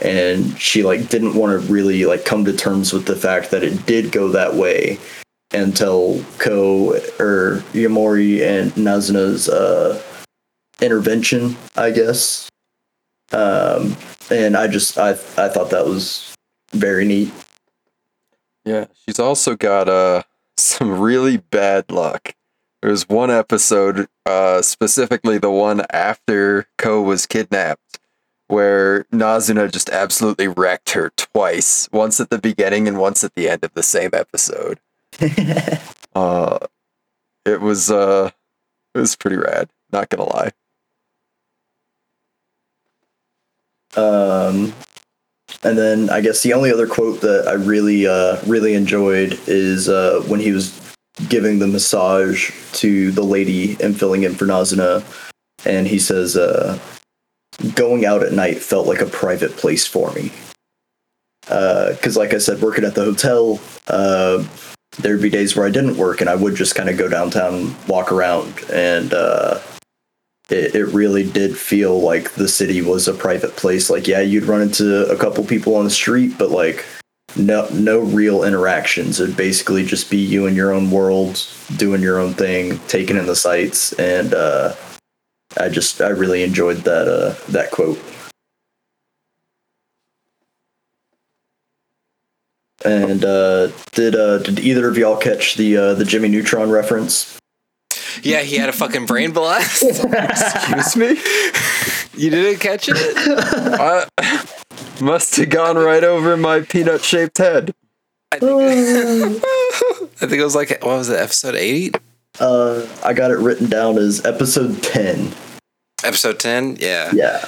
and 0.00 0.58
she 0.60 0.82
like 0.82 1.08
didn't 1.08 1.34
want 1.34 1.50
to 1.50 1.72
really 1.72 2.04
like 2.04 2.24
come 2.24 2.44
to 2.44 2.52
terms 2.52 2.92
with 2.92 3.06
the 3.06 3.16
fact 3.16 3.50
that 3.50 3.62
it 3.62 3.84
did 3.86 4.12
go 4.12 4.28
that 4.28 4.54
way 4.54 4.98
until 5.52 6.22
Ko 6.38 6.94
or 7.18 7.62
Yamori 7.72 8.42
and 8.42 8.72
Nazuna's 8.72 9.48
uh, 9.48 10.00
intervention, 10.80 11.56
I 11.76 11.90
guess. 11.90 12.48
Um, 13.32 13.96
and 14.30 14.56
I 14.56 14.68
just 14.68 14.98
I 14.98 15.10
I 15.10 15.48
thought 15.48 15.70
that 15.70 15.86
was 15.86 16.34
very 16.72 17.04
neat. 17.04 17.32
Yeah, 18.68 18.84
she's 19.06 19.18
also 19.18 19.56
got 19.56 19.88
uh 19.88 20.22
some 20.58 21.00
really 21.00 21.38
bad 21.38 21.90
luck. 21.90 22.34
There 22.82 22.90
was 22.90 23.08
one 23.08 23.30
episode, 23.30 24.08
uh, 24.24 24.62
specifically 24.62 25.38
the 25.38 25.50
one 25.50 25.82
after 25.90 26.68
Ko 26.76 27.02
was 27.02 27.26
kidnapped, 27.26 27.98
where 28.46 29.04
Nazuna 29.12 29.72
just 29.72 29.90
absolutely 29.90 30.46
wrecked 30.46 30.90
her 30.90 31.10
twice. 31.16 31.88
Once 31.92 32.20
at 32.20 32.30
the 32.30 32.38
beginning 32.38 32.86
and 32.86 32.98
once 32.98 33.24
at 33.24 33.34
the 33.34 33.48
end 33.48 33.64
of 33.64 33.72
the 33.74 33.82
same 33.82 34.10
episode. 34.12 34.78
Uh, 36.14 36.58
it 37.44 37.60
was 37.60 37.92
uh, 37.92 38.30
it 38.94 38.98
was 38.98 39.14
pretty 39.14 39.36
rad. 39.36 39.70
Not 39.92 40.08
gonna 40.08 40.24
lie. 40.24 40.50
Um, 43.96 44.72
and 45.62 45.76
then 45.76 46.10
I 46.10 46.20
guess 46.20 46.42
the 46.42 46.52
only 46.52 46.72
other 46.72 46.86
quote 46.86 47.20
that 47.22 47.48
I 47.48 47.54
really 47.54 48.06
uh, 48.06 48.40
really 48.46 48.74
enjoyed 48.74 49.38
is 49.46 49.88
uh, 49.88 50.22
when 50.28 50.40
he 50.40 50.52
was 50.52 50.78
giving 51.28 51.58
the 51.58 51.66
massage 51.66 52.52
to 52.74 53.10
the 53.10 53.24
lady 53.24 53.76
and 53.82 53.98
filling 53.98 54.22
in 54.22 54.34
for 54.34 54.46
Nazuna, 54.46 55.02
and 55.64 55.86
he 55.86 55.98
says, 55.98 56.36
uh, 56.36 56.78
"Going 57.74 58.06
out 58.06 58.22
at 58.22 58.32
night 58.32 58.58
felt 58.58 58.86
like 58.86 59.00
a 59.00 59.06
private 59.06 59.56
place 59.56 59.86
for 59.86 60.12
me." 60.12 60.30
Because, 61.42 62.16
like 62.16 62.34
I 62.34 62.38
said, 62.38 62.60
working 62.60 62.84
at 62.84 62.94
the 62.94 63.04
hotel, 63.04 63.58
uh, 63.88 64.44
there'd 64.98 65.22
be 65.22 65.30
days 65.30 65.56
where 65.56 65.66
I 65.66 65.70
didn't 65.70 65.96
work, 65.96 66.20
and 66.20 66.30
I 66.30 66.34
would 66.36 66.54
just 66.54 66.74
kind 66.74 66.88
of 66.88 66.96
go 66.98 67.08
downtown, 67.08 67.74
walk 67.88 68.12
around, 68.12 68.54
and 68.70 69.12
uh, 69.12 69.58
it, 70.48 70.74
it 70.74 70.86
really 70.86 71.28
did 71.30 71.56
feel 71.56 72.00
like 72.00 72.32
the 72.34 72.48
city 72.48 72.80
was 72.82 73.08
a 73.08 73.14
private 73.14 73.56
place. 73.56 73.90
Like, 73.90 74.06
yeah, 74.06 74.20
you'd 74.20 74.44
run 74.44 74.62
into 74.62 75.06
a 75.10 75.16
couple 75.16 75.44
people 75.44 75.76
on 75.76 75.84
the 75.84 75.90
street, 75.90 76.36
but 76.38 76.50
like, 76.50 76.84
no, 77.36 77.68
no 77.72 78.00
real 78.00 78.44
interactions. 78.44 79.20
It'd 79.20 79.36
basically 79.36 79.84
just 79.84 80.10
be 80.10 80.16
you 80.16 80.46
in 80.46 80.54
your 80.54 80.72
own 80.72 80.90
world, 80.90 81.46
doing 81.76 82.00
your 82.00 82.18
own 82.18 82.34
thing, 82.34 82.78
taking 82.88 83.16
in 83.16 83.26
the 83.26 83.36
sights, 83.36 83.92
and 83.94 84.32
uh, 84.32 84.74
I 85.58 85.68
just, 85.68 86.00
I 86.00 86.08
really 86.08 86.42
enjoyed 86.42 86.78
that, 86.78 87.08
uh, 87.08 87.34
that 87.52 87.70
quote. 87.70 88.02
And 92.84 93.24
uh, 93.24 93.68
did 93.90 94.14
uh, 94.14 94.38
did 94.38 94.60
either 94.60 94.88
of 94.88 94.96
y'all 94.96 95.16
catch 95.16 95.56
the 95.56 95.76
uh, 95.76 95.94
the 95.94 96.04
Jimmy 96.04 96.28
Neutron 96.28 96.70
reference? 96.70 97.36
Yeah, 98.22 98.42
he 98.42 98.56
had 98.56 98.68
a 98.68 98.72
fucking 98.72 99.06
brain 99.06 99.32
blast. 99.32 99.82
Excuse 100.04 100.96
me. 100.96 101.08
you 102.14 102.30
didn't 102.30 102.60
catch 102.60 102.88
it? 102.88 102.96
I 102.96 104.06
must 105.00 105.36
have 105.36 105.50
gone 105.50 105.76
right 105.76 106.04
over 106.04 106.36
my 106.36 106.60
peanut 106.60 107.02
shaped 107.04 107.38
head. 107.38 107.74
I 108.32 108.38
think, 108.40 108.52
I 110.22 110.26
think 110.26 110.32
it 110.34 110.44
was 110.44 110.54
like 110.54 110.70
what 110.84 110.98
was 110.98 111.08
it, 111.08 111.18
episode 111.18 111.54
eight? 111.54 111.96
Uh, 112.40 112.86
I 113.04 113.14
got 113.14 113.30
it 113.30 113.38
written 113.38 113.68
down 113.68 113.96
as 113.98 114.24
episode 114.24 114.82
ten. 114.82 115.32
Episode 116.04 116.38
ten? 116.38 116.76
Yeah. 116.78 117.10
Yeah, 117.12 117.44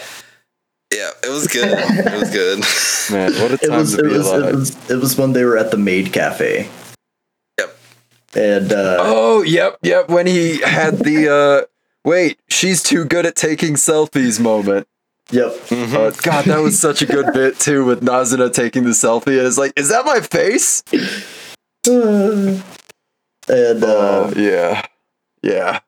Yeah, 0.93 1.11
it 1.23 1.29
was 1.31 1.47
good. 1.49 1.69
It 1.71 2.21
was 2.21 2.31
good. 2.31 2.59
Man, 3.15 3.33
what 3.43 3.51
a 3.53 3.55
it 3.63 3.69
time 3.69 3.79
was 3.79 3.95
to 3.95 4.01
it 4.01 4.09
be 4.09 4.09
was, 4.17 4.27
it 4.27 4.35
alive. 4.43 4.55
was 4.55 4.91
it 4.91 4.97
was 4.97 5.19
when 5.19 5.33
they 5.35 5.45
were 5.45 5.57
at 5.59 5.71
the 5.71 5.77
Maid 5.77 6.13
Cafe, 6.13 6.63
Yep. 6.63 6.71
And 8.35 8.73
uh, 8.73 8.97
Oh, 9.01 9.43
yep, 9.43 9.79
yep. 9.83 10.09
When 10.09 10.27
he 10.27 10.61
had 10.61 10.99
the 10.99 11.29
uh 11.29 11.67
wait, 12.05 12.39
she's 12.49 12.83
too 12.83 13.05
good 13.05 13.27
at 13.27 13.37
taking 13.37 13.75
selfies 13.75 14.41
moment. 14.41 14.87
yep, 15.31 15.53
Uh, 15.71 16.11
God, 16.23 16.45
that 16.47 16.59
was 16.63 16.79
such 16.79 17.03
a 17.03 17.07
good 17.07 17.33
bit 17.35 17.59
too 17.59 17.85
with 17.85 18.03
Nazuna 18.03 18.53
taking 18.53 18.85
the 18.85 18.91
selfie 18.91 19.39
and 19.39 19.47
it's 19.47 19.59
like, 19.59 19.73
is 19.77 19.89
that 19.91 20.05
my 20.07 20.21
face? 20.21 20.83
and 21.87 22.63
uh, 23.85 23.87
Oh 23.87 24.33
yeah. 24.37 24.87
Yeah. 25.43 25.81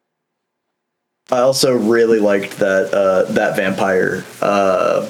I 1.30 1.38
also 1.38 1.74
really 1.74 2.18
liked 2.20 2.59
that 2.59 2.93
uh, 2.93 3.30
that 3.32 3.57
vampire. 3.57 4.24
Uh, 4.43 5.09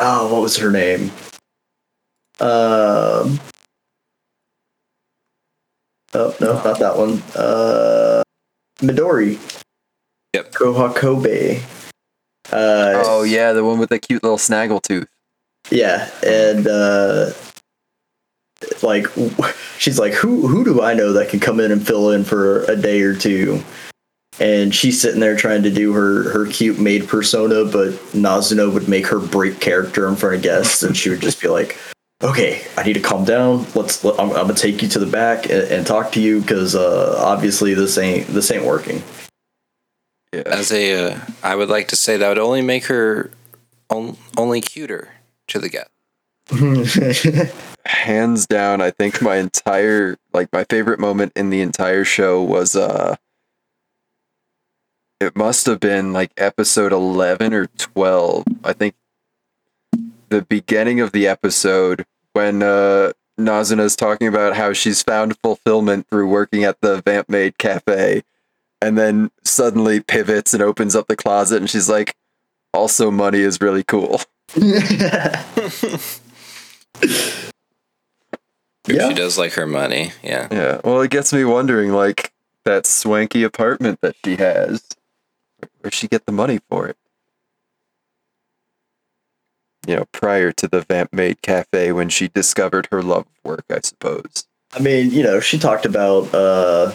oh, 0.00 0.32
what 0.32 0.42
was 0.42 0.56
her 0.56 0.70
name? 0.72 1.12
Um, 2.40 3.38
oh 6.14 6.34
no, 6.40 6.54
not 6.62 6.78
that 6.78 6.96
one. 6.96 7.22
Uh, 7.36 8.22
Midori. 8.80 9.38
Yep. 10.34 10.52
Kohakobe. 10.52 11.62
Uh, 12.52 13.02
Oh 13.06 13.22
yeah, 13.22 13.52
the 13.52 13.64
one 13.64 13.78
with 13.78 13.88
the 13.90 13.98
cute 13.98 14.22
little 14.22 14.38
snaggle 14.38 14.80
tooth. 14.80 15.08
Yeah, 15.70 16.10
and 16.24 16.66
uh 16.66 17.30
like 18.82 19.06
she's 19.78 19.98
like, 19.98 20.12
who 20.12 20.46
who 20.46 20.64
do 20.64 20.82
I 20.82 20.94
know 20.94 21.12
that 21.12 21.28
can 21.28 21.40
come 21.40 21.60
in 21.60 21.72
and 21.72 21.86
fill 21.86 22.10
in 22.10 22.24
for 22.24 22.64
a 22.64 22.76
day 22.76 23.00
or 23.02 23.14
two? 23.14 23.62
And 24.40 24.74
she's 24.74 25.00
sitting 25.00 25.20
there 25.20 25.36
trying 25.36 25.62
to 25.62 25.70
do 25.70 25.92
her 25.92 26.30
her 26.30 26.46
cute 26.46 26.80
maid 26.80 27.06
persona, 27.08 27.64
but 27.64 27.90
Nazuna 28.12 28.72
would 28.72 28.88
make 28.88 29.06
her 29.06 29.20
break 29.20 29.60
character 29.60 30.08
in 30.08 30.16
front 30.16 30.34
of 30.36 30.42
guests, 30.42 30.82
and 30.82 30.96
she 30.96 31.08
would 31.08 31.20
just 31.20 31.40
be 31.40 31.48
like, 31.48 31.78
"Okay, 32.22 32.62
I 32.76 32.82
need 32.82 32.94
to 32.94 33.00
calm 33.00 33.24
down. 33.24 33.66
Let's. 33.74 34.04
Let, 34.04 34.18
I'm, 34.18 34.30
I'm 34.30 34.46
gonna 34.46 34.54
take 34.54 34.82
you 34.82 34.88
to 34.88 34.98
the 34.98 35.06
back 35.06 35.44
and, 35.50 35.62
and 35.70 35.86
talk 35.86 36.12
to 36.12 36.20
you 36.20 36.40
because 36.40 36.74
uh, 36.74 37.16
obviously 37.18 37.74
this 37.74 37.98
ain't 37.98 38.26
this 38.28 38.50
ain't 38.50 38.64
working." 38.64 39.02
Yeah. 40.32 40.42
As 40.46 40.72
a, 40.72 41.12
uh, 41.12 41.20
I 41.44 41.54
would 41.54 41.68
like 41.68 41.88
to 41.88 41.96
say 41.96 42.16
that 42.16 42.28
would 42.28 42.38
only 42.38 42.62
make 42.62 42.86
her 42.86 43.30
on, 43.88 44.16
only 44.36 44.60
cuter 44.60 45.12
to 45.48 45.58
the 45.58 45.68
guest. 45.68 45.90
hands 47.86 48.46
down 48.46 48.82
i 48.82 48.90
think 48.90 49.22
my 49.22 49.36
entire 49.36 50.16
like 50.32 50.52
my 50.52 50.64
favorite 50.64 50.98
moment 50.98 51.32
in 51.34 51.48
the 51.48 51.62
entire 51.62 52.04
show 52.04 52.42
was 52.42 52.76
uh 52.76 53.16
it 55.20 55.34
must 55.34 55.64
have 55.64 55.80
been 55.80 56.12
like 56.12 56.30
episode 56.36 56.92
11 56.92 57.54
or 57.54 57.66
12 57.66 58.44
i 58.62 58.72
think 58.74 58.94
the 60.28 60.42
beginning 60.42 61.00
of 61.00 61.12
the 61.12 61.26
episode 61.26 62.04
when 62.32 62.62
uh 62.62 63.12
is 63.36 63.96
talking 63.96 64.28
about 64.28 64.54
how 64.54 64.72
she's 64.72 65.02
found 65.02 65.36
fulfillment 65.42 66.06
through 66.08 66.28
working 66.28 66.62
at 66.64 66.80
the 66.80 67.02
Vamp 67.02 67.28
Maid 67.28 67.58
Cafe, 67.58 68.22
and 68.80 68.96
then 68.96 69.30
suddenly 69.42 70.00
pivots 70.00 70.54
and 70.54 70.62
opens 70.62 70.94
up 70.94 71.08
the 71.08 71.16
closet, 71.16 71.56
and 71.56 71.68
she's 71.68 71.88
like, 71.88 72.14
"Also, 72.72 73.10
money 73.10 73.40
is 73.40 73.60
really 73.60 73.82
cool." 73.82 74.20
Yeah. 78.86 79.08
She 79.08 79.14
does 79.14 79.38
like 79.38 79.54
her 79.54 79.66
money. 79.66 80.12
Yeah. 80.22 80.48
Yeah. 80.50 80.80
Well, 80.84 81.00
it 81.00 81.10
gets 81.10 81.32
me 81.32 81.44
wondering, 81.44 81.92
like 81.92 82.32
that 82.64 82.86
swanky 82.86 83.42
apartment 83.42 84.00
that 84.02 84.16
she 84.24 84.36
has. 84.36 84.82
Where'd 85.80 85.94
she 85.94 86.08
get 86.08 86.26
the 86.26 86.32
money 86.32 86.60
for 86.68 86.86
it? 86.88 86.96
You 89.86 89.96
know, 89.96 90.04
prior 90.12 90.50
to 90.52 90.68
the 90.68 90.80
Vamp 90.80 91.12
Maid 91.12 91.42
Cafe 91.42 91.92
when 91.92 92.08
she 92.08 92.28
discovered 92.28 92.88
her 92.90 93.02
love 93.02 93.26
of 93.26 93.44
work, 93.44 93.64
I 93.70 93.80
suppose. 93.82 94.46
I 94.72 94.80
mean, 94.80 95.10
you 95.10 95.22
know, 95.22 95.40
she 95.40 95.58
talked 95.58 95.84
about 95.84 96.34
uh, 96.34 96.92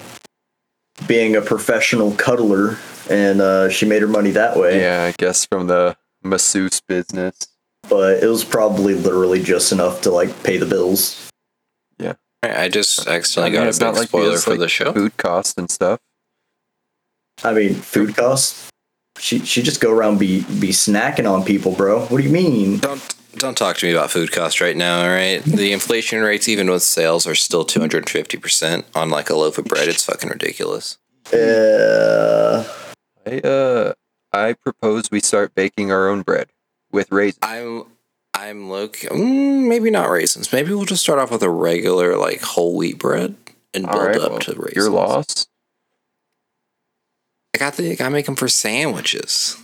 being 1.08 1.36
a 1.36 1.42
professional 1.42 2.12
cuddler, 2.16 2.78
and 3.10 3.42
uh, 3.42 3.70
she 3.70 3.86
made 3.86 4.02
her 4.02 4.08
money 4.08 4.32
that 4.32 4.58
way. 4.58 4.82
Yeah, 4.82 5.04
I 5.04 5.14
guess 5.18 5.46
from 5.46 5.68
the 5.68 5.96
masseuse 6.24 6.82
business. 6.82 7.48
But 7.90 8.24
it 8.24 8.28
was 8.28 8.44
probably 8.44 8.94
literally 8.94 9.42
just 9.42 9.72
enough 9.72 10.02
to 10.02 10.12
like 10.12 10.44
pay 10.44 10.58
the 10.58 10.66
bills. 10.66 11.30
Yeah. 11.98 12.14
I 12.44 12.70
just 12.70 13.08
accidentally 13.08 13.58
I 13.58 13.62
mean, 13.62 13.72
got 13.72 13.82
a 13.82 13.86
not 13.86 13.92
big 13.94 14.00
like 14.00 14.08
spoiler 14.10 14.30
there's, 14.30 14.44
for 14.44 14.52
like, 14.52 14.60
the 14.60 14.70
show. 14.70 14.94
Food 14.94 15.18
costs 15.18 15.58
and 15.58 15.72
stuff. 15.72 16.00
I 17.44 17.54
mean, 17.54 17.76
food 17.76 18.16
costs. 18.16 18.69
She 19.20 19.40
she 19.40 19.62
just 19.62 19.82
go 19.82 19.92
around 19.92 20.18
be 20.20 20.42
be 20.42 20.70
snacking 20.70 21.30
on 21.30 21.44
people, 21.44 21.74
bro. 21.74 22.06
What 22.06 22.18
do 22.18 22.24
you 22.24 22.30
mean? 22.32 22.78
Don't 22.80 23.16
don't 23.36 23.58
talk 23.58 23.78
to 23.78 23.86
me 23.86 23.92
about 23.94 24.12
food 24.12 24.32
costs 24.32 24.60
right 24.62 24.76
now. 24.76 25.02
All 25.04 25.10
right, 25.10 25.44
the 25.44 25.72
inflation 25.78 26.22
rates, 26.22 26.48
even 26.48 26.70
with 26.70 26.84
sales, 26.84 27.28
are 27.28 27.36
still 27.36 27.66
two 27.66 27.80
hundred 27.80 28.00
and 28.00 28.10
fifty 28.10 28.38
percent 28.38 28.86
on 28.96 29.10
like 29.10 29.30
a 29.30 29.36
loaf 29.36 29.58
of 29.58 29.66
bread. 29.66 29.88
It's 29.88 30.06
fucking 30.06 30.30
ridiculous. 30.30 30.98
Uh, 31.34 32.64
I 33.26 33.40
uh 33.40 33.94
I 34.32 34.54
propose 34.54 35.12
we 35.12 35.20
start 35.20 35.54
baking 35.56 35.92
our 35.92 36.10
own 36.10 36.22
bread 36.22 36.50
with 36.92 37.12
raisins. 37.12 37.40
I'm 37.42 37.84
I'm 38.34 38.70
look 38.70 38.98
mm, 38.98 39.68
maybe 39.68 39.92
not 39.92 40.10
raisins. 40.10 40.52
Maybe 40.54 40.74
we'll 40.74 40.86
just 40.86 41.04
start 41.04 41.20
off 41.20 41.32
with 41.32 41.44
a 41.44 41.50
regular 41.50 42.16
like 42.16 42.42
whole 42.42 42.76
wheat 42.76 42.98
bread 42.98 43.36
and 43.74 43.86
build 43.86 43.98
All 43.98 44.06
right, 44.06 44.16
up 44.18 44.32
well, 44.32 44.40
to 44.40 44.54
raisins. 44.54 44.76
your 44.76 44.90
loss. 44.90 45.48
I 47.54 47.58
got 47.58 47.76
the 47.76 48.02
I 48.02 48.10
make 48.10 48.26
them 48.26 48.36
for 48.36 48.48
sandwiches. 48.48 49.58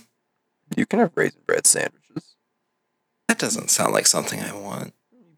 You 0.76 0.86
can 0.86 0.98
have 0.98 1.12
raisin 1.14 1.40
bread 1.46 1.66
sandwiches. 1.66 2.36
That 3.28 3.38
doesn't 3.38 3.70
sound 3.70 3.92
like 3.92 4.06
something 4.06 4.40
I 4.40 4.52
want. 4.52 4.94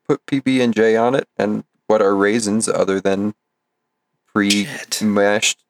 Put 0.06 0.24
PB 0.26 0.62
and 0.62 0.74
J 0.74 0.96
on 0.96 1.14
it, 1.14 1.28
and 1.36 1.64
what 1.86 2.00
are 2.00 2.14
raisins 2.14 2.68
other 2.68 3.00
than 3.00 3.34
pre-mashed 4.32 5.64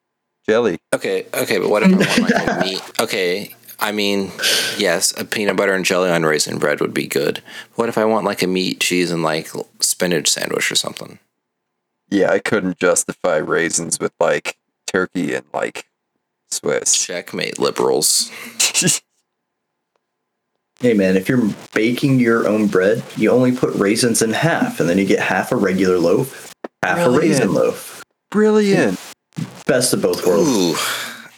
jelly? 0.47 0.79
Okay, 0.95 1.26
okay, 1.35 1.59
but 1.59 1.70
what 1.70 1.83
if 1.83 1.93
I 1.93 2.20
want 2.20 2.33
like 2.33 2.49
a 2.49 2.61
meat? 2.64 2.83
Okay, 3.01 3.55
I 3.81 3.93
mean, 3.93 4.33
yes, 4.76 5.12
a 5.18 5.24
peanut 5.24 5.57
butter 5.57 5.72
and 5.72 5.85
jelly 5.85 6.11
on 6.11 6.24
raisin 6.24 6.59
bread 6.59 6.81
would 6.81 6.95
be 6.95 7.07
good. 7.07 7.43
What 7.76 7.89
if 7.89 7.97
I 7.97 8.05
want 8.05 8.24
like 8.24 8.43
a 8.43 8.47
meat, 8.47 8.81
cheese, 8.81 9.11
and 9.11 9.22
like 9.22 9.51
spinach 9.81 10.29
sandwich 10.29 10.70
or 10.70 10.74
something? 10.74 11.18
Yeah, 12.11 12.31
I 12.31 12.39
couldn't 12.39 12.79
justify 12.79 13.37
raisins 13.37 14.01
with 14.01 14.12
like 14.18 14.57
turkey 14.87 15.35
and 15.35 15.47
like 15.53 15.87
Swiss. 16.51 17.05
Checkmate, 17.05 17.59
liberals. 17.59 18.31
hey 20.81 20.95
man, 20.95 21.17
if 21.17 21.29
you're 21.29 21.49
baking 21.75 22.21
your 22.21 22.47
own 22.49 22.67
bread, 22.67 23.03
you 23.17 23.31
only 23.31 23.53
put 23.53 23.75
raisins 23.75 24.23
in 24.23 24.33
half, 24.33 24.81
and 24.81 24.89
then 24.89 24.99
you 24.99 25.07
get 25.07 25.21
half 25.21 25.53
a 25.53 25.57
regular 25.57 25.99
loaf, 25.99 26.53
half 26.83 27.07
a 27.07 27.11
raisin 27.11 27.53
loaf. 27.53 28.03
Brilliant. 28.31 28.99
Best 29.67 29.93
of 29.93 30.03
both 30.03 30.27
worlds. 30.27 30.49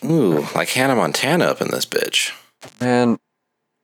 Ooh, 0.04 0.10
ooh, 0.10 0.46
like 0.54 0.70
Hannah 0.70 0.96
Montana 0.96 1.46
up 1.46 1.60
in 1.60 1.70
this 1.70 1.86
bitch. 1.86 2.32
Man, 2.80 3.18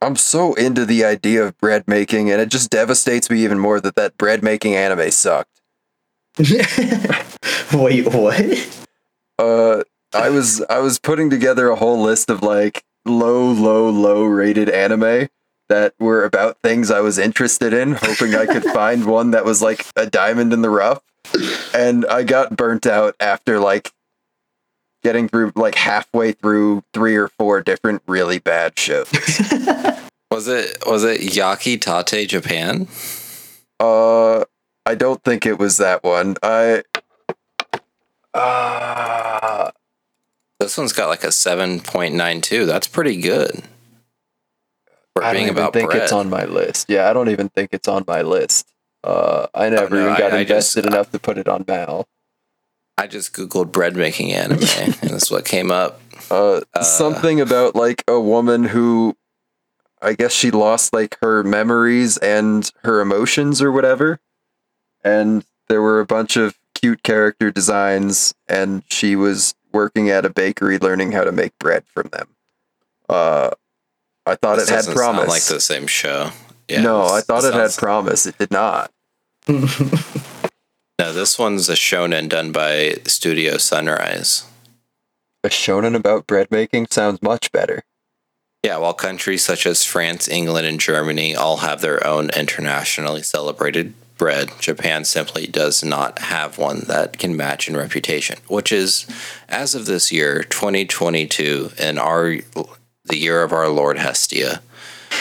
I'm 0.02 0.16
so 0.16 0.54
into 0.54 0.84
the 0.84 1.04
idea 1.04 1.44
of 1.44 1.58
bread 1.58 1.84
making, 1.86 2.30
and 2.30 2.40
it 2.40 2.48
just 2.48 2.70
devastates 2.70 3.30
me 3.30 3.42
even 3.44 3.58
more 3.58 3.80
that 3.80 3.96
that 3.96 4.16
bread 4.18 4.42
making 4.42 4.74
anime 4.74 5.10
sucked. 5.10 5.60
Wait, 6.38 8.06
what? 8.12 8.82
Uh, 9.38 9.82
I 10.16 10.30
was 10.30 10.62
I 10.68 10.78
was 10.78 10.98
putting 10.98 11.30
together 11.30 11.68
a 11.68 11.76
whole 11.76 12.00
list 12.00 12.30
of 12.30 12.42
like 12.42 12.84
low, 13.04 13.50
low, 13.50 13.88
low 13.90 14.24
rated 14.24 14.68
anime 14.68 15.28
that 15.68 15.94
were 15.98 16.24
about 16.24 16.58
things 16.62 16.90
I 16.90 17.00
was 17.00 17.18
interested 17.18 17.72
in, 17.72 17.92
hoping 17.92 18.34
I 18.34 18.46
could 18.46 18.64
find 18.72 19.04
one 19.04 19.32
that 19.32 19.44
was 19.44 19.62
like 19.62 19.84
a 19.96 20.06
diamond 20.06 20.52
in 20.52 20.62
the 20.62 20.70
rough. 20.70 21.02
And 21.74 22.06
I 22.06 22.22
got 22.22 22.56
burnt 22.56 22.86
out 22.86 23.16
after 23.20 23.58
like 23.58 23.92
getting 25.02 25.28
through 25.28 25.52
like 25.54 25.74
halfway 25.74 26.32
through 26.32 26.82
three 26.92 27.16
or 27.16 27.28
four 27.28 27.60
different 27.60 28.02
really 28.06 28.38
bad 28.38 28.78
shows. 28.78 29.08
Was 30.28 30.48
it 30.48 30.78
was 30.84 31.04
it 31.04 31.20
Yaki 31.20 31.80
Tate 32.04 32.28
Japan? 32.28 32.88
Uh, 33.78 34.44
I 34.84 34.96
don't 34.96 35.22
think 35.22 35.46
it 35.46 35.56
was 35.56 35.76
that 35.76 36.02
one. 36.02 36.36
I. 36.42 36.82
Uh, 38.34 39.70
This 40.66 40.76
one's 40.76 40.92
got 40.92 41.06
like 41.08 41.22
a 41.22 41.30
seven 41.30 41.78
point 41.78 42.16
nine 42.16 42.40
two. 42.40 42.66
That's 42.66 42.88
pretty 42.88 43.20
good. 43.20 43.62
I 45.22 45.32
don't 45.32 45.44
even 45.48 45.70
think 45.70 45.90
bread. 45.90 46.02
it's 46.02 46.10
on 46.12 46.28
my 46.28 46.44
list. 46.44 46.90
Yeah, 46.90 47.08
I 47.08 47.12
don't 47.12 47.28
even 47.28 47.48
think 47.50 47.70
it's 47.72 47.86
on 47.86 48.02
my 48.04 48.22
list. 48.22 48.68
Uh, 49.04 49.46
I 49.54 49.68
never 49.68 49.94
no, 49.94 50.02
even 50.06 50.18
got 50.18 50.32
I- 50.32 50.38
I 50.40 50.44
just- 50.44 50.76
invested 50.76 50.86
enough 50.86 51.12
to 51.12 51.20
put 51.20 51.38
it 51.38 51.46
on 51.46 51.64
Mal. 51.68 52.08
I 52.98 53.06
just 53.06 53.32
googled 53.32 53.70
bread 53.70 53.94
making 53.94 54.32
anime, 54.32 54.64
and 54.78 54.94
that's 54.94 55.30
what 55.30 55.44
came 55.44 55.70
up. 55.70 56.00
Uh, 56.30 56.62
Uh. 56.74 56.82
something 56.82 57.40
about 57.40 57.76
like 57.76 58.02
a 58.08 58.18
woman 58.18 58.64
who, 58.64 59.16
I 60.02 60.14
guess 60.14 60.32
she 60.32 60.50
lost 60.50 60.92
like 60.92 61.16
her 61.20 61.44
memories 61.44 62.16
and 62.16 62.68
her 62.82 63.00
emotions 63.00 63.62
or 63.62 63.70
whatever, 63.70 64.18
and 65.04 65.44
there 65.68 65.80
were 65.80 66.00
a 66.00 66.06
bunch 66.06 66.36
of 66.36 66.58
cute 66.74 67.04
character 67.04 67.52
designs, 67.52 68.34
and 68.48 68.82
she 68.90 69.14
was 69.14 69.54
working 69.72 70.10
at 70.10 70.24
a 70.24 70.30
bakery 70.30 70.78
learning 70.78 71.12
how 71.12 71.24
to 71.24 71.32
make 71.32 71.58
bread 71.58 71.84
from 71.86 72.08
them. 72.08 72.28
Uh, 73.08 73.50
I 74.24 74.34
thought 74.34 74.56
This 74.56 74.70
it 74.70 74.86
had 74.86 74.94
promise. 74.94 75.28
like 75.28 75.44
the 75.44 75.60
same 75.60 75.86
show. 75.86 76.30
Yeah, 76.68 76.82
no, 76.82 77.06
I 77.06 77.20
thought 77.20 77.44
it 77.44 77.54
had 77.54 77.72
promise. 77.76 78.26
It 78.26 78.38
did 78.38 78.50
not. 78.50 78.90
No, 80.98 81.12
this 81.12 81.38
one's 81.38 81.68
a 81.68 81.74
shonen 81.74 82.26
done 82.26 82.52
by 82.52 82.96
Studio 83.06 83.58
Sunrise. 83.58 84.44
A 85.44 85.48
shonen 85.48 85.94
about 85.94 86.26
bread 86.26 86.50
making 86.50 86.86
sounds 86.90 87.20
much 87.20 87.52
better. 87.52 87.82
Yeah, 88.62 88.78
while 88.78 88.94
countries 88.94 89.44
such 89.44 89.66
as 89.66 89.84
France, 89.84 90.26
England, 90.26 90.66
and 90.66 90.80
Germany 90.80 91.36
all 91.36 91.58
have 91.58 91.82
their 91.82 92.04
own 92.06 92.30
internationally 92.30 93.22
celebrated 93.22 93.92
bread, 94.18 94.50
Japan 94.60 95.04
simply 95.04 95.46
does 95.46 95.84
not 95.84 96.18
have 96.18 96.58
one 96.58 96.80
that 96.88 97.18
can 97.18 97.36
match 97.36 97.68
in 97.68 97.76
reputation, 97.76 98.38
which 98.48 98.72
is, 98.72 99.06
as 99.48 99.74
of 99.74 99.86
this 99.86 100.10
year, 100.10 100.42
2022, 100.42 101.72
and 101.78 101.98
our 101.98 102.36
the 103.04 103.16
year 103.16 103.42
of 103.42 103.52
our 103.52 103.68
Lord 103.68 103.98
Hestia, 103.98 104.60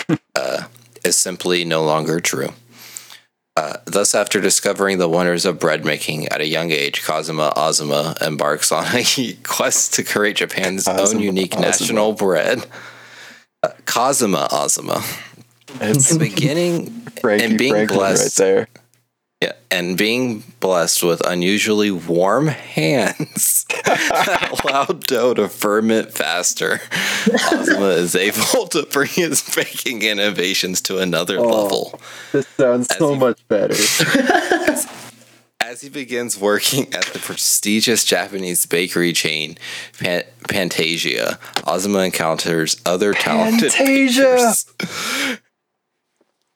uh, 0.36 0.64
is 1.04 1.16
simply 1.16 1.64
no 1.66 1.84
longer 1.84 2.20
true. 2.20 2.50
Uh, 3.58 3.78
thus, 3.86 4.14
after 4.14 4.42
discovering 4.42 4.98
the 4.98 5.08
wonders 5.08 5.46
of 5.46 5.60
bread 5.60 5.86
making 5.86 6.28
at 6.28 6.42
a 6.42 6.48
young 6.48 6.72
age, 6.72 7.04
Kazuma 7.04 7.54
Azuma 7.56 8.16
embarks 8.22 8.70
on 8.72 8.86
a 8.94 9.34
quest 9.44 9.94
to 9.94 10.04
create 10.04 10.36
Japan's 10.38 10.88
own 10.88 11.20
unique 11.20 11.54
Azuma. 11.54 11.68
national 11.68 12.14
bread. 12.14 12.66
Uh, 13.64 13.70
Kazuma 13.86 14.50
Azuma. 14.52 15.02
It's 15.80 16.18
beginning 16.18 17.08
and 17.24 17.58
being 17.58 17.72
Franklin 17.72 18.00
right 18.00 18.16
blessed. 18.16 18.38
there. 18.38 18.68
And 19.72 19.98
being 19.98 20.44
blessed 20.60 21.04
with 21.04 21.26
unusually 21.28 21.92
warm 21.92 22.48
hands 22.48 23.66
that 23.86 24.62
allow 24.64 24.86
dough 24.86 25.34
to 25.34 25.50
ferment 25.50 26.12
faster, 26.14 26.80
Azuma 27.52 27.90
is 27.90 28.16
able 28.16 28.68
to 28.68 28.84
bring 28.92 29.10
his 29.10 29.42
baking 29.56 30.02
innovations 30.04 30.80
to 30.82 31.00
another 31.00 31.40
Oh. 31.40 31.44
level. 31.64 32.00
This 32.32 32.48
sounds 32.58 32.88
As 32.90 32.98
so 32.98 33.14
you- 33.14 33.20
much 33.20 33.46
better. 33.48 33.76
As 35.62 35.82
he 35.82 35.90
begins 35.90 36.40
working 36.40 36.94
at 36.94 37.06
the 37.08 37.18
prestigious 37.20 38.06
Japanese 38.06 38.66
bakery 38.68 39.14
chain 39.14 39.58
Pan- 40.00 40.24
Pantasia, 40.48 41.40
Azuma 41.66 42.00
encounters 42.00 42.80
other 42.86 43.14
talented 43.14 43.72
Pantasia! 43.72 44.16
bakers 44.16 45.42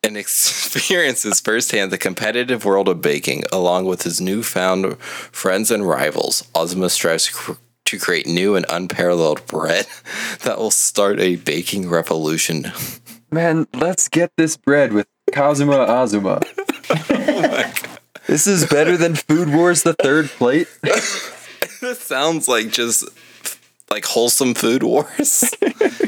and 0.03 0.17
experiences 0.17 1.39
firsthand 1.39 1.91
the 1.91 1.97
competitive 1.97 2.65
world 2.65 2.87
of 2.87 3.01
baking, 3.01 3.43
along 3.51 3.85
with 3.85 4.03
his 4.03 4.21
newfound 4.21 4.97
friends 4.99 5.71
and 5.71 5.87
rivals. 5.87 6.47
Azuma 6.55 6.89
strives 6.89 7.31
to 7.85 7.97
create 7.97 8.27
new 8.27 8.55
and 8.55 8.65
unparalleled 8.69 9.45
bread 9.47 9.87
that 10.43 10.57
will 10.57 10.71
start 10.71 11.19
a 11.19 11.37
baking 11.37 11.89
revolution. 11.89 12.71
Man, 13.31 13.67
let's 13.73 14.07
get 14.07 14.31
this 14.37 14.57
bread 14.57 14.93
with 14.93 15.07
Kazuma 15.31 15.85
Azuma. 15.87 16.41
Oh 16.91 17.73
this 18.25 18.47
is 18.47 18.65
better 18.65 18.97
than 18.97 19.13
Food 19.13 19.49
Wars 19.49 19.83
the 19.83 19.93
third 19.93 20.27
plate. 20.27 20.67
This 21.81 21.99
sounds 21.99 22.47
like 22.47 22.71
just 22.71 23.05
like 23.89 24.05
wholesome 24.05 24.53
food 24.53 24.83
wars. 24.83 25.53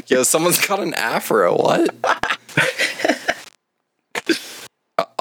Yo, 0.06 0.22
someone's 0.22 0.64
got 0.64 0.80
an 0.80 0.92
afro. 0.94 1.56
What? 1.56 1.94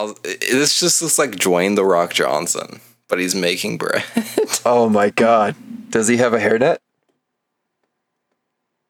I'll, 0.02 0.18
this 0.24 0.80
just 0.80 1.02
looks 1.02 1.20
like 1.20 1.32
Dwayne 1.32 1.76
the 1.76 1.86
Rock 1.86 2.14
Johnson, 2.14 2.80
but 3.08 3.20
he's 3.20 3.36
making 3.36 3.78
bread. 3.78 4.04
Oh 4.66 4.89
my 4.89 5.10
god. 5.10 5.56
Does 5.89 6.08
he 6.08 6.18
have 6.18 6.34
a 6.34 6.39
hairnet? 6.39 6.78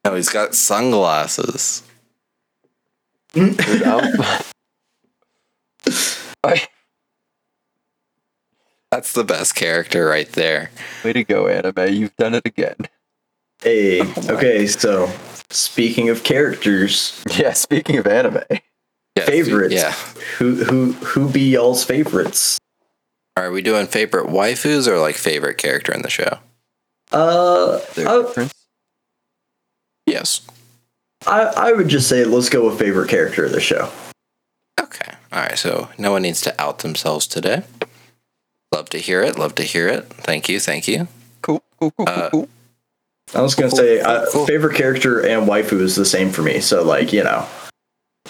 no, 0.04 0.16
he's 0.16 0.30
got 0.30 0.54
sunglasses. 0.56 1.84
Dude, 3.34 3.60
I- 6.44 6.68
That's 8.92 9.14
the 9.14 9.24
best 9.24 9.56
character 9.56 10.06
right 10.08 10.30
there. 10.32 10.72
way 11.06 11.14
to 11.14 11.24
go, 11.24 11.48
anime. 11.48 11.94
You've 11.94 12.16
done 12.18 12.34
it 12.36 12.46
again. 12.46 12.76
Hey, 13.62 14.02
oh 14.02 14.14
okay, 14.36 14.66
so 14.68 15.10
speaking 15.50 16.10
of 16.10 16.24
characters, 16.24 17.24
Yeah, 17.38 17.54
speaking 17.54 17.98
of 17.98 18.08
anime. 18.08 18.42
Yeah, 19.18 19.26
favorites. 19.26 19.74
Yeah. 19.74 19.92
Who 20.38 20.64
who 20.64 20.92
who 20.94 21.30
be 21.30 21.42
y'all's 21.52 21.84
favorites? 21.84 22.58
Are 23.38 23.52
we 23.52 23.62
doing 23.62 23.88
favorite 23.88 24.28
waifus 24.28 24.88
or 24.88 25.00
like 25.00 25.16
favorite 25.16 25.58
character 25.58 25.94
in 25.94 26.02
the 26.02 26.10
show? 26.10 26.40
Uh, 27.12 27.80
Their 27.96 28.08
I. 28.10 28.50
Yes. 30.06 30.42
I 31.28 31.42
I 31.42 31.72
would 31.74 31.88
just 31.88 32.08
say 32.10 32.24
let's 32.26 32.50
go 32.50 32.68
with 32.70 32.80
favorite 32.80 33.10
character 33.10 33.46
of 33.46 33.52
the 33.52 33.60
show. 33.62 33.90
Okay. 34.80 35.14
All 35.32 35.40
right. 35.42 35.58
So 35.58 35.90
no 35.98 36.12
one 36.12 36.22
needs 36.24 36.42
to 36.42 36.62
out 36.62 36.80
themselves 36.80 37.28
today. 37.28 37.64
Love 38.74 38.90
to 38.92 38.98
hear 38.98 39.22
it. 39.22 39.38
Love 39.38 39.56
to 39.56 39.64
hear 39.64 39.88
it. 39.88 40.06
Thank 40.06 40.48
you. 40.48 40.60
Thank 40.60 40.88
you. 40.88 41.08
Cool, 41.42 41.62
cool, 41.80 41.92
cool, 41.92 42.06
cool, 42.06 42.08
Uh, 42.08 42.30
cool. 42.30 42.50
I 43.36 43.42
was 43.42 43.56
gonna 43.56 43.70
Cool, 43.70 43.78
say 43.78 43.98
cool, 44.00 44.08
uh, 44.12 44.26
cool. 44.32 44.46
favorite 44.46 44.76
character 44.76 45.20
and 45.26 45.48
waifu 45.48 45.82
is 45.82 45.96
the 45.96 46.06
same 46.06 46.32
for 46.32 46.42
me. 46.42 46.60
So 46.62 46.84
like 46.84 47.12
you 47.14 47.24
know, 47.24 47.46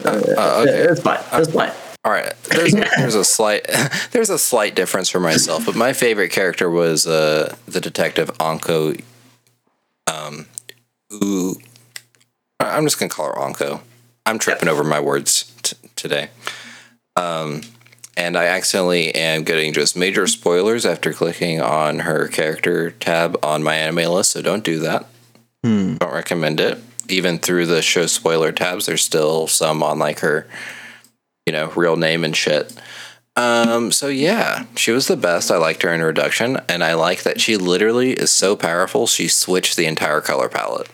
Uh, 0.03 0.63
okay. 0.63 0.83
it's 0.89 1.01
fine. 1.01 1.19
It's 1.33 1.51
fine. 1.51 1.71
All 2.03 2.11
right. 2.11 2.33
There's 2.43 2.73
there's 2.97 3.15
a 3.15 3.23
slight 3.23 3.67
there's 4.11 4.29
a 4.29 4.39
slight 4.39 4.75
difference 4.75 5.09
for 5.09 5.19
myself, 5.19 5.65
but 5.65 5.75
my 5.75 5.93
favorite 5.93 6.29
character 6.29 6.69
was 6.69 7.05
uh, 7.05 7.55
the 7.67 7.81
detective 7.81 8.31
Anko. 8.39 8.93
Um, 10.07 10.47
who 11.09 11.55
I'm 12.59 12.85
just 12.85 12.99
gonna 12.99 13.09
call 13.09 13.27
her 13.27 13.39
Anko. 13.39 13.81
I'm 14.25 14.39
tripping 14.39 14.69
over 14.69 14.83
my 14.83 14.99
words 14.99 15.53
t- 15.63 15.75
today. 15.95 16.29
Um, 17.15 17.61
and 18.17 18.37
I 18.37 18.45
accidentally 18.45 19.13
am 19.15 19.43
getting 19.43 19.73
just 19.73 19.95
major 19.95 20.27
spoilers 20.27 20.85
after 20.85 21.13
clicking 21.13 21.61
on 21.61 21.99
her 21.99 22.27
character 22.27 22.91
tab 22.91 23.37
on 23.43 23.63
my 23.63 23.75
anime 23.75 24.11
list, 24.11 24.31
so 24.31 24.41
don't 24.41 24.63
do 24.63 24.79
that. 24.79 25.05
Hmm. 25.63 25.95
Don't 25.95 26.13
recommend 26.13 26.59
it. 26.59 26.79
Even 27.09 27.39
through 27.39 27.65
the 27.65 27.81
show 27.81 28.05
spoiler 28.05 28.51
tabs, 28.51 28.85
there's 28.85 29.03
still 29.03 29.47
some 29.47 29.83
on 29.83 29.99
like 29.99 30.19
her, 30.19 30.47
you 31.45 31.53
know, 31.53 31.71
real 31.75 31.97
name 31.97 32.23
and 32.23 32.35
shit. 32.35 32.73
Um, 33.35 33.91
so 33.91 34.07
yeah, 34.07 34.65
she 34.75 34.91
was 34.91 35.07
the 35.07 35.15
best. 35.15 35.51
I 35.51 35.57
liked 35.57 35.83
her 35.83 35.93
introduction, 35.93 36.59
and 36.67 36.83
I 36.83 36.95
like 36.95 37.23
that 37.23 37.39
she 37.39 37.57
literally 37.57 38.11
is 38.11 38.31
so 38.31 38.55
powerful. 38.55 39.07
She 39.07 39.27
switched 39.27 39.77
the 39.77 39.85
entire 39.85 40.21
color 40.21 40.49
palette. 40.49 40.89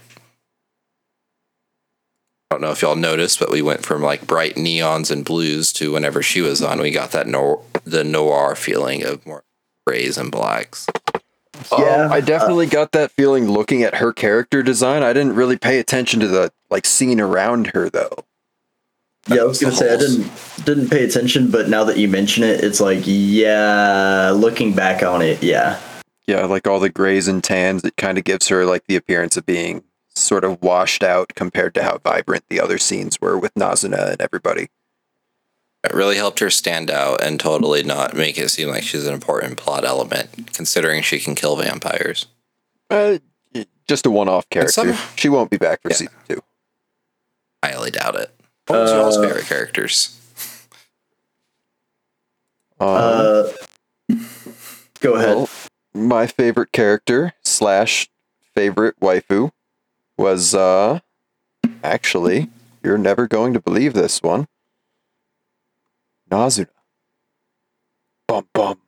I 2.49 2.55
don't 2.55 2.61
know 2.61 2.71
if 2.71 2.81
y'all 2.81 2.95
noticed, 2.95 3.39
but 3.39 3.51
we 3.51 3.61
went 3.61 3.85
from 3.85 4.01
like 4.01 4.27
bright 4.27 4.55
neons 4.55 5.11
and 5.11 5.25
blues 5.25 5.73
to 5.73 5.91
whenever 5.91 6.23
she 6.23 6.41
was 6.41 6.61
on, 6.61 6.79
we 6.79 6.91
got 6.91 7.11
that 7.11 7.27
no- 7.27 7.63
the 7.83 8.03
noir 8.03 8.55
feeling 8.55 9.03
of 9.03 9.25
more 9.25 9.43
grays 9.85 10.17
and 10.17 10.31
blacks. 10.31 10.87
Yeah, 11.71 12.05
Um, 12.05 12.11
I 12.11 12.21
definitely 12.21 12.67
got 12.67 12.91
that 12.93 13.11
feeling 13.11 13.49
looking 13.49 13.83
at 13.83 13.95
her 13.95 14.13
character 14.13 14.63
design. 14.63 15.03
I 15.03 15.13
didn't 15.13 15.35
really 15.35 15.57
pay 15.57 15.79
attention 15.79 16.19
to 16.21 16.27
the 16.27 16.51
like 16.69 16.85
scene 16.85 17.19
around 17.19 17.67
her 17.67 17.89
though. 17.89 18.25
Yeah, 19.27 19.41
I 19.41 19.43
was 19.43 19.59
gonna 19.59 19.75
say 19.75 19.93
I 19.93 19.97
didn't 19.97 20.31
didn't 20.63 20.89
pay 20.89 21.03
attention, 21.03 21.51
but 21.51 21.69
now 21.69 21.83
that 21.83 21.97
you 21.97 22.07
mention 22.07 22.43
it, 22.43 22.63
it's 22.63 22.79
like 22.79 23.01
yeah, 23.03 24.31
looking 24.33 24.73
back 24.73 25.03
on 25.03 25.21
it, 25.21 25.43
yeah. 25.43 25.79
Yeah, 26.27 26.45
like 26.45 26.67
all 26.67 26.79
the 26.79 26.89
grays 26.89 27.27
and 27.27 27.43
tans, 27.43 27.83
it 27.83 27.97
kind 27.97 28.17
of 28.17 28.23
gives 28.23 28.47
her 28.49 28.65
like 28.65 28.83
the 28.87 28.95
appearance 28.95 29.37
of 29.37 29.45
being 29.45 29.83
sort 30.15 30.43
of 30.43 30.61
washed 30.61 31.03
out 31.03 31.33
compared 31.35 31.73
to 31.75 31.83
how 31.83 31.97
vibrant 31.99 32.43
the 32.49 32.59
other 32.59 32.77
scenes 32.77 33.19
were 33.21 33.37
with 33.37 33.53
Nazuna 33.53 34.11
and 34.11 34.21
everybody. 34.21 34.67
It 35.83 35.93
really 35.93 36.15
helped 36.17 36.39
her 36.39 36.49
stand 36.49 36.89
out 36.91 37.23
and 37.23 37.39
totally 37.39 37.83
not 37.83 38.15
make 38.15 38.37
it 38.37 38.49
seem 38.49 38.69
like 38.69 38.83
she's 38.83 39.05
an 39.07 39.13
important 39.13 39.57
plot 39.57 39.85
element, 39.85 40.53
considering 40.53 41.01
she 41.01 41.19
can 41.19 41.33
kill 41.35 41.55
vampires. 41.55 42.25
Uh, 42.89 43.19
just 43.87 44.05
a 44.05 44.09
one-off 44.11 44.49
character. 44.49 44.71
some- 44.71 44.97
she 45.15 45.29
won't 45.29 45.49
be 45.49 45.57
back 45.57 45.81
for 45.81 45.89
Yeah. 45.89 45.95
season 45.95 46.13
two. 46.27 46.43
I 47.63 47.69
highly 47.69 47.91
doubt 47.91 48.15
it. 48.15 48.31
What 48.67 48.79
was 48.79 48.91
y'all's 48.91 49.17
Uh, 49.17 49.21
favorite 49.21 49.45
characters? 49.45 50.13
Um, 52.79 52.87
Uh, 52.87 53.51
go 54.99 55.15
ahead. 55.15 55.35
well, 55.35 55.49
my 55.93 56.27
favorite 56.27 56.71
character 56.71 57.33
slash 57.43 58.09
favorite 58.53 58.99
waifu 58.99 59.51
was 60.17 60.53
uh 60.53 60.99
actually 61.83 62.49
you're 62.83 62.97
never 62.97 63.27
going 63.27 63.53
to 63.53 63.59
believe 63.59 63.93
this 63.93 64.21
one. 64.21 64.47
Nazuna. 66.29 66.67
Bum 68.27 68.47
bum. 68.53 68.79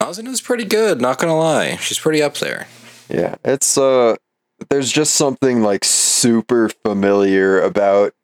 Nazuna's 0.00 0.40
pretty 0.40 0.64
good, 0.64 1.00
not 1.00 1.18
gonna 1.18 1.36
lie. 1.36 1.76
She's 1.76 1.98
pretty 1.98 2.22
up 2.22 2.34
there. 2.36 2.66
Yeah, 3.08 3.36
it's 3.44 3.76
uh 3.76 4.16
there's 4.70 4.90
just 4.90 5.14
something 5.14 5.62
like 5.62 5.84
super 5.84 6.68
familiar 6.68 7.60
about 7.60 8.14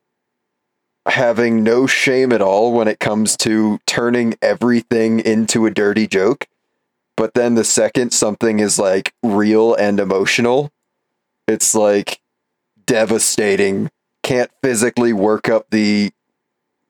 having 1.07 1.63
no 1.63 1.87
shame 1.87 2.33
at 2.33 2.43
all 2.43 2.73
when 2.73 2.89
it 2.89 2.99
comes 2.99 3.37
to 3.37 3.79
turning 3.87 4.35
everything 4.41 5.21
into 5.21 5.67
a 5.67 5.71
dirty 5.71 6.07
joke. 6.07 6.47
But 7.17 7.35
then 7.35 7.55
the 7.55 7.65
second 7.65 8.13
something 8.13 8.59
is 8.59 8.79
like 8.79 9.15
real 9.23 9.75
and 9.75 10.01
emotional, 10.01 10.73
it's 11.47 11.75
like 11.75 12.21
devastating. 12.87 13.91
Can't 14.23 14.51
physically 14.63 15.13
work 15.13 15.49
up 15.49 15.67
the 15.71 16.11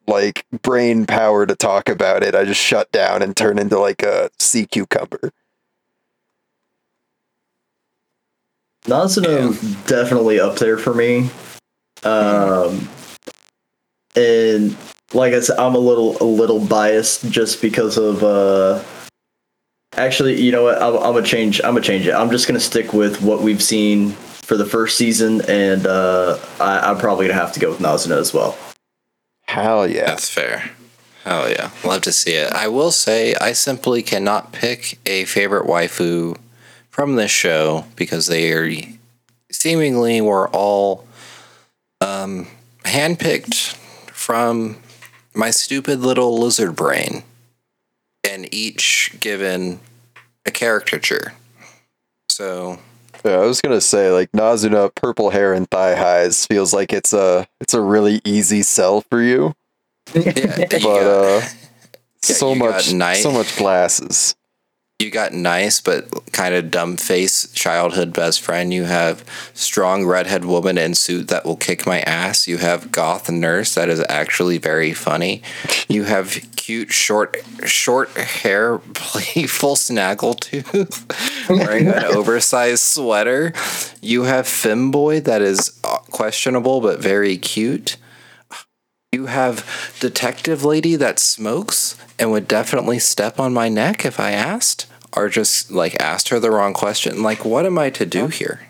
like 0.07 0.47
brain 0.63 1.07
power 1.07 1.47
to 1.47 1.55
talk 1.55 1.89
about 1.89 2.23
it. 2.23 2.35
I 2.35 2.45
just 2.45 2.61
shut 2.61 2.91
down 2.93 3.23
and 3.23 3.37
turn 3.37 3.59
into 3.59 3.79
like 3.79 4.03
a 4.03 4.31
sea 4.39 4.67
cucumber. 4.67 5.33
Nazuna 8.85 9.87
definitely 9.87 10.39
up 10.39 10.57
there 10.57 10.77
for 10.77 10.93
me. 10.93 11.31
Um, 12.03 12.89
and 14.15 14.77
like 15.15 15.33
I 15.33 15.41
said, 15.41 15.59
I'm 15.59 15.75
a 15.75 15.79
little 15.79 16.19
a 16.23 16.25
little 16.25 16.61
biased 16.61 17.31
just 17.31 17.63
because 17.63 17.97
of. 17.97 18.23
Uh, 18.23 18.83
actually, 19.97 20.41
you 20.41 20.53
know 20.53 20.65
what? 20.65 20.81
I'm, 20.83 20.97
I'm 20.97 21.15
gonna 21.15 21.23
change. 21.23 21.61
I'm 21.63 21.75
gonna 21.75 21.81
change 21.81 22.07
it. 22.07 22.13
I'm 22.13 22.31
just 22.31 22.47
gonna 22.47 22.61
stick 22.61 22.93
with 22.93 23.23
what 23.23 23.41
we've 23.41 23.63
seen 23.63 24.11
for 24.11 24.59
the 24.59 24.67
first 24.67 24.99
season, 24.99 25.41
and 25.49 25.87
uh, 25.87 26.39
I, 26.61 26.91
I'm 26.91 26.99
probably 26.99 27.27
gonna 27.27 27.41
have 27.41 27.53
to 27.53 27.61
go 27.61 27.71
with 27.71 27.79
Nazuna 27.79 28.19
as 28.19 28.35
well. 28.35 28.57
Hell 29.47 29.89
yeah. 29.89 30.07
That's 30.07 30.29
fair. 30.29 30.71
Oh 31.27 31.47
yeah, 31.47 31.71
love 31.85 32.03
to 32.03 32.13
see 32.13 32.33
it. 32.33 32.53
I 32.53 32.69
will 32.69 32.91
say 32.91 33.35
I 33.35 33.53
simply 33.53 34.03
cannot 34.03 34.53
pick 34.53 34.99
a 35.07 35.25
favorite 35.25 35.67
waifu 35.67 36.37
from 36.91 37.17
this 37.17 37.31
show 37.31 37.87
because 37.97 38.27
they 38.27 38.53
are 38.53 38.71
seemingly 39.51 40.21
were 40.21 40.49
all 40.49 41.07
um, 42.03 42.49
handpicked 42.83 43.73
from 44.09 44.77
my 45.35 45.51
stupid 45.51 46.01
little 46.01 46.39
lizard 46.39 46.77
brain, 46.77 47.23
and 48.23 48.53
each 48.53 49.17
given 49.19 49.81
a 50.45 50.51
caricature. 50.51 51.33
So 52.31 52.81
Yeah, 53.25 53.33
I 53.41 53.47
was 53.47 53.61
gonna 53.61 53.81
say 53.81 54.11
like 54.11 54.31
Nazuna, 54.33 54.95
purple 54.95 55.31
hair 55.31 55.53
and 55.53 55.69
thigh 55.71 55.95
highs 55.95 56.47
feels 56.47 56.73
like 56.73 56.93
it's 56.93 57.13
a 57.13 57.47
it's 57.61 57.75
a 57.75 57.81
really 57.81 58.21
easy 58.25 58.63
sell 58.63 59.01
for 59.03 59.23
you, 59.23 59.55
yeah, 60.15 60.23
you 60.59 60.67
but 60.69 60.81
got- 60.81 61.07
uh, 61.07 61.41
so 62.23 62.53
you 62.53 62.59
much 62.59 62.93
so 63.23 63.31
much 63.31 63.57
glasses. 63.57 64.35
You 65.01 65.11
got 65.11 65.33
nice 65.33 65.81
but 65.81 66.09
kind 66.33 66.55
of 66.55 66.71
dumb 66.71 66.97
face 66.97 67.51
childhood 67.53 68.13
best 68.13 68.41
friend. 68.41 68.73
You 68.73 68.85
have 68.85 69.25
strong 69.53 70.07
redhead 70.07 70.45
woman 70.45 70.79
in 70.79 70.95
suit 70.95 71.27
that 71.29 71.45
will 71.45 71.57
kick 71.57 71.85
my 71.85 72.01
ass. 72.03 72.47
You 72.47 72.59
have 72.59 72.93
goth 72.93 73.29
nurse 73.29 73.75
that 73.75 73.89
is 73.89 74.05
actually 74.09 74.59
very 74.59 74.93
funny. 74.93 75.43
You 75.89 76.05
have 76.05 76.39
cute 76.55 76.93
short 76.93 77.37
short 77.65 78.11
hair, 78.17 78.79
playful 78.95 79.75
snaggletooth 79.75 81.49
wearing 81.49 81.89
an 81.89 82.05
oversized 82.05 82.83
sweater. 82.83 83.53
You 84.01 84.23
have 84.23 84.47
femboy 84.47 85.25
that 85.25 85.43
is 85.43 85.77
uh, 85.83 85.99
questionable 86.13 86.81
but 86.81 87.01
very 87.01 87.37
cute. 87.37 87.97
You 89.15 89.27
have 89.27 89.95
detective 90.01 90.65
lady 90.65 90.97
that 90.97 91.21
smokes 91.21 91.97
and 92.19 92.33
would 92.33 92.49
definitely 92.49 92.99
step 92.99 93.39
on 93.39 93.55
my 93.55 93.69
neck 93.69 94.05
if 94.05 94.19
I 94.19 94.33
asked, 94.33 94.87
or 95.17 95.29
just 95.29 95.71
like 95.71 96.03
asked 96.03 96.31
her 96.31 96.41
the 96.41 96.51
wrong 96.51 96.75
question. 96.75 97.23
Like, 97.23 97.45
what 97.45 97.65
am 97.65 97.79
I 97.79 97.91
to 97.91 98.05
do 98.05 98.27
here? 98.27 98.67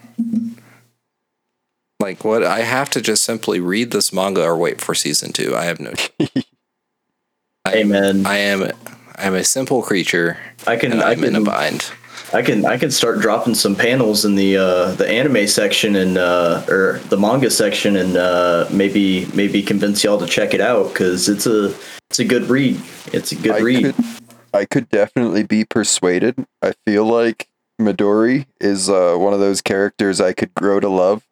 Like, 1.99 2.24
what? 2.24 2.45
I 2.45 2.61
have 2.61 2.90
to 2.90 3.01
just 3.01 3.24
simply 3.24 3.59
read 3.59 3.90
this 3.90 4.12
manga 4.12 4.45
or 4.45 4.55
wait 4.55 4.82
for 4.82 4.95
season 4.95 5.32
two. 5.32 5.57
I 5.57 5.64
have 5.64 5.80
no. 5.80 5.95
Man, 7.86 8.26
I 8.26 8.36
am 8.36 8.70
I 9.16 9.24
am 9.24 9.34
a 9.34 9.45
simple 9.45 9.80
creature 9.80 10.36
I 10.66 10.76
can 10.76 10.92
and 10.92 11.03
I 11.03 11.12
I'm 11.12 11.24
in 11.24 11.36
a 11.36 11.38
can 11.38 11.45
bind. 11.45 11.90
I 12.35 12.43
can 12.43 12.66
I 12.66 12.76
can 12.78 12.91
start 12.91 13.20
dropping 13.20 13.55
some 13.55 13.76
panels 13.76 14.24
in 14.24 14.35
the 14.35 14.57
uh, 14.57 14.93
the 14.93 15.09
anime 15.09 15.47
section 15.47 15.95
and 15.95 16.18
uh, 16.18 16.66
or 16.68 16.99
the 17.09 17.16
manga 17.16 17.49
section 17.49 17.95
and 17.95 18.16
uh, 18.16 18.66
maybe 18.72 19.26
maybe 19.35 19.62
convince 19.62 20.03
y'all 20.03 20.18
to 20.18 20.26
check 20.26 20.53
it 20.53 20.61
out 20.61 20.89
because 20.89 21.28
it's 21.28 21.47
a 21.47 21.72
it's 22.11 22.18
a 22.18 22.24
good 22.24 22.51
read. 22.51 22.80
It's 23.12 23.30
a 23.30 23.37
good 23.37 23.53
I 23.53 23.61
read. 23.61 23.95
could, 23.95 24.05
I 24.53 24.64
could 24.64 24.89
definitely 24.89 25.45
be 25.45 25.64
persuaded. 25.64 26.45
I 26.61 26.74
feel 26.85 27.05
like 27.05 27.49
Midori 27.80 28.47
is 28.61 28.91
uh, 28.91 29.14
one 29.14 29.32
of 29.32 29.39
those 29.39 29.62
characters 29.62 30.20
I 30.20 30.32
could 30.32 30.53
grow 30.55 30.80
to 30.80 30.89
love. 30.89 31.22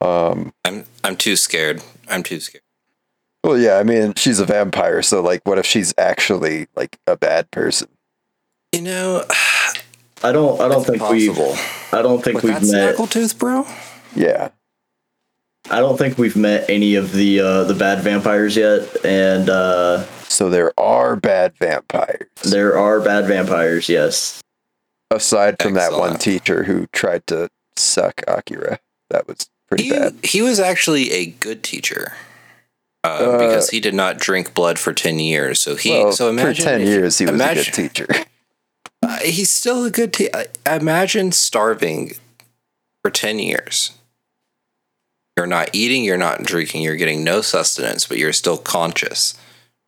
Um. 0.00 0.52
I'm 0.64 0.84
I'm 1.04 1.16
too 1.16 1.36
scared. 1.36 1.80
I'm 2.08 2.24
too 2.24 2.40
scared. 2.40 2.62
Well, 3.44 3.56
yeah. 3.56 3.76
I 3.76 3.84
mean, 3.84 4.14
she's 4.14 4.40
a 4.40 4.44
vampire, 4.44 5.00
so 5.00 5.22
like, 5.22 5.42
what 5.44 5.58
if 5.58 5.66
she's 5.66 5.94
actually 5.96 6.66
like 6.74 6.98
a 7.06 7.16
bad 7.16 7.52
person? 7.52 7.88
You 8.72 8.82
know, 8.82 9.24
I 10.22 10.32
don't 10.32 10.60
I 10.60 10.68
don't 10.68 10.84
think 10.84 10.98
possible. 10.98 11.50
we've 11.52 11.92
I 11.92 12.02
don't 12.02 12.22
think 12.22 12.36
With 12.36 12.44
we've 12.44 12.60
that 12.60 12.72
met 12.72 12.96
Snaggletooth, 12.96 13.38
bro. 13.38 13.66
Yeah. 14.14 14.50
I 15.70 15.80
don't 15.80 15.98
think 15.98 16.16
we've 16.16 16.36
met 16.36 16.68
any 16.70 16.94
of 16.94 17.12
the 17.12 17.40
uh, 17.40 17.64
the 17.64 17.74
bad 17.74 18.00
vampires 18.02 18.56
yet, 18.56 19.04
and 19.04 19.48
uh, 19.50 20.04
So 20.24 20.48
there 20.48 20.72
are 20.80 21.14
bad 21.16 21.54
vampires. 21.58 22.28
there 22.42 22.78
are 22.78 23.00
bad 23.00 23.26
vampires. 23.26 23.88
Yes, 23.88 24.40
Aside 25.10 25.56
from 25.62 25.74
that 25.74 25.92
one 25.92 26.16
teacher 26.18 26.64
who 26.64 26.86
tried 26.92 27.26
to 27.28 27.50
suck 27.76 28.22
Akira, 28.26 28.78
that 29.10 29.28
was 29.28 29.48
pretty 29.68 29.84
He 29.84 29.90
bad. 29.90 30.16
he 30.22 30.40
was 30.42 30.58
actually 30.58 31.10
a 31.12 31.26
good 31.26 31.62
teacher. 31.62 32.14
Uh, 33.04 33.08
Uh, 33.08 33.38
because 33.38 33.70
he 33.70 33.78
did 33.80 33.94
not 33.94 34.18
drink 34.18 34.54
blood 34.54 34.78
for 34.78 34.92
ten 34.94 35.18
years, 35.18 35.60
so 35.60 35.76
he 35.76 35.90
well, 35.90 36.12
so 36.12 36.28
imagine 36.30 36.54
for 36.54 36.62
ten 36.62 36.80
if- 36.80 36.88
years 36.88 37.18
he 37.18 37.26
was 37.26 37.34
imagine, 37.34 37.62
a 37.62 37.64
good 37.66 37.74
teacher. 37.74 38.06
Uh, 39.08 39.16
he's 39.20 39.50
still 39.50 39.86
a 39.86 39.90
good 39.90 40.12
teacher. 40.12 40.44
Imagine 40.66 41.32
starving 41.32 42.12
for 43.02 43.10
10 43.10 43.38
years. 43.38 43.92
You're 45.34 45.46
not 45.46 45.70
eating, 45.72 46.04
you're 46.04 46.18
not 46.18 46.42
drinking, 46.42 46.82
you're 46.82 46.96
getting 46.96 47.24
no 47.24 47.40
sustenance, 47.40 48.06
but 48.06 48.18
you're 48.18 48.34
still 48.34 48.58
conscious 48.58 49.34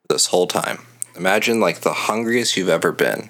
this 0.09 0.27
whole 0.27 0.47
time. 0.47 0.87
Imagine 1.15 1.61
like 1.61 1.81
the 1.81 1.93
hungriest 1.93 2.57
you've 2.57 2.71
ever 2.71 2.93
been. 2.93 3.29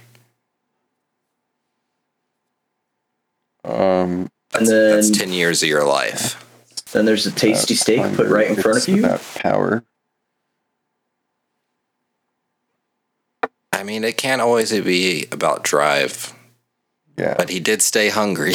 Um, 3.65 3.73
and 3.75 4.31
That's, 4.53 4.71
then 4.71 4.91
that's 4.95 5.11
10 5.11 5.33
years 5.33 5.61
of 5.65 5.69
your 5.69 5.85
life. 5.85 6.47
then 6.93 7.05
there's 7.05 7.27
a 7.27 7.33
tasty 7.33 7.75
steak 7.75 8.15
put 8.15 8.29
right 8.29 8.47
in 8.47 8.55
front 8.55 8.87
of 8.87 8.95
you. 8.95 9.05
About 9.05 9.23
power. 9.35 9.83
I 13.81 13.83
mean, 13.83 14.05
it 14.05 14.19
can't 14.19 14.43
always 14.43 14.73
be 14.73 15.27
about 15.33 15.65
drive, 15.65 16.35
Yeah, 17.17 17.35
but 17.39 17.49
he 17.49 17.61
did 17.61 17.81
stay 17.81 18.11
hungry. 18.11 18.53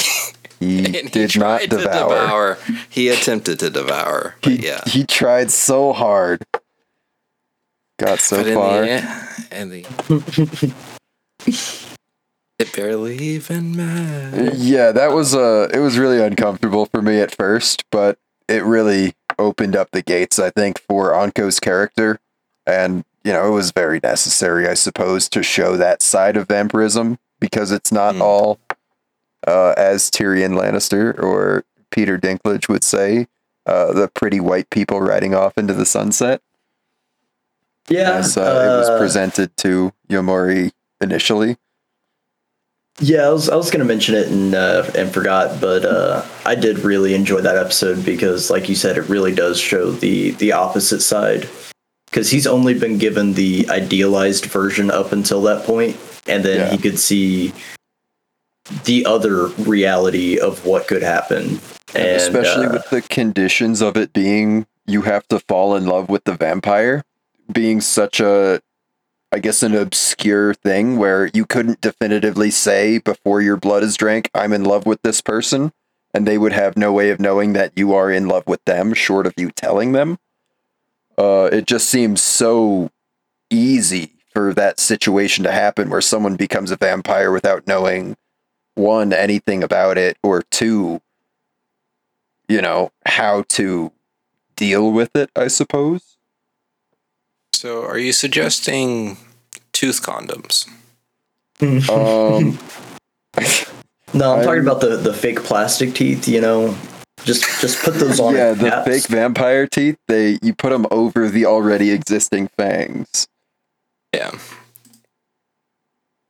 he 0.59 0.78
and 0.86 0.95
he 0.95 1.01
did 1.09 1.36
not 1.36 1.61
devour. 1.61 1.80
devour. 1.89 2.57
He 2.89 3.09
attempted 3.09 3.57
to 3.61 3.71
devour. 3.71 4.36
But 4.43 4.51
He, 4.51 4.67
yeah. 4.67 4.82
he 4.86 5.03
tried 5.03 5.49
so 5.49 5.93
hard. 5.93 6.43
Got 7.97 8.19
so 8.19 8.43
but 8.43 8.53
far. 8.53 8.82
the 8.82 8.89
end, 8.91 9.07
in 9.51 9.69
the 9.71 10.76
it 12.59 12.73
barely 12.76 13.17
even 13.17 13.76
matters. 13.76 14.63
Yeah, 14.63 14.91
that 14.91 15.11
was 15.11 15.34
uh 15.34 15.69
it 15.73 15.80
was 15.80 15.97
really 15.97 16.21
uncomfortable 16.21 16.86
for 16.86 17.01
me 17.01 17.19
at 17.19 17.34
first, 17.36 17.84
but 17.91 18.19
it 18.47 18.63
really 18.63 19.13
opened 19.39 19.76
up 19.76 19.89
the 19.91 20.01
gates, 20.03 20.38
I 20.38 20.51
think, 20.51 20.80
for 20.88 21.13
Anko's 21.13 21.59
character. 21.59 22.19
And, 22.67 23.03
you 23.26 23.34
know, 23.34 23.45
it 23.47 23.51
was 23.51 23.71
very 23.71 23.99
necessary, 24.01 24.67
I 24.67 24.76
suppose, 24.76 25.28
to 25.30 25.43
show 25.43 25.76
that 25.78 26.01
side 26.01 26.38
of 26.38 26.47
vampirism 26.47 27.17
because 27.41 27.71
it's 27.71 27.91
not 27.91 28.15
Hmm. 28.15 28.21
all 28.21 28.59
uh 29.47 29.73
as 29.78 30.09
Tyrion 30.09 30.53
Lannister 30.57 31.17
or 31.21 31.65
Peter 31.91 32.17
Dinklage 32.17 32.69
would 32.69 32.84
say, 32.84 33.28
uh 33.65 33.91
the 33.93 34.07
pretty 34.07 34.39
white 34.39 34.69
people 34.69 35.01
riding 35.01 35.36
off 35.36 35.57
into 35.57 35.73
the 35.73 35.86
sunset. 35.86 36.41
Yeah, 37.89 38.13
as 38.13 38.38
uh, 38.38 38.41
it 38.41 38.78
was 38.80 38.89
uh, 38.89 38.97
presented 38.97 39.55
to 39.57 39.91
Yamori 40.09 40.71
initially. 41.01 41.57
Yeah, 42.99 43.28
I 43.28 43.30
was 43.30 43.49
I 43.49 43.55
was 43.55 43.69
gonna 43.69 43.86
mention 43.86 44.15
it 44.15 44.28
and 44.28 44.55
uh, 44.55 44.89
and 44.95 45.13
forgot, 45.13 45.59
but 45.61 45.84
uh, 45.86 46.23
I 46.45 46.55
did 46.55 46.80
really 46.80 47.13
enjoy 47.13 47.41
that 47.41 47.57
episode 47.57 48.03
because, 48.05 48.49
like 48.49 48.69
you 48.69 48.76
said, 48.76 48.97
it 48.97 49.09
really 49.09 49.36
does 49.36 49.59
show 49.59 49.91
the 49.91 50.32
the 50.32 50.53
opposite 50.53 51.01
side. 51.01 51.47
Because 52.16 52.32
he's 52.32 52.47
only 52.47 52.74
been 52.74 52.97
given 52.97 53.34
the 53.34 53.68
idealized 53.70 54.45
version 54.45 54.89
up 54.89 55.11
until 55.11 55.41
that 55.41 55.66
point, 55.66 55.97
and 56.26 56.45
then 56.45 56.59
Yeah. 56.59 56.72
he 56.72 56.78
could 56.78 56.97
see 56.97 57.51
the 58.86 59.05
other 59.05 59.47
reality 59.47 60.39
of 60.39 60.66
what 60.66 60.88
could 60.88 61.03
happen. 61.03 61.59
And 61.93 62.07
especially 62.16 62.68
uh, 62.68 62.72
with 62.72 62.89
the 62.89 63.01
conditions 63.01 63.82
of 63.82 63.97
it 63.97 64.13
being 64.13 64.66
you 64.88 65.01
have 65.01 65.28
to 65.28 65.39
fall 65.39 65.76
in 65.76 65.88
love 65.88 66.07
with 66.07 66.24
the 66.24 66.34
vampire 66.34 67.03
being 67.51 67.82
such 67.82 68.20
a 68.20 68.61
i 69.32 69.39
guess 69.39 69.61
an 69.63 69.76
obscure 69.76 70.53
thing 70.53 70.97
where 70.97 71.30
you 71.34 71.45
couldn't 71.45 71.82
definitively 71.82 72.51
say 72.51 72.97
before 72.99 73.41
your 73.41 73.57
blood 73.57 73.84
is 73.84 73.97
drank 73.97 74.30
i'm 74.34 74.53
in 74.53 74.63
love 74.63 74.86
with 74.86 75.01
this 75.03 75.22
person 75.22 75.72
and 76.13 76.28
they 76.28 76.38
would 76.38 76.53
have 76.53 76.78
no 76.78 76.93
way 76.93 77.09
of 77.09 77.20
knowing 77.20 77.53
that 77.53 77.72
you 77.76 77.93
are 77.93 78.11
in 78.11 78.28
love 78.28 78.45
with 78.47 78.63
them 78.66 78.93
short 78.93 79.26
of 79.28 79.34
you 79.38 79.51
telling 79.51 79.91
them 79.91 80.18
uh, 81.18 81.49
it 81.51 81.66
just 81.66 81.89
seems 81.89 82.22
so 82.22 82.89
easy 83.49 84.11
for 84.34 84.53
that 84.53 84.80
situation 84.80 85.43
to 85.43 85.51
happen 85.51 85.89
where 85.89 86.01
someone 86.01 86.36
becomes 86.36 86.72
a 86.72 86.76
vampire 86.76 87.32
without 87.32 87.66
knowing 87.68 88.16
one 88.76 89.13
anything 89.13 89.63
about 89.63 89.97
it 89.97 90.18
or 90.24 90.41
two 90.51 90.99
you 92.49 92.61
know 92.61 92.91
how 93.05 93.43
to 93.47 93.91
deal 94.57 94.91
with 94.91 95.16
it 95.16 95.30
i 95.36 95.47
suppose 95.47 96.18
So, 97.53 97.84
are 97.86 97.97
you 97.97 98.11
suggesting 98.11 99.18
tooth 99.72 100.01
condoms? 100.03 100.68
um 101.89 102.59
no, 104.13 104.32
I'm 104.34 104.38
I'm- 104.39 104.45
talking 104.45 104.61
about 104.61 104.82
the 104.82 104.97
the 104.97 105.13
fake 105.13 105.41
plastic 105.43 105.93
teeth. 105.95 106.28
You 106.28 106.41
know, 106.41 106.78
just 107.26 107.43
just 107.61 107.84
put 107.84 107.95
those 107.95 108.19
on. 108.19 108.34
yeah 108.36 108.53
the 108.53 108.69
caps. 108.69 108.88
fake 108.88 109.07
vampire 109.07 109.67
teeth 109.67 109.97
they 110.07 110.38
you 110.41 110.53
put 110.53 110.69
them 110.69 110.86
over 110.91 111.28
the 111.28 111.45
already 111.45 111.91
existing 111.91 112.47
fangs 112.57 113.28
Yeah, 114.13 114.32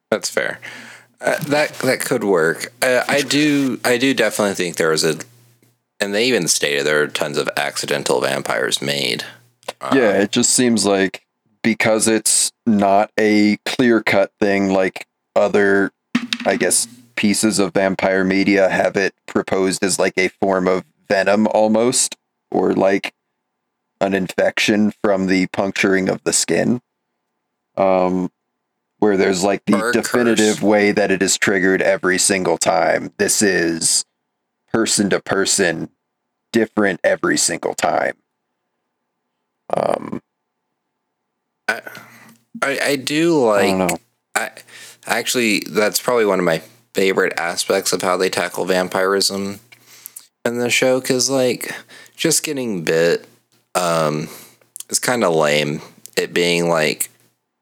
that's 0.10 0.30
fair. 0.30 0.60
Uh, 1.22 1.38
that 1.46 1.74
that 1.80 2.00
could 2.00 2.24
work. 2.24 2.74
Uh, 2.82 3.04
I 3.08 3.22
do 3.22 3.80
I 3.86 3.98
do 3.98 4.14
definitely 4.14 4.56
think 4.56 4.76
there 4.76 4.90
was 4.90 5.04
a, 5.04 5.18
and 6.00 6.14
they 6.14 6.26
even 6.28 6.48
stated 6.48 6.86
there 6.86 7.02
are 7.02 7.08
tons 7.08 7.38
of 7.38 7.50
accidental 7.58 8.22
vampires 8.22 8.82
made. 8.82 9.24
Um, 9.82 9.98
yeah 9.98 10.22
it 10.22 10.32
just 10.32 10.52
seems 10.54 10.86
like 10.86 11.24
because 11.64 12.08
it's 12.08 12.52
not 12.68 13.12
a 13.20 13.58
clear 13.66 14.02
cut 14.04 14.32
thing 14.40 14.72
like 14.72 15.08
other 15.36 15.92
i 16.46 16.56
guess 16.56 16.88
pieces 17.16 17.60
of 17.60 17.74
vampire 17.74 18.24
media 18.24 18.70
have 18.70 18.96
it 18.96 19.14
proposed 19.26 19.84
as 19.84 20.00
like 20.00 20.18
a 20.18 20.28
form 20.28 20.68
of 20.68 20.84
venom 21.08 21.48
almost 21.48 22.16
or 22.52 22.74
like 22.74 23.14
an 24.02 24.14
infection 24.14 24.92
from 25.04 25.28
the 25.28 25.48
puncturing 25.48 26.10
of 26.10 26.24
the 26.24 26.34
skin 26.34 26.82
um 27.78 28.30
where 29.00 29.18
there's 29.18 29.44
like 29.44 29.64
the 29.66 29.90
a 29.90 29.92
definitive 29.92 30.56
curse. 30.56 30.62
way 30.62 30.92
that 30.92 31.12
it 31.12 31.22
is 31.22 31.38
triggered 31.38 31.82
every 31.82 32.18
single 32.18 32.58
time 32.58 33.12
this 33.18 33.42
is 33.42 34.06
person 34.72 35.10
to 35.10 35.20
person 35.20 35.90
different 36.52 37.00
every 37.04 37.38
single 37.38 37.74
time 37.74 38.16
um 39.76 40.22
I, 41.68 41.82
I 42.62 42.96
do 42.96 43.44
i 43.46 43.48
like. 43.48 43.62
don't 43.68 43.78
know 43.80 43.98
I 44.36 44.52
actually 45.08 45.62
that's 45.62 46.02
probably 46.02 46.26
one 46.26 46.40
of 46.40 46.46
my 46.46 46.62
favorite 46.96 47.34
aspects 47.38 47.92
of 47.92 48.02
how 48.02 48.16
they 48.16 48.30
tackle 48.30 48.64
vampirism 48.64 49.60
in 50.46 50.58
the 50.60 50.70
show 50.70 51.02
because 51.02 51.30
like 51.30 51.76
just 52.16 52.42
getting 52.42 52.86
bit 52.86 53.28
um 53.76 54.30
is 54.90 54.98
kind 54.98 55.26
of 55.26 55.36
lame. 55.36 55.82
It 56.16 56.34
being 56.34 56.70
like 56.70 57.10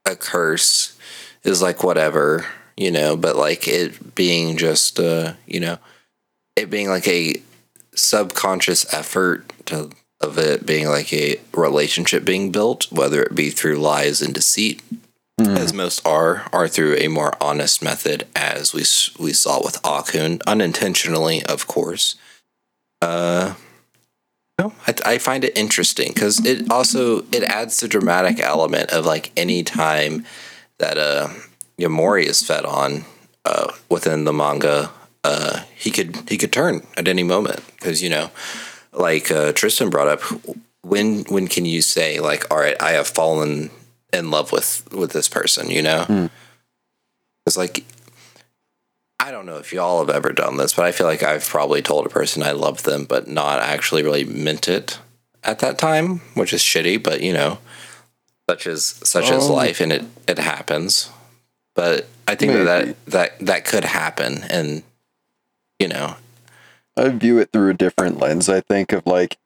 a 0.05 0.15
curse 0.15 0.95
is 1.43 1.63
like 1.63 1.83
whatever 1.83 2.45
you 2.77 2.91
know 2.91 3.17
but 3.17 3.35
like 3.35 3.67
it 3.67 4.13
being 4.13 4.55
just 4.55 4.99
uh 4.99 5.33
you 5.47 5.59
know 5.59 5.79
it 6.55 6.69
being 6.69 6.87
like 6.87 7.07
a 7.07 7.41
subconscious 7.95 8.91
effort 8.93 9.51
to 9.65 9.89
of 10.21 10.37
it 10.37 10.65
being 10.65 10.87
like 10.87 11.11
a 11.11 11.39
relationship 11.53 12.23
being 12.23 12.51
built 12.51 12.91
whether 12.91 13.23
it 13.23 13.33
be 13.33 13.49
through 13.49 13.77
lies 13.77 14.21
and 14.21 14.33
deceit 14.33 14.81
Hmm. 15.39 15.57
as 15.57 15.73
most 15.73 16.05
are, 16.05 16.47
are 16.53 16.67
through 16.67 16.95
a 16.97 17.07
more 17.07 17.33
honest 17.41 17.81
method, 17.81 18.27
as 18.35 18.71
we 18.73 18.81
we 19.17 19.33
saw 19.33 19.63
with 19.63 19.81
Akun, 19.81 20.41
unintentionally, 20.45 21.43
of 21.45 21.65
course. 21.67 22.15
Uh, 23.01 23.55
No, 24.59 24.73
I, 24.87 24.93
I 25.05 25.17
find 25.17 25.43
it 25.43 25.57
interesting 25.57 26.13
because 26.13 26.45
it 26.45 26.69
also 26.71 27.23
it 27.31 27.43
adds 27.43 27.79
the 27.79 27.87
dramatic 27.87 28.39
element 28.39 28.91
of 28.91 29.05
like 29.05 29.31
any 29.35 29.63
time 29.63 30.25
that 30.77 30.97
uh 30.97 31.29
Yamori 31.79 32.25
is 32.25 32.43
fed 32.43 32.65
on 32.65 33.05
uh 33.45 33.71
within 33.89 34.25
the 34.25 34.33
manga, 34.33 34.91
uh 35.23 35.63
he 35.75 35.89
could 35.89 36.29
he 36.29 36.37
could 36.37 36.53
turn 36.53 36.85
at 36.97 37.07
any 37.07 37.23
moment 37.23 37.61
because 37.75 38.03
you 38.03 38.09
know, 38.09 38.29
like 38.93 39.31
uh, 39.31 39.51
Tristan 39.53 39.89
brought 39.89 40.07
up, 40.07 40.21
when 40.83 41.23
when 41.25 41.47
can 41.47 41.65
you 41.65 41.81
say 41.81 42.19
like, 42.19 42.45
all 42.51 42.59
right, 42.59 42.77
I 42.79 42.91
have 42.91 43.07
fallen 43.07 43.71
in 44.13 44.31
love 44.31 44.51
with 44.51 44.87
with 44.93 45.11
this 45.11 45.27
person, 45.27 45.69
you 45.69 45.81
know? 45.81 46.29
It's 47.45 47.57
like 47.57 47.83
I 49.19 49.31
don't 49.31 49.45
know 49.45 49.57
if 49.57 49.71
y'all 49.71 49.99
have 50.05 50.13
ever 50.13 50.33
done 50.33 50.57
this, 50.57 50.73
but 50.73 50.85
I 50.85 50.91
feel 50.91 51.07
like 51.07 51.23
I've 51.23 51.47
probably 51.47 51.81
told 51.81 52.05
a 52.05 52.09
person 52.09 52.43
I 52.43 52.51
love 52.51 52.83
them, 52.83 53.05
but 53.05 53.27
not 53.27 53.61
actually 53.61 54.03
really 54.03 54.25
meant 54.25 54.67
it 54.67 54.99
at 55.43 55.59
that 55.59 55.77
time, 55.77 56.19
which 56.33 56.51
is 56.53 56.61
shitty. 56.61 57.01
But 57.01 57.21
you 57.21 57.33
know, 57.33 57.59
such 58.49 58.67
as 58.67 58.85
such 58.85 59.31
as 59.31 59.45
Um, 59.45 59.51
life, 59.53 59.79
and 59.79 59.93
it 59.93 60.03
it 60.27 60.39
happens. 60.39 61.09
But 61.73 62.07
I 62.27 62.35
think 62.35 62.53
Maybe. 62.53 62.65
that 62.65 63.05
that 63.05 63.39
that 63.39 63.65
could 63.65 63.85
happen, 63.85 64.43
and 64.49 64.83
you 65.79 65.87
know, 65.87 66.17
I 66.97 67.09
view 67.09 67.39
it 67.39 67.51
through 67.51 67.69
a 67.69 67.73
different 67.73 68.19
lens. 68.19 68.49
I 68.49 68.59
think 68.61 68.91
of 68.91 69.07
like 69.07 69.37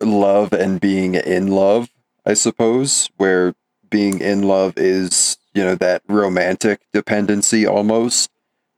love 0.00 0.52
and 0.52 0.80
being 0.80 1.14
in 1.14 1.48
love, 1.48 1.90
I 2.30 2.34
suppose, 2.34 3.10
where 3.16 3.54
being 3.90 4.20
in 4.20 4.42
love 4.44 4.74
is, 4.76 5.36
you 5.52 5.64
know, 5.64 5.74
that 5.74 6.02
romantic 6.06 6.80
dependency 6.92 7.66
almost. 7.66 8.30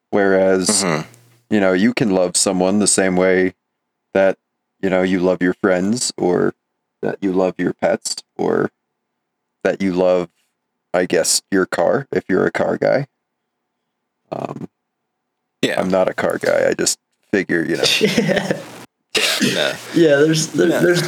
Whereas, 0.08 0.82
mhm. 0.82 1.06
you 1.50 1.60
know, 1.60 1.74
you 1.74 1.92
can 1.92 2.10
love 2.10 2.34
someone 2.34 2.78
the 2.78 2.86
same 2.86 3.14
way 3.14 3.52
that, 4.14 4.38
you 4.80 4.88
know, 4.88 5.02
you 5.02 5.20
love 5.20 5.42
your 5.42 5.52
friends 5.52 6.14
or 6.16 6.54
that 7.02 7.18
you 7.20 7.30
love 7.30 7.56
your 7.58 7.74
pets 7.74 8.22
or 8.38 8.70
that 9.64 9.82
you 9.82 9.92
love, 9.92 10.30
I 10.94 11.04
guess, 11.04 11.42
your 11.50 11.66
car 11.66 12.08
if 12.10 12.24
you're 12.30 12.46
a 12.46 12.52
car 12.52 12.78
guy. 12.78 13.06
Um, 14.30 14.70
yeah, 15.60 15.78
I'm 15.78 15.90
not 15.90 16.08
a 16.08 16.14
car 16.14 16.38
guy. 16.38 16.70
I 16.70 16.72
just 16.72 16.98
figure, 17.30 17.62
you 17.62 17.76
know. 17.76 17.84
yeah, 18.00 18.60
no. 19.42 19.74
yeah. 19.94 20.16
There's 20.16 20.46
there, 20.52 20.68
Yeah. 20.68 20.80
there's 20.80 21.02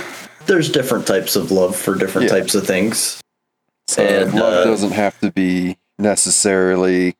there's 0.46 0.70
different 0.70 1.06
types 1.06 1.36
of 1.36 1.50
love 1.50 1.76
for 1.76 1.94
different 1.96 2.28
Yeah. 2.30 2.38
types 2.38 2.54
of 2.54 2.66
things. 2.66 3.20
So 3.88 4.02
And, 4.02 4.34
love 4.34 4.52
uh, 4.52 4.64
doesn't 4.64 4.92
have 4.92 5.18
to 5.20 5.30
be 5.30 5.76
necessarily 5.98 7.16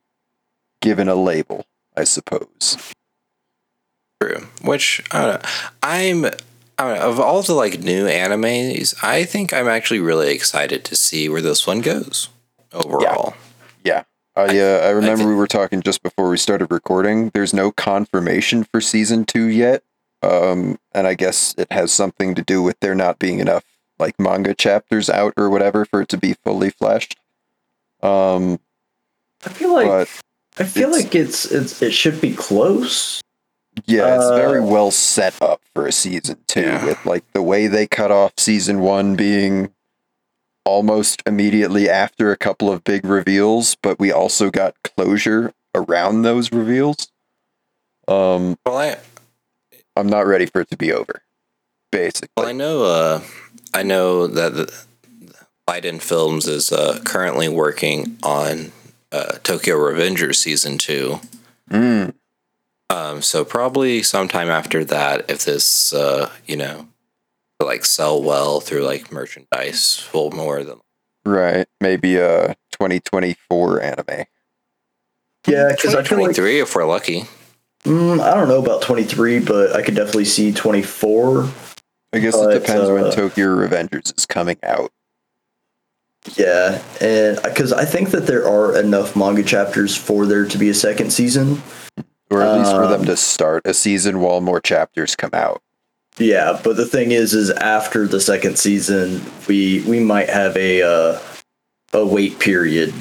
given 0.81 1.09
a 1.09 1.15
label, 1.15 1.67
I 1.97 2.05
suppose. 2.05 2.77
True. 4.21 4.47
Which 4.63 5.03
I 5.11 5.23
don't 5.23 5.43
know. 5.43 5.49
I'm 5.83 6.25
I 6.77 6.89
don't 6.89 6.99
know, 6.99 7.09
of 7.09 7.21
all 7.21 7.43
the 7.43 7.55
like 7.55 7.81
new 7.81 8.07
animes, 8.07 8.95
I 9.03 9.25
think 9.25 9.53
I'm 9.53 9.69
actually 9.69 10.01
really 10.01 10.33
excited 10.35 10.85
to 10.87 10.97
see 10.97 11.29
where 11.29 11.43
this 11.43 11.67
one 11.67 11.81
goes 11.81 12.29
overall. 12.73 13.35
Yeah. 13.85 14.05
I 14.35 14.43
I- 14.43 14.59
uh, 14.59 14.79
I 14.87 14.89
remember 14.91 15.19
think- 15.19 15.29
we 15.29 15.35
were 15.37 15.47
talking 15.47 15.83
just 15.83 16.03
before 16.03 16.29
we 16.29 16.37
started 16.39 16.73
recording. 16.73 17.31
There's 17.35 17.55
no 17.55 17.71
confirmation 17.71 18.65
for 18.65 18.81
season 18.81 19.25
two 19.25 19.45
yet. 19.47 19.83
Um, 20.25 20.79
and 20.93 21.07
I 21.07 21.15
guess 21.15 21.55
it 21.59 21.71
has 21.71 21.93
something 21.93 22.35
to 22.35 22.43
do 22.43 22.63
with 22.63 22.79
there 22.81 22.95
not 22.95 23.19
being 23.19 23.41
enough 23.41 23.65
like 23.99 24.19
manga 24.19 24.55
chapters 24.55 25.11
out 25.11 25.35
or 25.37 25.51
whatever 25.51 25.85
for 25.85 26.01
it 26.01 26.09
to 26.11 26.17
be 26.17 26.35
fully 26.45 26.71
fleshed. 26.71 27.17
Um, 28.03 28.59
I 29.45 29.51
feel 29.51 29.73
like 29.73 29.87
but 29.87 30.09
I 30.59 30.65
feel 30.65 30.89
it's- 30.95 31.03
like 31.05 31.15
it's 31.15 31.45
it's 31.47 31.83
it 31.83 31.93
should 31.93 32.21
be 32.21 32.35
close. 32.35 33.21
Yeah, 33.87 34.15
it's 34.17 34.25
Uh, 34.27 34.37
very 34.37 34.61
well 34.61 34.91
set 34.93 35.35
up 35.43 35.61
for 35.75 35.87
a 35.87 35.93
season 35.93 36.39
two, 36.47 36.61
Yeah. 36.63 36.85
with 36.87 37.05
like 37.05 37.25
the 37.33 37.43
way 37.43 37.67
they 37.67 37.87
cut 37.87 38.11
off 38.13 38.33
season 38.39 38.81
one 38.81 39.17
being 39.17 39.73
almost 40.65 41.23
immediately 41.27 41.91
after 41.91 42.31
a 42.33 42.37
couple 42.37 42.71
of 42.73 42.85
big 42.85 43.05
reveals, 43.05 43.75
but 43.83 43.99
we 43.99 44.11
also 44.13 44.49
got 44.51 44.75
closure 44.85 45.53
around 45.75 46.23
those 46.23 46.53
reveals. 46.53 47.09
Um, 48.09 48.57
Well, 48.65 48.79
I 48.79 48.97
I'm 49.97 50.09
not 50.09 50.27
ready 50.27 50.47
for 50.47 50.61
it 50.61 50.71
to 50.71 50.77
be 50.77 50.93
over. 50.93 51.23
Basically, 51.93 52.29
well 52.37 52.47
I 52.47 52.53
know 52.53 52.85
uh 52.85 53.21
I 53.73 53.83
know 53.83 54.27
that 54.27 54.55
the 54.55 54.85
Liden 55.69 56.01
Films 56.01 56.47
is 56.47 56.71
uh, 56.71 57.01
currently 57.05 57.49
working 57.49 58.19
on 58.23 58.73
uh, 59.11 59.39
Tokyo 59.43 59.77
Revengers 59.77 60.37
season 60.37 60.77
two. 60.77 61.21
Mm, 61.71 62.15
Um, 62.91 63.23
so 63.23 63.45
probably 63.45 64.03
sometime 64.03 64.49
after 64.51 64.85
that, 64.85 65.31
if 65.31 65.45
this 65.45 65.93
uh, 65.95 66.31
you 66.47 66.57
know 66.57 66.89
like 67.63 67.85
sell 67.85 68.23
well 68.23 68.61
through 68.61 68.83
like 68.85 69.11
merchandise, 69.11 70.07
well 70.13 70.31
more 70.31 70.63
than 70.65 70.81
right, 71.25 71.67
maybe 71.81 72.17
a 72.17 72.57
2024 72.73 73.81
anime. 73.81 74.25
Yeah, 75.47 75.71
because 75.71 75.95
I 75.95 76.03
feel 76.03 76.19
like 76.19 76.35
2023 76.35 76.61
if 76.61 76.75
we're 76.75 76.85
lucky. 76.85 77.25
Mm, 77.85 78.21
I 78.21 78.35
don't 78.35 78.49
know 78.49 78.59
about 78.63 78.83
23, 78.83 79.41
but 79.41 79.75
I 79.75 79.83
could 79.83 79.95
definitely 79.95 80.25
see 80.27 80.53
24. 80.53 81.49
I 82.13 82.19
guess 82.19 82.37
But, 82.37 82.55
it 82.55 82.61
depends 82.61 82.91
when 82.91 83.05
uh, 83.05 83.11
Tokyo 83.11 83.47
Revengers 83.49 84.17
is 84.17 84.27
coming 84.27 84.57
out. 84.63 84.93
Yeah, 86.37 86.81
and 87.01 87.39
because 87.43 87.73
I 87.73 87.85
think 87.85 88.11
that 88.11 88.27
there 88.27 88.49
are 88.49 88.79
enough 88.79 89.15
manga 89.15 89.43
chapters 89.43 89.95
for 89.97 90.25
there 90.25 90.47
to 90.47 90.59
be 90.59 90.71
a 90.71 90.75
second 90.75 91.13
season. 91.13 91.63
Or 92.31 92.41
at 92.43 92.59
least 92.59 92.71
for 92.73 92.87
them 92.87 93.01
Um, 93.01 93.07
to 93.07 93.17
start 93.17 93.63
a 93.67 93.75
season 93.75 94.21
while 94.21 94.41
more 94.41 94.61
chapters 94.61 95.15
come 95.15 95.31
out. 95.35 95.61
Yeah, 96.17 96.59
but 96.65 96.77
the 96.77 96.87
thing 96.87 97.11
is, 97.13 97.35
is 97.35 97.51
after 97.51 98.07
the 98.07 98.21
second 98.21 98.59
season, 98.59 99.23
we 99.47 99.83
we 99.87 100.01
might 100.01 100.31
have 100.31 100.57
a 100.57 100.83
uh, 100.83 101.19
a 101.93 102.05
wait 102.07 102.39
period, 102.39 102.95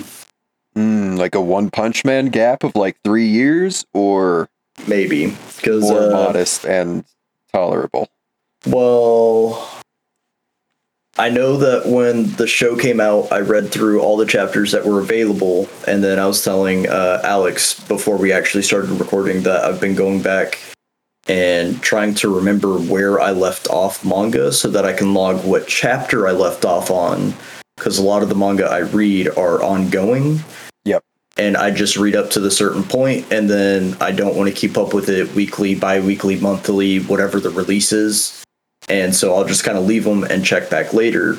Mm, 0.76 1.18
like 1.18 1.36
a 1.36 1.42
One 1.42 1.70
Punch 1.70 2.04
Man 2.04 2.26
gap 2.28 2.64
of 2.64 2.76
like 2.76 2.98
three 3.04 3.28
years, 3.28 3.86
or 3.94 4.50
maybe 4.88 5.36
because 5.58 5.84
more 5.84 6.08
uh, 6.08 6.12
modest 6.12 6.66
and 6.66 7.06
tolerable. 7.52 8.10
Well, 8.66 9.70
I 11.18 11.30
know 11.30 11.58
that 11.58 11.86
when 11.86 12.32
the 12.38 12.48
show 12.48 12.76
came 12.76 13.00
out, 13.00 13.32
I 13.32 13.42
read 13.42 13.72
through 13.72 14.02
all 14.02 14.18
the 14.18 14.26
chapters 14.26 14.72
that 14.72 14.86
were 14.86 15.00
available, 15.00 15.70
and 15.88 16.04
then 16.04 16.18
I 16.18 16.26
was 16.26 16.44
telling 16.44 16.90
uh, 16.90 17.22
Alex 17.24 17.80
before 17.88 18.18
we 18.18 18.32
actually 18.32 18.64
started 18.64 18.90
recording 18.92 19.44
that 19.44 19.64
I've 19.64 19.80
been 19.80 19.96
going 19.96 20.22
back 20.24 20.60
and 21.28 21.82
trying 21.82 22.16
to 22.16 22.36
remember 22.36 22.78
where 22.78 23.20
I 23.20 23.32
left 23.32 23.68
off 23.70 24.04
manga 24.04 24.52
so 24.52 24.70
that 24.70 24.86
I 24.86 24.94
can 24.94 25.14
log 25.14 25.46
what 25.46 25.68
chapter 25.68 26.28
I 26.28 26.32
left 26.32 26.66
off 26.66 26.90
on, 26.90 27.34
because 27.78 27.98
a 27.98 28.04
lot 28.04 28.24
of 28.24 28.30
the 28.30 28.36
manga 28.36 28.66
I 28.66 28.80
read 28.80 29.30
are 29.38 29.62
ongoing. 29.62 30.40
Yep. 30.84 31.04
And 31.36 31.58
I 31.58 31.72
just 31.72 31.98
read 31.98 32.16
up 32.16 32.30
to 32.32 32.40
the 32.40 32.52
certain 32.52 32.84
point, 32.84 33.32
and 33.32 33.50
then 33.50 33.98
I 34.00 34.12
don't 34.12 34.36
want 34.36 34.50
to 34.50 34.56
keep 34.56 34.78
up 34.78 34.94
with 34.94 35.10
it 35.10 35.34
weekly, 35.34 35.74
bi 35.74 36.00
weekly, 36.00 36.40
monthly, 36.40 37.00
whatever 37.00 37.40
the 37.40 37.50
release 37.50 37.92
is 37.92 38.44
and 38.90 39.16
so 39.16 39.36
I'll 39.36 39.46
just 39.46 39.64
kind 39.64 39.78
of 39.78 39.86
leave 39.86 40.04
them 40.04 40.24
and 40.24 40.44
check 40.44 40.70
back 40.70 40.94
later. 40.94 41.38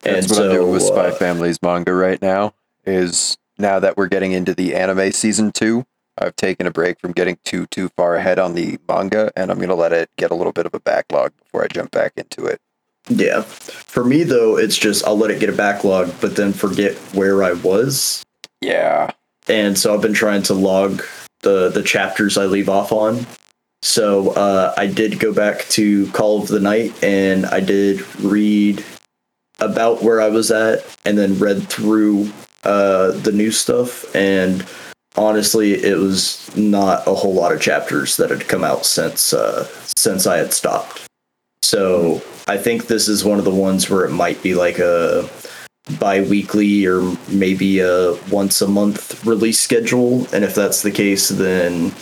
That's 0.00 0.26
and 0.26 0.30
what 0.30 0.36
so, 0.36 0.44
I'm 0.50 0.56
doing 0.56 0.72
with 0.72 0.82
Spy 0.82 1.08
uh, 1.08 1.12
Family's 1.12 1.60
manga 1.62 1.92
right 1.92 2.20
now. 2.20 2.54
Is 2.86 3.36
now 3.58 3.78
that 3.80 3.96
we're 3.96 4.08
getting 4.08 4.32
into 4.32 4.54
the 4.54 4.74
anime 4.74 5.12
season 5.12 5.52
two, 5.52 5.84
I've 6.18 6.36
taken 6.36 6.66
a 6.66 6.70
break 6.70 6.98
from 6.98 7.12
getting 7.12 7.38
too 7.44 7.66
too 7.66 7.90
far 7.90 8.16
ahead 8.16 8.38
on 8.38 8.54
the 8.54 8.78
manga, 8.88 9.30
and 9.36 9.50
I'm 9.50 9.58
gonna 9.58 9.74
let 9.74 9.92
it 9.92 10.10
get 10.16 10.30
a 10.30 10.34
little 10.34 10.52
bit 10.52 10.66
of 10.66 10.74
a 10.74 10.80
backlog 10.80 11.32
before 11.36 11.62
I 11.64 11.68
jump 11.68 11.90
back 11.90 12.12
into 12.16 12.46
it. 12.46 12.60
yeah, 13.08 13.42
for 13.42 14.04
me 14.04 14.22
though, 14.22 14.56
it's 14.56 14.76
just 14.76 15.06
I'll 15.06 15.18
let 15.18 15.30
it 15.30 15.40
get 15.40 15.50
a 15.50 15.54
backlog, 15.54 16.12
but 16.20 16.36
then 16.36 16.52
forget 16.52 16.94
where 17.12 17.42
I 17.42 17.52
was, 17.52 18.22
Yeah, 18.62 19.10
and 19.50 19.76
so 19.76 19.92
I've 19.92 20.00
been 20.00 20.14
trying 20.14 20.42
to 20.44 20.54
log 20.54 21.02
the 21.40 21.68
the 21.68 21.82
chapters 21.82 22.38
I 22.38 22.46
leave 22.46 22.68
off 22.68 22.92
on. 22.92 23.26
So 23.82 24.30
uh, 24.30 24.74
I 24.76 24.86
did 24.86 25.18
go 25.18 25.32
back 25.32 25.60
to 25.70 26.06
Call 26.12 26.42
of 26.42 26.48
the 26.48 26.60
Night, 26.60 27.02
and 27.02 27.46
I 27.46 27.60
did 27.60 28.02
read 28.20 28.84
about 29.58 30.02
where 30.02 30.20
I 30.20 30.28
was 30.28 30.50
at, 30.50 30.84
and 31.04 31.18
then 31.18 31.38
read 31.38 31.68
through 31.68 32.30
uh, 32.64 33.12
the 33.12 33.32
new 33.32 33.50
stuff, 33.50 34.14
and 34.14 34.66
honestly, 35.16 35.72
it 35.72 35.98
was 35.98 36.54
not 36.56 37.06
a 37.06 37.14
whole 37.14 37.34
lot 37.34 37.52
of 37.52 37.60
chapters 37.60 38.16
that 38.18 38.30
had 38.30 38.48
come 38.48 38.64
out 38.64 38.86
since 38.86 39.32
uh, 39.32 39.64
since 39.96 40.26
I 40.26 40.36
had 40.36 40.52
stopped. 40.52 41.06
So 41.62 42.22
I 42.48 42.56
think 42.56 42.86
this 42.86 43.08
is 43.08 43.24
one 43.24 43.38
of 43.38 43.44
the 43.44 43.50
ones 43.50 43.88
where 43.88 44.04
it 44.04 44.12
might 44.12 44.42
be 44.42 44.54
like 44.54 44.78
a 44.78 45.28
bi-weekly 45.98 46.86
or 46.86 47.00
maybe 47.28 47.80
a 47.80 48.14
once 48.30 48.60
a 48.60 48.68
month 48.68 49.24
release 49.26 49.58
schedule 49.60 50.26
and 50.34 50.44
if 50.44 50.54
that's 50.54 50.82
the 50.82 50.90
case 50.90 51.28
then 51.30 51.92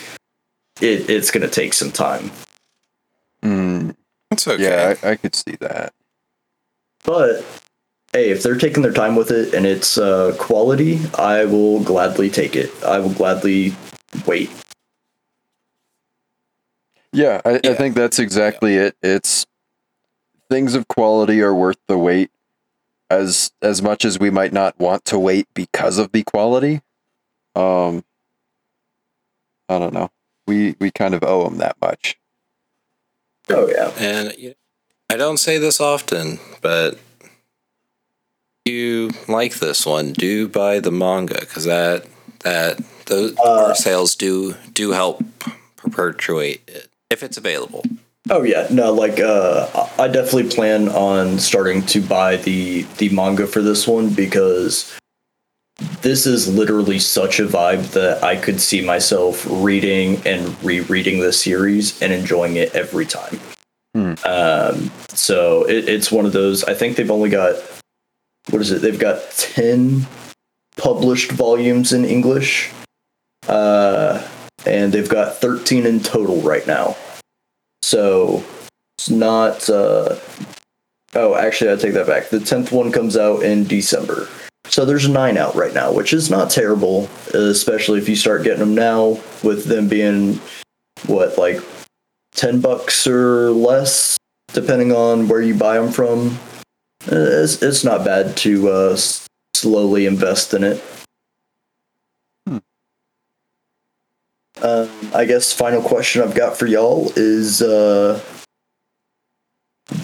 it, 0.81 1.09
it's 1.11 1.31
going 1.31 1.43
to 1.47 1.53
take 1.53 1.73
some 1.73 1.91
time 1.91 2.31
mm, 3.43 3.95
It's 4.31 4.47
okay. 4.47 4.63
yeah, 4.63 4.95
I, 5.03 5.11
I 5.11 5.17
could 5.17 5.35
see 5.35 5.57
that. 5.61 5.93
but 7.05 7.45
hey 8.13 8.31
if 8.31 8.43
they're 8.43 8.57
taking 8.57 8.83
their 8.83 8.93
time 8.93 9.17
with 9.17 9.31
it 9.31 9.55
and 9.55 9.67
it's 9.67 9.99
uh, 9.99 10.35
quality 10.39 10.99
i 11.19 11.45
will 11.45 11.83
gladly 11.83 12.31
take 12.31 12.55
it 12.57 12.71
i 12.85 12.99
will 12.99 13.13
gladly 13.15 13.75
wait 14.27 14.51
Yeah, 17.13 17.41
I, 17.45 17.59
I 17.65 17.75
think 17.75 17.95
that's 17.95 18.19
exactly 18.19 18.77
it. 18.77 18.95
It's 19.03 19.47
things 20.51 20.75
of 20.75 20.89
quality 20.89 21.41
are 21.41 21.55
worth 21.55 21.79
the 21.89 21.97
wait 21.99 22.31
as 23.11 23.53
as 23.63 23.81
much 23.83 24.05
as 24.05 24.19
we 24.19 24.31
might 24.31 24.53
not 24.53 24.79
want 24.79 25.05
to 25.07 25.19
wait 25.19 25.47
because 25.55 25.99
of 25.99 26.13
the 26.13 26.23
quality. 26.23 26.81
Um 27.55 28.05
I 29.69 29.79
don't 29.79 29.95
know. 29.95 30.11
We 30.47 30.77
we 30.79 30.91
kind 30.91 31.15
of 31.15 31.23
owe 31.23 31.45
them 31.45 31.59
that 31.59 31.77
much. 31.81 32.19
Oh 33.51 33.69
yeah. 33.69 33.93
And 33.99 34.55
I 35.11 35.17
don't 35.17 35.39
say 35.39 35.59
this 35.59 35.81
often, 35.81 36.39
but 36.61 36.99
if 38.65 38.73
you 38.73 39.11
like 39.27 39.55
this 39.59 39.87
one, 39.87 40.13
do 40.13 40.49
buy 40.49 40.81
the 40.81 40.93
manga 40.93 41.41
because 41.41 41.65
that 41.65 42.07
that 42.41 42.79
those 43.07 43.37
Uh, 43.39 43.75
sales 43.75 44.15
do 44.15 44.55
do 44.73 44.91
help 44.93 45.23
perpetuate 45.77 46.61
it 46.69 46.89
if 47.11 47.23
it's 47.23 47.37
available. 47.39 47.83
Oh 48.31 48.43
yeah, 48.43 48.67
no, 48.71 48.93
like 48.93 49.21
uh, 49.21 49.89
I 49.99 50.09
definitely 50.09 50.51
plan 50.51 50.89
on 50.89 51.39
starting 51.39 51.83
to 51.87 52.01
buy 52.01 52.37
the 52.37 52.83
the 52.99 53.09
manga 53.11 53.47
for 53.47 53.63
this 53.63 53.87
one 53.87 54.11
because 54.11 54.99
this 56.03 56.27
is 56.27 56.53
literally 56.53 56.99
such 56.99 57.41
a 57.41 57.47
vibe 57.47 57.93
that 57.93 58.23
I 58.23 58.37
could 58.37 58.61
see 58.61 58.85
myself 58.85 59.47
reading 59.49 60.21
and 60.27 60.63
rereading 60.63 61.21
the 61.21 61.33
series 61.33 62.01
and 62.03 62.13
enjoying 62.13 62.57
it 62.57 62.75
every 62.75 63.07
time. 63.07 63.41
Hmm. 63.95 64.15
Um, 64.25 64.91
so 65.11 65.65
it, 65.69 65.89
it's 65.89 66.13
one 66.13 66.27
of 66.27 66.33
those. 66.33 66.65
I 66.65 66.75
think 66.75 66.97
they've 66.97 67.11
only 67.11 67.31
got 67.31 67.57
what 68.51 68.61
is 68.61 68.71
it? 68.71 68.83
They've 68.83 68.99
got 68.99 69.23
ten 69.33 70.07
published 70.77 71.33
volumes 71.33 71.93
in 71.93 72.05
English, 72.05 72.71
uh, 73.47 74.27
and 74.67 74.93
they've 74.93 75.09
got 75.09 75.37
thirteen 75.37 75.87
in 75.87 76.01
total 76.01 76.43
right 76.43 76.67
now. 76.67 76.97
So 77.83 78.45
it's 78.97 79.11
not. 79.11 79.69
Uh, 79.69 80.17
oh, 81.15 81.35
actually, 81.35 81.73
I 81.73 81.77
take 81.77 81.95
that 81.95 82.07
back. 82.07 82.29
The 82.29 82.41
tenth 82.41 82.73
one 82.73 82.93
comes 82.93 83.17
out 83.17 83.43
in 83.43 83.65
December. 83.65 84.29
So 84.67 84.85
there's 84.85 85.09
nine 85.09 85.39
out 85.39 85.55
right 85.55 85.73
now, 85.73 85.93
which 85.93 86.13
is 86.13 86.29
not 86.31 86.51
terrible, 86.51 87.09
especially 87.33 87.99
if 88.01 88.09
you 88.09 88.17
start 88.17 88.43
getting 88.45 88.61
them 88.61 88.75
now 88.75 89.21
with 89.43 89.65
them 89.65 89.89
being 89.89 90.41
what 91.07 91.39
like 91.39 91.63
ten 92.35 92.61
bucks 92.61 93.07
or 93.07 93.51
less, 93.51 94.19
depending 94.53 94.93
on 94.93 95.29
where 95.29 95.41
you 95.41 95.55
buy 95.55 95.79
them 95.79 95.91
from. 95.91 96.39
Uh, 97.11 97.43
It's, 97.43 97.63
it's 97.63 97.85
not 97.85 98.05
bad 98.05 98.37
to 98.39 98.69
uh, 98.69 98.97
slowly 99.55 100.05
invest 100.05 100.53
in 100.53 100.65
it. 100.65 100.85
Um, 104.63 104.91
I 105.15 105.25
guess 105.25 105.53
final 105.53 105.81
question 105.83 106.23
I've 106.23 106.35
got 106.35 106.57
for 106.57 106.67
y'all 106.67 107.13
is 107.17 107.63
uh, 107.63 108.21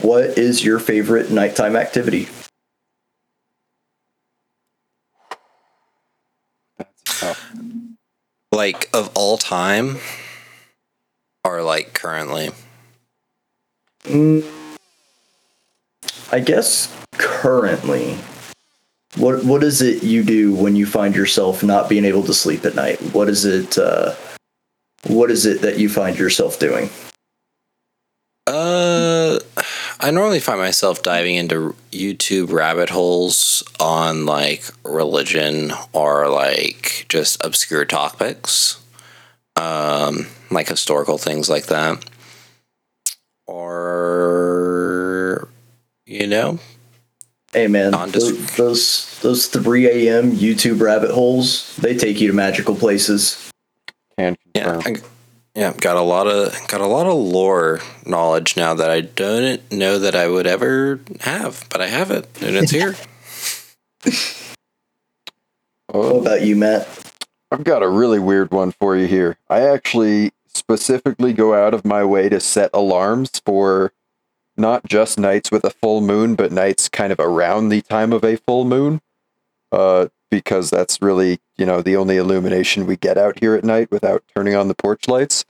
what 0.02 0.38
is 0.38 0.64
your 0.64 0.78
favorite 0.78 1.30
nighttime 1.30 1.76
activity? 1.76 2.28
Like 8.52 8.88
of 8.94 9.10
all 9.14 9.36
time, 9.36 9.98
or 11.42 11.62
like 11.62 11.92
currently. 11.92 12.50
Mm, 14.04 14.44
I 16.30 16.38
guess 16.38 16.94
currently, 17.18 18.16
what 19.16 19.44
what 19.44 19.64
is 19.64 19.82
it 19.82 20.04
you 20.04 20.22
do 20.22 20.54
when 20.54 20.76
you 20.76 20.86
find 20.86 21.16
yourself 21.16 21.64
not 21.64 21.88
being 21.88 22.04
able 22.04 22.22
to 22.22 22.34
sleep 22.34 22.64
at 22.64 22.76
night? 22.76 23.00
What 23.12 23.28
is 23.28 23.44
it? 23.44 23.76
Uh, 23.76 24.14
what 25.04 25.30
is 25.30 25.46
it 25.46 25.62
that 25.62 25.78
you 25.78 25.88
find 25.88 26.18
yourself 26.18 26.58
doing? 26.58 26.90
Uh, 28.46 29.38
I 30.00 30.10
normally 30.10 30.40
find 30.40 30.60
myself 30.60 31.02
diving 31.02 31.36
into 31.36 31.74
YouTube 31.90 32.52
rabbit 32.52 32.90
holes 32.90 33.62
on 33.80 34.26
like 34.26 34.64
religion 34.84 35.72
or 35.92 36.28
like 36.28 37.06
just 37.08 37.42
obscure 37.44 37.86
topics, 37.86 38.80
um, 39.56 40.26
like 40.50 40.68
historical 40.68 41.16
things 41.16 41.48
like 41.48 41.66
that, 41.66 42.04
or 43.46 45.48
you 46.04 46.26
know, 46.26 46.58
Hey 47.54 47.68
man, 47.68 47.92
those, 48.10 48.56
those 48.56 49.20
those 49.20 49.46
three 49.46 49.86
a.m. 49.86 50.32
YouTube 50.32 50.80
rabbit 50.80 51.12
holes 51.12 51.76
they 51.76 51.96
take 51.96 52.20
you 52.20 52.26
to 52.26 52.34
magical 52.34 52.74
places. 52.74 53.48
Can 54.54 54.64
yeah, 54.64 54.82
confirm. 54.82 54.94
I, 55.56 55.58
yeah, 55.60 55.72
got 55.80 55.96
a 55.96 56.02
lot 56.02 56.26
of 56.26 56.54
got 56.68 56.80
a 56.80 56.86
lot 56.86 57.06
of 57.06 57.14
lore 57.14 57.80
knowledge 58.06 58.56
now 58.56 58.74
that 58.74 58.90
I 58.90 59.00
don't 59.02 59.70
know 59.72 59.98
that 59.98 60.16
I 60.16 60.28
would 60.28 60.46
ever 60.46 61.00
have, 61.20 61.64
but 61.70 61.80
I 61.80 61.86
have 61.88 62.10
it 62.10 62.28
and 62.42 62.56
it's 62.56 62.70
here. 62.70 62.94
What 65.88 66.06
Oh, 66.06 66.20
about 66.20 66.42
you, 66.42 66.56
Matt? 66.56 66.88
I've 67.52 67.62
got 67.64 67.82
a 67.82 67.88
really 67.88 68.18
weird 68.18 68.50
one 68.50 68.72
for 68.72 68.96
you 68.96 69.06
here. 69.06 69.36
I 69.48 69.60
actually 69.60 70.32
specifically 70.48 71.32
go 71.32 71.54
out 71.54 71.72
of 71.74 71.84
my 71.84 72.04
way 72.04 72.28
to 72.28 72.40
set 72.40 72.70
alarms 72.74 73.40
for 73.46 73.92
not 74.56 74.86
just 74.88 75.18
nights 75.18 75.50
with 75.52 75.64
a 75.64 75.70
full 75.70 76.00
moon, 76.00 76.34
but 76.34 76.50
nights 76.52 76.88
kind 76.88 77.12
of 77.12 77.20
around 77.20 77.68
the 77.68 77.82
time 77.82 78.12
of 78.12 78.24
a 78.24 78.36
full 78.36 78.64
moon. 78.64 79.00
Uh, 79.70 80.08
because 80.34 80.68
that's 80.68 81.00
really, 81.00 81.38
you 81.56 81.64
know, 81.64 81.80
the 81.80 81.96
only 81.96 82.16
illumination 82.16 82.86
we 82.86 82.96
get 82.96 83.16
out 83.16 83.38
here 83.38 83.54
at 83.54 83.62
night 83.62 83.90
without 83.92 84.24
turning 84.34 84.56
on 84.56 84.66
the 84.66 84.74
porch 84.74 85.06
lights. 85.06 85.44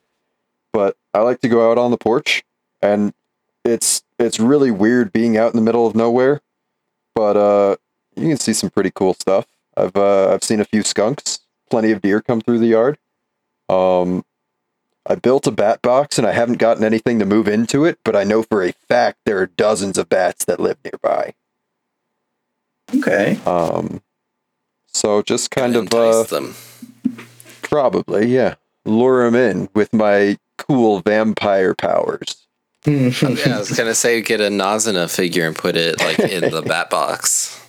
But 0.72 0.96
I 1.14 1.20
like 1.20 1.40
to 1.40 1.48
go 1.48 1.70
out 1.70 1.78
on 1.78 1.90
the 1.90 1.96
porch 1.96 2.44
and 2.82 3.14
it's 3.64 4.02
it's 4.18 4.38
really 4.38 4.70
weird 4.70 5.10
being 5.10 5.38
out 5.38 5.52
in 5.54 5.56
the 5.56 5.64
middle 5.64 5.86
of 5.86 5.94
nowhere. 5.94 6.42
But 7.14 7.36
uh 7.36 7.76
you 8.16 8.28
can 8.28 8.36
see 8.36 8.52
some 8.52 8.68
pretty 8.70 8.90
cool 8.90 9.14
stuff. 9.14 9.46
I've 9.76 9.96
uh, 9.96 10.32
I've 10.32 10.44
seen 10.44 10.60
a 10.60 10.64
few 10.64 10.82
skunks, 10.82 11.40
plenty 11.70 11.90
of 11.90 12.02
deer 12.02 12.20
come 12.20 12.40
through 12.40 12.58
the 12.58 12.66
yard. 12.66 12.98
Um, 13.68 14.24
I 15.06 15.14
built 15.16 15.46
a 15.46 15.50
bat 15.50 15.82
box 15.82 16.18
and 16.18 16.26
I 16.26 16.32
haven't 16.32 16.58
gotten 16.58 16.84
anything 16.84 17.18
to 17.18 17.24
move 17.26 17.48
into 17.48 17.84
it, 17.84 17.98
but 18.04 18.14
I 18.14 18.24
know 18.24 18.42
for 18.42 18.62
a 18.62 18.72
fact 18.72 19.18
there 19.24 19.38
are 19.38 19.46
dozens 19.46 19.98
of 19.98 20.08
bats 20.08 20.44
that 20.44 20.60
live 20.60 20.76
nearby. 20.84 21.34
Okay, 22.94 23.40
Um, 23.46 24.02
so 24.94 25.20
just 25.22 25.50
kind 25.50 25.76
of 25.76 25.82
Entice 25.84 26.32
uh, 26.32 26.40
them. 26.40 26.54
probably 27.62 28.26
yeah, 28.28 28.54
lure 28.86 29.24
them 29.30 29.34
in 29.34 29.68
with 29.74 29.92
my 29.92 30.38
cool 30.56 31.00
vampire 31.00 31.74
powers. 31.74 32.46
Yeah, 32.86 33.10
I 33.22 33.58
was 33.58 33.76
gonna 33.76 33.94
say 34.04 34.22
get 34.22 34.40
a 34.40 34.48
Nazuna 34.48 35.14
figure 35.14 35.46
and 35.46 35.56
put 35.56 35.76
it 35.76 35.98
like 36.00 36.18
in 36.20 36.50
the 36.50 36.62
bat 36.62 36.88
box. 36.90 37.60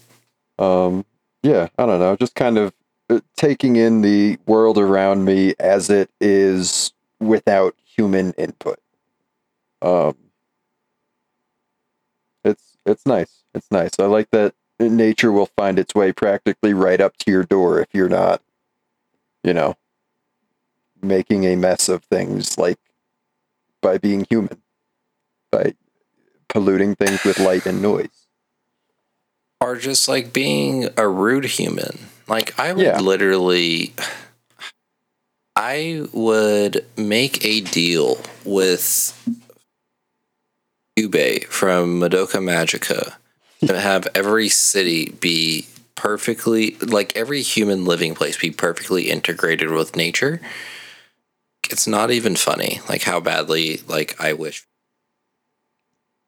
um 0.59 1.03
yeah 1.43 1.67
i 1.77 1.85
don't 1.85 1.99
know 1.99 2.15
just 2.15 2.33
kind 2.35 2.57
of 2.57 2.73
uh, 3.09 3.19
taking 3.37 3.75
in 3.75 4.01
the 4.01 4.37
world 4.47 4.77
around 4.77 5.25
me 5.25 5.53
as 5.59 5.89
it 5.89 6.09
is 6.21 6.91
without 7.19 7.75
human 7.83 8.31
input 8.37 8.79
um 9.81 10.15
it's 12.43 12.77
it's 12.85 13.05
nice 13.05 13.43
it's 13.53 13.69
nice 13.69 13.91
i 13.99 14.05
like 14.05 14.29
that 14.31 14.53
nature 14.79 15.31
will 15.31 15.49
find 15.57 15.79
its 15.79 15.95
way 15.95 16.11
practically 16.11 16.73
right 16.73 16.99
up 17.01 17.15
to 17.17 17.31
your 17.31 17.43
door 17.43 17.79
if 17.79 17.87
you're 17.93 18.09
not 18.09 18.41
you 19.43 19.53
know 19.53 19.75
making 21.01 21.45
a 21.45 21.55
mess 21.55 21.87
of 21.87 22.03
things 22.03 22.57
like 22.57 22.77
by 23.81 23.97
being 23.97 24.25
human 24.29 24.61
by 25.51 25.73
polluting 26.49 26.95
things 26.95 27.23
with 27.23 27.39
light 27.39 27.65
and 27.65 27.81
noise 27.81 28.27
Or 29.61 29.75
just 29.77 30.07
like 30.07 30.33
being 30.33 30.89
a 30.97 31.07
rude 31.07 31.45
human. 31.45 32.07
Like 32.27 32.57
I 32.59 32.73
would 32.73 32.83
Yeah. 32.83 32.99
literally 32.99 33.93
I 35.55 36.05
would 36.11 36.85
make 36.97 37.43
a 37.45 37.61
deal 37.61 38.17
with 38.43 39.13
Kyubey 40.97 41.45
from 41.45 41.99
Madoka 41.99 42.39
Magica 42.41 43.15
have 43.69 44.07
every 44.13 44.49
city 44.49 45.09
be 45.19 45.67
perfectly 45.95 46.75
like 46.81 47.15
every 47.15 47.41
human 47.41 47.85
living 47.85 48.13
place 48.13 48.37
be 48.37 48.51
perfectly 48.51 49.09
integrated 49.09 49.71
with 49.71 49.95
nature. 49.95 50.41
It's 51.69 51.87
not 51.87 52.11
even 52.11 52.35
funny, 52.35 52.81
like 52.87 53.03
how 53.03 53.19
badly 53.19 53.81
like 53.87 54.19
I 54.21 54.33
wish 54.33 54.65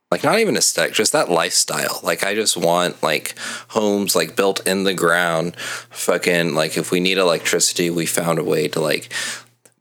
like 0.09 0.23
not 0.23 0.39
even 0.39 0.55
aesthetic, 0.55 0.93
just 0.93 1.11
that 1.11 1.29
lifestyle. 1.29 1.99
Like 2.01 2.23
I 2.23 2.33
just 2.33 2.55
want 2.55 3.01
like 3.03 3.35
homes 3.69 4.15
like 4.15 4.35
built 4.35 4.65
in 4.65 4.83
the 4.83 4.93
ground. 4.93 5.55
Fucking 5.57 6.55
like 6.55 6.77
if 6.77 6.91
we 6.91 6.99
need 6.99 7.17
electricity, 7.17 7.89
we 7.89 8.05
found 8.05 8.39
a 8.39 8.43
way 8.43 8.67
to 8.69 8.79
like 8.79 9.11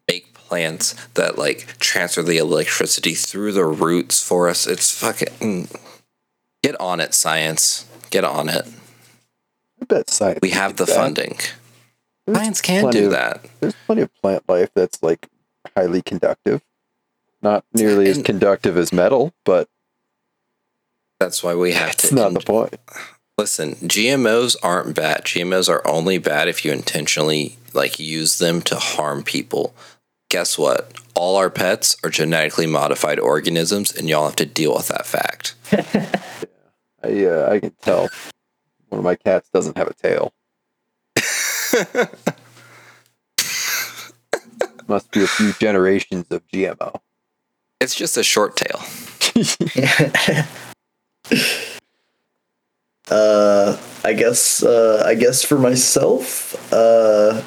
make 0.09 0.35
plants 0.35 0.95
that 1.15 1.39
like 1.39 1.79
transfer 1.79 2.23
the 2.23 2.39
electricity 2.39 3.15
through 3.15 3.53
the 3.53 3.65
roots 3.65 4.21
for 4.21 4.49
us. 4.49 4.67
It's 4.67 4.91
fucking 4.91 5.29
mm. 5.39 5.81
Get 6.63 6.79
on 6.81 7.01
it, 7.01 7.15
science. 7.15 7.87
Get 8.11 8.25
on 8.25 8.49
it. 8.49 8.67
I 9.81 9.85
bet 9.85 10.11
science. 10.11 10.39
We 10.43 10.51
have 10.51 10.77
the 10.77 10.85
that. 10.85 10.95
funding. 10.95 11.39
There's 12.27 12.39
Science 12.39 12.61
can 12.61 12.91
do 12.91 13.07
of- 13.07 13.13
that. 13.13 13.45
There's 13.61 13.75
plenty 13.87 14.03
of 14.03 14.15
plant 14.21 14.45
life 14.49 14.71
that's 14.75 15.03
like 15.03 15.29
highly 15.77 16.03
conductive. 16.03 16.63
Not 17.43 17.65
nearly 17.73 18.09
as 18.09 18.21
conductive 18.23 18.77
as 18.77 18.93
metal, 18.93 19.33
but 19.45 19.69
That's 21.21 21.43
why 21.43 21.55
we 21.55 21.73
have 21.73 21.89
That's 21.89 22.09
to. 22.11 22.15
not 22.15 22.35
the 22.35 22.41
point. 22.41 22.75
Listen, 23.39 23.75
GMOs 23.77 24.57
aren't 24.63 24.97
bad. 24.97 25.25
GMOs 25.25 25.69
are 25.69 25.87
only 25.87 26.19
bad 26.19 26.49
if 26.49 26.65
you 26.65 26.73
intentionally 26.73 27.59
like 27.75 27.99
use 27.99 28.39
them 28.39 28.61
to 28.63 28.77
harm 28.77 29.23
people. 29.23 29.75
Guess 30.29 30.59
what? 30.59 30.93
All 31.15 31.37
our 31.37 31.51
pets 31.51 31.97
are 32.03 32.11
genetically 32.11 32.67
modified 32.67 33.21
organisms, 33.21 33.93
and 33.93 34.09
y'all 34.09 34.27
have 34.27 34.37
to 34.37 34.47
deal 34.47 34.75
with 34.75 34.89
that 34.89 35.07
fact. 35.07 35.55
I 37.03 37.25
uh, 37.25 37.49
I 37.51 37.61
can 37.61 37.73
tell. 37.81 38.09
One 38.89 38.99
of 38.99 39.05
my 39.05 39.15
cats 39.15 39.49
doesn't 39.51 39.77
have 39.77 39.89
a 39.89 39.95
tail. 39.95 40.33
Must 44.89 45.11
be 45.11 45.23
a 45.23 45.27
few 45.27 45.53
generations 45.55 46.27
of 46.31 46.47
GMO. 46.49 47.01
It's 47.81 47.95
just 47.95 48.17
a 48.17 48.23
short 48.23 48.57
tail. 48.57 48.81
uh, 53.11 53.77
I 54.05 54.13
guess. 54.13 54.63
Uh, 54.63 55.03
I 55.07 55.15
guess 55.15 55.45
for 55.45 55.59
myself, 55.59 56.73
uh, 56.73 57.43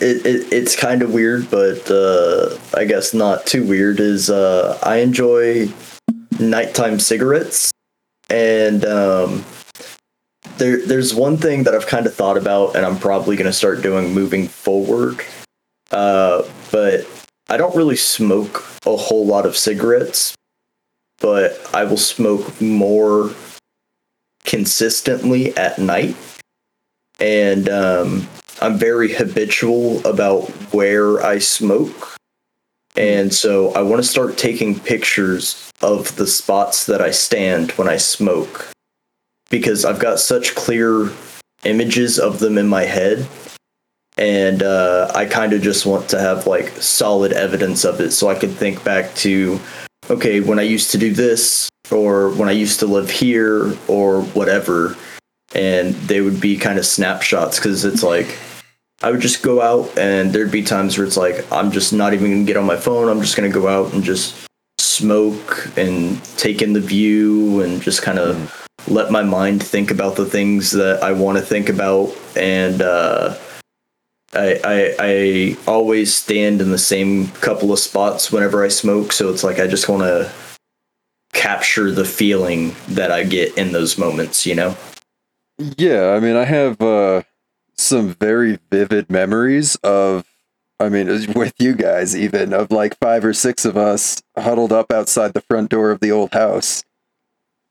it, 0.00 0.26
it 0.26 0.52
it's 0.52 0.76
kind 0.76 1.02
of 1.02 1.12
weird, 1.12 1.50
but 1.50 1.90
uh, 1.90 2.58
I 2.74 2.84
guess 2.84 3.14
not 3.14 3.46
too 3.46 3.64
weird. 3.64 4.00
Is 4.00 4.30
uh, 4.30 4.78
I 4.82 4.96
enjoy 4.96 5.72
nighttime 6.38 6.98
cigarettes, 6.98 7.70
and 8.28 8.84
um, 8.84 9.44
there 10.56 10.84
there's 10.86 11.14
one 11.14 11.36
thing 11.36 11.64
that 11.64 11.74
I've 11.74 11.86
kind 11.86 12.06
of 12.06 12.14
thought 12.14 12.36
about, 12.36 12.76
and 12.76 12.84
I'm 12.84 12.98
probably 12.98 13.36
going 13.36 13.46
to 13.46 13.52
start 13.52 13.82
doing 13.82 14.14
moving 14.14 14.48
forward. 14.48 15.20
Uh, 15.90 16.42
but 16.70 17.06
I 17.48 17.56
don't 17.56 17.74
really 17.74 17.96
smoke 17.96 18.64
a 18.86 18.96
whole 18.96 19.26
lot 19.26 19.44
of 19.44 19.56
cigarettes, 19.56 20.34
but 21.18 21.60
I 21.74 21.84
will 21.84 21.96
smoke 21.96 22.60
more 22.60 23.34
consistently 24.44 25.56
at 25.56 25.78
night. 25.78 26.16
And 27.18 27.68
um, 27.68 28.28
I'm 28.60 28.76
very 28.76 29.12
habitual 29.12 30.06
about 30.06 30.50
where 30.72 31.24
I 31.24 31.38
smoke. 31.38 32.16
And 32.94 33.32
so 33.32 33.72
I 33.72 33.80
want 33.80 34.02
to 34.02 34.08
start 34.08 34.36
taking 34.36 34.78
pictures 34.78 35.70
of 35.80 36.14
the 36.16 36.26
spots 36.26 36.84
that 36.86 37.00
I 37.00 37.10
stand 37.10 37.70
when 37.72 37.88
I 37.88 37.96
smoke. 37.96 38.70
Because 39.48 39.84
I've 39.84 39.98
got 39.98 40.20
such 40.20 40.54
clear 40.54 41.10
images 41.64 42.18
of 42.18 42.38
them 42.38 42.58
in 42.58 42.68
my 42.68 42.84
head. 42.84 43.26
And 44.18 44.62
uh, 44.62 45.10
I 45.14 45.24
kind 45.24 45.54
of 45.54 45.62
just 45.62 45.86
want 45.86 46.10
to 46.10 46.20
have 46.20 46.46
like 46.46 46.68
solid 46.82 47.32
evidence 47.32 47.84
of 47.84 48.00
it, 48.00 48.10
so 48.10 48.28
I 48.28 48.34
could 48.34 48.50
think 48.50 48.84
back 48.84 49.14
to, 49.16 49.58
okay, 50.10 50.40
when 50.40 50.58
I 50.58 50.62
used 50.62 50.90
to 50.90 50.98
do 50.98 51.14
this, 51.14 51.70
or 51.90 52.28
when 52.30 52.48
I 52.48 52.52
used 52.52 52.80
to 52.80 52.86
live 52.86 53.08
here, 53.08 53.74
or 53.88 54.22
whatever, 54.22 54.96
and 55.54 55.94
they 55.94 56.20
would 56.20 56.38
be 56.38 56.58
kind 56.58 56.78
of 56.78 56.84
snapshots 56.84 57.58
because 57.58 57.84
it's 57.86 58.02
like 58.02 58.36
I 59.02 59.10
would 59.10 59.20
just 59.20 59.42
go 59.42 59.60
out, 59.62 59.96
and 59.98 60.32
there'd 60.32 60.50
be 60.50 60.62
times 60.62 60.98
where 60.98 61.06
it's 61.06 61.16
like 61.16 61.50
I'm 61.52 61.70
just 61.70 61.92
not 61.92 62.12
even 62.14 62.30
gonna 62.30 62.44
get 62.44 62.56
on 62.56 62.66
my 62.66 62.76
phone. 62.76 63.08
I'm 63.08 63.20
just 63.20 63.36
gonna 63.36 63.48
go 63.48 63.66
out 63.68 63.92
and 63.94 64.04
just 64.04 64.34
smoke 64.78 65.70
and 65.76 66.22
take 66.36 66.60
in 66.62 66.72
the 66.74 66.80
view 66.80 67.60
and 67.62 67.80
just 67.80 68.02
kind 68.02 68.18
of 68.18 68.68
let 68.88 69.10
my 69.10 69.22
mind 69.22 69.62
think 69.62 69.90
about 69.90 70.16
the 70.16 70.26
things 70.26 70.70
that 70.72 71.02
I 71.02 71.12
want 71.12 71.38
to 71.38 71.44
think 71.44 71.68
about 71.68 72.14
and. 72.36 72.82
uh 72.82 73.36
I, 74.32 74.60
I 74.64 74.94
I 75.00 75.56
always 75.66 76.14
stand 76.14 76.60
in 76.60 76.70
the 76.70 76.78
same 76.78 77.26
couple 77.42 77.72
of 77.72 77.80
spots 77.80 78.30
whenever 78.30 78.64
I 78.64 78.68
smoke, 78.68 79.10
so 79.10 79.28
it's 79.28 79.42
like 79.42 79.58
I 79.58 79.66
just 79.66 79.88
want 79.88 80.02
to 80.02 80.30
capture 81.32 81.90
the 81.90 82.04
feeling 82.04 82.76
that 82.90 83.10
I 83.10 83.24
get 83.24 83.58
in 83.58 83.72
those 83.72 83.98
moments, 83.98 84.46
you 84.46 84.54
know. 84.54 84.76
Yeah, 85.58 86.10
I 86.12 86.20
mean, 86.20 86.36
I 86.36 86.44
have 86.44 86.80
uh, 86.80 87.22
some 87.80 88.14
very 88.14 88.58
vivid 88.70 89.10
memories 89.10 89.76
of, 89.76 90.24
I 90.78 90.88
mean, 90.88 91.06
with 91.34 91.54
you 91.58 91.74
guys, 91.74 92.16
even 92.16 92.52
of 92.52 92.70
like 92.70 92.98
five 92.98 93.24
or 93.24 93.32
six 93.32 93.64
of 93.64 93.76
us 93.76 94.22
huddled 94.36 94.72
up 94.72 94.92
outside 94.92 95.32
the 95.32 95.42
front 95.42 95.70
door 95.70 95.90
of 95.90 96.00
the 96.00 96.12
old 96.12 96.32
house. 96.32 96.84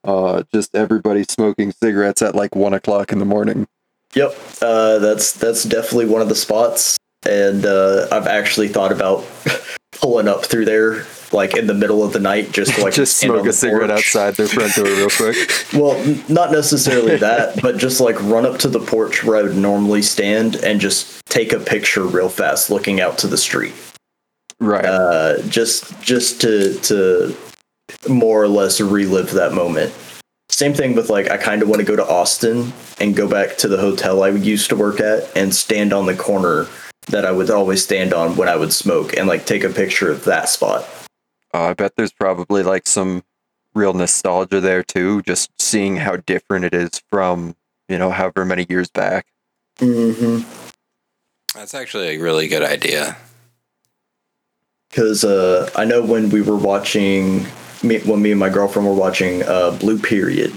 Uh, 0.02 0.44
just 0.52 0.74
everybody 0.74 1.24
smoking 1.24 1.72
cigarettes 1.72 2.22
at 2.22 2.34
like 2.34 2.54
one 2.56 2.72
o'clock 2.72 3.12
in 3.12 3.18
the 3.18 3.24
morning. 3.24 3.66
Yep, 4.14 4.34
uh, 4.62 4.98
that's 4.98 5.32
that's 5.32 5.62
definitely 5.62 6.06
one 6.06 6.22
of 6.22 6.28
the 6.28 6.34
spots, 6.34 6.98
and 7.26 7.66
uh, 7.66 8.08
I've 8.10 8.26
actually 8.26 8.68
thought 8.68 8.92
about 8.92 9.26
pulling 9.92 10.28
up 10.28 10.44
through 10.46 10.64
there, 10.64 11.04
like 11.32 11.56
in 11.56 11.66
the 11.66 11.74
middle 11.74 12.02
of 12.02 12.12
the 12.12 12.20
night, 12.20 12.52
just 12.52 12.74
to, 12.74 12.82
like 12.82 12.94
just 12.94 13.18
smoke 13.18 13.46
a 13.46 13.52
cigarette 13.52 13.90
porch. 13.90 13.98
outside 13.98 14.34
their 14.34 14.48
front 14.48 14.74
door 14.74 14.86
real 14.86 15.10
quick. 15.10 15.36
Well, 15.72 15.96
n- 15.96 16.24
not 16.28 16.50
necessarily 16.50 17.16
that, 17.16 17.60
but 17.62 17.76
just 17.76 18.00
like 18.00 18.20
run 18.22 18.44
up 18.46 18.58
to 18.60 18.68
the 18.68 18.80
porch 18.80 19.22
where 19.22 19.36
I 19.36 19.42
would 19.42 19.56
normally 19.56 20.02
stand 20.02 20.56
and 20.56 20.80
just 20.80 21.24
take 21.26 21.52
a 21.52 21.60
picture 21.60 22.04
real 22.04 22.28
fast, 22.28 22.70
looking 22.70 23.00
out 23.00 23.18
to 23.18 23.26
the 23.26 23.38
street. 23.38 23.74
Right. 24.58 24.84
uh, 24.84 25.40
just 25.42 26.02
just 26.02 26.40
to 26.42 26.78
to 26.80 27.34
more 28.08 28.42
or 28.42 28.48
less 28.48 28.78
relive 28.80 29.30
that 29.30 29.54
moment. 29.54 29.94
Same 30.50 30.74
thing 30.74 30.94
with 30.94 31.08
like 31.08 31.30
I 31.30 31.38
kind 31.38 31.62
of 31.62 31.68
want 31.68 31.80
to 31.80 31.86
go 31.86 31.96
to 31.96 32.06
Austin 32.06 32.72
and 32.98 33.16
go 33.16 33.26
back 33.26 33.56
to 33.58 33.68
the 33.68 33.78
hotel 33.78 34.22
I 34.22 34.28
used 34.28 34.68
to 34.70 34.76
work 34.76 35.00
at 35.00 35.34
and 35.34 35.54
stand 35.54 35.94
on 35.94 36.04
the 36.04 36.14
corner 36.14 36.66
that 37.10 37.24
I 37.24 37.32
would 37.32 37.50
always 37.50 37.82
stand 37.82 38.12
on 38.12 38.36
when 38.36 38.48
I 38.48 38.56
would 38.56 38.72
smoke 38.72 39.16
and 39.16 39.28
like 39.28 39.46
take 39.46 39.64
a 39.64 39.70
picture 39.70 40.10
of 40.10 40.24
that 40.24 40.48
spot. 40.48 40.88
Uh, 41.52 41.64
I 41.64 41.74
bet 41.74 41.96
there's 41.96 42.12
probably 42.12 42.62
like 42.62 42.86
some 42.86 43.24
real 43.74 43.92
nostalgia 43.92 44.60
there 44.60 44.82
too, 44.82 45.22
just 45.22 45.50
seeing 45.60 45.96
how 45.96 46.16
different 46.16 46.64
it 46.64 46.74
is 46.74 47.02
from, 47.10 47.56
you 47.88 47.98
know, 47.98 48.10
however 48.10 48.44
many 48.44 48.66
years 48.68 48.88
back. 48.90 49.26
Mm-hmm. 49.78 50.48
That's 51.54 51.74
actually 51.74 52.16
a 52.16 52.18
really 52.18 52.48
good 52.48 52.62
idea. 52.62 53.16
Because 54.88 55.24
uh, 55.24 55.70
I 55.76 55.84
know 55.84 56.02
when 56.02 56.30
we 56.30 56.42
were 56.42 56.56
watching, 56.56 57.46
me, 57.82 58.00
when 58.00 58.22
me 58.22 58.32
and 58.32 58.40
my 58.40 58.48
girlfriend 58.48 58.88
were 58.88 58.94
watching 58.94 59.42
uh, 59.44 59.70
Blue 59.72 59.98
Period, 59.98 60.52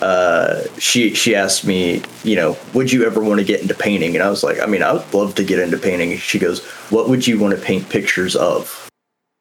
uh, 0.00 0.62
she 0.78 1.14
she 1.14 1.34
asked 1.34 1.64
me, 1.64 2.02
you 2.24 2.34
know, 2.34 2.56
would 2.74 2.90
you 2.90 3.04
ever 3.04 3.22
want 3.22 3.40
to 3.40 3.46
get 3.46 3.60
into 3.60 3.74
painting? 3.74 4.14
And 4.14 4.22
I 4.22 4.30
was 4.30 4.42
like, 4.42 4.60
I 4.60 4.66
mean, 4.66 4.82
I 4.82 4.92
would 4.92 5.14
love 5.14 5.34
to 5.36 5.44
get 5.44 5.58
into 5.58 5.78
painting. 5.78 6.16
She 6.18 6.38
goes, 6.38 6.64
what 6.90 7.08
would 7.08 7.26
you 7.26 7.38
want 7.38 7.54
to 7.54 7.60
paint 7.60 7.88
pictures 7.88 8.34
of? 8.34 8.88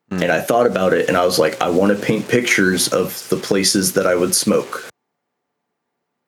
Hmm. 0.09 0.23
And 0.23 0.31
I 0.31 0.41
thought 0.41 0.67
about 0.67 0.93
it, 0.93 1.07
and 1.07 1.17
I 1.17 1.25
was 1.25 1.39
like, 1.39 1.59
I 1.61 1.69
want 1.69 1.97
to 1.97 2.05
paint 2.05 2.27
pictures 2.27 2.89
of 2.89 3.27
the 3.29 3.37
places 3.37 3.93
that 3.93 4.05
I 4.05 4.15
would 4.15 4.35
smoke. 4.35 4.87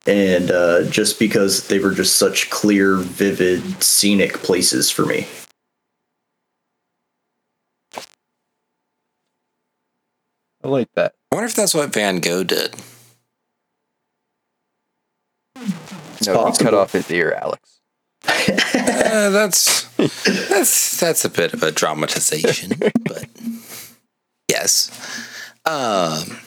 And 0.05 0.51
uh, 0.51 0.83
just 0.89 1.17
because 1.17 1.67
they 1.67 1.79
were 1.79 1.91
just 1.91 2.17
such 2.17 2.49
clear, 2.49 2.97
vivid, 2.97 3.81
scenic 3.81 4.33
places 4.39 4.89
for 4.89 5.05
me. 5.05 5.27
I 10.63 10.69
like 10.69 10.89
that. 10.95 11.13
I 11.31 11.35
wonder 11.35 11.47
if 11.47 11.55
that's 11.55 11.73
what 11.73 11.93
Van 11.93 12.19
Gogh 12.19 12.43
did. 12.43 12.75
It's 16.27 16.27
no, 16.27 16.45
he 16.45 16.63
cut 16.63 16.73
off 16.73 16.93
his 16.93 17.09
ear, 17.11 17.37
Alex. 17.41 17.79
Uh, 19.13 19.29
that's 19.29 19.83
that's 19.95 20.99
that's 20.99 21.23
a 21.23 21.29
bit 21.29 21.53
of 21.53 21.61
a 21.61 21.71
dramatization, 21.71 22.71
but 23.05 23.27
yes. 24.49 24.89
Um, 25.65 26.39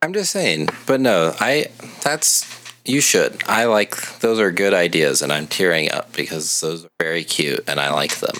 I'm 0.00 0.12
just 0.12 0.30
saying, 0.30 0.68
but 0.86 1.00
no, 1.00 1.34
I 1.40 1.66
that's 2.02 2.46
you 2.84 3.00
should. 3.00 3.42
I 3.48 3.64
like 3.64 4.20
those 4.20 4.38
are 4.38 4.52
good 4.52 4.72
ideas, 4.72 5.20
and 5.20 5.32
I'm 5.32 5.48
tearing 5.48 5.90
up 5.90 6.12
because 6.12 6.60
those 6.60 6.84
are 6.84 6.90
very 7.00 7.24
cute, 7.24 7.64
and 7.66 7.80
I 7.80 7.90
like 7.92 8.16
them. 8.18 8.36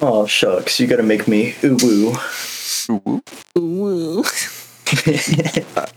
Oh 0.00 0.26
shucks, 0.26 0.80
you 0.80 0.86
gotta 0.86 1.02
make 1.02 1.28
me 1.28 1.54
ooh 1.62 1.76
woo. 1.82 2.14
Ooh, 2.90 3.22
Ooh. 3.58 4.24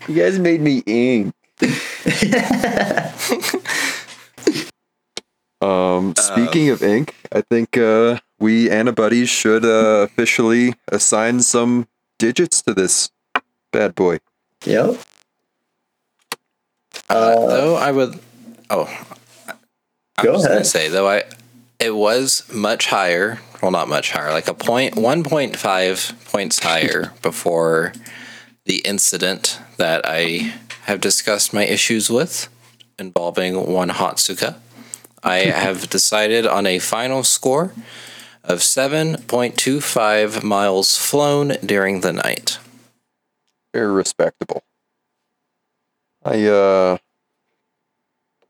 you 0.07 0.15
guys 0.15 0.39
made 0.39 0.59
me 0.61 0.83
ink. 0.85 1.33
um, 5.61 6.15
speaking 6.15 6.69
of 6.69 6.83
ink, 6.83 7.15
I 7.31 7.41
think 7.41 7.77
uh, 7.77 8.19
we 8.39 8.69
Antibodies 8.69 9.29
should 9.29 9.65
uh, 9.65 10.03
officially 10.03 10.75
assign 10.89 11.41
some 11.41 11.87
digits 12.17 12.61
to 12.63 12.73
this 12.73 13.09
bad 13.71 13.95
boy. 13.95 14.19
Yep. 14.65 14.97
Uh, 17.09 17.13
Uh, 17.13 17.47
though 17.47 17.75
I 17.75 17.91
would, 17.91 18.19
oh, 18.69 18.85
I 20.17 20.23
Go 20.23 20.33
was 20.33 20.47
gonna 20.47 20.63
say 20.63 20.89
though 20.89 21.07
I, 21.07 21.23
it 21.79 21.95
was 21.95 22.43
much 22.53 22.87
higher. 22.87 23.39
Well, 23.61 23.71
not 23.71 23.87
much 23.87 24.11
higher, 24.11 24.31
like 24.31 24.47
a 24.47 24.53
point, 24.53 24.95
one 24.95 25.23
point 25.23 25.55
five 25.55 26.13
points 26.25 26.59
higher 26.59 27.13
before 27.21 27.93
the 28.65 28.77
incident 28.79 29.59
that 29.77 30.01
I 30.05 30.53
have 30.83 31.01
discussed 31.01 31.53
my 31.53 31.65
issues 31.65 32.09
with, 32.09 32.49
involving 32.99 33.71
one 33.71 33.89
Hatsuka. 33.89 34.55
I 35.23 35.37
have 35.65 35.89
decided 35.89 36.45
on 36.45 36.65
a 36.65 36.79
final 36.79 37.23
score 37.23 37.73
of 38.43 38.61
seven 38.61 39.17
point 39.23 39.57
two 39.57 39.79
five 39.79 40.43
miles 40.43 40.97
flown 40.97 41.55
during 41.65 42.01
the 42.01 42.11
night. 42.13 42.59
very 43.73 43.91
respectable. 43.91 44.63
I 46.23 46.45
uh, 46.45 46.97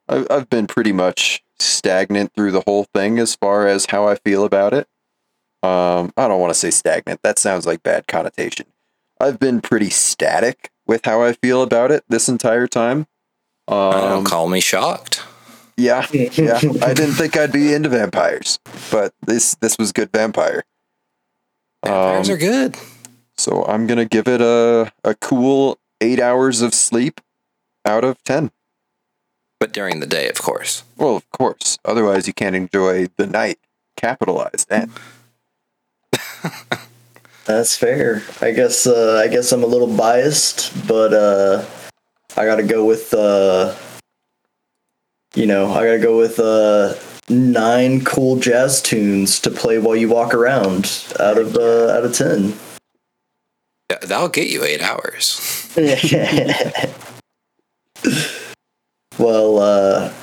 I, 0.10 0.26
I've 0.30 0.50
been 0.50 0.68
pretty 0.68 0.92
much 0.92 1.44
stagnant 1.60 2.34
through 2.34 2.52
the 2.52 2.62
whole 2.62 2.86
thing 2.94 3.20
as 3.20 3.36
far 3.36 3.68
as 3.68 3.88
how 3.88 4.08
I 4.08 4.16
feel 4.16 4.44
about 4.44 4.74
it. 4.74 4.88
Um, 5.62 6.12
I 6.18 6.28
don't 6.28 6.42
want 6.42 6.52
to 6.52 6.60
say 6.60 6.72
stagnant. 6.72 7.22
That 7.24 7.40
sounds 7.40 7.66
like 7.66 7.84
bad 7.84 8.08
connotation. 8.08 8.66
I've 9.20 9.40
been 9.40 9.62
pretty 9.62 9.90
static 9.90 10.72
with 10.88 11.06
how 11.06 11.22
I 11.24 11.34
feel 11.34 11.62
about 11.62 11.92
it 11.92 12.04
this 12.10 12.28
entire 12.30 12.68
time. 12.68 13.08
I 13.68 13.92
don't 13.92 14.12
Um, 14.20 14.24
call 14.26 14.48
me 14.50 14.60
shocked. 14.60 15.22
yeah, 15.78 16.06
yeah. 16.12 16.60
I 16.82 16.94
didn't 16.94 17.14
think 17.16 17.38
I'd 17.38 17.52
be 17.52 17.74
into 17.74 17.90
vampires, 17.90 18.60
but 18.92 19.14
this 19.26 19.56
this 19.56 19.78
was 19.78 19.92
good 19.92 20.12
vampire. 20.12 20.64
Vampires 21.86 22.30
Um, 22.30 22.36
are 22.36 22.38
good. 22.38 22.78
So 23.38 23.64
I'm 23.66 23.88
gonna 23.88 24.06
give 24.06 24.28
it 24.28 24.42
a 24.42 24.92
a 25.04 25.16
cool 25.16 25.80
eight 26.02 26.20
hours 26.20 26.62
of 26.62 26.74
sleep 26.74 27.22
out 27.86 28.04
of 28.04 28.22
ten. 28.24 28.52
But 29.60 29.72
during 29.72 30.02
the 30.02 30.06
day, 30.08 30.28
of 30.30 30.42
course. 30.42 30.84
Well, 30.98 31.16
of 31.16 31.30
course. 31.32 31.78
Otherwise, 31.86 32.28
you 32.28 32.34
can't 32.34 32.56
enjoy 32.56 33.08
the 33.18 33.26
night. 33.26 33.60
Capitalized 33.96 34.68
and 34.70 34.92
That's 37.46 37.76
fair. 37.76 38.24
I 38.42 38.52
guess 38.52 38.88
uh, 38.88 39.22
I 39.24 39.28
guess 39.28 39.52
I'm 39.52 39.64
a 39.64 39.68
little 39.68 39.96
biased, 39.96 40.88
but 40.88 41.14
uh, 41.14 41.66
I 42.38 42.46
gotta 42.46 42.64
go 42.64 42.86
with 42.86 43.14
uh, 43.14 43.76
you 45.36 45.46
know 45.46 45.74
I 45.74 45.86
gotta 45.86 46.00
go 46.00 46.18
with 46.18 46.40
uh, 46.40 46.94
nine 47.30 48.06
cool 48.06 48.38
jazz 48.38 48.82
tunes 48.82 49.42
to 49.42 49.52
play 49.52 49.78
while 49.78 49.96
you 49.96 50.08
walk 50.08 50.34
around 50.34 51.14
out 51.20 51.38
of 51.38 51.58
uh, 51.58 51.90
out 51.90 52.06
of 52.06 52.14
ten. 52.14 52.54
Yeah, 53.92 53.98
That'll 54.04 54.30
get 54.30 54.50
you 54.50 54.64
eight 54.64 54.82
hours. 54.82 55.70
well, 59.20 59.60
uh, 59.60 60.14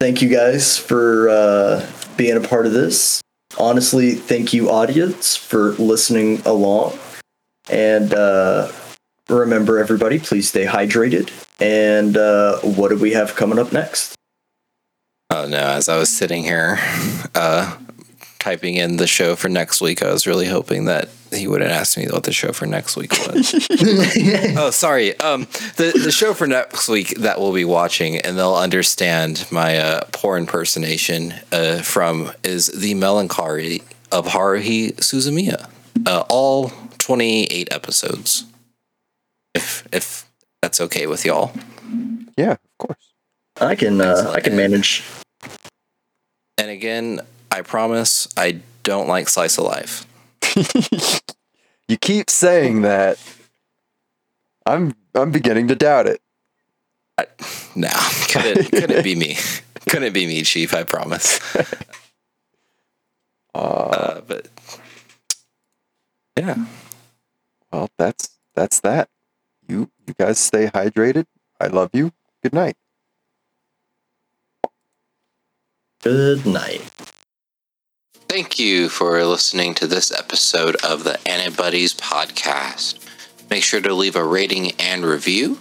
thank 0.00 0.22
you 0.22 0.30
guys 0.30 0.78
for 0.78 1.28
uh, 1.28 1.86
being 2.16 2.38
a 2.38 2.40
part 2.40 2.64
of 2.64 2.72
this. 2.72 3.20
Honestly, 3.58 4.12
thank 4.12 4.52
you, 4.52 4.70
audience, 4.70 5.36
for 5.36 5.72
listening 5.72 6.40
along. 6.46 6.98
And 7.68 8.14
uh, 8.14 8.70
remember, 9.28 9.78
everybody, 9.78 10.18
please 10.18 10.48
stay 10.48 10.66
hydrated. 10.66 11.30
And 11.60 12.16
uh, 12.16 12.58
what 12.60 12.88
do 12.88 12.96
we 12.96 13.12
have 13.12 13.34
coming 13.34 13.58
up 13.58 13.72
next? 13.72 14.14
Oh 15.32 15.46
no! 15.46 15.58
As 15.58 15.88
I 15.88 15.96
was 15.96 16.08
sitting 16.08 16.42
here, 16.42 16.78
uh, 17.34 17.76
typing 18.40 18.76
in 18.76 18.96
the 18.96 19.06
show 19.06 19.36
for 19.36 19.48
next 19.48 19.80
week, 19.80 20.02
I 20.02 20.12
was 20.12 20.26
really 20.26 20.46
hoping 20.46 20.86
that 20.86 21.08
he 21.32 21.46
wouldn't 21.46 21.70
ask 21.70 21.96
me 21.96 22.06
what 22.06 22.24
the 22.24 22.32
show 22.32 22.52
for 22.52 22.66
next 22.66 22.96
week 22.96 23.12
was. 23.12 23.54
oh, 24.56 24.70
sorry. 24.72 25.18
Um, 25.20 25.42
the 25.76 25.92
the 26.02 26.10
show 26.10 26.34
for 26.34 26.46
next 26.46 26.88
week 26.88 27.16
that 27.18 27.38
we'll 27.38 27.52
be 27.52 27.64
watching, 27.64 28.16
and 28.16 28.36
they'll 28.36 28.56
understand 28.56 29.46
my 29.50 29.78
uh, 29.78 30.00
poor 30.12 30.36
impersonation 30.36 31.34
uh, 31.52 31.82
from 31.82 32.32
is 32.42 32.66
the 32.66 32.94
melancholy 32.94 33.82
of 34.10 34.26
Haruhi 34.26 34.94
Suzumiya. 34.96 35.70
Uh, 36.06 36.24
all 36.28 36.72
twenty 36.98 37.44
eight 37.44 37.72
episodes. 37.72 38.44
If 39.54 39.86
if 39.92 40.26
that's 40.62 40.80
okay 40.80 41.06
with 41.06 41.24
y'all. 41.24 41.52
yeah, 42.36 42.52
of 42.52 42.78
course. 42.78 43.12
I 43.60 43.76
can 43.76 44.00
uh, 44.00 44.32
I 44.34 44.40
can 44.40 44.56
manage. 44.56 45.04
And 46.58 46.70
again, 46.70 47.20
I 47.50 47.62
promise 47.62 48.28
I 48.36 48.60
don't 48.82 49.08
like 49.08 49.28
slice 49.28 49.58
of 49.58 49.64
life. 49.64 50.06
You 51.90 51.96
keep 51.96 52.30
saying 52.30 52.82
that. 52.82 53.18
I'm 54.64 54.94
I'm 55.12 55.32
beginning 55.32 55.66
to 55.68 55.74
doubt 55.74 56.06
it. 56.06 56.20
No, 57.74 57.90
couldn't 58.28 58.70
couldn't 58.70 59.02
be 59.02 59.16
me. 59.16 59.36
Couldn't 59.88 60.12
be 60.12 60.24
me, 60.24 60.42
Chief. 60.44 60.72
I 60.72 60.84
promise. 60.84 61.40
Uh, 63.52 63.58
Uh, 63.58 64.20
but 64.20 64.46
yeah, 66.38 66.66
well, 67.72 67.88
that's 67.98 68.38
that's 68.54 68.78
that. 68.80 69.08
You 69.66 69.90
you 70.06 70.14
guys 70.16 70.38
stay 70.38 70.68
hydrated. 70.68 71.26
I 71.60 71.66
love 71.66 71.90
you. 71.92 72.12
Good 72.44 72.52
night. 72.52 72.76
Good 76.02 76.46
night. 76.46 77.09
Thank 78.30 78.60
you 78.60 78.88
for 78.88 79.24
listening 79.24 79.74
to 79.74 79.88
this 79.88 80.16
episode 80.16 80.76
of 80.84 81.02
the 81.02 81.18
Antibodies 81.28 81.92
podcast. 81.92 82.96
Make 83.50 83.64
sure 83.64 83.80
to 83.80 83.92
leave 83.92 84.14
a 84.14 84.22
rating 84.22 84.70
and 84.78 85.04
review. 85.04 85.58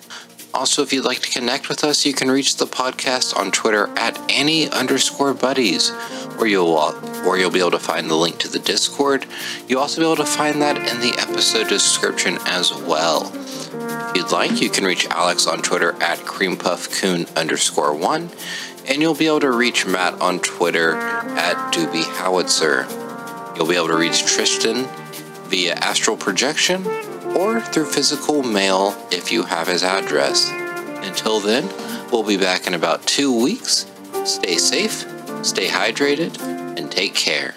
Also, 0.54 0.84
if 0.84 0.94
you'd 0.94 1.04
like 1.04 1.18
to 1.18 1.32
connect 1.32 1.68
with 1.68 1.84
us, 1.84 2.06
you 2.06 2.14
can 2.14 2.30
reach 2.30 2.58
the 2.58 2.68
podcast 2.68 3.36
on 3.36 3.50
Twitter 3.52 3.90
at 3.98 4.20
Annie 4.32 4.70
underscore 4.70 5.34
buddies, 5.34 5.90
where 6.38 6.46
you'll 6.46 6.92
where 7.24 7.40
you'll 7.40 7.50
be 7.50 7.60
able 7.60 7.72
to 7.72 7.80
find 7.80 8.08
the 8.08 8.16
link 8.16 8.38
to 8.38 8.48
the 8.48 8.60
Discord. 8.60 9.26
You'll 9.68 9.82
also 9.82 10.02
be 10.02 10.06
able 10.06 10.24
to 10.24 10.26
find 10.26 10.62
that 10.62 10.78
in 10.78 11.00
the 11.02 11.18
episode 11.20 11.70
description 11.70 12.38
as 12.46 12.72
well. 12.72 13.32
If 13.34 14.16
you'd 14.16 14.32
like, 14.32 14.62
you 14.62 14.70
can 14.70 14.84
reach 14.84 15.08
Alex 15.08 15.48
on 15.48 15.64
Twitter 15.64 15.94
at 16.04 16.20
creampuffcoon 16.20 17.36
underscore 17.36 17.96
one, 17.96 18.30
and 18.88 19.02
you'll 19.02 19.16
be 19.16 19.28
able 19.28 19.40
to 19.42 19.52
reach 19.52 19.86
Matt 19.86 20.20
on 20.22 20.40
Twitter 20.40 20.96
at 20.96 21.74
Doobie 21.74 22.04
Howitzer. 22.18 22.86
You'll 23.56 23.68
be 23.68 23.76
able 23.76 23.88
to 23.88 23.98
reach 23.98 24.26
Tristan 24.26 24.88
via 25.50 25.74
astral 25.74 26.18
projection 26.18 26.86
or 27.36 27.60
through 27.60 27.86
physical 27.86 28.44
mail 28.44 28.96
if 29.12 29.32
you 29.32 29.44
have 29.44 29.68
his 29.68 29.84
address. 29.84 30.50
Until 31.06 31.40
then, 31.40 31.70
we'll 32.12 32.24
be 32.24 32.38
back 32.38 32.68
in 32.68 32.74
about 32.74 33.06
two 33.06 33.42
weeks. 33.42 33.86
Stay 34.26 34.58
safe, 34.58 35.06
stay 35.44 35.68
hydrated, 35.68 36.40
and 36.78 36.92
take 36.92 37.16
care. 37.16 37.56